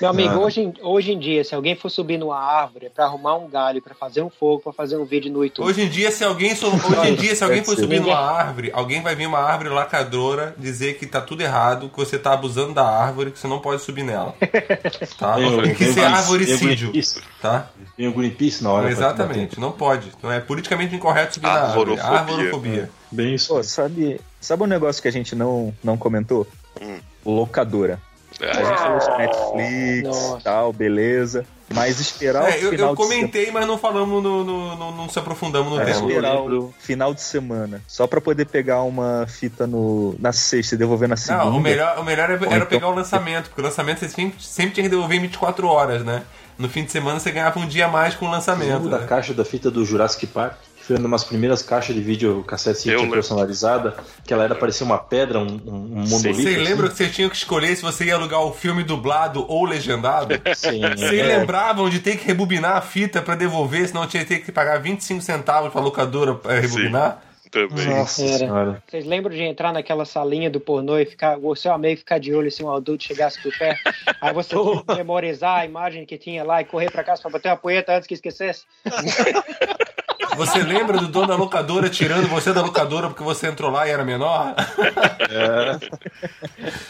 Meu 0.00 0.10
amigo, 0.10 0.34
Ah. 0.34 0.38
hoje, 0.38 0.60
em- 0.62 0.74
hoje 0.82 1.12
em 1.12 1.18
dia, 1.18 1.44
se 1.44 1.54
alguém 1.54 1.76
for 1.76 1.88
subir 1.88 2.18
numa 2.18 2.36
árvore 2.36 2.90
pra 2.90 3.04
arrumar 3.04 3.36
um 3.36 3.48
galho, 3.48 3.80
pra 3.80 3.94
fazer 3.94 4.20
um 4.22 4.30
fogo, 4.30 4.60
pra 4.62 4.72
fazer 4.72 4.96
um 4.96 5.04
vídeo 5.04 5.30
no 5.30 5.44
YouTube, 5.44 5.66
Hoje 5.66 5.82
em 5.82 5.88
dia, 5.88 6.10
se 6.10 6.24
alguém, 6.24 6.56
so- 6.56 6.68
hoje 6.68 7.08
em 7.10 7.14
dia, 7.14 7.36
se 7.36 7.44
alguém 7.44 7.62
for 7.62 7.76
subir 7.76 8.00
numa 8.00 8.18
árvore, 8.18 8.70
alguém 8.74 9.00
vai 9.02 9.14
vir 9.14 9.26
uma 9.26 9.38
árvore 9.38 9.68
lacradora 9.68 10.54
dizer 10.58 10.98
que 10.98 11.06
tá 11.06 11.20
tudo 11.20 11.42
errado, 11.42 11.88
que 11.88 11.96
você 11.96 12.18
tá 12.18 12.32
abusando 12.32 12.72
da 12.74 12.84
árvore, 12.84 13.30
que 13.30 13.38
você 13.38 13.46
não 13.46 13.60
pode 13.60 13.82
subir 13.82 14.02
nela. 14.02 14.34
Tá? 15.18 15.36
O- 15.36 15.62
Tem 15.62 15.74
que 15.74 15.84
ser 15.84 15.94
Greenpeace, 15.94 16.00
arvoricídio. 16.00 16.92
Tá? 17.40 17.68
Vem 17.96 18.08
o 18.08 18.12
Greenpeace 18.12 18.64
na 18.64 18.72
hora. 18.72 18.90
Exatamente, 18.90 19.60
não 19.60 19.70
pode. 19.72 20.10
Não 20.22 20.32
é 20.32 20.40
politicamente 20.40 20.94
incorreto 20.96 21.34
subir 21.34 21.46
na 21.46 21.52
árvore. 21.52 21.98
Arvorofobia. 22.00 22.90
Bem 23.10 23.34
isso. 23.34 23.54
Pô, 23.54 23.62
sabe, 23.62 24.20
sabe 24.40 24.62
um 24.62 24.66
negócio 24.66 25.00
que 25.02 25.08
a 25.08 25.12
gente 25.12 25.34
não, 25.36 25.72
não 25.84 25.96
comentou? 25.96 26.46
Hum. 26.80 26.98
Locadora. 27.24 28.00
A 28.40 28.64
gente 28.64 28.78
falou 28.80 28.98
de 28.98 29.18
Netflix 29.18 30.08
Nossa. 30.08 30.40
tal, 30.42 30.72
beleza. 30.72 31.44
Mas 31.74 32.00
esperar 32.00 32.50
É, 32.50 32.56
o 32.56 32.64
eu, 32.64 32.70
final 32.70 32.90
eu 32.90 32.96
de 32.96 33.02
semana. 33.02 33.16
comentei, 33.20 33.50
mas 33.50 33.66
não 33.66 33.78
falamos, 33.78 34.22
no, 34.22 34.44
no- 34.44 34.76
no- 34.76 34.90
não 34.96 35.08
se 35.08 35.18
aprofundamos 35.18 35.72
no 35.72 35.80
É, 35.80 35.84
tema. 35.86 36.06
esperar 36.06 36.34
Eu 36.34 36.44
o 36.64 36.74
final 36.78 37.14
de 37.14 37.22
semana. 37.22 37.80
Só 37.88 38.06
pra 38.06 38.20
poder 38.20 38.44
pegar 38.46 38.82
uma 38.82 39.26
fita 39.26 39.66
no, 39.66 40.14
na 40.18 40.32
sexta 40.32 40.74
e 40.74 40.78
devolver 40.78 41.08
na 41.08 41.16
segunda. 41.16 41.44
Não, 41.46 41.56
o 41.56 41.60
melhor, 41.60 41.98
o 41.98 42.04
melhor 42.04 42.28
era, 42.30 42.44
então- 42.44 42.66
pegar 42.66 42.88
o 42.88 42.94
lançamento, 42.94 43.48
porque 43.48 43.62
o 43.62 43.64
lançamento 43.64 44.00
você 44.00 44.08
sempre, 44.10 44.42
sempre 44.42 44.72
tinha 44.74 44.84
que 44.84 44.90
devolver 44.90 45.16
em 45.16 45.22
24 45.22 45.66
horas, 45.66 46.04
né? 46.04 46.22
No 46.58 46.68
fim 46.68 46.84
de 46.84 46.92
semana 46.92 47.18
você 47.18 47.30
ganhava 47.30 47.58
um 47.58 47.66
dia 47.66 47.86
a 47.86 47.88
mais 47.88 48.14
com 48.14 48.26
o 48.26 48.30
lançamento. 48.30 48.68
Lembro 48.74 48.90
da 48.90 48.98
Né? 48.98 49.06
caixa 49.06 49.32
da 49.32 49.44
fita 49.44 49.70
do 49.70 49.82
Jurassic 49.84 50.26
Park, 50.26 50.56
que 50.82 50.88
foi 50.88 50.96
uma 50.96 51.10
das 51.10 51.24
primeiras 51.24 51.62
caixas 51.62 51.94
de 51.94 52.02
vídeo 52.02 52.42
cassete 52.42 52.90
Eu 52.90 53.08
personalizada, 53.08 53.94
que 54.26 54.34
ela 54.34 54.42
era 54.42 54.54
parecia 54.54 54.84
uma 54.84 54.98
pedra, 54.98 55.38
um, 55.38 55.44
um 55.44 55.72
um 55.72 56.08
monolito. 56.08 56.08
Você 56.08 56.28
assim. 56.30 56.56
lembra 56.56 56.88
que 56.88 56.96
você 56.96 57.08
tinha 57.08 57.30
que 57.30 57.36
escolher 57.36 57.76
se 57.76 57.82
você 57.82 58.06
ia 58.06 58.16
alugar 58.16 58.40
o 58.40 58.52
filme 58.52 58.82
dublado 58.82 59.46
ou 59.48 59.64
legendado? 59.64 60.34
Sim, 60.54 60.80
Vocês 60.80 61.20
é. 61.20 61.38
lembravam 61.38 61.88
de 61.88 62.00
ter 62.00 62.16
que 62.16 62.26
rebobinar 62.26 62.76
a 62.76 62.80
fita 62.80 63.22
pra 63.22 63.36
devolver, 63.36 63.86
senão 63.86 64.06
tinha 64.06 64.24
que 64.24 64.28
ter 64.28 64.38
que 64.40 64.50
pagar 64.50 64.78
25 64.80 65.22
centavos 65.22 65.70
pra 65.70 65.80
locadora 65.80 66.34
pra 66.34 66.58
rebobinar? 66.58 67.22
também. 67.52 67.86
Nossa 67.86 68.24
Era. 68.24 68.38
senhora. 68.38 68.82
Vocês 68.88 69.04
lembram 69.04 69.36
de 69.36 69.42
entrar 69.42 69.72
naquela 69.72 70.06
salinha 70.06 70.50
do 70.50 70.58
pornô 70.58 70.98
e 70.98 71.04
ficar, 71.04 71.38
o 71.38 71.54
seu 71.54 71.72
amigo 71.72 71.98
ficar 71.98 72.18
de 72.18 72.34
olho 72.34 72.50
se 72.50 72.64
um 72.64 72.74
adulto 72.74 73.04
chegasse 73.04 73.40
por 73.40 73.56
perto? 73.56 73.82
Aí 74.20 74.32
você 74.32 74.56
memorizar 74.96 75.60
a 75.60 75.66
imagem 75.66 76.06
que 76.06 76.16
tinha 76.16 76.42
lá 76.42 76.62
e 76.62 76.64
correr 76.64 76.90
pra 76.90 77.04
casa 77.04 77.20
pra 77.20 77.30
bater 77.30 77.48
uma 77.48 77.56
poeta 77.56 77.94
antes 77.94 78.08
que 78.08 78.14
esquecesse? 78.14 78.64
Você 80.36 80.58
lembra 80.62 80.98
do 80.98 81.08
dono 81.08 81.26
da 81.26 81.36
locadora 81.36 81.88
tirando 81.90 82.26
você 82.28 82.52
da 82.52 82.62
locadora 82.62 83.08
porque 83.08 83.22
você 83.22 83.48
entrou 83.48 83.70
lá 83.70 83.86
e 83.86 83.90
era 83.90 84.04
menor? 84.04 84.54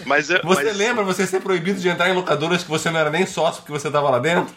Mas, 0.06 0.30
é- 0.30 0.40
Você 0.42 0.64
mas, 0.64 0.76
lembra 0.76 1.04
você 1.04 1.26
ser 1.26 1.40
proibido 1.40 1.80
de 1.80 1.88
entrar 1.88 2.08
em 2.08 2.14
locadoras 2.14 2.62
que 2.62 2.70
você 2.70 2.90
não 2.90 3.00
era 3.00 3.10
nem 3.10 3.26
sócio 3.26 3.62
porque 3.62 3.72
você 3.72 3.90
tava 3.90 4.10
lá 4.10 4.18
dentro? 4.18 4.54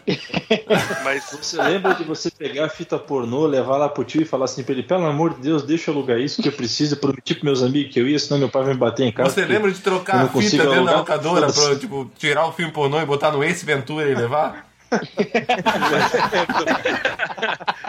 mas 1.03 1.23
Você 1.31 1.61
lembra 1.61 1.93
de 1.95 2.03
você 2.03 2.29
pegar 2.31 2.65
a 2.65 2.69
fita 2.69 2.97
pornô, 2.97 3.45
levar 3.45 3.77
lá 3.77 3.89
pro 3.89 4.03
tio 4.03 4.21
e 4.21 4.25
falar 4.25 4.45
assim 4.45 4.63
pra 4.63 4.73
ele, 4.73 4.83
pelo 4.83 5.05
amor 5.05 5.33
de 5.33 5.41
Deus, 5.41 5.63
deixa 5.63 5.91
eu 5.91 5.95
alugar 5.95 6.19
isso 6.19 6.41
que 6.41 6.47
eu 6.49 6.53
preciso, 6.53 6.95
eu 6.95 6.99
prometi 6.99 7.33
pros 7.33 7.43
meus 7.43 7.63
amigos 7.63 7.93
que 7.93 7.99
eu 7.99 8.07
ia, 8.07 8.19
senão 8.19 8.39
meu 8.39 8.49
pai 8.49 8.63
vai 8.63 8.73
me 8.73 8.79
bater 8.79 9.03
em 9.05 9.11
casa. 9.11 9.29
Você 9.29 9.45
lembra 9.45 9.71
de 9.71 9.77
eu 9.77 9.83
trocar 9.83 10.25
a 10.25 10.27
fita 10.27 10.63
dentro 10.65 10.85
da 10.85 10.97
locadora 10.97 11.51
pra, 11.51 11.75
tipo, 11.75 12.09
tirar 12.17 12.45
o 12.47 12.51
filme 12.51 12.71
pornô 12.71 12.99
e 13.01 13.05
botar 13.05 13.31
no 13.31 13.43
Ace 13.43 13.65
Ventura 13.65 14.09
e 14.09 14.15
levar? 14.15 14.74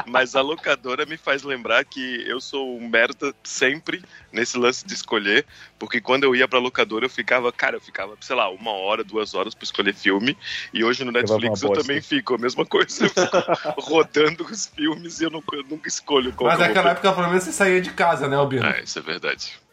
Mas 0.07 0.35
a 0.37 0.41
locadora 0.41 1.05
me 1.07 1.17
faz 1.17 1.43
lembrar 1.43 1.85
que 1.85 2.25
eu 2.27 2.41
sou 2.41 2.77
um 2.79 2.89
merda 2.89 3.35
sempre 3.43 4.03
nesse 4.33 4.59
lance 4.59 4.87
de 4.87 4.95
escolher, 4.95 5.45
porque 5.79 6.01
quando 6.01 6.25
eu 6.25 6.35
ia 6.35 6.47
pra 6.47 6.59
locadora 6.59 7.05
eu 7.07 7.11
ficava, 7.11 7.51
cara, 7.53 7.77
eu 7.77 7.81
ficava, 7.81 8.17
sei 8.21 8.37
lá, 8.37 8.49
uma 8.51 8.71
hora, 8.71 9.03
duas 9.03 9.35
horas 9.35 9.55
pra 9.55 9.65
escolher 9.65 9.95
filme, 9.95 10.37
e 10.73 10.85
hoje 10.85 11.05
no 11.05 11.13
Netflix 11.13 11.63
eu 11.63 11.69
bosta. 11.69 11.83
também 11.83 12.01
fico, 12.01 12.35
a 12.35 12.39
mesma 12.39 12.65
coisa, 12.65 13.05
eu 13.05 13.09
fico 13.09 13.81
rodando 13.81 14.45
os 14.45 14.67
filmes 14.67 15.21
e 15.21 15.25
eu 15.25 15.31
nunca, 15.31 15.57
eu 15.57 15.65
nunca 15.65 15.89
escolho 15.89 16.33
qual 16.33 16.51
Mas 16.51 16.61
eu 16.61 16.67
naquela 16.67 16.91
época, 16.91 17.13
pelo 17.13 17.29
menos, 17.29 17.45
você 17.45 17.53
saía 17.53 17.81
de 17.81 17.91
casa, 17.91 18.29
né, 18.29 18.37
Albino? 18.37 18.67
É, 18.67 18.83
isso 18.83 18.99
é 18.99 19.03
verdade. 19.03 19.66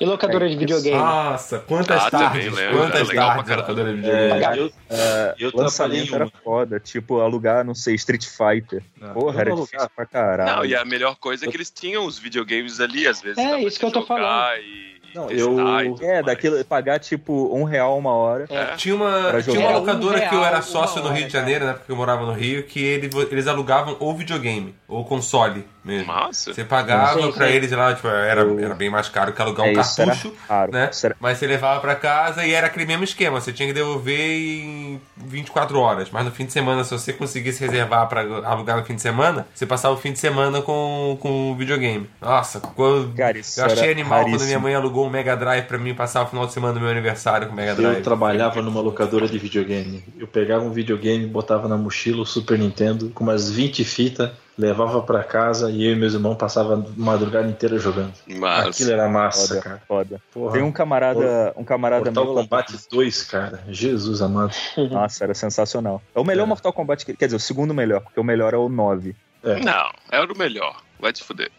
E 0.00 0.04
locadora 0.04 0.48
de 0.48 0.56
videogame? 0.56 0.96
Nossa, 0.98 1.60
quantas 1.60 2.02
Ah, 2.02 2.10
também 2.10 2.28
tardes, 2.28 2.52
lembro, 2.52 2.78
quantas 2.78 3.00
era 3.00 3.08
legal 3.08 3.26
pra 3.26 3.36
tardes 3.36 3.56
locadora 3.56 3.90
de 3.90 3.96
videogame. 4.00 4.44
É, 4.44 4.58
eu, 4.58 4.72
É, 4.90 5.34
eu 5.38 5.50
lançamento 5.54 6.14
era 6.14 6.28
foda. 6.42 6.80
Tipo, 6.80 7.20
alugar, 7.20 7.64
não 7.64 7.74
sei, 7.74 7.94
Street 7.94 8.26
Fighter. 8.26 8.82
Não, 9.00 9.14
Porra, 9.14 9.40
era 9.40 9.54
difícil 9.54 9.90
pra 9.94 10.06
caralho. 10.06 10.56
Não, 10.56 10.64
e 10.64 10.74
a 10.74 10.84
melhor 10.84 11.16
coisa 11.16 11.46
é 11.46 11.48
que 11.48 11.56
eles 11.56 11.70
tinham 11.70 12.04
os 12.04 12.18
videogames 12.18 12.80
ali, 12.80 13.06
às 13.06 13.20
vezes. 13.20 13.38
É, 13.38 13.60
isso 13.60 13.78
que 13.78 13.84
eu 13.84 13.92
tô 13.92 14.02
falando. 14.04 14.58
E 14.60 14.89
Não, 15.14 15.30
eu- 15.30 15.58
É, 15.58 15.62
mais. 15.62 16.24
daquilo, 16.26 16.64
pagar 16.64 16.98
tipo 16.98 17.54
um 17.54 17.64
real 17.64 17.98
uma 17.98 18.12
hora. 18.12 18.46
É. 18.50 18.76
Tinha 18.76 18.94
uma, 18.94 19.42
tinha 19.42 19.58
uma 19.60 19.70
É, 19.70 19.74
um 19.76 19.78
locadora 19.80 20.20
que 20.28 20.34
eu 20.34 20.44
era 20.44 20.62
sócio 20.62 21.02
no 21.02 21.08
Rio 21.08 21.26
de 21.26 21.32
cara. 21.32 21.40
Janeiro, 21.44 21.64
na 21.64 21.70
época 21.72 21.86
que 21.86 21.92
eu 21.92 21.96
morava 21.96 22.24
no 22.26 22.32
Rio, 22.32 22.62
que 22.64 22.82
ele- 22.82 23.10
eles 23.30 23.46
alugavam 23.46 23.96
ou 23.98 24.14
videogame, 24.14 24.74
ou 24.88 25.04
console 25.04 25.66
mesmo. 25.84 26.06
Massa. 26.08 26.52
Você 26.52 26.62
pagava 26.64 27.20
Sim, 27.20 27.32
pra 27.32 27.46
sim. 27.48 27.52
eles 27.54 27.72
lá, 27.72 27.94
tipo, 27.94 28.06
era, 28.08 28.42
Eu- 28.42 28.58
era 28.58 28.74
bem 28.74 28.90
mais 28.90 29.08
caro 29.08 29.32
que 29.32 29.40
alugar 29.40 29.66
É, 29.66 29.70
um 29.70 29.72
era 29.72 29.82
cartucho, 29.82 30.32
né? 30.70 30.90
Era- 31.02 31.16
Mas 31.18 31.38
você 31.38 31.46
levava 31.46 31.80
pra 31.80 31.94
casa 31.94 32.44
e 32.44 32.52
era 32.52 32.66
aquele 32.66 32.84
mesmo 32.86 33.04
esquema, 33.04 33.40
você 33.40 33.52
tinha 33.52 33.66
que 33.66 33.72
devolver 33.74 34.18
em 34.20 35.00
24 35.16 35.78
horas. 35.80 36.10
Mas 36.10 36.24
no 36.24 36.30
fim 36.30 36.44
de 36.44 36.52
semana, 36.52 36.84
se 36.84 36.90
você 36.92 37.12
conseguisse 37.12 37.60
reservar 37.64 38.06
pra 38.08 38.20
alugar 38.20 38.76
no 38.76 38.84
fim 38.84 38.94
de 38.94 39.02
semana, 39.02 39.46
você 39.54 39.64
passava 39.66 39.94
o 39.94 39.96
fim 39.96 40.12
de 40.12 40.18
semana 40.18 40.60
com, 40.62 41.16
com 41.20 41.52
o 41.52 41.56
videogame. 41.56 42.08
Nossa, 42.20 42.60
quando... 42.60 43.14
Cara, 43.16 43.38
eu 43.38 43.64
achei 43.64 43.90
animal 43.92 44.20
quando 44.20 44.26
raríssimo. 44.26 44.46
minha 44.48 44.58
mãe 44.60 44.74
alugou 44.74 44.99
um 45.06 45.10
Mega 45.10 45.36
Drive 45.36 45.64
pra 45.66 45.78
mim 45.78 45.94
passar 45.94 46.22
o 46.22 46.26
final 46.26 46.46
de 46.46 46.52
semana 46.52 46.74
do 46.74 46.80
meu 46.80 46.88
aniversário 46.88 47.46
com 47.46 47.52
o 47.52 47.56
Mega 47.56 47.74
Drive. 47.74 47.96
Eu 47.96 48.02
trabalhava 48.02 48.60
numa 48.62 48.80
locadora 48.80 49.26
de 49.28 49.38
videogame. 49.38 50.04
Eu 50.18 50.26
pegava 50.26 50.64
um 50.64 50.70
videogame, 50.70 51.26
botava 51.26 51.68
na 51.68 51.76
mochila 51.76 52.22
o 52.22 52.26
Super 52.26 52.58
Nintendo 52.58 53.10
com 53.10 53.24
umas 53.24 53.50
20 53.50 53.84
fitas, 53.84 54.30
levava 54.58 55.00
pra 55.02 55.24
casa 55.24 55.70
e 55.70 55.84
eu 55.86 55.92
e 55.92 55.96
meus 55.96 56.12
irmãos 56.14 56.34
passava 56.36 56.74
a 56.74 56.84
madrugada 56.96 57.48
inteira 57.48 57.78
jogando. 57.78 58.12
Mas 58.28 58.68
Aquilo 58.68 58.90
era 58.92 59.08
massa, 59.08 59.48
Foda, 59.48 59.60
cara. 59.62 59.82
foda. 59.88 60.20
Porra. 60.32 60.52
Tem 60.52 60.62
um 60.62 60.72
camarada, 60.72 61.52
um 61.56 61.64
camarada 61.64 62.04
Mortal 62.04 62.24
meu. 62.24 62.32
lá- 62.34 62.42
Kombat 62.42 62.72
2, 62.90 63.22
cara. 63.24 63.60
Jesus 63.68 64.20
amado. 64.20 64.54
Nossa, 64.90 65.24
era 65.24 65.34
sensacional. 65.34 66.02
É 66.14 66.20
o 66.20 66.24
melhor 66.24 66.44
É. 66.44 66.46
Mortal 66.46 66.72
Kombat, 66.72 67.06
que- 67.06 67.14
quer 67.16 67.24
dizer, 67.26 67.36
o 67.36 67.40
segundo 67.40 67.72
melhor, 67.72 68.00
porque 68.02 68.20
o 68.20 68.24
melhor 68.24 68.52
é 68.52 68.56
o 68.58 68.68
9. 68.68 69.14
não, 69.64 69.90
era 70.12 70.30
o 70.30 70.36
melhor. 70.36 70.76
Vai 71.00 71.12
te 71.12 71.24
fuder. 71.24 71.50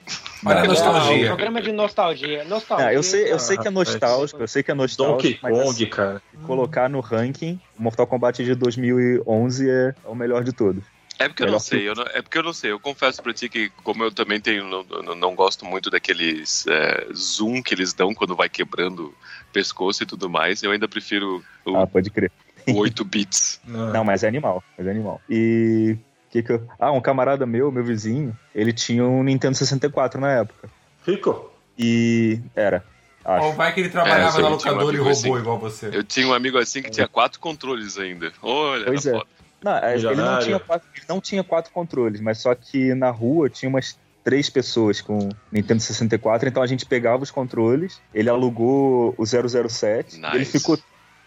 Olha 0.46 0.60
a 0.60 0.64
Ah, 0.64 0.68
nostalgia. 0.68 1.28
programa 1.28 1.62
de 1.62 1.72
nostalgia. 1.72 2.44
Nostalgia. 2.46 2.88
Ah, 2.88 2.94
eu 2.94 3.04
sei, 3.04 3.32
eu 3.32 3.40
sei 3.40 3.58
que 3.58 3.68
é 3.68 3.72
nostálgico, 3.72 4.42
eu 4.42 4.48
sei 4.48 4.64
que 4.64 4.72
é 4.72 4.74
nostálgico, 4.74 5.18
Donkey 5.24 5.40
mas 5.42 5.54
Kong, 5.58 5.70
assim, 5.70 5.86
cara. 5.88 6.22
colocar 6.44 6.90
no 6.90 7.00
ranking, 7.00 7.60
Mortal 7.78 8.06
Kombat 8.08 8.44
de 8.44 8.56
2011 8.56 9.70
é 9.70 9.96
o 10.06 10.16
melhor 10.16 10.44
de 10.44 10.54
todos. 10.54 10.84
É 11.20 11.28
porque 11.28 11.44
eu 11.44 11.52
não 11.52 11.60
sei, 11.60 11.88
eu 11.88 11.94
não- 11.94 12.04
é 12.08 12.22
porque 12.22 12.38
eu 12.38 12.44
não 12.44 12.54
sei. 12.54 12.72
Eu 12.72 12.80
confesso 12.80 13.22
pra 13.22 13.32
ti 13.32 13.48
que, 13.48 13.70
como 13.84 14.04
eu 14.04 14.12
também 14.12 14.42
tenho, 14.42 14.66
não, 14.66 14.84
não, 14.84 15.16
não 15.16 15.36
gosto 15.36 15.66
muito 15.66 15.90
daqueles 15.92 16.66
é, 16.68 17.08
zoom 17.14 17.62
que 17.62 17.76
eles 17.76 17.94
dão 17.94 18.12
quando 18.14 18.36
vai 18.36 18.50
quebrando 18.50 19.14
pescoço 19.54 20.02
e 20.02 20.06
tudo 20.08 20.28
mais, 20.30 20.64
eu 20.64 20.72
ainda 20.72 20.88
prefiro 20.88 21.44
o, 21.66 21.76
Ah, 21.76 21.86
pode 21.86 22.10
crer. 22.10 22.32
o 22.68 22.74
8 22.78 23.06
bits. 23.06 23.60
Não, 23.66 24.04
mas 24.04 24.24
é 24.24 24.28
animal, 24.28 24.64
mas 24.76 24.88
é 24.88 24.90
animal. 24.90 25.22
E 25.30 25.96
que 26.32 26.42
que 26.42 26.52
eu... 26.54 26.68
Ah, 26.80 26.92
um 26.92 27.02
camarada 27.02 27.46
meu, 27.46 27.72
meu 27.72 27.84
vizinho, 27.84 28.36
ele 28.56 28.72
tinha 28.74 29.06
um 29.06 29.22
Nintendo 29.24 29.56
64 29.56 30.20
na 30.20 30.32
época. 30.32 30.70
Rico. 31.06 31.52
E 31.78 32.40
era, 32.56 32.84
acho. 33.24 33.46
Ou 33.48 33.54
vai 33.54 33.74
que 33.74 33.80
ele 33.82 33.90
trabalhava 33.90 34.22
É, 34.22 34.26
na 34.26 34.32
tinha 34.32 34.48
um 34.48 34.52
locadora 34.52 34.96
e 34.96 35.00
roubou 35.00 35.12
assim. 35.12 35.36
igual 35.36 35.60
você. 35.60 35.90
Eu 35.92 36.04
tinha 36.04 36.28
um 36.28 36.34
amigo 36.34 36.58
assim 36.58 36.82
que 36.82 36.90
tinha 36.90 37.08
quatro 37.08 37.40
controles 37.40 37.98
ainda. 37.98 38.32
Olha, 38.42 38.86
Pois 38.86 39.06
era 39.06 39.16
é. 39.18 39.20
foda. 39.20 39.32
Não, 39.64 39.78
é, 39.78 39.94
ele 39.96 40.16
não, 40.16 40.40
tinha 40.40 40.60
quatro, 40.60 40.88
ele 40.96 41.06
não 41.08 41.22
tinha 41.22 41.44
quatro 41.44 41.72
controles, 41.72 42.20
mas 42.20 42.40
só 42.40 42.56
que 42.56 42.96
na 42.96 43.12
rua 43.12 43.48
tinha 43.48 43.70
umas 43.70 43.96
três 44.24 44.50
pessoas 44.50 45.02
com 45.02 45.30
Nintendo 45.52 45.82
64, 45.82 46.48
então 46.50 46.64
a 46.64 46.68
gente 46.68 46.86
pegava 46.86 47.22
os 47.24 47.30
controles, 47.32 48.02
ele 48.14 48.30
alugou 48.30 49.14
o 49.18 49.24
007, 49.26 50.18
Nice. 50.20 50.36
ele 50.36 50.46
ficou 50.46 50.78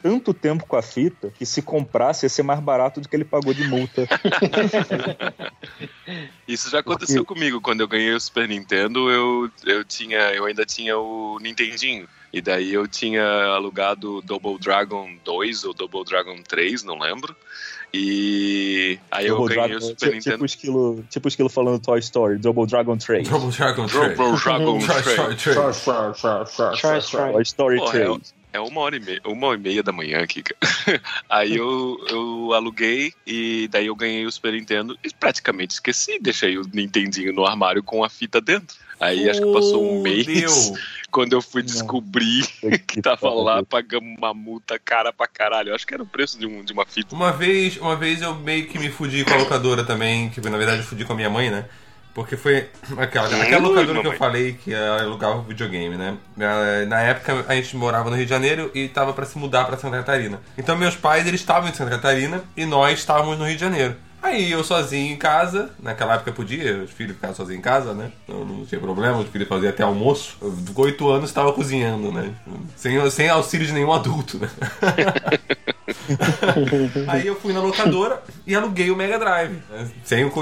tanto 0.04 0.34
tempo 0.34 0.66
com 0.66 0.76
a 0.76 0.82
fita 0.82 1.30
que 1.30 1.46
se 1.46 1.62
comprasse 1.62 2.26
ia 2.26 2.28
ser 2.28 2.42
mais 2.42 2.60
barato 2.60 3.00
do 3.00 3.08
que 3.08 3.16
ele 3.16 3.24
pagou 3.24 3.54
de 3.54 3.66
multa. 3.66 4.06
Isso 6.46 6.68
já 6.68 6.80
aconteceu 6.80 7.24
comigo. 7.24 7.58
Quando 7.58 7.80
eu 7.80 7.88
ganhei 7.88 8.12
o 8.12 8.20
Super 8.20 8.46
Nintendo, 8.46 9.10
eu, 9.10 9.50
eu, 9.64 9.82
tinha, 9.82 10.18
eu 10.34 10.44
ainda 10.44 10.66
tinha 10.66 10.98
o 10.98 11.38
Nintendinho. 11.40 12.06
E 12.30 12.42
daí 12.42 12.74
eu 12.74 12.86
tinha 12.86 13.24
alugado 13.24 14.20
Double 14.20 14.58
Dragon 14.58 15.08
2 15.24 15.64
ou 15.64 15.72
Double 15.72 16.04
Dragon 16.04 16.36
3, 16.42 16.84
não 16.84 16.98
lembro. 16.98 17.34
E 17.90 18.98
aí 19.10 19.26
eu 19.26 19.38
Double 19.38 19.54
ganhei 19.54 19.68
Dragon, 19.70 19.86
o 19.86 19.88
Super 19.88 19.96
tipo, 19.96 20.12
Nintendo. 20.12 20.34
tipo 20.34 20.44
estilo, 20.44 21.04
tipo 21.08 21.28
estilo 21.28 21.48
falando 21.48 21.80
Toy 21.80 22.00
Story, 22.00 22.36
Double 22.36 22.66
Dragon 22.66 22.98
3. 22.98 23.26
Double 23.26 23.50
Dragon 23.50 23.86
3. 23.86 24.18
Double 24.18 24.38
Dragon 24.38 24.78
Try, 24.80 25.02
3. 25.02 25.14
try, 25.14 25.34
try. 26.44 26.76
Charles 26.76 27.06
Strike. 27.06 27.32
Toy 27.32 27.42
Story 27.42 27.78
Porra, 27.78 27.98
é, 27.98 28.04
3. 28.04 28.43
É 28.54 28.60
uma 28.60 28.80
hora 28.80 28.96
e 28.96 29.00
meia, 29.00 29.20
uma 29.24 29.52
e 29.52 29.58
meia 29.58 29.82
da 29.82 29.90
manhã 29.90 30.22
aqui, 30.22 30.42
cara. 30.42 31.02
Aí 31.28 31.56
eu, 31.56 31.98
eu 32.08 32.52
aluguei 32.54 33.12
e 33.26 33.68
daí 33.68 33.86
eu 33.86 33.96
ganhei 33.96 34.24
o 34.24 34.30
Super 34.30 34.52
Nintendo 34.52 34.96
e 35.04 35.12
praticamente 35.12 35.74
esqueci, 35.74 36.20
deixei 36.20 36.56
o 36.56 36.62
Nintendinho 36.72 37.32
no 37.32 37.44
armário 37.44 37.82
com 37.82 38.04
a 38.04 38.08
fita 38.08 38.40
dentro. 38.40 38.76
Aí 39.00 39.28
acho 39.28 39.40
que 39.40 39.52
passou 39.52 39.84
um 39.84 40.00
mês 40.00 40.24
Fudeu. 40.24 40.78
quando 41.10 41.32
eu 41.32 41.42
fui 41.42 41.62
Não. 41.62 41.66
descobrir 41.66 42.46
que 42.86 43.02
tava 43.02 43.28
lá 43.30 43.62
pagando 43.64 44.06
uma 44.06 44.32
multa 44.32 44.78
cara 44.78 45.12
pra 45.12 45.26
caralho. 45.26 45.70
Eu 45.70 45.74
acho 45.74 45.84
que 45.84 45.92
era 45.92 46.02
o 46.02 46.06
preço 46.06 46.38
de, 46.38 46.46
um, 46.46 46.62
de 46.64 46.72
uma 46.72 46.86
fita. 46.86 47.12
Uma 47.12 47.32
vez, 47.32 47.76
uma 47.76 47.96
vez 47.96 48.22
eu 48.22 48.36
meio 48.36 48.68
que 48.68 48.78
me 48.78 48.88
fudi 48.88 49.24
com 49.24 49.34
a 49.34 49.36
locadora 49.36 49.84
também, 49.84 50.30
que 50.30 50.40
na 50.40 50.56
verdade 50.56 50.82
eu 50.82 50.86
fudi 50.86 51.04
com 51.04 51.12
a 51.12 51.16
minha 51.16 51.30
mãe, 51.30 51.50
né? 51.50 51.68
Porque 52.14 52.36
foi 52.36 52.68
aquela, 52.96 53.26
aquela 53.42 53.68
locadora 53.68 54.00
que 54.00 54.06
eu 54.06 54.12
falei 54.16 54.52
que 54.52 54.72
ela 54.72 55.02
alugava 55.02 55.42
videogame, 55.42 55.96
né? 55.96 56.16
Na 56.88 57.00
época 57.00 57.44
a 57.48 57.54
gente 57.56 57.76
morava 57.76 58.08
no 58.08 58.14
Rio 58.14 58.24
de 58.24 58.30
Janeiro 58.30 58.70
e 58.72 58.88
tava 58.88 59.12
pra 59.12 59.26
se 59.26 59.36
mudar 59.36 59.64
pra 59.64 59.76
Santa 59.76 59.96
Catarina. 59.96 60.40
Então 60.56 60.76
meus 60.76 60.94
pais 60.94 61.26
eles 61.26 61.40
estavam 61.40 61.68
em 61.68 61.74
Santa 61.74 61.90
Catarina 61.90 62.44
e 62.56 62.64
nós 62.64 63.00
estávamos 63.00 63.36
no 63.36 63.44
Rio 63.44 63.56
de 63.56 63.60
Janeiro. 63.60 63.96
Aí 64.24 64.50
eu 64.50 64.64
sozinho 64.64 65.12
em 65.12 65.16
casa, 65.18 65.68
naquela 65.78 66.14
época 66.14 66.32
podia, 66.32 66.78
os 66.84 66.90
filhos 66.90 67.14
ficavam 67.14 67.36
sozinhos 67.36 67.58
em 67.58 67.62
casa, 67.62 67.92
né? 67.92 68.10
Não, 68.26 68.42
não 68.42 68.64
tinha 68.64 68.80
problema, 68.80 69.18
os 69.18 69.28
filhos 69.28 69.46
faziam 69.46 69.68
até 69.68 69.82
almoço. 69.82 70.38
Eu, 70.40 70.50
com 70.72 70.82
oito 70.82 71.06
anos 71.10 71.28
estava 71.28 71.52
cozinhando, 71.52 72.10
né? 72.10 72.30
Sem, 72.74 73.10
sem 73.10 73.28
auxílio 73.28 73.66
de 73.66 73.72
nenhum 73.74 73.92
adulto, 73.92 74.38
né? 74.38 74.48
Aí 77.08 77.26
eu 77.26 77.34
fui 77.36 77.52
na 77.52 77.60
locadora 77.60 78.22
e 78.46 78.54
aluguei 78.54 78.90
o 78.90 78.96
Mega 78.96 79.18
Drive. 79.18 79.52
né? 79.70 79.88
Sem, 80.04 80.24
o 80.24 80.32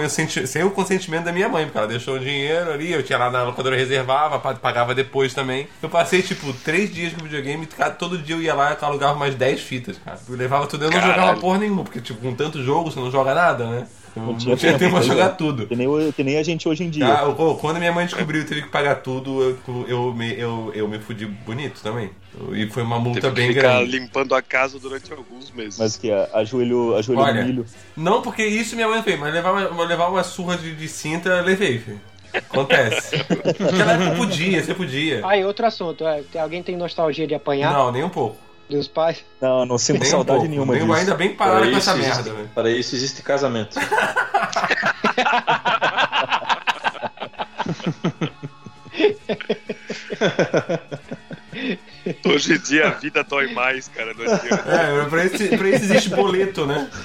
sem 0.47 0.64
o 0.64 0.70
consentimento 0.70 1.24
da 1.24 1.33
minha 1.33 1.49
mãe, 1.49 1.64
porque 1.64 1.78
ela 1.78 1.87
deixou 1.87 2.14
o 2.16 2.18
dinheiro 2.18 2.72
ali, 2.72 2.93
eu 2.93 3.03
tinha 3.03 3.18
lá 3.18 3.30
na 3.30 3.43
locadora, 3.45 3.76
reservava, 3.76 4.39
pa- 4.39 4.55
pagava 4.55 4.95
depois 4.95 5.35
também. 5.35 5.68
Eu 5.83 5.89
passei, 5.89 6.22
tipo, 6.22 6.53
três 6.53 6.93
dias 6.93 7.12
com 7.12 7.20
o 7.20 7.24
videogame, 7.24 7.66
cara, 7.66 7.91
todo 7.91 8.18
dia 8.18 8.37
eu 8.37 8.43
ia 8.43 8.55
lá 8.55 8.72
e 8.80 8.85
alugava 8.85 9.14
mais 9.14 9.35
10 9.35 9.61
fitas, 9.61 9.97
cara. 10.05 10.18
Eu 10.28 10.37
levava 10.37 10.66
tudo, 10.66 10.85
eu 10.85 10.91
não 10.91 10.99
Caralho. 11.01 11.20
jogava 11.20 11.41
porra 11.41 11.59
nenhuma, 11.59 11.83
porque, 11.85 12.01
tipo, 12.01 12.20
com 12.20 12.35
tanto 12.35 12.62
jogo 12.62 12.91
você 12.91 12.99
não 13.01 13.11
joga 13.11 13.35
nada, 13.35 13.66
né? 13.66 13.72
Eu 14.14 14.23
não 14.23 14.37
tinha 14.37 14.57
tinha 14.57 14.79
tempo, 14.79 14.97
pra 14.97 15.03
jogar 15.03 15.27
é. 15.27 15.29
tudo. 15.31 15.66
Que 15.66 15.75
nem, 15.75 16.12
que 16.12 16.23
nem 16.23 16.37
a 16.37 16.43
gente 16.43 16.68
hoje 16.68 16.85
em 16.85 16.91
dia. 16.91 17.07
Ah, 17.07 17.33
pô, 17.33 17.55
quando 17.55 17.79
minha 17.79 17.93
mãe 17.93 18.05
descobriu 18.05 18.43
que 18.43 18.49
teve 18.49 18.62
que 18.62 18.68
pagar 18.68 18.97
tudo, 18.97 19.43
eu, 19.66 19.87
eu, 19.89 20.12
me, 20.12 20.39
eu, 20.39 20.70
eu 20.75 20.87
me 20.87 20.99
fudi 20.99 21.25
bonito 21.25 21.81
também. 21.83 22.11
E 22.53 22.66
foi 22.68 22.83
uma 22.83 22.99
multa 22.99 23.20
Teve 23.20 23.35
que 23.35 23.41
bem 23.41 23.55
ficar 23.55 23.79
grande. 23.79 23.99
limpando 23.99 24.35
a 24.35 24.43
casa 24.43 24.79
durante 24.79 25.11
alguns 25.12 25.51
meses. 25.51 25.79
Mas 25.79 25.97
que 25.97 26.11
ajoelho, 26.11 26.95
ajoelho 26.97 27.23
Olha, 27.23 27.45
milho. 27.45 27.66
Não, 27.97 28.20
porque 28.20 28.45
isso 28.45 28.75
minha 28.75 28.89
mãe 28.89 29.03
fez, 29.03 29.18
mas 29.18 29.33
levar 29.33 29.53
uma, 29.53 29.85
levar 29.85 30.09
uma 30.09 30.23
surra 30.23 30.59
de, 30.59 30.75
de 30.75 30.89
cinta, 30.89 31.31
eu 31.31 31.45
levei, 31.45 31.79
filho. 31.79 32.01
Acontece. 32.35 33.16
Naquela 33.61 33.93
época 33.93 34.16
podia, 34.16 34.62
você 34.62 34.75
podia. 34.75 35.20
Ah, 35.25 35.37
e 35.37 35.45
outro 35.45 35.66
assunto. 35.66 36.07
É, 36.07 36.23
alguém 36.39 36.62
tem 36.62 36.77
nostalgia 36.77 37.27
de 37.27 37.35
apanhar 37.35 37.73
Não, 37.73 37.93
nem 37.93 38.03
um 38.03 38.09
pouco. 38.09 38.37
Dos 38.77 38.89
pais? 38.89 39.25
Não, 39.41 39.64
não 39.66 39.79
sinto 39.79 40.01
Nem 40.01 40.11
saudade 40.11 40.39
pouco. 40.41 40.51
nenhuma 40.51 40.73
Nem- 40.75 40.83
disso. 40.85 40.95
ainda 40.95 41.14
bem 41.14 41.35
parado 41.35 41.61
Para 41.61 41.70
com 41.70 41.79
isso, 41.79 41.91
essa 41.91 41.99
existe, 41.99 42.16
merda, 42.16 42.33
velho. 42.35 42.49
para 42.55 42.70
isso 42.70 42.95
existe 42.97 43.23
casamento. 43.23 43.79
Hoje 52.25 52.55
em 52.55 52.59
dia 52.59 52.89
a 52.89 52.91
vida 52.91 53.23
dói 53.23 53.53
mais, 53.53 53.87
cara. 53.89 54.11
Adianta. 54.11 54.70
É, 54.70 55.05
pra 55.09 55.25
isso, 55.25 55.49
pra 55.57 55.68
isso 55.68 55.85
existe 55.85 56.11
boleto, 56.11 56.66
né? 56.66 56.89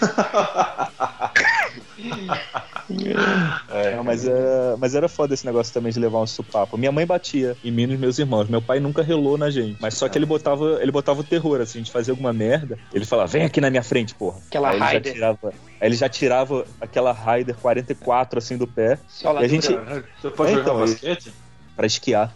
É, 3.69 4.01
mas 4.03 4.25
era, 4.25 4.77
mas 4.77 4.95
era 4.95 5.07
foda 5.09 5.33
esse 5.33 5.45
negócio 5.45 5.73
também 5.73 5.91
de 5.91 5.99
levar 5.99 6.19
um 6.19 6.27
supapo. 6.27 6.77
Minha 6.77 6.91
mãe 6.91 7.05
batia 7.05 7.55
em 7.63 7.71
mim 7.71 7.83
e 7.83 7.87
nos 7.87 7.99
meus 7.99 8.19
irmãos. 8.19 8.47
Meu 8.47 8.61
pai 8.61 8.79
nunca 8.79 9.01
relou 9.03 9.37
na 9.37 9.49
gente. 9.49 9.77
Mas 9.79 9.95
só 9.95 10.07
que 10.07 10.17
ele 10.17 10.25
botava, 10.25 10.79
ele 10.81 10.91
botava 10.91 11.19
o 11.21 11.23
terror, 11.23 11.59
assim, 11.61 11.81
de 11.81 11.91
fazer 11.91 12.11
alguma 12.11 12.31
merda. 12.31 12.77
Ele 12.93 13.05
falava, 13.05 13.27
vem 13.27 13.43
aqui 13.43 13.59
na 13.59 13.69
minha 13.69 13.83
frente, 13.83 14.15
porra. 14.15 14.39
Aquela 14.47 14.69
aí 14.69 14.75
ele 14.75 14.79
já 14.79 14.85
Raider. 14.91 15.13
tirava. 15.13 15.39
Aí 15.81 15.87
ele 15.87 15.95
já 15.95 16.09
tirava 16.09 16.65
aquela 16.81 17.11
Raider 17.11 17.55
44 17.55 18.39
assim 18.39 18.57
do 18.57 18.65
pé 18.67 18.97
Só 19.07 19.33
e 19.41 19.45
a 19.45 19.47
gente 19.47 19.67
Você 19.67 20.29
pode 20.31 20.51
É, 20.51 20.55
jogar 20.55 20.61
então, 20.63 20.79
basquete? 20.79 21.31
pra 21.75 21.85
esquiar. 21.87 22.33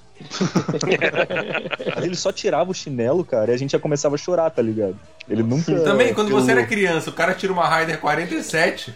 Mas 1.96 2.06
ele 2.06 2.16
só 2.16 2.32
tirava 2.32 2.70
o 2.70 2.74
chinelo, 2.74 3.24
cara, 3.26 3.52
e 3.52 3.54
a 3.56 3.58
gente 3.58 3.72
já 3.72 3.80
começava 3.80 4.16
a 4.16 4.18
chorar, 4.18 4.50
tá 4.52 4.62
ligado? 4.62 4.96
Ele 5.30 5.42
nunca. 5.44 5.80
Também, 5.82 6.14
quando 6.14 6.28
pelo- 6.28 6.40
você 6.42 6.52
era 6.52 6.66
criança, 6.66 7.10
o 7.10 7.14
cara 7.14 7.34
tira 7.34 7.52
uma 7.52 7.68
Raider 7.68 8.00
47. 8.00 8.94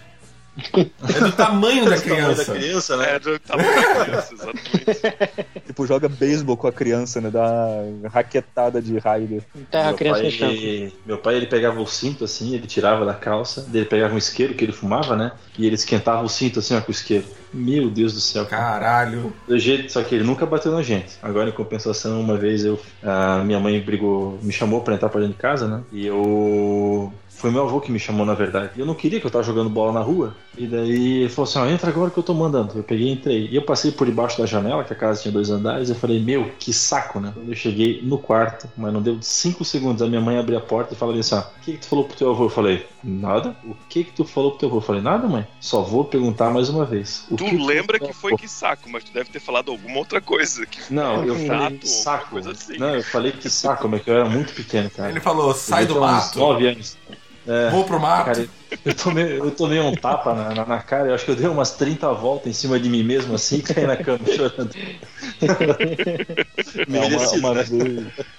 É 1.15 1.19
do 1.19 1.31
tamanho 1.33 1.89
da 1.89 1.97
criança. 1.99 2.45
da 2.53 2.59
criança, 2.59 2.97
né? 2.97 3.15
É, 3.15 3.19
do 3.19 3.39
tamanho 3.39 3.75
da 3.75 4.05
criança, 4.05 4.33
exatamente. 4.33 5.61
Tipo, 5.67 5.85
joga 5.85 6.07
beisebol 6.07 6.57
com 6.57 6.67
a 6.67 6.71
criança, 6.71 7.19
né? 7.19 7.29
Dá 7.29 7.43
uma 7.99 8.09
raquetada 8.09 8.81
de 8.81 8.97
Raider. 8.97 9.43
enterra 9.55 9.83
a 9.83 9.87
meu, 9.89 9.97
criança 9.97 10.19
pai, 10.21 10.25
no 10.25 10.31
chão. 10.31 10.49
ele, 10.49 10.93
meu 11.05 11.17
pai, 11.17 11.35
ele 11.35 11.45
pegava 11.47 11.79
o 11.81 11.87
cinto 11.87 12.23
assim, 12.23 12.53
ele 12.55 12.67
tirava 12.67 13.05
da 13.05 13.13
calça, 13.13 13.65
daí 13.67 13.81
ele 13.81 13.89
pegava 13.89 14.13
um 14.13 14.17
isqueiro 14.17 14.53
que 14.53 14.63
ele 14.63 14.71
fumava, 14.71 15.15
né? 15.15 15.33
E 15.57 15.65
ele 15.65 15.75
esquentava 15.75 16.23
o 16.23 16.29
cinto 16.29 16.59
assim, 16.59 16.75
ó, 16.75 16.81
com 16.81 16.89
o 16.89 16.91
isqueiro. 16.91 17.25
Meu 17.53 17.89
Deus 17.89 18.13
do 18.13 18.19
céu, 18.19 18.45
cara. 18.45 18.65
Caralho. 18.79 19.33
Do 19.47 19.57
jeito, 19.57 19.91
só 19.91 20.03
que 20.03 20.15
ele 20.15 20.23
nunca 20.23 20.45
bateu 20.45 20.71
na 20.71 20.81
gente. 20.81 21.13
Agora, 21.21 21.49
em 21.49 21.53
compensação, 21.53 22.19
uma 22.19 22.35
vez 22.35 22.65
eu. 22.65 22.79
A 23.01 23.43
minha 23.43 23.59
mãe 23.59 23.79
brigou, 23.79 24.37
me 24.41 24.51
chamou 24.51 24.81
pra 24.81 24.95
entrar 24.95 25.07
pra 25.09 25.21
dentro 25.21 25.35
de 25.35 25.41
casa, 25.41 25.67
né? 25.67 25.83
E 25.91 26.05
eu. 26.05 27.13
Foi 27.35 27.51
meu 27.51 27.63
avô 27.63 27.81
que 27.81 27.91
me 27.91 27.99
chamou, 27.99 28.25
na 28.25 28.33
verdade. 28.33 28.71
Eu 28.77 28.85
não 28.85 28.93
queria 28.95 29.19
que 29.19 29.25
eu 29.25 29.31
tava 29.31 29.43
jogando 29.43 29.69
bola 29.69 29.91
na 29.91 29.99
rua. 29.99 30.35
E 30.57 30.65
daí 30.65 31.21
ele 31.23 31.29
falou 31.29 31.49
assim: 31.49 31.59
ó, 31.59 31.65
entra 31.67 31.89
agora 31.89 32.09
que 32.09 32.17
eu 32.17 32.23
tô 32.23 32.33
mandando. 32.33 32.73
Eu 32.77 32.83
peguei 32.83 33.07
e 33.07 33.11
entrei. 33.11 33.47
E 33.51 33.55
eu 33.55 33.61
passei 33.61 33.91
por 33.91 34.07
debaixo 34.07 34.37
da 34.37 34.45
janela, 34.45 34.83
que 34.83 34.93
a 34.93 34.95
casa 34.95 35.21
tinha 35.21 35.31
dois 35.31 35.49
andares. 35.49 35.89
Eu 35.89 35.95
falei: 35.95 36.19
meu, 36.19 36.51
que 36.57 36.71
saco, 36.73 37.19
né? 37.19 37.31
Quando 37.33 37.49
eu 37.49 37.55
cheguei 37.55 38.01
no 38.01 38.17
quarto, 38.17 38.69
mas 38.77 38.93
não 38.93 39.01
deu 39.01 39.17
cinco 39.21 39.65
segundos. 39.65 40.01
A 40.01 40.07
minha 40.07 40.21
mãe 40.21 40.37
abriu 40.37 40.57
a 40.57 40.61
porta 40.61 40.93
e 40.93 40.97
falou 40.97 41.13
assim: 41.17 41.35
ó, 41.35 41.39
o 41.39 41.43
que, 41.61 41.73
que 41.73 41.79
tu 41.79 41.87
falou 41.87 42.05
pro 42.05 42.17
teu 42.17 42.29
avô? 42.31 42.45
Eu 42.45 42.49
falei: 42.49 42.85
nada. 43.03 43.55
O 43.65 43.75
que 43.89 44.05
que 44.05 44.11
tu 44.11 44.23
falou 44.23 44.51
pro 44.51 44.59
teu 44.59 44.69
avô? 44.69 44.77
Eu 44.77 44.81
falei: 44.81 45.01
nada, 45.01 45.27
mãe. 45.27 45.45
Só 45.59 45.81
vou 45.81 46.05
perguntar 46.05 46.49
mais 46.51 46.69
uma 46.69 46.85
vez. 46.85 47.25
O 47.29 47.35
Tu 47.35 47.45
que 47.45 47.57
lembra 47.57 47.99
que 47.99 48.13
foi 48.13 48.35
que 48.37 48.47
saco, 48.47 48.89
mas 48.89 49.03
tu 49.03 49.11
deve 49.11 49.29
ter 49.29 49.39
falado 49.39 49.71
alguma 49.71 49.97
outra 49.97 50.21
coisa. 50.21 50.65
Que 50.65 50.93
não, 50.93 51.25
eu 51.25 51.35
Chato, 51.35 51.47
falei 51.47 51.77
que 51.77 51.87
saco. 51.87 52.29
coisa 52.29 52.51
assim. 52.51 52.77
Não, 52.77 52.95
eu 52.95 53.03
falei 53.03 53.31
que 53.33 53.49
saco, 53.49 53.89
mas 53.89 54.01
que 54.01 54.09
eu 54.09 54.15
era 54.15 54.29
muito 54.29 54.53
pequeno, 54.53 54.89
cara. 54.89 55.09
Ele 55.09 55.19
falou, 55.19 55.53
sai 55.53 55.85
do 55.85 55.99
mato, 55.99 56.39
9 56.39 56.67
anos. 56.67 56.97
É, 57.47 57.69
vou 57.69 57.85
pro 57.85 57.99
mato. 57.99 58.25
cara, 58.25 58.49
eu 58.83 58.95
tomei, 58.95 59.39
eu 59.39 59.51
tomei 59.51 59.79
um 59.79 59.95
tapa 59.95 60.33
na, 60.33 60.53
na, 60.55 60.65
na 60.65 60.81
cara, 60.81 61.09
eu 61.09 61.15
acho 61.15 61.25
que 61.25 61.31
eu 61.31 61.35
dei 61.35 61.47
umas 61.47 61.71
30 61.71 62.11
voltas 62.13 62.47
em 62.49 62.53
cima 62.53 62.79
de 62.79 62.89
mim 62.89 63.03
mesmo 63.03 63.35
assim 63.35 63.57
e 63.57 63.61
caí 63.61 63.85
na 63.85 63.97
cama 63.97 64.25
chorando. 64.27 64.75
Não, 66.87 67.07
uma, 67.07 67.09
Merecido, 67.09 67.39
uma 67.39 67.53
né? 67.53 67.63
vez, 67.63 67.71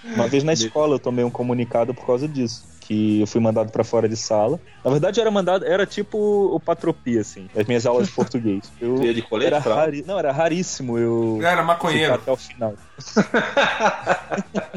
uma 0.02 0.28
vez 0.28 0.44
na 0.44 0.52
escola 0.52 0.94
eu 0.96 0.98
tomei 0.98 1.24
um 1.24 1.30
comunicado 1.30 1.94
por 1.94 2.06
causa 2.06 2.28
disso. 2.28 2.68
Que 2.86 3.20
eu 3.20 3.26
fui 3.26 3.40
mandado 3.40 3.72
pra 3.72 3.82
fora 3.82 4.08
de 4.08 4.16
sala. 4.16 4.60
Na 4.84 4.90
verdade, 4.92 5.18
eu 5.18 5.22
era 5.22 5.30
mandado, 5.30 5.64
era 5.64 5.84
tipo 5.84 6.16
o 6.54 6.60
Patropia, 6.60 7.20
assim, 7.20 7.48
as 7.56 7.66
minhas 7.66 7.84
aulas 7.84 8.06
de 8.06 8.12
português. 8.12 8.70
Eu 8.80 8.96
de 9.12 9.22
colete 9.22 9.52
era 9.52 9.58
rari, 9.58 10.04
Não, 10.06 10.18
era 10.18 10.30
raríssimo 10.30 10.98
eu 10.98 11.38
Era 11.40 11.50
ficar 11.50 11.62
maconheiro. 11.64 12.14
até 12.14 12.30
o 12.30 12.36
final. 12.36 12.74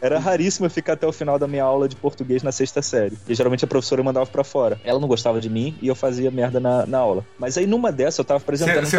era 0.00 0.18
raríssimo 0.18 0.66
eu 0.66 0.70
ficar 0.70 0.94
até 0.94 1.06
o 1.06 1.12
final 1.12 1.38
da 1.38 1.46
minha 1.46 1.64
aula 1.64 1.88
de 1.88 1.96
português 1.96 2.42
na 2.42 2.52
sexta 2.52 2.82
série. 2.82 3.16
E 3.28 3.34
geralmente 3.34 3.64
a 3.64 3.68
professora 3.68 4.02
mandava 4.02 4.26
pra 4.26 4.44
fora. 4.44 4.80
Ela 4.84 5.00
não 5.00 5.08
gostava 5.08 5.40
de 5.40 5.48
mim 5.48 5.76
e 5.80 5.88
eu 5.88 5.94
fazia 5.94 6.30
merda 6.30 6.60
na, 6.60 6.86
na 6.86 6.98
aula. 6.98 7.24
Mas 7.38 7.56
aí 7.56 7.66
numa 7.66 7.90
dessa 7.92 8.20
eu 8.20 8.24
tava 8.24 8.38
apresentando 8.38 8.78
um 8.78 8.86
Você 8.86 8.98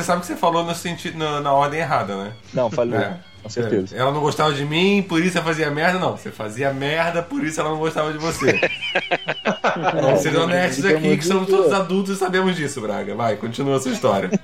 você 0.00 0.04
sabe 0.04 0.20
que 0.20 0.26
você 0.26 0.36
falou 0.36 0.64
no 0.64 0.74
sentido, 0.74 1.18
na, 1.18 1.40
na 1.40 1.52
ordem 1.52 1.80
errada, 1.80 2.16
né? 2.16 2.32
Não, 2.54 2.70
falei, 2.70 2.98
É. 2.98 3.18
com 3.42 3.48
certeza. 3.48 3.96
Ela 3.96 4.12
não 4.12 4.20
gostava 4.20 4.52
de 4.52 4.64
mim, 4.64 5.02
por 5.02 5.22
isso 5.22 5.38
eu 5.38 5.42
fazia 5.42 5.70
merda, 5.70 5.98
não. 5.98 6.16
Você 6.16 6.30
fazia 6.30 6.72
merda, 6.72 7.22
por 7.22 7.44
isso 7.44 7.60
ela 7.60 7.70
não 7.70 7.78
gostava 7.78 8.12
de 8.12 8.18
você. 8.18 8.60
Vamos 10.00 10.20
ser 10.20 10.36
honestos 10.36 10.84
aqui, 10.84 11.16
que 11.16 11.24
somos 11.24 11.48
todos 11.48 11.72
adultos 11.72 12.16
e 12.16 12.18
sabemos 12.18 12.56
disso, 12.56 12.80
Braga. 12.80 13.14
Vai, 13.14 13.36
continua 13.36 13.76
a 13.76 13.80
sua 13.80 13.92
história. 13.92 14.30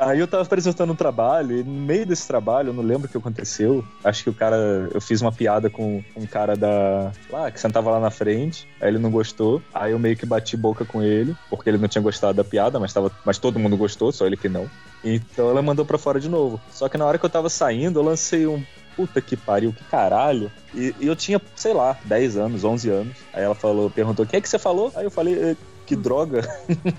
Aí 0.00 0.18
eu 0.18 0.26
tava 0.26 0.42
apresentando 0.42 0.94
um 0.94 0.96
trabalho, 0.96 1.58
e 1.58 1.62
no 1.62 1.70
meio 1.70 2.06
desse 2.06 2.26
trabalho, 2.26 2.70
eu 2.70 2.72
não 2.72 2.82
lembro 2.82 3.06
o 3.06 3.10
que 3.10 3.18
aconteceu. 3.18 3.84
Acho 4.02 4.24
que 4.24 4.30
o 4.30 4.34
cara. 4.34 4.88
Eu 4.94 5.00
fiz 5.00 5.20
uma 5.20 5.30
piada 5.30 5.68
com 5.68 6.02
um 6.16 6.24
cara 6.24 6.56
da. 6.56 7.12
lá, 7.28 7.50
que 7.50 7.60
sentava 7.60 7.90
lá 7.90 8.00
na 8.00 8.10
frente. 8.10 8.66
Aí 8.80 8.88
ele 8.88 8.98
não 8.98 9.10
gostou. 9.10 9.60
Aí 9.74 9.92
eu 9.92 9.98
meio 9.98 10.16
que 10.16 10.24
bati 10.24 10.56
boca 10.56 10.86
com 10.86 11.02
ele, 11.02 11.36
porque 11.50 11.68
ele 11.68 11.76
não 11.76 11.86
tinha 11.86 12.00
gostado 12.00 12.32
da 12.32 12.42
piada, 12.42 12.80
mas, 12.80 12.94
tava, 12.94 13.12
mas 13.26 13.36
todo 13.36 13.58
mundo 13.58 13.76
gostou, 13.76 14.10
só 14.10 14.26
ele 14.26 14.38
que 14.38 14.48
não. 14.48 14.70
Então 15.04 15.50
ela 15.50 15.62
mandou 15.62 15.84
pra 15.84 15.98
fora 15.98 16.20
de 16.20 16.28
novo. 16.28 16.60
Só 16.70 16.88
que 16.88 16.98
na 16.98 17.06
hora 17.06 17.18
que 17.18 17.24
eu 17.24 17.30
tava 17.30 17.48
saindo, 17.48 18.00
eu 18.00 18.04
lancei 18.04 18.46
um. 18.46 18.62
Puta 18.96 19.20
que 19.20 19.36
pariu, 19.36 19.72
que 19.72 19.84
caralho. 19.84 20.50
E, 20.74 20.94
e 21.00 21.06
eu 21.06 21.16
tinha, 21.16 21.40
sei 21.54 21.72
lá, 21.72 21.96
10 22.04 22.36
anos, 22.36 22.64
11 22.64 22.90
anos. 22.90 23.16
Aí 23.32 23.42
ela 23.42 23.54
falou, 23.54 23.88
perguntou: 23.88 24.24
o 24.24 24.28
que 24.28 24.36
é 24.36 24.40
que 24.40 24.48
você 24.48 24.58
falou? 24.58 24.92
Aí 24.94 25.04
eu 25.04 25.10
falei: 25.10 25.34
"Eh, 25.34 25.56
que 25.86 25.96
droga. 25.96 26.42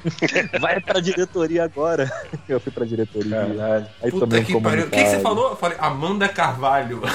Vai 0.59 0.79
pra 0.81 0.99
diretoria 0.99 1.63
agora. 1.63 2.11
Eu 2.49 2.59
fui 2.59 2.71
pra 2.71 2.85
diretoria. 2.85 3.45
Caralho. 3.47 3.87
Aí 4.01 4.11
Puta 4.11 4.25
tomei 4.25 4.41
um 4.41 4.45
que 4.45 4.61
pariu. 4.61 4.85
O 4.85 4.89
que, 4.89 4.97
que 4.97 4.97
você 4.97 5.03
comunicado. 5.17 5.23
falou? 5.23 5.49
Eu 5.51 5.55
falei, 5.55 5.77
Amanda 5.79 6.27
Carvalho. 6.27 7.01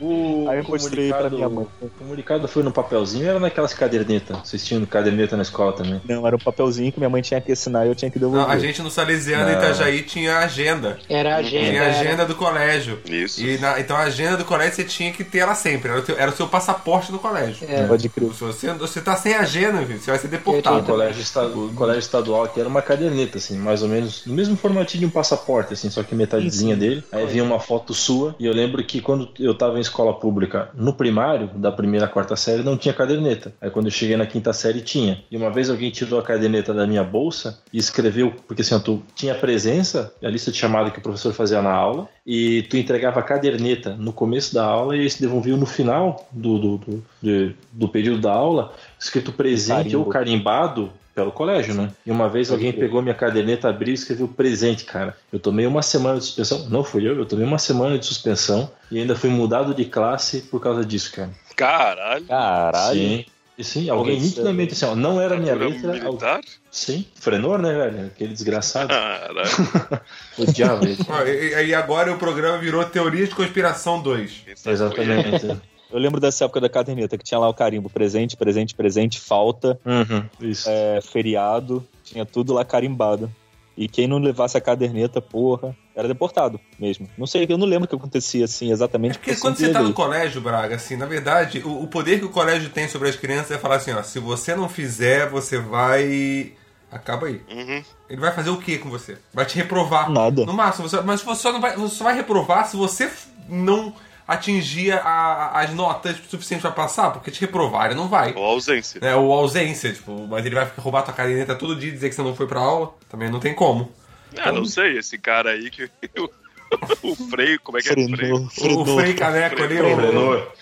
O 0.00 0.46
Aí 0.48 0.58
eu 0.58 0.64
mostrei 0.64 1.08
pra 1.08 1.18
comunicado- 1.18 1.36
minha 1.36 1.48
mãe. 1.48 1.66
O 1.80 1.88
comunicado 1.90 2.48
foi 2.48 2.62
no 2.62 2.72
papelzinho 2.72 3.24
ou 3.24 3.30
era 3.30 3.40
naquelas 3.40 3.74
cadernetas? 3.74 4.36
Vocês 4.44 4.64
tinham 4.64 4.84
caderneta 4.86 5.36
na 5.36 5.42
escola 5.42 5.72
também? 5.72 6.00
Não, 6.08 6.26
era 6.26 6.34
um 6.34 6.38
papelzinho 6.38 6.90
que 6.90 6.98
minha 6.98 7.10
mãe 7.10 7.20
tinha 7.22 7.40
que 7.40 7.52
assinar 7.52 7.84
e 7.86 7.90
eu 7.90 7.94
tinha 7.94 8.10
que 8.10 8.18
devolver. 8.18 8.42
Não, 8.42 8.50
a 8.50 8.58
gente 8.58 8.80
no 8.82 8.90
Salesiano 8.90 9.44
Não. 9.50 9.58
Itajaí 9.58 10.02
tinha 10.02 10.38
agenda. 10.38 10.98
Era 11.08 11.34
a 11.34 11.38
agenda. 11.38 11.66
Tinha 11.70 11.82
a 11.82 11.84
era- 11.86 12.00
agenda 12.00 12.26
do 12.26 12.34
colégio. 12.34 12.98
Isso. 13.04 13.42
E 13.42 13.58
na- 13.58 13.78
então 13.78 13.96
a 13.96 14.00
agenda 14.04 14.36
do 14.36 14.44
colégio 14.44 14.74
você 14.76 14.84
tinha 14.84 15.12
que 15.12 15.22
ter 15.22 15.38
ela 15.38 15.54
sempre. 15.54 15.90
Era 15.90 16.00
o, 16.00 16.02
teu- 16.02 16.16
era 16.18 16.30
o 16.30 16.34
seu 16.34 16.48
passaporte 16.48 17.12
do 17.12 17.18
colégio. 17.18 17.66
É. 17.68 17.86
Pode 17.86 18.08
crer. 18.08 18.32
Se 18.32 18.40
você, 18.44 18.72
você 18.72 19.00
tá 19.00 19.16
sem 19.16 19.34
agenda, 19.34 19.84
filho, 19.84 19.98
você 20.00 20.10
vai 20.10 20.18
ser 20.18 20.26
O 20.28 20.30
deportado. 20.30 20.82
colégio, 20.84 21.20
esta- 21.20 21.46
o 21.46 21.72
colégio 21.74 22.00
estadual 22.00 22.44
aqui 22.44 22.58
era 22.60 22.68
uma 22.68 22.80
caderneta, 22.82 23.38
assim, 23.38 23.58
mais 23.58 23.82
ou 23.82 23.88
menos, 23.88 24.24
no 24.24 24.34
mesmo 24.34 24.56
formatinho 24.56 25.00
de 25.00 25.06
um 25.06 25.10
passaporte, 25.10 25.74
assim, 25.74 25.90
só 25.90 26.02
que 26.02 26.14
metadezinha 26.14 26.76
dele. 26.76 27.04
Aí 27.12 27.26
vinha 27.26 27.44
uma 27.44 27.60
foto 27.60 27.92
sua, 27.92 28.34
e 28.38 28.46
eu 28.46 28.52
lembro 28.52 28.82
que 28.84 29.00
quando 29.00 29.28
eu 29.38 29.54
tava 29.54 29.78
em 29.78 29.80
escola 29.90 30.14
pública, 30.14 30.70
no 30.74 30.92
primário, 30.94 31.48
da 31.56 31.70
primeira 31.72 32.06
à 32.06 32.08
quarta 32.08 32.36
série, 32.36 32.62
não 32.62 32.76
tinha 32.76 32.94
caderneta. 32.94 33.52
Aí 33.60 33.70
quando 33.70 33.86
eu 33.86 33.90
cheguei 33.92 34.16
na 34.16 34.24
quinta 34.26 34.52
série, 34.52 34.80
tinha. 34.80 35.22
E 35.30 35.36
uma 35.36 35.50
vez 35.50 35.68
alguém 35.68 35.90
tirou 35.90 36.18
a 36.18 36.22
caderneta 36.22 36.72
da 36.72 36.86
minha 36.86 37.02
bolsa 37.04 37.58
e 37.72 37.78
escreveu, 37.78 38.32
porque 38.46 38.62
assim, 38.62 38.78
tu 38.80 39.02
tinha 39.14 39.34
presença, 39.34 40.12
a 40.22 40.28
lista 40.28 40.50
de 40.50 40.56
chamada 40.56 40.90
que 40.90 40.98
o 40.98 41.02
professor 41.02 41.32
fazia 41.34 41.60
na 41.60 41.72
aula, 41.72 42.08
e 42.26 42.62
tu 42.64 42.76
entregava 42.76 43.20
a 43.20 43.22
caderneta 43.22 43.96
no 43.96 44.12
começo 44.12 44.54
da 44.54 44.64
aula 44.64 44.96
e 44.96 45.00
eles 45.00 45.18
devolviam 45.20 45.56
no 45.58 45.66
final 45.66 46.28
do, 46.30 46.58
do, 46.58 46.78
do, 46.78 47.04
do- 47.22 47.54
do 47.72 47.88
período 47.88 48.20
da 48.20 48.32
aula, 48.32 48.72
escrito 48.98 49.32
presente 49.32 49.76
Carimbo. 49.84 49.98
ou 49.98 50.04
carimbado 50.06 50.90
pelo 51.14 51.32
colégio, 51.32 51.74
né? 51.74 51.90
E 52.06 52.10
uma 52.10 52.28
vez 52.28 52.50
alguém 52.50 52.72
pegou 52.72 53.02
minha 53.02 53.14
caderneta, 53.14 53.68
abriu 53.68 53.92
e 53.92 53.94
escreveu 53.94 54.28
presente, 54.28 54.84
cara. 54.84 55.16
Eu 55.32 55.38
tomei 55.38 55.66
uma 55.66 55.82
semana 55.82 56.18
de 56.18 56.24
suspensão. 56.24 56.68
Não 56.68 56.82
fui 56.84 57.06
eu, 57.06 57.16
eu 57.16 57.26
tomei 57.26 57.44
uma 57.44 57.58
semana 57.58 57.98
de 57.98 58.06
suspensão 58.06 58.70
e 58.90 58.98
ainda 58.98 59.14
fui 59.16 59.30
mudado 59.30 59.74
de 59.74 59.84
classe 59.84 60.42
por 60.42 60.60
causa 60.60 60.84
disso, 60.84 61.12
cara. 61.12 61.30
Caralho. 61.56 62.24
Caralho. 62.26 62.98
Sim. 62.98 63.24
E 63.58 63.64
sim, 63.64 63.90
alguém 63.90 64.16
isso 64.16 64.26
nitidamente 64.28 64.72
assim, 64.72 64.86
ó, 64.86 64.94
não 64.94 65.20
era 65.20 65.36
minha 65.36 65.54
letra. 65.54 65.90
al- 65.92 66.12
militar? 66.12 66.40
Sim, 66.70 67.04
Frenor, 67.14 67.58
né, 67.60 67.74
velho? 67.74 68.06
Aquele 68.06 68.32
desgraçado. 68.32 68.88
Caralho. 68.88 70.00
Odiava 70.38 70.84
ele. 70.88 71.68
E, 71.68 71.74
agora 71.74 72.10
o 72.10 72.16
programa 72.18 72.56
virou 72.56 72.82
Teoria 72.84 73.26
de 73.26 73.34
Conspiração 73.34 74.00
2. 74.00 74.42
Quem 74.46 74.56
sabe 74.56 74.94
foi 74.94 75.04
ele. 75.04 75.12
Exatamente. 75.12 75.60
Eu 75.92 75.98
lembro 75.98 76.20
dessa 76.20 76.44
época 76.44 76.60
da 76.60 76.68
caderneta, 76.68 77.18
que 77.18 77.24
tinha 77.24 77.38
lá 77.38 77.48
o 77.48 77.54
carimbo 77.54 77.90
presente, 77.90 78.36
presente, 78.36 78.74
presente, 78.74 79.20
falta, 79.20 79.78
Uhum, 79.84 80.24
isso. 80.40 80.68
é, 80.68 81.00
feriado, 81.02 81.84
tinha 82.04 82.24
tudo 82.24 82.52
lá 82.52 82.64
carimbado. 82.64 83.30
E 83.76 83.88
quem 83.88 84.06
não 84.06 84.18
levasse 84.18 84.58
a 84.58 84.60
caderneta, 84.60 85.22
porra, 85.22 85.74
era 85.96 86.06
deportado 86.06 86.60
mesmo. 86.78 87.08
Não 87.16 87.26
sei, 87.26 87.46
eu 87.48 87.56
não 87.56 87.66
lembro 87.66 87.86
o 87.86 87.88
que 87.88 87.94
acontecia 87.94 88.44
assim 88.44 88.70
exatamente. 88.70 89.12
É 89.16 89.18
porque 89.18 89.36
quando 89.36 89.56
você 89.56 89.70
tá 89.70 89.82
no 89.82 89.94
colégio, 89.94 90.40
Braga, 90.40 90.76
assim, 90.76 90.96
na 90.96 91.06
verdade, 91.06 91.60
o, 91.64 91.82
o 91.84 91.86
poder 91.88 92.18
que 92.18 92.26
o 92.26 92.30
colégio 92.30 92.68
tem 92.68 92.86
sobre 92.88 93.08
as 93.08 93.16
crianças 93.16 93.52
é 93.52 93.58
falar 93.58 93.76
assim, 93.76 93.92
ó, 93.92 94.02
se 94.02 94.18
você 94.18 94.54
não 94.54 94.68
fizer, 94.68 95.28
você 95.30 95.58
vai. 95.58 96.52
Acaba 96.92 97.28
aí. 97.28 97.40
Uhum. 97.50 97.82
Ele 98.10 98.20
vai 98.20 98.32
fazer 98.34 98.50
o 98.50 98.58
que 98.58 98.76
com 98.76 98.90
você? 98.90 99.16
Vai 99.32 99.46
te 99.46 99.56
reprovar. 99.56 100.10
Nada. 100.10 100.44
No 100.44 100.52
máximo, 100.52 100.88
você- 100.88 101.00
mas 101.00 101.22
você 101.22 101.40
só, 101.42 101.52
não 101.52 101.60
vai, 101.60 101.76
você 101.76 101.94
só 101.94 102.04
vai 102.04 102.14
reprovar 102.16 102.66
se 102.68 102.76
você 102.76 103.08
não 103.48 103.94
atingir 104.32 104.92
a- 104.92 105.00
a- 105.02 105.60
as 105.60 105.74
notas 105.74 106.16
suficientes 106.28 106.62
pra 106.62 106.70
passar, 106.70 107.10
porque 107.10 107.30
te 107.30 107.40
reprovar 107.40 107.86
ele 107.86 107.94
não 107.94 108.08
vai. 108.08 108.32
Ou 108.34 108.44
ausência. 108.44 109.00
Né, 109.00 109.14
ou 109.14 109.32
ausência, 109.32 109.92
tipo, 109.92 110.26
mas 110.28 110.44
ele 110.46 110.54
vai 110.54 110.66
ficar 110.66 110.82
roubar 110.82 111.02
tua 111.02 111.12
caderneta 111.14 111.54
todo 111.54 111.74
dia 111.76 111.88
e 111.88 111.92
dizer 111.92 112.08
que 112.08 112.14
você 112.14 112.22
não 112.22 112.34
foi 112.34 112.46
pra 112.46 112.60
aula, 112.60 112.94
também 113.08 113.28
não 113.30 113.40
tem 113.40 113.54
como. 113.54 113.90
Ah, 114.38 114.52
não 114.52 114.64
sei, 114.64 114.96
esse 114.98 115.18
cara 115.18 115.50
aí 115.50 115.70
que. 115.70 115.90
o 117.02 117.14
freio, 117.28 117.60
como 117.60 117.78
é 117.78 117.82
que 117.82 117.88
é? 117.88 117.92
Frenou, 117.92 118.16
Freio. 118.16 118.34
O, 118.36 118.44
o 118.46 118.48
frenou. 118.50 118.98
Frei 118.98 119.14
Caneco 119.14 119.62
ali, 119.62 119.80
o, 119.80 119.96
Frenor. 119.96 120.52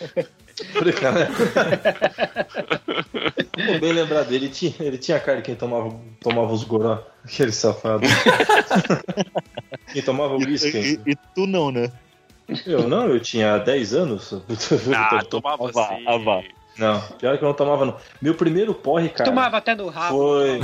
Cara. 1.01 1.28
Vou 3.66 3.81
bem 3.81 3.93
lembrar 3.93 4.23
dele, 4.24 4.47
ele 4.47 4.53
tinha, 4.55 4.74
ele 4.81 4.99
tinha 4.99 5.20
cara 5.20 5.36
de 5.36 5.43
quem 5.45 5.55
tomava, 5.55 5.95
tomava 6.20 6.53
os 6.53 6.65
goró, 6.65 7.01
aquele 7.24 7.53
safado. 7.53 8.03
quem 9.93 10.03
tomava 10.03 10.35
whisky. 10.36 11.01
E, 11.07 11.11
e 11.12 11.16
tu 11.35 11.47
não, 11.47 11.70
né? 11.70 11.93
Eu 12.66 12.89
não, 12.89 13.07
eu 13.09 13.20
tinha 13.20 13.59
10 13.59 13.95
anos. 13.95 14.33
Ah, 14.97 15.19
Eu 15.20 15.27
tomava 15.27 15.69
Ah, 15.69 15.70
vá, 15.73 16.39
assim. 16.39 16.49
Não, 16.79 17.01
pior 17.19 17.37
que 17.37 17.45
eu 17.45 17.49
não 17.49 17.55
tomava, 17.55 17.85
não. 17.85 17.97
Meu 18.23 18.35
primeiro 18.35 18.73
porre, 18.73 19.09
cara. 19.09 19.29
Tomava 19.29 19.57
até 19.57 19.75
no 19.75 19.89
rabo. 19.89 20.16
Foi. 20.16 20.61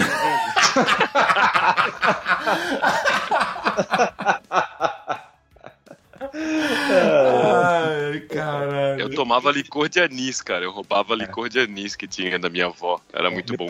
Ai, 6.93 8.21
caralho. 8.21 9.01
Eu 9.01 9.15
tomava 9.15 9.51
licor 9.51 9.89
de 9.89 10.01
anis, 10.01 10.41
cara. 10.41 10.65
Eu 10.65 10.71
roubava 10.73 11.15
licor 11.15 11.49
de 11.49 11.59
anis 11.61 11.97
que 11.97 12.07
tinha 12.07 12.39
da 12.39 12.49
minha 12.51 12.67
avó. 12.67 13.01
Era 13.13 13.31
muito 13.31 13.57
bom. 13.57 13.69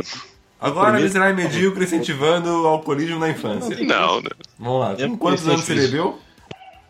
Agora, 0.60 0.84
Primeiro- 0.92 1.06
miserável 1.08 1.34
medíocre 1.36 1.84
incentivando 1.84 2.62
o 2.62 2.66
alcoolismo 2.66 3.18
na 3.18 3.30
infância. 3.30 3.76
Não, 3.84 4.20
né? 4.20 4.30
Vamos 4.58 4.80
lá. 4.80 4.94
Eu 4.98 5.10
Com 5.10 5.18
quantos 5.18 5.44
não 5.44 5.54
anos 5.54 5.64
você 5.66 5.74
bebeu? 5.74 6.18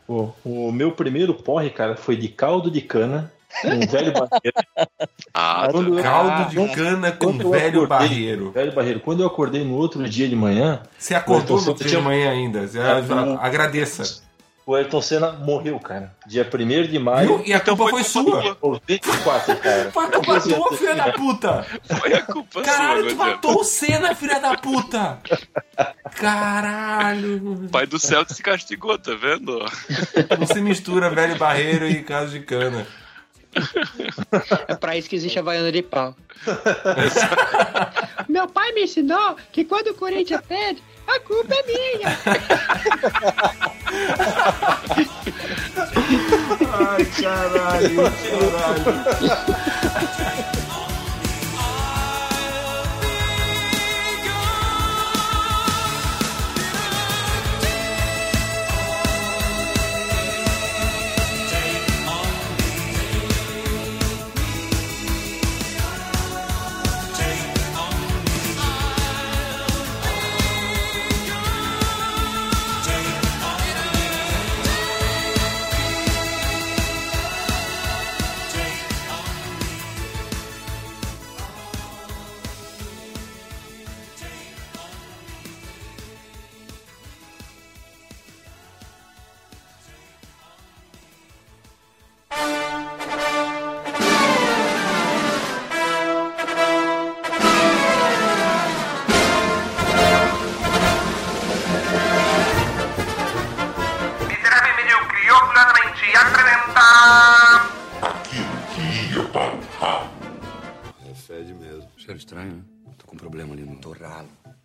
O, 0.08 0.30
o 0.44 0.70
meu 0.72 0.92
primeiro 0.92 1.32
porre, 1.34 1.70
cara, 1.70 1.96
foi 1.96 2.16
de 2.16 2.28
caldo 2.28 2.70
de 2.70 2.80
cana, 2.82 3.32
um 3.64 3.80
velho 3.86 4.12
barreiro. 4.12 4.88
Ah, 5.32 5.68
Quando 5.70 5.96
eu- 5.98 6.02
Caldo 6.02 6.50
de 6.50 6.74
cana 6.74 7.12
com 7.12 7.26
quando 7.26 7.40
eu 7.42 7.50
velho 7.50 7.82
acordei- 7.84 7.86
barreiro. 8.08 8.50
Velho 8.52 8.72
barreiro. 8.72 9.00
Quando 9.00 9.20
eu 9.22 9.26
acordei 9.26 9.64
no 9.64 9.74
outro 9.76 10.06
dia 10.08 10.28
de 10.28 10.36
manhã, 10.36 10.82
Você 10.98 11.14
acordou 11.14 11.56
no 11.56 11.62
você 11.62 11.84
dia 11.84 11.96
de 11.98 12.02
manhã 12.04 12.30
ainda. 12.30 12.60
É, 12.60 13.36
agradeça. 13.40 14.22
O 14.66 14.74
Ayrton 14.74 15.00
Senna 15.02 15.32
morreu, 15.32 15.78
cara. 15.78 16.14
Dia 16.26 16.48
1 16.52 16.82
de 16.90 16.98
maio. 16.98 17.38
Viu? 17.38 17.46
E 17.46 17.52
a 17.52 17.58
Então 17.58 17.76
culpa 17.76 17.90
foi 17.90 18.02
foi 18.04 18.10
sua. 18.10 18.54
tua. 18.54 18.80
24, 18.86 19.56
cara. 19.56 19.90
Foi 19.92 20.04
a 20.04 20.08
culpa 20.10 20.40
tua, 20.40 20.76
filha 20.76 20.94
da 20.94 21.12
puta. 21.12 21.66
Foi 22.00 22.14
a 22.14 22.22
culpa 22.22 22.62
Caralho, 22.62 23.00
sua, 23.02 23.10
tu 23.10 23.16
matou 23.16 23.60
o 23.60 23.64
Senna, 23.64 24.14
filha 24.14 24.40
da 24.40 24.56
puta. 24.56 25.18
Caralho. 26.16 27.68
Pai 27.70 27.86
do 27.86 27.98
céu 27.98 28.24
te 28.24 28.42
castigou, 28.42 28.98
tá 28.98 29.12
vendo? 29.14 29.58
Não 30.38 30.46
se 30.46 30.60
mistura 30.60 31.10
velho 31.10 31.36
barreiro 31.36 31.86
e 31.86 32.02
caso 32.02 32.32
de 32.32 32.40
cana. 32.40 32.86
É 34.68 34.74
pra 34.74 34.96
isso 34.96 35.08
que 35.08 35.16
existe 35.16 35.38
a 35.38 35.42
Havaiana 35.42 35.70
de 35.70 35.82
pau. 35.82 36.14
Meu 38.28 38.48
pai 38.48 38.72
me 38.72 38.84
ensinou 38.84 39.36
que 39.52 39.64
quando 39.64 39.88
o 39.88 39.94
Corinthians 39.94 40.42
perde, 40.46 40.82
a 41.06 41.20
culpa 41.20 41.54
é 41.54 41.62
minha. 41.66 42.08
Ai, 46.72 47.04
caralho, 47.04 47.96
caralho. 49.20 50.44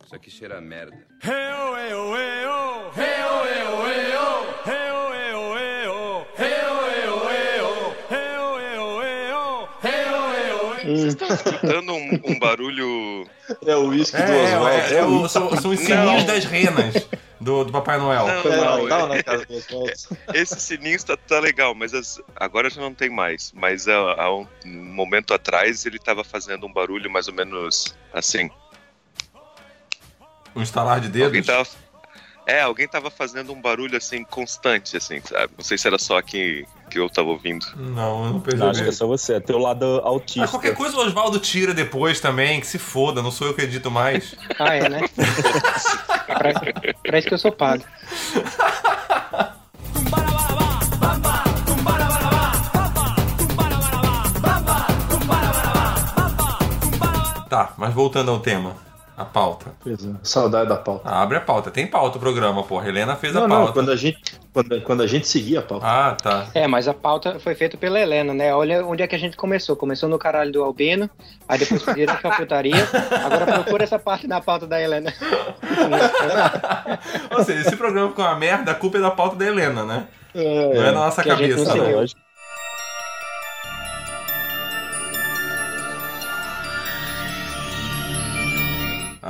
Isso 0.04 0.16
aqui 0.16 0.30
cheira 0.32 0.58
a 0.58 0.62
merda. 0.62 0.98
Escutando 10.88 11.94
um, 11.94 12.20
um 12.26 12.40
barulho. 12.40 13.28
É 13.66 13.76
o 13.76 13.88
uísque 13.90 14.18
do 14.18 14.24
É, 14.24 14.44
Oswaldo. 14.56 14.70
é, 14.70 14.94
é, 14.96 15.06
o- 15.06 15.28
são, 15.28 15.56
são 15.58 15.72
os 15.72 15.80
sininhos 15.80 16.06
Não. 16.06 16.26
das 16.26 16.46
renas 16.46 17.08
do, 17.40 17.66
do 17.66 17.72
Papai 17.72 17.98
Noel. 17.98 18.28
Não, 18.28 18.42
Foi 18.42 18.52
não, 18.56 18.84
Natal 18.84 19.08
na 19.08 19.24
casa 19.24 19.46
do 19.46 19.56
Oswaldo. 19.56 19.92
Esse 20.34 20.60
sininho 20.60 21.04
tá, 21.04 21.18
tá 21.18 21.40
legal, 21.40 21.74
mas 21.76 21.94
as- 21.94 22.22
agora 22.36 22.70
já 22.70 22.82
não 22.82 22.94
tem 22.94 23.10
mais. 23.10 23.52
Mas 23.56 23.88
há, 23.88 23.94
há 23.96 24.34
um 24.36 24.48
momento 24.66 25.34
atrás 25.34 25.86
ele 25.86 26.00
tava 26.00 26.24
fazendo 26.24 26.66
um 26.66 26.72
barulho 26.74 27.10
mais 27.10 27.28
ou 27.28 27.34
menos 27.34 27.96
assim. 28.14 28.50
Um 30.56 30.62
estalar 30.62 31.00
de 31.00 31.08
Alguém 31.24 31.42
dedos. 31.42 31.46
tava. 31.48 31.90
É, 32.48 32.62
alguém 32.62 32.88
tava 32.88 33.12
fazendo 33.12 33.54
um 33.54 33.62
barulho 33.62 33.96
assim 33.96 34.24
constante, 34.24 34.98
assim, 34.98 35.22
sabe? 35.24 35.54
Não 35.56 35.64
sei 35.64 35.78
se 35.78 35.88
era 35.88 36.00
só 36.00 36.18
aqui 36.18 36.66
que 36.90 36.98
eu 36.98 37.08
tava 37.08 37.30
ouvindo. 37.30 37.64
Não, 37.76 37.92
eu 37.92 38.26
não 38.26 38.34
Não, 38.34 38.40
percebi. 38.42 38.70
acho 38.72 38.82
que 38.84 38.90
é 38.90 38.92
só 38.92 39.06
você, 39.06 39.34
é 39.36 39.40
teu 39.40 39.60
lado 39.60 39.86
autista. 40.04 40.40
Mas 40.42 40.50
qualquer 40.50 40.74
coisa 40.74 40.98
o 40.98 41.06
Oswaldo 41.06 41.38
tira 41.40 41.76
depois 41.76 42.20
também, 42.20 42.60
que 42.60 42.66
se 42.66 42.80
foda, 42.80 43.22
não 43.22 43.30
sou 43.30 43.46
eu 43.46 43.54
que 43.54 43.62
edito 43.62 43.92
mais. 43.92 44.34
Ah, 44.58 44.74
é, 44.76 44.90
né? 44.90 45.02
pra, 46.26 46.94
pra 47.04 47.20
isso 47.20 47.28
que 47.28 47.34
eu 47.36 47.38
sou 47.38 47.52
pago. 47.52 47.84
Tá, 57.50 57.74
mas 57.78 57.94
voltando 57.94 58.30
ao 58.32 58.40
tema. 58.40 58.76
A 59.20 59.26
pauta. 59.26 59.74
Pois 59.84 60.06
é, 60.06 60.10
Saudade 60.24 60.70
da 60.70 60.78
pauta. 60.78 61.02
Ah, 61.10 61.22
abre 61.22 61.38
a 61.38 61.42
pauta. 61.42 61.70
Tem 61.70 61.86
pauta 61.86 62.18
o 62.18 62.22
programa, 62.22 62.64
porra. 62.64 62.88
Helena 62.88 63.18
fez 63.18 63.36
a 63.36 63.42
Não, 63.42 63.50
pauta. 63.50 63.66
não, 63.66 63.74
quando 63.74 63.92
a 63.92 63.96
gente, 63.98 64.18
quando, 64.54 64.82
quando 64.82 65.04
a 65.04 65.08
gente 65.08 65.28
seguia 65.28 65.60
a 65.60 65.62
pauta. 65.62 65.86
Ah, 65.86 66.16
tá. 66.16 66.48
É, 66.54 66.66
mas 66.68 66.88
a 66.88 66.94
pauta 66.94 67.38
foi 67.38 67.54
feita 67.54 67.76
pela 67.76 68.00
Helena, 68.00 68.34
né? 68.34 68.56
Olha 68.56 68.86
onde 68.86 69.04
é 69.04 69.08
que 69.08 69.16
a 69.16 69.20
gente 69.20 69.36
começou. 69.36 69.76
Começou 69.76 70.08
no 70.08 70.18
caralho 70.18 70.54
do 70.54 70.64
Albino, 70.64 71.10
aí 71.50 71.60
depois 71.60 71.84
foi 71.84 71.96
direto 71.96 72.22
pra 72.22 72.38
putaria. 72.38 72.76
Agora 73.26 73.46
procura 73.46 73.84
essa 73.84 74.00
parte 74.00 74.26
na 74.26 74.40
pauta 74.40 74.66
da 74.66 74.82
Helena. 74.82 75.14
Ou 77.36 77.44
seja, 77.44 77.68
esse 77.68 77.76
programa 77.76 78.08
ficou 78.10 78.24
uma 78.24 78.36
merda, 78.36 78.72
a 78.72 78.76
culpa 78.76 79.00
é 79.00 79.02
da 79.02 79.12
pauta 79.12 79.36
da 79.36 79.46
Helena, 79.46 79.84
né? 79.84 80.08
Não 80.34 80.82
é 80.82 80.86
da 80.86 80.92
nossa 80.94 81.22
Que 81.24 81.30
a 81.30 81.36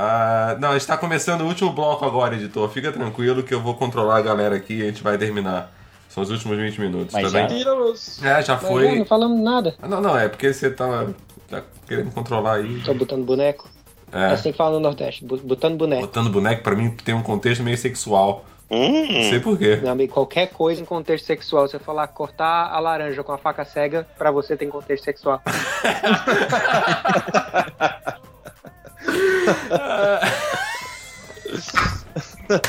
não. 0.00 0.02
Ah, 0.02 0.56
não, 0.60 0.76
está 0.76 0.96
começando 0.96 1.42
o 1.42 1.46
último 1.46 1.72
bloco 1.72 2.04
agora, 2.04 2.34
editor. 2.34 2.68
Fica 2.70 2.90
tranquilo 2.92 3.42
que 3.42 3.52
eu 3.54 3.60
vou 3.60 3.74
controlar 3.74 4.18
a 4.18 4.22
galera 4.22 4.56
aqui 4.56 4.74
e 4.78 4.82
a 4.82 4.86
gente 4.86 5.02
vai 5.02 5.16
terminar. 5.18 5.72
São 6.08 6.22
os 6.22 6.30
últimos 6.30 6.56
20 6.58 6.80
minutos, 6.80 7.14
Mas 7.14 7.30
tá 7.32 7.40
já- 7.40 7.46
bem? 7.46 7.64
É, 8.22 8.42
já 8.42 8.58
foi. 8.58 8.98
Não 8.98 9.04
falamos 9.04 9.38
nada. 9.40 9.74
Ah, 9.80 9.86
Não, 9.86 10.00
não, 10.00 10.18
é 10.18 10.28
porque 10.28 10.52
você 10.52 10.68
tá, 10.70 11.06
tá 11.48 11.62
querendo 11.86 12.10
controlar 12.12 12.54
aí. 12.54 12.80
Só 12.84 12.92
botando 12.92 13.24
boneco. 13.24 13.68
É 14.12 14.22
É. 14.22 14.26
assim 14.32 14.50
que 14.50 14.58
fala 14.58 14.72
no 14.72 14.80
Nordeste, 14.80 15.24
botando 15.24 15.76
boneco. 15.76 16.00
Botando 16.02 16.30
boneco 16.30 16.62
pra 16.64 16.74
mim 16.74 16.90
tem 16.90 17.14
um 17.14 17.22
contexto 17.22 17.62
meio 17.62 17.78
sexual. 17.78 18.44
Não 18.68 18.76
Hum, 18.78 19.06
sei 19.30 19.38
porquê. 19.40 19.76
Meu 19.82 19.92
amigo, 19.92 20.12
qualquer 20.12 20.48
coisa 20.48 20.82
em 20.82 20.84
contexto 20.84 21.26
sexual, 21.26 21.68
você 21.68 21.78
falar 21.78 22.08
cortar 22.08 22.70
a 22.72 22.80
laranja 22.80 23.22
com 23.22 23.30
a 23.32 23.38
faca 23.38 23.64
cega, 23.64 24.04
pra 24.18 24.30
você 24.32 24.56
tem 24.56 24.68
contexto 24.68 25.04
sexual. 25.04 25.40
Tá 32.48 32.60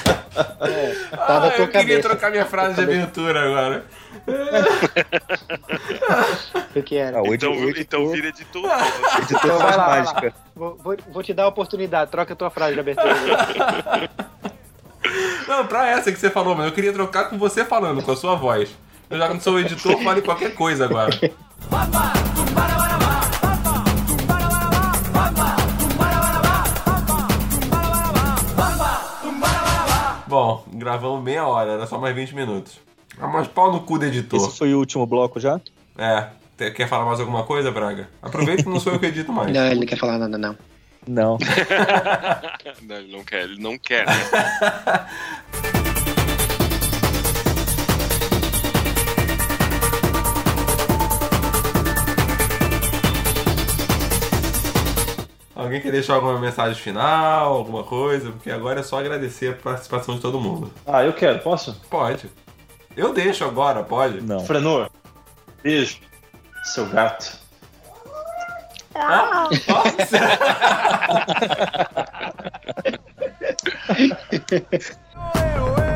Ah, 1.28 1.40
na 1.40 1.50
tua 1.52 1.66
eu 1.66 1.68
queria 1.68 1.82
cabeça. 1.82 2.02
trocar 2.02 2.32
minha 2.32 2.46
frase 2.46 2.76
de 2.76 2.82
abertura 2.82 3.44
agora. 3.44 3.86
O 6.76 6.84
que 6.84 6.98
era? 6.98 7.18
Ah, 7.18 7.22
o 7.24 7.34
então, 7.34 7.54
edi- 7.54 7.66
o 7.66 7.70
então 7.82 8.02
editor- 8.02 8.12
vira 8.16 8.28
editor. 8.28 8.64
o 8.64 8.68
editor 9.22 9.40
Então 9.44 9.58
vai 9.58 9.68
faz 9.68 9.78
lá, 9.78 9.86
vai 9.88 10.00
mágica. 10.04 10.28
lá. 10.28 10.34
Vou, 10.56 10.78
vou- 10.78 10.98
vou 11.12 11.24
te 11.24 11.34
dar 11.34 11.44
a 11.44 11.48
oportunidade, 11.48 12.12
troca 12.12 12.34
a 12.34 12.36
tua 12.36 12.50
frase 12.50 12.74
de 12.76 12.80
abertura. 12.80 13.14
Não, 15.48 15.66
pra 15.68 15.88
essa 15.90 16.12
que 16.12 16.20
você 16.20 16.30
falou, 16.30 16.56
mas 16.56 16.68
eu 16.68 16.72
queria 16.72 16.94
trocar 16.94 17.26
com 17.26 17.38
você 17.38 17.66
falando, 17.66 18.02
com 18.04 18.12
a 18.12 18.16
sua 18.16 18.36
voz. 18.36 18.70
Eu 19.10 19.18
já 19.18 19.28
não 19.28 19.40
sou 19.42 19.60
editor, 19.60 20.02
fale 20.04 20.22
qualquer 20.22 20.54
coisa 20.54 20.86
agora. 20.86 21.10
Bom, 30.32 30.64
gravamos 30.76 31.22
meia 31.22 31.46
hora, 31.46 31.74
era 31.74 31.86
só 31.86 31.98
mais 32.00 32.16
20 32.16 32.34
minutos. 32.34 32.80
Ah, 33.20 33.28
mas 33.28 33.50
pau 33.50 33.70
no 33.70 33.82
cu 33.82 34.00
do 34.00 34.06
editor. 34.06 34.40
Esse 34.40 34.58
foi 34.58 34.74
o 34.74 34.78
último 34.78 35.06
bloco 35.06 35.42
já? 35.42 35.60
É. 35.98 36.30
Quer 36.72 36.88
falar 36.88 37.04
mais 37.04 37.20
alguma 37.20 37.44
coisa, 37.44 37.70
Braga? 37.70 38.08
Aproveita 38.22 38.64
que 38.64 38.70
não 38.70 38.80
sou 38.80 38.94
eu 38.94 39.00
que 39.00 39.08
edito 39.08 39.34
mais. 39.34 39.52
Não, 39.54 39.66
ele 39.66 39.82
não 39.82 39.86
quer 39.86 39.98
falar 39.98 40.18
nada, 40.18 40.38
não. 40.38 40.58
Não. 41.06 41.38
Não, 42.88 42.96
ele 42.96 43.12
não 43.12 43.24
quer, 43.26 43.44
ele 43.44 43.62
não 43.62 43.78
quer. 43.78 44.06
Alguém 55.62 55.80
quer 55.80 55.92
deixar 55.92 56.16
alguma 56.16 56.40
mensagem 56.40 56.82
final, 56.82 57.54
alguma 57.54 57.84
coisa? 57.84 58.32
Porque 58.32 58.50
agora 58.50 58.80
é 58.80 58.84
só 58.84 58.98
agradecer 58.98 59.50
a 59.50 59.54
participação 59.54 60.16
de 60.16 60.22
todo 60.22 60.42
mundo. 60.42 60.72
Ah, 60.88 61.04
eu 61.04 61.14
quero, 61.14 61.38
posso? 61.38 61.80
Pode. 61.88 62.32
Eu 62.98 63.14
deixo 63.14 63.46
agora, 63.46 63.84
pode? 63.84 64.22
Não. 64.22 64.44
Frenor, 64.44 64.90
beijo. 65.62 66.00
Seu 66.64 66.88
gato. 66.88 67.40
Ah, 68.96 69.48
nossa. 69.68 70.18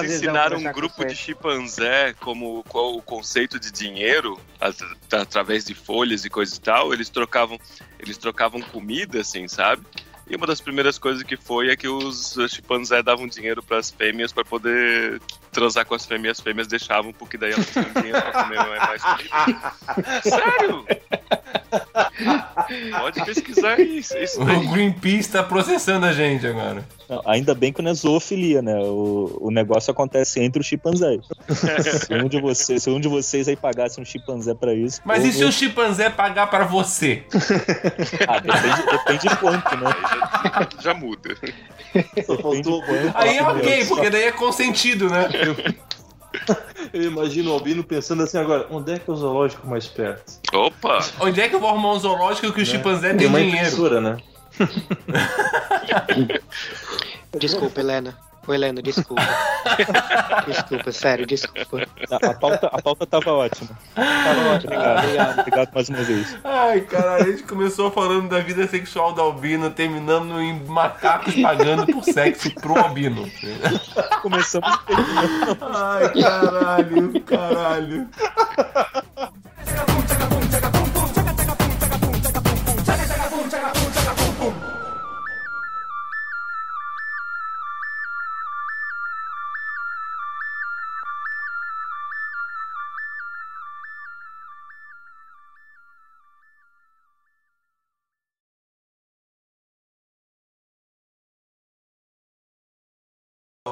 Eles 0.00 0.20
Prazerzão 0.20 0.30
ensinaram 0.30 0.58
um 0.58 0.72
grupo 0.72 1.04
de 1.04 1.14
chimpanzé 1.14 2.14
como 2.20 2.62
qual 2.68 2.96
o 2.96 3.02
conceito 3.02 3.58
de 3.58 3.70
dinheiro 3.70 4.38
at- 4.60 4.80
através 5.12 5.64
de 5.64 5.74
folhas 5.74 6.24
e 6.24 6.30
coisa 6.30 6.54
e 6.56 6.60
tal. 6.60 6.92
Eles 6.92 7.08
trocavam, 7.08 7.58
eles 7.98 8.16
trocavam 8.18 8.60
comida, 8.60 9.20
assim, 9.20 9.46
sabe? 9.48 9.82
E 10.28 10.34
uma 10.34 10.46
das 10.46 10.60
primeiras 10.60 10.98
coisas 10.98 11.22
que 11.22 11.36
foi 11.36 11.70
é 11.70 11.76
que 11.76 11.86
os 11.88 12.36
chimpanzés 12.48 13.04
davam 13.04 13.28
dinheiro 13.28 13.62
para 13.62 13.78
as 13.78 13.90
fêmeas 13.90 14.32
para 14.32 14.44
poder 14.44 15.20
transar 15.56 15.86
com 15.86 15.94
as 15.94 16.04
fêmeas. 16.04 16.38
As 16.38 16.44
fêmeas 16.44 16.68
deixavam 16.68 17.12
porque 17.12 17.38
daí 17.38 17.52
elas 17.52 17.66
tinham 17.70 17.86
dinheiro 17.94 18.20
para 18.20 18.44
comer 18.44 18.58
mais 18.78 19.02
comida. 19.02 19.72
Sério? 20.22 20.86
Pode 22.98 23.24
pesquisar 23.24 23.80
isso. 23.80 24.16
isso 24.18 24.44
daí. 24.44 24.56
O 24.56 24.70
Greenpeace 24.70 25.30
tá 25.30 25.42
processando 25.42 26.04
a 26.04 26.12
gente 26.12 26.46
agora. 26.46 26.84
Não, 27.08 27.22
ainda 27.24 27.54
bem 27.54 27.72
que 27.72 27.80
não 27.80 27.90
é 27.90 27.94
zoofilia, 27.94 28.60
né? 28.60 28.76
O, 28.80 29.38
o 29.40 29.50
negócio 29.50 29.90
acontece 29.90 30.40
entre 30.40 30.60
os 30.60 30.66
chimpanzés. 30.66 31.20
se, 31.48 32.12
um 32.14 32.28
de 32.28 32.40
vocês, 32.40 32.82
se 32.82 32.90
um 32.90 33.00
de 33.00 33.08
vocês 33.08 33.48
aí 33.48 33.56
pagasse 33.56 34.00
um 34.00 34.04
chimpanzé 34.04 34.54
pra 34.54 34.74
isso. 34.74 35.00
Mas 35.04 35.24
e 35.24 35.32
se 35.32 35.44
o 35.44 35.52
chimpanzé 35.52 36.10
pagar 36.10 36.48
pra 36.48 36.64
você? 36.64 37.22
Ah, 38.26 38.40
depende, 38.40 38.90
depende 38.90 39.28
de 39.28 39.36
quanto, 39.36 39.76
né? 39.76 39.86
Aí 39.86 40.52
já, 40.52 40.68
já 40.82 40.94
muda. 40.94 41.36
Aí 43.14 43.38
é 43.38 43.42
ok, 43.42 43.84
porque 43.86 44.10
daí 44.10 44.24
é 44.24 44.32
consentido, 44.32 45.08
né? 45.08 45.28
Eu 46.92 47.02
imagino 47.02 47.50
o 47.50 47.54
Albino 47.54 47.82
pensando 47.82 48.22
assim 48.22 48.38
agora: 48.38 48.66
onde 48.70 48.92
é 48.92 48.98
que 48.98 49.08
é 49.10 49.12
o 49.12 49.16
zoológico 49.16 49.66
mais 49.66 49.86
perto? 49.86 50.34
Opa! 50.52 50.98
Onde 51.20 51.40
é 51.40 51.48
que 51.48 51.54
eu 51.54 51.60
vou 51.60 51.68
arrumar 51.70 51.92
um 51.92 51.98
zoológico 51.98 52.52
que 52.52 52.62
o 52.62 52.66
chimpanzé 52.66 53.08
Tem 53.10 53.18
tem 53.18 53.26
uma 53.28 53.38
dinheiro? 53.38 53.58
impressora, 53.58 54.00
né? 54.00 54.16
Desculpa, 57.38 57.80
Helena. 57.80 58.16
Ô, 58.46 58.54
Helena, 58.54 58.80
desculpa. 58.80 59.22
desculpa, 60.46 60.92
sério, 60.92 61.26
desculpa. 61.26 61.86
A, 62.10 62.30
a 62.30 62.34
pauta, 62.34 62.66
a 62.68 62.80
pauta 62.80 63.06
tava 63.06 63.32
ótima. 63.32 63.70
Tava 63.94 64.54
ótimo, 64.54 64.72
obrigado, 64.72 64.98
obrigado. 64.98 65.38
Obrigado 65.40 65.70
mais 65.74 65.88
uma 65.88 66.02
vez. 66.02 66.38
Ai, 66.44 66.80
cara, 66.82 67.14
a 67.16 67.24
gente 67.24 67.42
começou 67.42 67.90
falando 67.90 68.28
da 68.28 68.38
vida 68.38 68.66
sexual 68.68 69.12
do 69.12 69.20
albino, 69.20 69.70
terminando 69.70 70.40
em 70.40 70.64
macacos 70.64 71.34
pagando 71.34 71.86
por 71.86 72.04
sexo 72.04 72.54
pro 72.54 72.78
albino. 72.78 73.28
Começamos 74.22 74.78
Ai, 75.60 76.22
caralho, 76.22 77.20
caralho. 77.22 78.08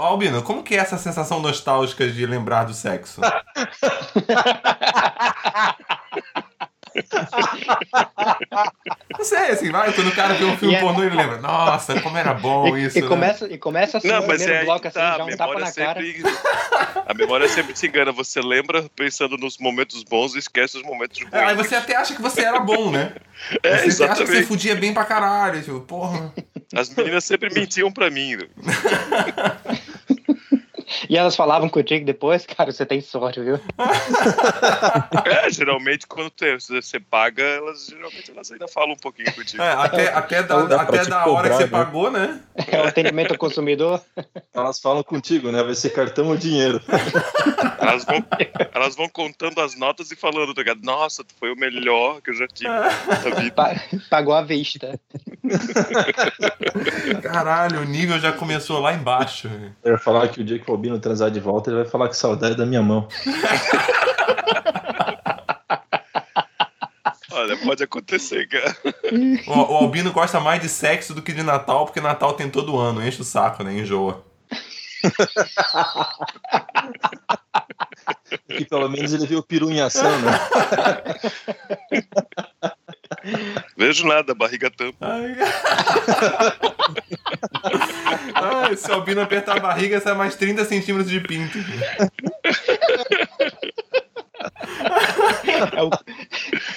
Albino, 0.02 0.42
como 0.42 0.62
que 0.62 0.74
é 0.74 0.78
essa 0.78 0.98
sensação 0.98 1.40
nostálgica 1.40 2.08
de 2.08 2.26
lembrar 2.26 2.64
do 2.64 2.74
sexo? 2.74 3.20
Não 9.18 9.24
sei, 9.24 9.50
assim, 9.50 9.70
vai, 9.70 9.92
quando 9.92 10.08
o 10.08 10.14
cara 10.14 10.34
vê 10.34 10.44
um 10.44 10.56
filme 10.56 10.74
E 10.74 10.76
é- 10.76 10.80
pornô, 10.80 11.02
ele 11.02 11.16
lembra, 11.16 11.38
nossa, 11.38 12.00
como 12.00 12.16
era 12.16 12.32
bom 12.34 12.76
E, 12.76 12.84
isso, 12.86 12.98
e 12.98 13.02
né? 13.02 13.08
começa, 13.08 13.46
e 13.52 13.58
começa 13.58 13.98
assim, 13.98 14.08
Não, 14.08 14.26
mas 14.26 14.40
é 14.40 14.44
primeiro 14.44 14.58
aí 14.60 14.64
bloco, 14.64 14.88
assim, 14.88 14.98
tá, 14.98 15.16
já 15.16 15.22
a 15.22 15.26
um 15.26 15.30
tapa 15.30 15.54
memória 15.54 15.64
na 15.66 15.72
cara. 15.72 16.00
sempre... 16.00 16.22
A 17.06 17.12
memória 17.12 17.46
sempre 17.48 17.74
te 17.74 17.86
engana, 17.86 18.12
você 18.12 18.40
lembra 18.40 18.86
pensando 18.96 19.36
nos 19.36 19.58
momentos 19.58 20.02
bons 20.04 20.34
e 20.34 20.38
esquece 20.38 20.78
os 20.78 20.82
momentos 20.84 21.20
ruins. 21.20 21.34
É, 21.34 21.44
aí 21.44 21.54
você 21.54 21.74
até 21.74 21.96
acha 21.96 22.14
que 22.14 22.22
você 22.22 22.42
era 22.42 22.60
bom, 22.60 22.90
né? 22.90 23.12
É, 23.62 23.76
você 23.76 23.76
acha 23.76 23.84
que 23.84 23.90
você 23.90 24.04
exatamente. 24.04 24.46
fudia 24.46 24.74
bem 24.74 24.94
pra 24.94 25.04
caralho, 25.04 25.60
tipo, 25.62 25.80
porra. 25.80 26.32
As 26.74 26.88
meninas 26.88 27.24
sempre 27.24 27.52
mentiam 27.52 27.92
pra 27.92 28.08
mim. 28.10 28.38
E 31.08 31.16
elas 31.16 31.36
falavam 31.36 31.68
contigo 31.68 32.04
depois, 32.04 32.44
cara, 32.46 32.72
você 32.72 32.84
tem 32.86 33.00
sorte, 33.00 33.40
viu? 33.40 33.58
É, 35.26 35.50
geralmente 35.50 36.06
quando 36.06 36.30
te- 36.30 36.54
você 36.54 36.98
paga, 37.00 37.42
elas 37.42 37.86
geralmente 37.86 38.30
elas 38.30 38.50
ainda 38.52 38.68
falam 38.68 38.92
um 38.92 38.96
pouquinho 38.96 39.32
contigo. 39.34 39.62
É, 39.62 39.72
até, 39.72 40.08
até 40.12 40.42
da, 40.42 40.62
Dá 40.62 40.84
pra 40.84 41.00
até 41.00 41.08
da 41.10 41.26
hora 41.26 41.48
que 41.50 41.56
você 41.56 41.64
né? 41.64 41.68
pagou, 41.70 42.10
né? 42.10 42.40
É 42.68 42.80
o 42.80 42.84
atendimento 42.86 43.32
ao 43.32 43.38
consumidor. 43.38 44.00
Elas 44.52 44.80
falam 44.80 45.02
contigo, 45.02 45.50
né? 45.50 45.62
Vai 45.62 45.74
ser 45.74 45.90
cartão 45.90 46.28
ou 46.28 46.36
dinheiro. 46.36 46.80
Elas 47.78 48.04
vão, 48.04 48.24
elas 48.72 48.96
vão 48.96 49.08
contando 49.08 49.60
as 49.60 49.76
notas 49.78 50.10
e 50.10 50.16
falando, 50.16 50.54
tá 50.54 50.60
ligado? 50.62 50.80
Nossa, 50.82 51.22
tu 51.24 51.34
foi 51.38 51.52
o 51.52 51.56
melhor 51.56 52.20
que 52.20 52.30
eu 52.30 52.34
já 52.34 52.46
tive 52.48 52.68
na 52.70 52.88
vida. 53.40 53.52
Pa- 53.54 53.74
Pagou 54.10 54.34
à 54.34 54.42
vista. 54.42 54.98
Caralho, 57.22 57.80
o 57.80 57.84
nível 57.84 58.18
já 58.18 58.32
começou 58.32 58.80
lá 58.80 58.92
embaixo. 58.94 59.50
Eu 59.82 59.92
ia 59.92 59.98
falar 59.98 60.28
que 60.28 60.40
o 60.40 60.44
dia 60.44 60.58
que 60.58 60.70
Albino 60.74 60.98
transar 60.98 61.30
de 61.30 61.40
volta, 61.40 61.70
ele 61.70 61.82
vai 61.82 61.86
falar 61.86 62.08
que 62.08 62.16
saudade 62.16 62.56
da 62.56 62.66
minha 62.66 62.82
mão. 62.82 63.08
Olha, 67.30 67.56
pode 67.58 67.82
acontecer, 67.82 68.48
cara. 68.48 68.76
O, 69.46 69.52
o 69.52 69.76
Albino 69.76 70.12
gosta 70.12 70.40
mais 70.40 70.62
de 70.62 70.68
sexo 70.68 71.12
do 71.14 71.22
que 71.22 71.32
de 71.32 71.42
Natal, 71.42 71.84
porque 71.84 72.00
Natal 72.00 72.32
tem 72.34 72.48
todo 72.48 72.78
ano, 72.78 73.06
enche 73.06 73.20
o 73.20 73.24
saco, 73.24 73.62
né? 73.62 73.78
Enjoa 73.78 74.24
que 78.48 78.64
pelo 78.64 78.88
menos 78.88 79.12
ele 79.12 79.26
viu 79.26 79.40
o 79.40 79.42
peru 79.42 79.70
em 79.70 79.80
ação, 79.80 80.18
né? 80.20 80.40
Vejo 83.76 84.06
nada, 84.06 84.34
barriga 84.34 84.70
tampa. 84.70 85.06
Ai, 85.06 85.36
Ai 88.34 88.76
se 88.76 88.90
o 88.90 88.94
Albino 88.94 89.22
apertar 89.22 89.56
a 89.56 89.60
barriga, 89.60 90.00
sai 90.00 90.14
mais 90.14 90.36
30 90.36 90.64
centímetros 90.64 91.10
de 91.10 91.20
pinto. 91.20 91.58
É 95.72 95.82
um, 95.82 95.90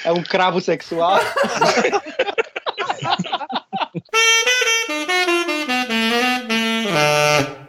é 0.05 0.11
um 0.11 0.23
cravo 0.23 0.61
sexual. 0.61 1.19